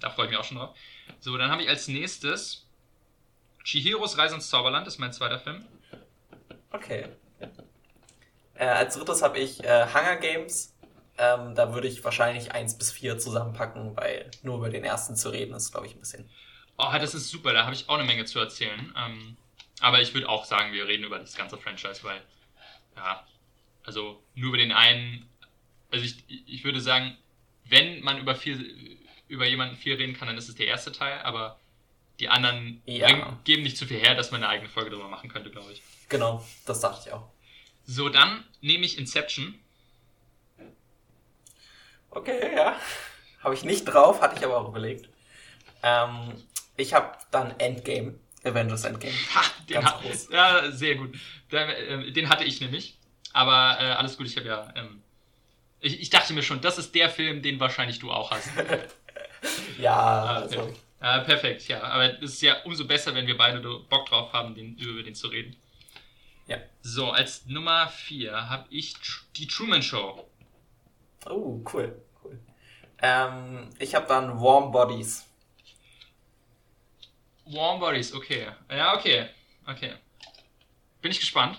Da 0.00 0.10
freue 0.10 0.26
ich 0.26 0.30
mich 0.30 0.40
auch 0.40 0.44
schon 0.44 0.56
drauf. 0.56 0.76
So, 1.20 1.36
dann 1.36 1.50
habe 1.50 1.62
ich 1.62 1.68
als 1.68 1.88
nächstes 1.88 2.66
Chihiros 3.64 4.16
Reise 4.16 4.36
ins 4.36 4.48
Zauberland, 4.48 4.86
ist 4.86 4.98
mein 4.98 5.12
zweiter 5.12 5.38
Film. 5.38 5.66
Okay. 6.70 7.06
Äh, 8.54 8.66
als 8.66 8.94
drittes 8.94 9.22
habe 9.22 9.38
ich 9.38 9.62
äh, 9.62 9.86
Hunger 9.86 10.16
Games. 10.16 10.74
Ähm, 11.18 11.54
da 11.54 11.74
würde 11.74 11.86
ich 11.86 12.02
wahrscheinlich 12.02 12.52
eins 12.52 12.78
bis 12.78 12.90
vier 12.90 13.18
zusammenpacken, 13.18 13.94
weil 13.96 14.30
nur 14.42 14.56
über 14.56 14.70
den 14.70 14.84
ersten 14.84 15.16
zu 15.16 15.28
reden 15.28 15.54
ist, 15.54 15.70
glaube 15.72 15.86
ich, 15.86 15.94
ein 15.94 16.00
bisschen. 16.00 16.30
Oh, 16.78 16.90
das 16.92 17.14
ist 17.14 17.28
super, 17.28 17.52
da 17.52 17.64
habe 17.64 17.74
ich 17.74 17.88
auch 17.90 17.94
eine 17.94 18.04
Menge 18.04 18.24
zu 18.24 18.38
erzählen. 18.38 18.94
Ähm, 18.96 19.36
aber 19.80 20.00
ich 20.00 20.14
würde 20.14 20.30
auch 20.30 20.46
sagen, 20.46 20.72
wir 20.72 20.86
reden 20.86 21.04
über 21.04 21.18
das 21.18 21.36
ganze 21.36 21.58
Franchise, 21.58 22.02
weil, 22.04 22.22
ja, 22.96 23.26
also 23.84 24.22
nur 24.34 24.48
über 24.48 24.58
den 24.58 24.72
einen, 24.72 25.28
also 25.90 26.04
ich, 26.04 26.24
ich 26.46 26.64
würde 26.64 26.80
sagen, 26.80 27.16
wenn 27.64 28.00
man 28.00 28.18
über 28.18 28.34
viel, 28.34 28.98
über 29.28 29.46
jemanden 29.46 29.76
viel 29.76 29.94
reden 29.94 30.14
kann, 30.16 30.28
dann 30.28 30.38
ist 30.38 30.48
es 30.48 30.54
der 30.56 30.66
erste 30.66 30.92
Teil, 30.92 31.20
aber 31.22 31.58
die 32.18 32.28
anderen 32.28 32.82
Ja. 32.86 33.06
bringen, 33.06 33.38
geben 33.44 33.62
nicht 33.62 33.76
zu 33.76 33.86
viel 33.86 33.98
her, 33.98 34.14
dass 34.14 34.30
man 34.30 34.42
eine 34.42 34.50
eigene 34.52 34.68
Folge 34.68 34.90
darüber 34.90 35.08
machen 35.08 35.30
könnte, 35.30 35.50
glaube 35.50 35.72
ich. 35.72 35.82
Genau, 36.08 36.44
das 36.66 36.80
dachte 36.80 37.08
ich 37.08 37.12
auch. 37.12 37.28
So, 37.84 38.08
dann 38.08 38.44
nehme 38.60 38.84
ich 38.84 38.98
Inception. 38.98 39.58
Okay, 42.10 42.54
ja. 42.56 42.76
Habe 43.42 43.54
ich 43.54 43.64
nicht 43.64 43.84
drauf, 43.84 44.20
hatte 44.20 44.36
ich 44.36 44.44
aber 44.44 44.58
auch 44.58 44.68
überlegt. 44.68 45.08
Ähm, 45.82 46.34
ich 46.76 46.92
habe 46.92 47.16
dann 47.30 47.58
Endgame, 47.58 48.18
Avengers 48.44 48.84
Endgame. 48.84 49.14
Ha, 49.34 49.42
den 49.68 49.74
Ganz 49.80 49.86
hat, 49.86 50.02
groß. 50.02 50.28
ja, 50.30 50.70
sehr 50.72 50.96
gut. 50.96 51.16
Den, 51.50 51.68
äh, 51.68 52.12
den 52.12 52.28
hatte 52.28 52.44
ich 52.44 52.60
nämlich. 52.60 52.98
Aber 53.32 53.78
äh, 53.80 53.92
alles 53.92 54.16
gut, 54.16 54.26
ich 54.26 54.36
habe 54.36 54.48
ja. 54.48 54.72
Ähm, 54.76 55.02
ich, 55.80 56.00
ich 56.00 56.10
dachte 56.10 56.32
mir 56.32 56.42
schon, 56.42 56.60
das 56.60 56.78
ist 56.78 56.94
der 56.94 57.08
Film, 57.08 57.42
den 57.42 57.58
wahrscheinlich 57.60 57.98
du 57.98 58.10
auch 58.10 58.30
hast. 58.30 58.48
Ja, 59.78 59.94
Ah, 59.94 60.34
also. 60.36 60.74
Äh, 61.00 61.20
perfekt, 61.20 61.66
ja. 61.68 61.82
Aber 61.82 62.04
es 62.22 62.32
ist 62.34 62.42
ja 62.42 62.62
umso 62.64 62.86
besser, 62.86 63.14
wenn 63.14 63.26
wir 63.26 63.36
beide 63.36 63.60
Bock 63.60 64.06
drauf 64.06 64.32
haben, 64.34 64.54
den, 64.54 64.76
über 64.76 65.02
den 65.02 65.14
zu 65.14 65.28
reden. 65.28 65.56
Ja. 66.46 66.58
So, 66.82 67.10
als 67.10 67.46
Nummer 67.46 67.88
4 67.88 68.50
habe 68.50 68.66
ich 68.70 68.94
die 69.36 69.46
Truman 69.46 69.82
Show. 69.82 70.28
oh, 71.26 71.62
cool, 71.72 72.02
cool. 72.22 72.38
Ähm, 73.00 73.70
ich 73.78 73.94
habe 73.94 74.06
dann 74.06 74.38
Warm 74.40 74.70
Bodies. 74.72 75.26
Warm 77.46 77.80
Bodies, 77.80 78.12
okay. 78.12 78.48
Ja, 78.70 78.94
okay. 78.94 79.30
Okay. 79.66 79.94
Bin 81.00 81.10
ich 81.10 81.20
gespannt. 81.20 81.56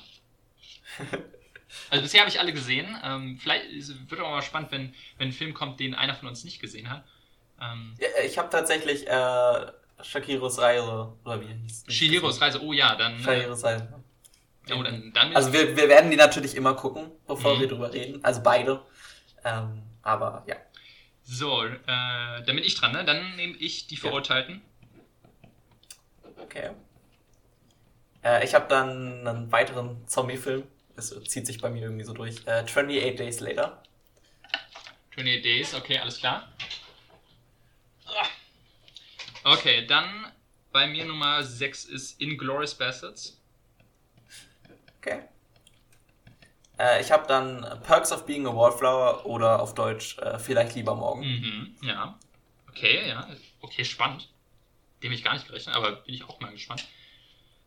Also 1.89 2.03
bisher 2.03 2.21
habe 2.21 2.29
ich 2.29 2.39
alle 2.39 2.53
gesehen. 2.53 2.97
Ähm, 3.03 3.37
vielleicht 3.41 3.65
wird 4.09 4.21
auch 4.21 4.29
mal 4.29 4.41
spannend, 4.41 4.71
wenn, 4.71 4.93
wenn 5.17 5.29
ein 5.29 5.33
Film 5.33 5.53
kommt, 5.53 5.79
den 5.79 5.95
einer 5.95 6.15
von 6.15 6.27
uns 6.27 6.43
nicht 6.43 6.59
gesehen 6.59 6.89
hat. 6.89 7.03
Ähm, 7.61 7.95
Ja, 7.99 8.07
ich 8.25 8.37
habe 8.37 8.49
tatsächlich 8.49 9.07
äh, 9.07 9.71
Shakiros 10.03 10.59
Reise, 10.59 11.13
oder 11.23 11.41
wie 11.41 11.45
hieß 11.47 11.85
es? 11.87 11.93
Shihiros 11.93 12.41
Reise, 12.41 12.61
oh 12.63 12.73
ja, 12.73 12.95
dann. 12.95 13.19
Äh, 13.19 13.23
Shakiros 13.23 13.63
Reise. 13.63 13.87
oh, 14.73 14.83
dann, 14.83 15.11
dann 15.13 15.35
Also 15.35 15.53
wir, 15.53 15.75
wir 15.77 15.87
werden 15.89 16.09
die 16.11 16.17
natürlich 16.17 16.55
immer 16.55 16.73
gucken, 16.73 17.11
bevor 17.27 17.55
Mhm. 17.55 17.59
wir 17.61 17.67
drüber 17.67 17.93
reden. 17.93 18.23
Also 18.23 18.41
beide. 18.41 18.81
Ähm, 19.43 19.83
aber 20.01 20.43
ja. 20.47 20.55
So, 21.23 21.63
äh, 21.63 21.75
dann 21.85 22.45
bin 22.45 22.59
ich 22.59 22.75
dran, 22.75 22.91
ne? 22.93 23.05
Dann 23.05 23.35
nehme 23.35 23.55
ich 23.57 23.87
die. 23.87 23.95
Verurteilten. 23.95 24.61
Okay. 26.37 26.71
Äh, 28.23 28.43
ich 28.43 28.53
habe 28.53 28.67
dann 28.67 29.27
einen 29.27 29.51
weiteren 29.51 30.05
Zombie-Film. 30.07 30.63
Es 30.95 31.09
zieht 31.25 31.47
sich 31.47 31.61
bei 31.61 31.69
mir 31.69 31.83
irgendwie 31.83 32.03
so 32.03 32.13
durch. 32.13 32.45
Äh, 32.45 32.63
28 32.63 33.15
Days 33.15 33.39
Later. 33.39 33.81
28 35.11 35.41
Days, 35.41 35.73
okay, 35.73 35.97
alles 35.97 36.19
klar. 36.19 36.51
Okay, 39.43 39.85
dann 39.87 40.31
bei 40.71 40.87
mir 40.87 41.05
Nummer 41.05 41.43
6 41.43 41.85
ist 41.85 42.21
Inglourious 42.21 42.75
Bastards. 42.75 43.41
Okay. 44.99 45.23
Äh, 46.77 47.01
ich 47.01 47.11
habe 47.11 47.27
dann 47.27 47.65
Perks 47.83 48.11
of 48.11 48.25
Being 48.25 48.47
a 48.47 48.55
Wallflower 48.55 49.25
oder 49.25 49.61
auf 49.61 49.73
Deutsch 49.73 50.17
äh, 50.19 50.39
Vielleicht 50.39 50.75
lieber 50.75 50.95
morgen. 50.95 51.21
Mhm, 51.21 51.75
ja. 51.81 52.19
Okay, 52.69 53.07
ja. 53.07 53.27
Okay, 53.61 53.83
spannend. 53.83 54.29
Dem 55.03 55.11
ich 55.11 55.23
gar 55.23 55.33
nicht 55.33 55.47
gerechnet, 55.47 55.75
aber 55.75 55.91
bin 55.93 56.13
ich 56.13 56.23
auch 56.23 56.39
mal 56.39 56.51
gespannt. 56.51 56.87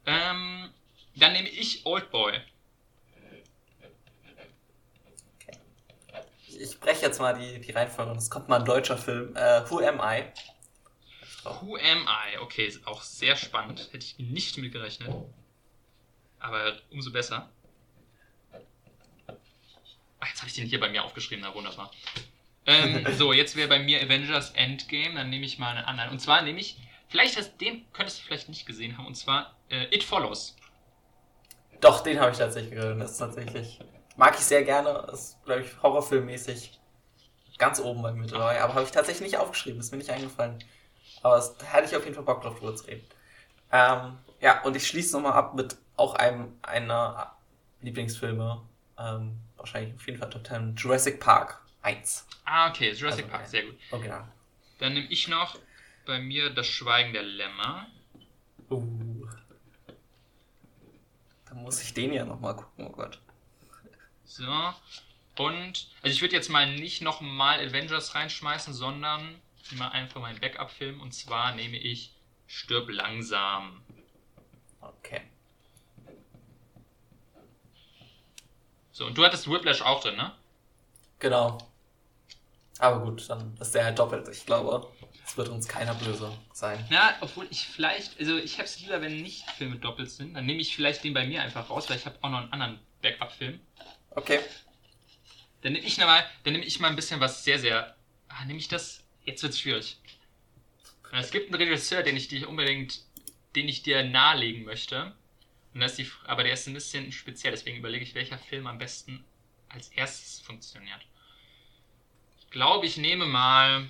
Ähm, 0.07 0.71
dann 1.17 1.33
nehme 1.33 1.49
ich 1.49 1.85
Oldboy. 1.85 2.41
Ich, 6.55 6.61
ich 6.61 6.81
breche 6.81 7.03
jetzt 7.03 7.21
mal 7.21 7.35
die, 7.35 7.61
die 7.61 7.73
Reihenfolge 7.73 8.13
und 8.13 8.19
es 8.19 8.31
kommt 8.31 8.49
mal 8.49 8.61
ein 8.61 8.65
deutscher 8.65 8.97
Film. 8.97 9.35
Äh, 9.37 9.69
Who 9.71 9.81
Am 9.81 10.01
I? 10.01 10.25
Who 11.45 11.77
am 11.77 12.07
I? 12.09 12.39
Okay, 12.41 12.73
auch 12.87 13.03
sehr 13.03 13.37
spannend. 13.37 13.89
Hätte 13.93 14.05
ich 14.05 14.19
nicht 14.19 14.57
mit 14.57 14.73
gerechnet. 14.73 15.13
Aber 16.39 16.73
umso 16.91 17.13
besser. 17.13 17.51
Ach, 20.21 20.29
jetzt 20.29 20.41
habe 20.41 20.49
ich 20.49 20.55
den 20.55 20.67
hier 20.67 20.81
bei 20.81 20.89
mir 20.89 21.05
aufgeschrieben, 21.05 21.45
na 21.47 21.55
wunderbar. 21.55 21.91
Ähm, 22.67 23.07
so, 23.19 23.35
jetzt 23.35 23.57
wäre 23.57 23.69
bei 23.69 23.79
mir 23.79 24.03
Avengers 24.03 24.53
Endgame, 24.53 25.17
dann 25.17 25.29
nehme 25.29 25.45
ich 25.45 25.59
mal 25.59 25.77
einen 25.77 25.85
anderen. 25.85 26.11
Und 26.11 26.21
zwar 26.21 26.41
nehme 26.41 26.61
ich, 26.61 26.79
vielleicht 27.09 27.37
hast, 27.37 27.59
den 27.61 27.85
könntest 27.93 28.21
du 28.21 28.23
vielleicht 28.25 28.49
nicht 28.49 28.65
gesehen 28.65 28.97
haben, 28.97 29.07
und 29.07 29.17
zwar 29.17 29.55
äh, 29.69 29.95
It 29.95 30.03
Follows. 30.03 30.57
Doch, 31.83 32.03
den 32.03 32.19
habe 32.19 32.33
ich 32.33 32.39
tatsächlich 32.39 32.73
gehört. 32.73 32.99
Das 32.99 33.13
ist 33.13 33.19
tatsächlich. 33.19 33.81
Mag 34.17 34.35
ich 34.35 34.45
sehr 34.45 34.65
gerne. 34.65 35.09
Ist, 35.13 35.43
glaube 35.45 35.63
ich, 35.63 35.83
horrorfilmmäßig 35.83 36.81
ganz 37.59 37.81
oben 37.81 38.03
bei 38.03 38.13
mir 38.13 38.27
dabei. 38.27 38.61
Aber 38.61 38.75
habe 38.75 38.85
ich 38.85 38.91
tatsächlich 38.91 39.33
nicht 39.33 39.39
aufgeschrieben. 39.39 39.81
Ist 39.81 39.93
mir 39.93 39.99
nicht 39.99 40.11
eingefallen. 40.11 40.63
Aber 41.23 41.37
es, 41.37 41.57
da 41.57 41.67
hätte 41.67 41.89
ich 41.89 41.97
auf 41.97 42.05
jeden 42.05 42.15
Fall 42.15 42.25
Bock 42.25 42.43
drauf, 42.43 42.59
drüber 42.59 42.75
zu 42.77 42.87
reden. 42.87 43.07
Ähm, 43.73 44.19
ja, 44.41 44.63
und 44.63 44.77
ich 44.77 44.87
schließe 44.87 45.15
nochmal 45.17 45.33
ab 45.33 45.55
mit 45.55 45.77
auch 45.97 46.15
einem 46.15 46.59
einer 46.63 47.35
Lieblingsfilme. 47.81 48.63
Ähm, 48.99 49.39
wahrscheinlich 49.57 49.95
auf 49.95 50.07
jeden 50.07 50.19
Fall 50.19 50.31
Top 50.31 50.47
10. 50.47 50.77
Jurassic 50.77 51.21
Park 51.21 51.61
1. 51.83 52.27
Ah, 52.45 52.69
okay, 52.69 52.93
Jurassic 52.93 53.25
Also, 53.25 53.37
Park, 53.37 53.47
sehr 53.47 53.65
gut. 53.65 53.77
Original. 53.91 54.29
Dann 54.79 54.95
nehme 54.95 55.07
ich 55.09 55.29
noch 55.29 55.59
bei 56.07 56.21
mir 56.21 56.51
das 56.51 56.67
Schweigen 56.67 57.13
der 57.13 57.23
Lämmer. 57.23 57.87
Uh. 58.71 59.27
Dann 61.47 61.63
muss 61.63 61.83
ich 61.83 61.95
den 61.95 62.13
ja 62.13 62.25
nochmal 62.25 62.57
gucken. 62.57 62.87
Oh 62.87 62.91
Gott. 62.91 63.21
So. 64.35 64.75
Und, 65.37 65.87
also 66.03 66.13
ich 66.13 66.21
würde 66.21 66.35
jetzt 66.35 66.49
mal 66.49 66.67
nicht 66.75 67.03
nochmal 67.03 67.61
Avengers 67.61 68.17
reinschmeißen, 68.17 68.75
sondern 68.75 69.41
mal 69.73 69.91
einfach 69.91 70.21
meinen 70.21 70.41
Backup-Film. 70.41 71.01
Und 71.01 71.13
zwar 71.13 71.55
nehme 71.55 71.77
ich 71.77 72.13
Stirb 72.49 72.91
langsam. 72.91 73.81
Okay. 74.81 75.23
So, 78.91 79.07
und 79.07 79.17
du 79.17 79.25
hattest 79.25 79.49
Whiplash 79.49 79.83
auch 79.83 80.03
drin, 80.03 80.17
ne? 80.17 80.33
Genau. 81.21 81.59
Aber 82.81 83.05
gut, 83.05 83.31
dann 83.31 83.57
ist 83.59 83.73
der 83.73 83.85
halt 83.85 83.99
doppelt. 84.01 84.29
Ich 84.29 84.47
glaube, 84.47 84.93
es 85.25 85.37
wird 85.37 85.49
uns 85.49 85.69
keiner 85.69 85.95
böse 85.95 86.37
sein. 86.53 86.85
Na, 86.91 87.15
obwohl 87.21 87.47
ich 87.51 87.69
vielleicht, 87.69 88.19
also 88.19 88.37
ich 88.37 88.55
habe 88.55 88.65
es 88.65 88.81
lieber, 88.81 89.01
wenn 89.01 89.23
nicht 89.23 89.49
Filme 89.53 89.77
doppelt 89.77 90.11
sind. 90.11 90.35
Dann 90.35 90.45
nehme 90.45 90.61
ich 90.61 90.75
vielleicht 90.75 91.05
den 91.05 91.15
bei 91.15 91.25
mir 91.25 91.43
einfach 91.43 91.71
raus, 91.71 91.89
weil 91.89 91.99
ich 91.99 92.07
habe 92.07 92.19
auch 92.21 92.31
noch 92.31 92.39
einen 92.39 92.53
anderen 92.53 92.81
Backup-Film. 93.01 93.61
Okay. 94.15 94.41
Dann 95.63 95.73
nehme 95.73 95.87
ich 95.87 95.99
mal, 95.99 96.25
dann 96.45 96.53
nehme 96.53 96.65
ich 96.65 96.79
mal 96.79 96.89
ein 96.89 96.97
bisschen 96.97 97.21
was 97.21 97.45
sehr, 97.45 97.59
sehr. 97.59 97.97
Ah, 98.29 98.45
nehme 98.45 98.59
ich 98.59 98.69
das? 98.69 99.03
Jetzt 99.25 99.43
wird's 99.43 99.59
schwierig. 99.59 99.97
Es 101.13 101.31
gibt 101.31 101.47
einen 101.47 101.63
Regisseur, 101.63 102.03
den 102.03 102.17
ich 102.17 102.29
dir 102.29 102.49
unbedingt, 102.49 103.01
den 103.55 103.69
ich 103.69 103.83
dir 103.83 104.03
nahelegen 104.03 104.65
möchte. 104.65 105.15
Und 105.73 105.81
das 105.81 105.93
ist 105.93 105.99
die, 105.99 106.11
aber 106.27 106.43
der 106.43 106.53
ist 106.53 106.67
ein 106.67 106.75
bisschen 106.75 107.13
speziell, 107.13 107.53
deswegen 107.53 107.79
überlege 107.79 108.05
ich, 108.05 108.15
welcher 108.15 108.39
Film 108.39 108.67
am 108.67 108.79
besten 108.79 109.25
als 109.69 109.89
erstes 109.89 110.41
funktioniert. 110.41 111.01
Ich 112.41 112.51
glaube, 112.51 112.87
ich 112.87 112.97
nehme 112.97 113.27
mal. 113.27 113.89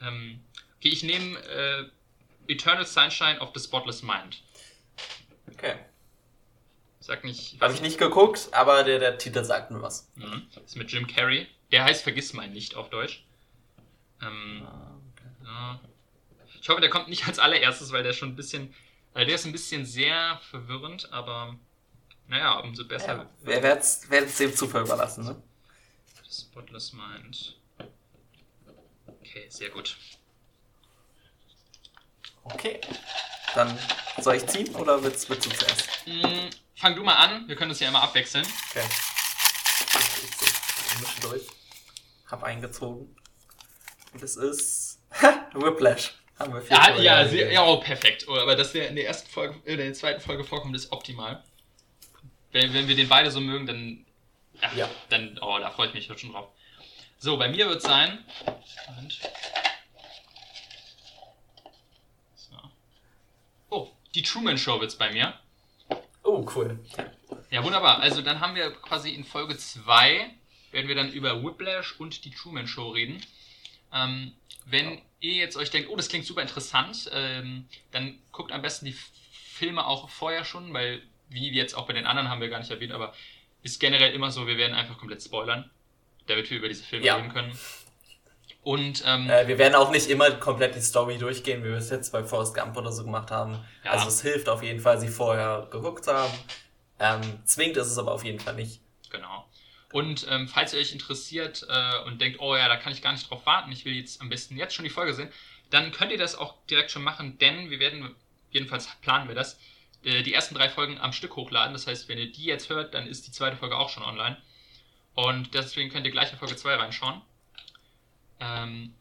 Ähm, 0.00 0.40
okay, 0.78 0.88
ich 0.88 1.02
nehme 1.02 1.38
äh, 1.38 2.52
Eternal 2.52 2.86
Sunshine 2.86 3.38
of 3.40 3.50
the 3.54 3.60
Spotless 3.60 4.02
Mind. 4.02 4.42
Okay. 5.52 5.76
Sag 7.10 7.24
nicht. 7.24 7.60
Habe 7.60 7.74
ich 7.74 7.80
nicht 7.82 7.98
geguckt, 7.98 8.50
aber 8.52 8.84
der, 8.84 9.00
der 9.00 9.18
Titel 9.18 9.42
sagt 9.42 9.72
mir 9.72 9.82
was. 9.82 10.08
Mhm. 10.14 10.46
Das 10.54 10.62
ist 10.62 10.76
mit 10.76 10.92
Jim 10.92 11.08
Carrey. 11.08 11.48
Der 11.72 11.82
heißt 11.82 12.04
Vergiss 12.04 12.34
mein 12.34 12.52
nicht 12.52 12.76
auf 12.76 12.88
Deutsch. 12.88 13.24
Ähm, 14.22 14.64
Ah, 14.64 14.92
okay. 15.16 15.28
ja. 15.44 15.80
Ich 16.60 16.68
hoffe, 16.68 16.80
der 16.80 16.88
kommt 16.88 17.08
nicht 17.08 17.26
als 17.26 17.40
allererstes, 17.40 17.90
weil 17.90 18.04
der 18.04 18.12
schon 18.12 18.28
ein 18.28 18.36
bisschen. 18.36 18.72
Weil 19.12 19.26
der 19.26 19.34
ist 19.34 19.44
ein 19.44 19.50
bisschen 19.50 19.84
sehr 19.84 20.40
verwirrend, 20.50 21.12
aber 21.12 21.56
naja, 22.28 22.60
umso 22.60 22.84
besser. 22.86 23.16
Ja, 23.16 23.30
wer 23.42 23.60
wird 23.64 23.80
es 23.82 24.36
dem 24.36 24.54
Zufall 24.54 24.82
überlassen, 24.82 25.24
ne? 25.24 25.42
Spotless 26.30 26.92
Mind. 26.92 27.56
Okay, 29.20 29.46
sehr 29.48 29.70
gut. 29.70 29.96
Okay. 32.44 32.80
Dann 33.56 33.76
soll 34.20 34.36
ich 34.36 34.46
ziehen 34.46 34.72
oder 34.76 35.02
willst, 35.02 35.28
willst 35.28 35.46
du 35.46 35.50
zuerst? 35.50 36.06
Mm, 36.06 36.50
fang 36.80 36.96
du 36.96 37.02
mal 37.02 37.14
an, 37.14 37.46
wir 37.46 37.56
können 37.56 37.68
das 37.68 37.80
ja 37.80 37.88
immer 37.88 38.02
abwechseln. 38.02 38.46
Okay. 38.70 38.84
Ich 40.86 41.00
mische 41.00 41.20
durch. 41.20 41.42
Hab 42.30 42.42
eingezogen. 42.42 43.14
Und 44.12 44.22
es 44.22 44.36
ist 44.36 45.00
Whiplash. 45.52 46.14
Haben 46.38 46.54
wir 46.54 46.62
vier 46.62 46.76
Ja, 46.76 46.96
ja, 46.96 47.28
sehr, 47.28 47.52
ja, 47.52 47.64
oh, 47.64 47.80
perfekt. 47.80 48.24
Oh, 48.28 48.34
aber 48.36 48.56
dass 48.56 48.72
der 48.72 48.88
in 48.88 48.96
der 48.96 49.06
ersten 49.06 49.28
Folge, 49.28 49.60
in 49.64 49.76
der 49.76 49.92
zweiten 49.92 50.20
Folge 50.22 50.42
vorkommt, 50.42 50.74
ist 50.74 50.90
optimal. 50.90 51.44
Wenn, 52.52 52.72
wenn 52.72 52.88
wir 52.88 52.96
den 52.96 53.08
beide 53.08 53.30
so 53.30 53.40
mögen, 53.40 53.66
dann, 53.66 54.06
ja, 54.62 54.72
Ja. 54.74 54.90
dann, 55.10 55.38
oh, 55.42 55.58
da 55.58 55.70
freue 55.70 55.88
ich 55.88 55.94
mich 55.94 56.06
schon 56.18 56.32
drauf. 56.32 56.48
So, 57.18 57.36
bei 57.36 57.48
mir 57.50 57.68
wird 57.68 57.78
es 57.78 57.82
sein. 57.82 58.24
Moment. 58.88 59.20
So. 62.34 62.56
Oh, 63.68 63.90
die 64.14 64.22
Truman 64.22 64.56
Show 64.56 64.80
wird 64.80 64.90
es 64.90 64.96
bei 64.96 65.12
mir. 65.12 65.38
Oh, 66.30 66.46
cool. 66.54 66.78
Ja, 67.50 67.64
wunderbar. 67.64 67.98
Also 67.98 68.22
dann 68.22 68.38
haben 68.38 68.54
wir 68.54 68.70
quasi 68.70 69.10
in 69.10 69.24
Folge 69.24 69.56
2 69.56 70.30
werden 70.70 70.86
wir 70.86 70.94
dann 70.94 71.10
über 71.10 71.42
Whiplash 71.42 71.98
und 71.98 72.24
die 72.24 72.30
Truman 72.30 72.68
Show 72.68 72.90
reden. 72.90 73.20
Ähm, 73.92 74.32
wenn 74.64 75.02
ihr 75.18 75.34
jetzt 75.34 75.56
euch 75.56 75.70
denkt, 75.70 75.90
oh, 75.90 75.96
das 75.96 76.08
klingt 76.08 76.24
super 76.24 76.42
interessant, 76.42 77.10
ähm, 77.12 77.66
dann 77.90 78.16
guckt 78.30 78.52
am 78.52 78.62
besten 78.62 78.86
die 78.86 78.94
Filme 79.32 79.84
auch 79.84 80.08
vorher 80.08 80.44
schon, 80.44 80.72
weil 80.72 81.02
wie 81.30 81.50
jetzt 81.50 81.74
auch 81.74 81.88
bei 81.88 81.94
den 81.94 82.06
anderen 82.06 82.28
haben 82.28 82.40
wir 82.40 82.48
gar 82.48 82.60
nicht 82.60 82.70
erwähnt, 82.70 82.92
aber 82.92 83.12
ist 83.64 83.80
generell 83.80 84.14
immer 84.14 84.30
so, 84.30 84.46
wir 84.46 84.56
werden 84.56 84.74
einfach 84.76 84.98
komplett 84.98 85.22
spoilern, 85.22 85.68
damit 86.28 86.48
wir 86.48 86.58
über 86.58 86.68
diese 86.68 86.84
Filme 86.84 87.06
Ja. 87.06 87.16
reden 87.16 87.32
können. 87.32 87.58
Und 88.62 89.02
ähm, 89.06 89.30
Äh, 89.30 89.48
wir 89.48 89.58
werden 89.58 89.74
auch 89.74 89.90
nicht 89.90 90.08
immer 90.08 90.30
komplett 90.32 90.74
die 90.74 90.80
Story 90.80 91.16
durchgehen, 91.16 91.64
wie 91.64 91.68
wir 91.68 91.76
es 91.76 91.90
jetzt 91.90 92.12
bei 92.12 92.22
Forrest 92.22 92.54
Gump 92.54 92.76
oder 92.76 92.92
so 92.92 93.04
gemacht 93.04 93.30
haben. 93.30 93.58
Ja. 93.84 93.92
Also 93.92 94.08
es 94.08 94.20
hilft 94.20 94.48
auf 94.48 94.62
jeden 94.62 94.80
Fall, 94.80 95.00
sie 95.00 95.08
vorher 95.08 95.68
geguckt 95.70 96.04
zu 96.04 96.12
haben. 96.12 96.32
Ähm, 96.98 97.20
zwingt 97.44 97.76
ist 97.78 97.86
es 97.86 97.96
aber 97.96 98.12
auf 98.12 98.24
jeden 98.24 98.38
Fall 98.38 98.54
nicht. 98.54 98.80
Genau. 99.10 99.46
Und 99.92 100.26
ähm, 100.30 100.46
falls 100.46 100.74
ihr 100.74 100.80
euch 100.80 100.92
interessiert 100.92 101.66
äh, 101.68 102.04
und 102.06 102.20
denkt, 102.20 102.38
oh 102.40 102.54
ja, 102.54 102.68
da 102.68 102.76
kann 102.76 102.92
ich 102.92 103.02
gar 103.02 103.12
nicht 103.12 103.28
drauf 103.30 103.44
warten, 103.46 103.72
ich 103.72 103.84
will 103.84 103.94
jetzt 103.94 104.20
am 104.20 104.28
besten 104.28 104.56
jetzt 104.56 104.74
schon 104.74 104.84
die 104.84 104.90
Folge 104.90 105.14
sehen, 105.14 105.32
dann 105.70 105.90
könnt 105.90 106.12
ihr 106.12 106.18
das 106.18 106.36
auch 106.36 106.54
direkt 106.68 106.90
schon 106.90 107.02
machen, 107.02 107.38
denn 107.38 107.70
wir 107.70 107.80
werden, 107.80 108.14
jedenfalls 108.50 108.88
planen 109.00 109.28
wir 109.28 109.34
das, 109.34 109.58
äh, 110.04 110.22
die 110.22 110.34
ersten 110.34 110.54
drei 110.54 110.68
Folgen 110.68 110.98
am 110.98 111.12
Stück 111.12 111.34
hochladen. 111.36 111.72
Das 111.72 111.86
heißt, 111.86 112.08
wenn 112.08 112.18
ihr 112.18 112.30
die 112.30 112.44
jetzt 112.44 112.68
hört, 112.68 112.94
dann 112.94 113.06
ist 113.06 113.26
die 113.26 113.32
zweite 113.32 113.56
Folge 113.56 113.76
auch 113.76 113.88
schon 113.88 114.04
online. 114.04 114.36
Und 115.14 115.54
deswegen 115.54 115.90
könnt 115.90 116.06
ihr 116.06 116.12
gleich 116.12 116.30
in 116.32 116.38
Folge 116.38 116.56
2 116.56 116.74
reinschauen. 116.76 117.20
Ähm, 118.40 118.94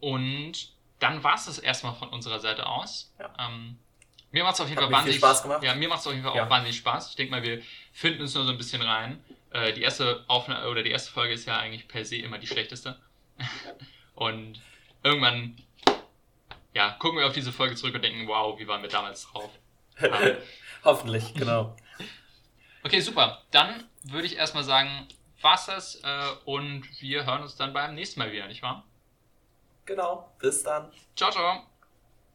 und 0.00 0.72
dann 1.00 1.22
war 1.24 1.34
es 1.34 1.46
das 1.46 1.58
erstmal 1.58 1.94
von 1.94 2.08
unserer 2.08 2.40
Seite 2.40 2.66
aus. 2.66 3.12
Ja. 3.18 3.30
Ähm, 3.38 3.78
mir 4.30 4.44
macht 4.44 4.54
es 4.54 4.60
auf 4.60 4.68
jeden 4.68 4.80
Hat 4.80 4.84
Fall 4.84 4.92
wahnsinnig 4.92 5.18
Spaß 5.18 5.42
gemacht. 5.42 5.62
Ja, 5.62 5.74
mir 5.74 5.88
macht 5.88 6.00
es 6.00 6.06
auf 6.06 6.12
jeden 6.12 6.24
Fall 6.24 6.36
Ja. 6.36 6.44
auch 6.46 6.50
wahnsinnig 6.50 6.76
Spaß. 6.76 7.10
Ich 7.10 7.16
denke 7.16 7.30
mal, 7.30 7.42
wir 7.42 7.62
finden 7.92 8.22
uns 8.22 8.34
nur 8.34 8.44
so 8.44 8.50
ein 8.50 8.58
bisschen 8.58 8.82
rein. 8.82 9.22
Äh, 9.50 9.72
die 9.72 9.82
erste 9.82 10.24
Aufnahme 10.26 10.68
oder 10.68 10.82
die 10.82 10.90
erste 10.90 11.12
Folge 11.12 11.34
ist 11.34 11.46
ja 11.46 11.58
eigentlich 11.58 11.88
per 11.88 12.04
se 12.04 12.16
immer 12.16 12.38
die 12.38 12.46
schlechteste. 12.46 12.98
und 14.14 14.60
irgendwann 15.02 15.56
ja, 16.74 16.90
gucken 16.98 17.18
wir 17.18 17.26
auf 17.26 17.32
diese 17.32 17.52
Folge 17.52 17.76
zurück 17.76 17.94
und 17.94 18.02
denken, 18.02 18.26
wow, 18.26 18.58
wie 18.58 18.66
waren 18.66 18.82
wir 18.82 18.90
damals 18.90 19.26
drauf. 19.28 19.50
Ja. 20.00 20.10
Hoffentlich, 20.84 21.32
genau. 21.34 21.74
Okay, 22.86 23.00
super. 23.00 23.40
Dann 23.50 23.84
würde 24.02 24.26
ich 24.26 24.36
erstmal 24.36 24.62
sagen, 24.62 25.08
war's 25.44 25.66
das 25.66 26.02
äh, 26.02 26.30
und 26.44 27.00
wir 27.00 27.26
hören 27.26 27.42
uns 27.42 27.56
dann 27.56 27.72
beim 27.72 27.94
nächsten 27.94 28.18
Mal 28.18 28.32
wieder, 28.32 28.48
nicht 28.48 28.62
wahr? 28.62 28.84
genau. 29.84 30.32
Bis 30.38 30.62
dann. 30.62 30.90
Ciao, 31.14 31.30
ciao. 31.30 31.73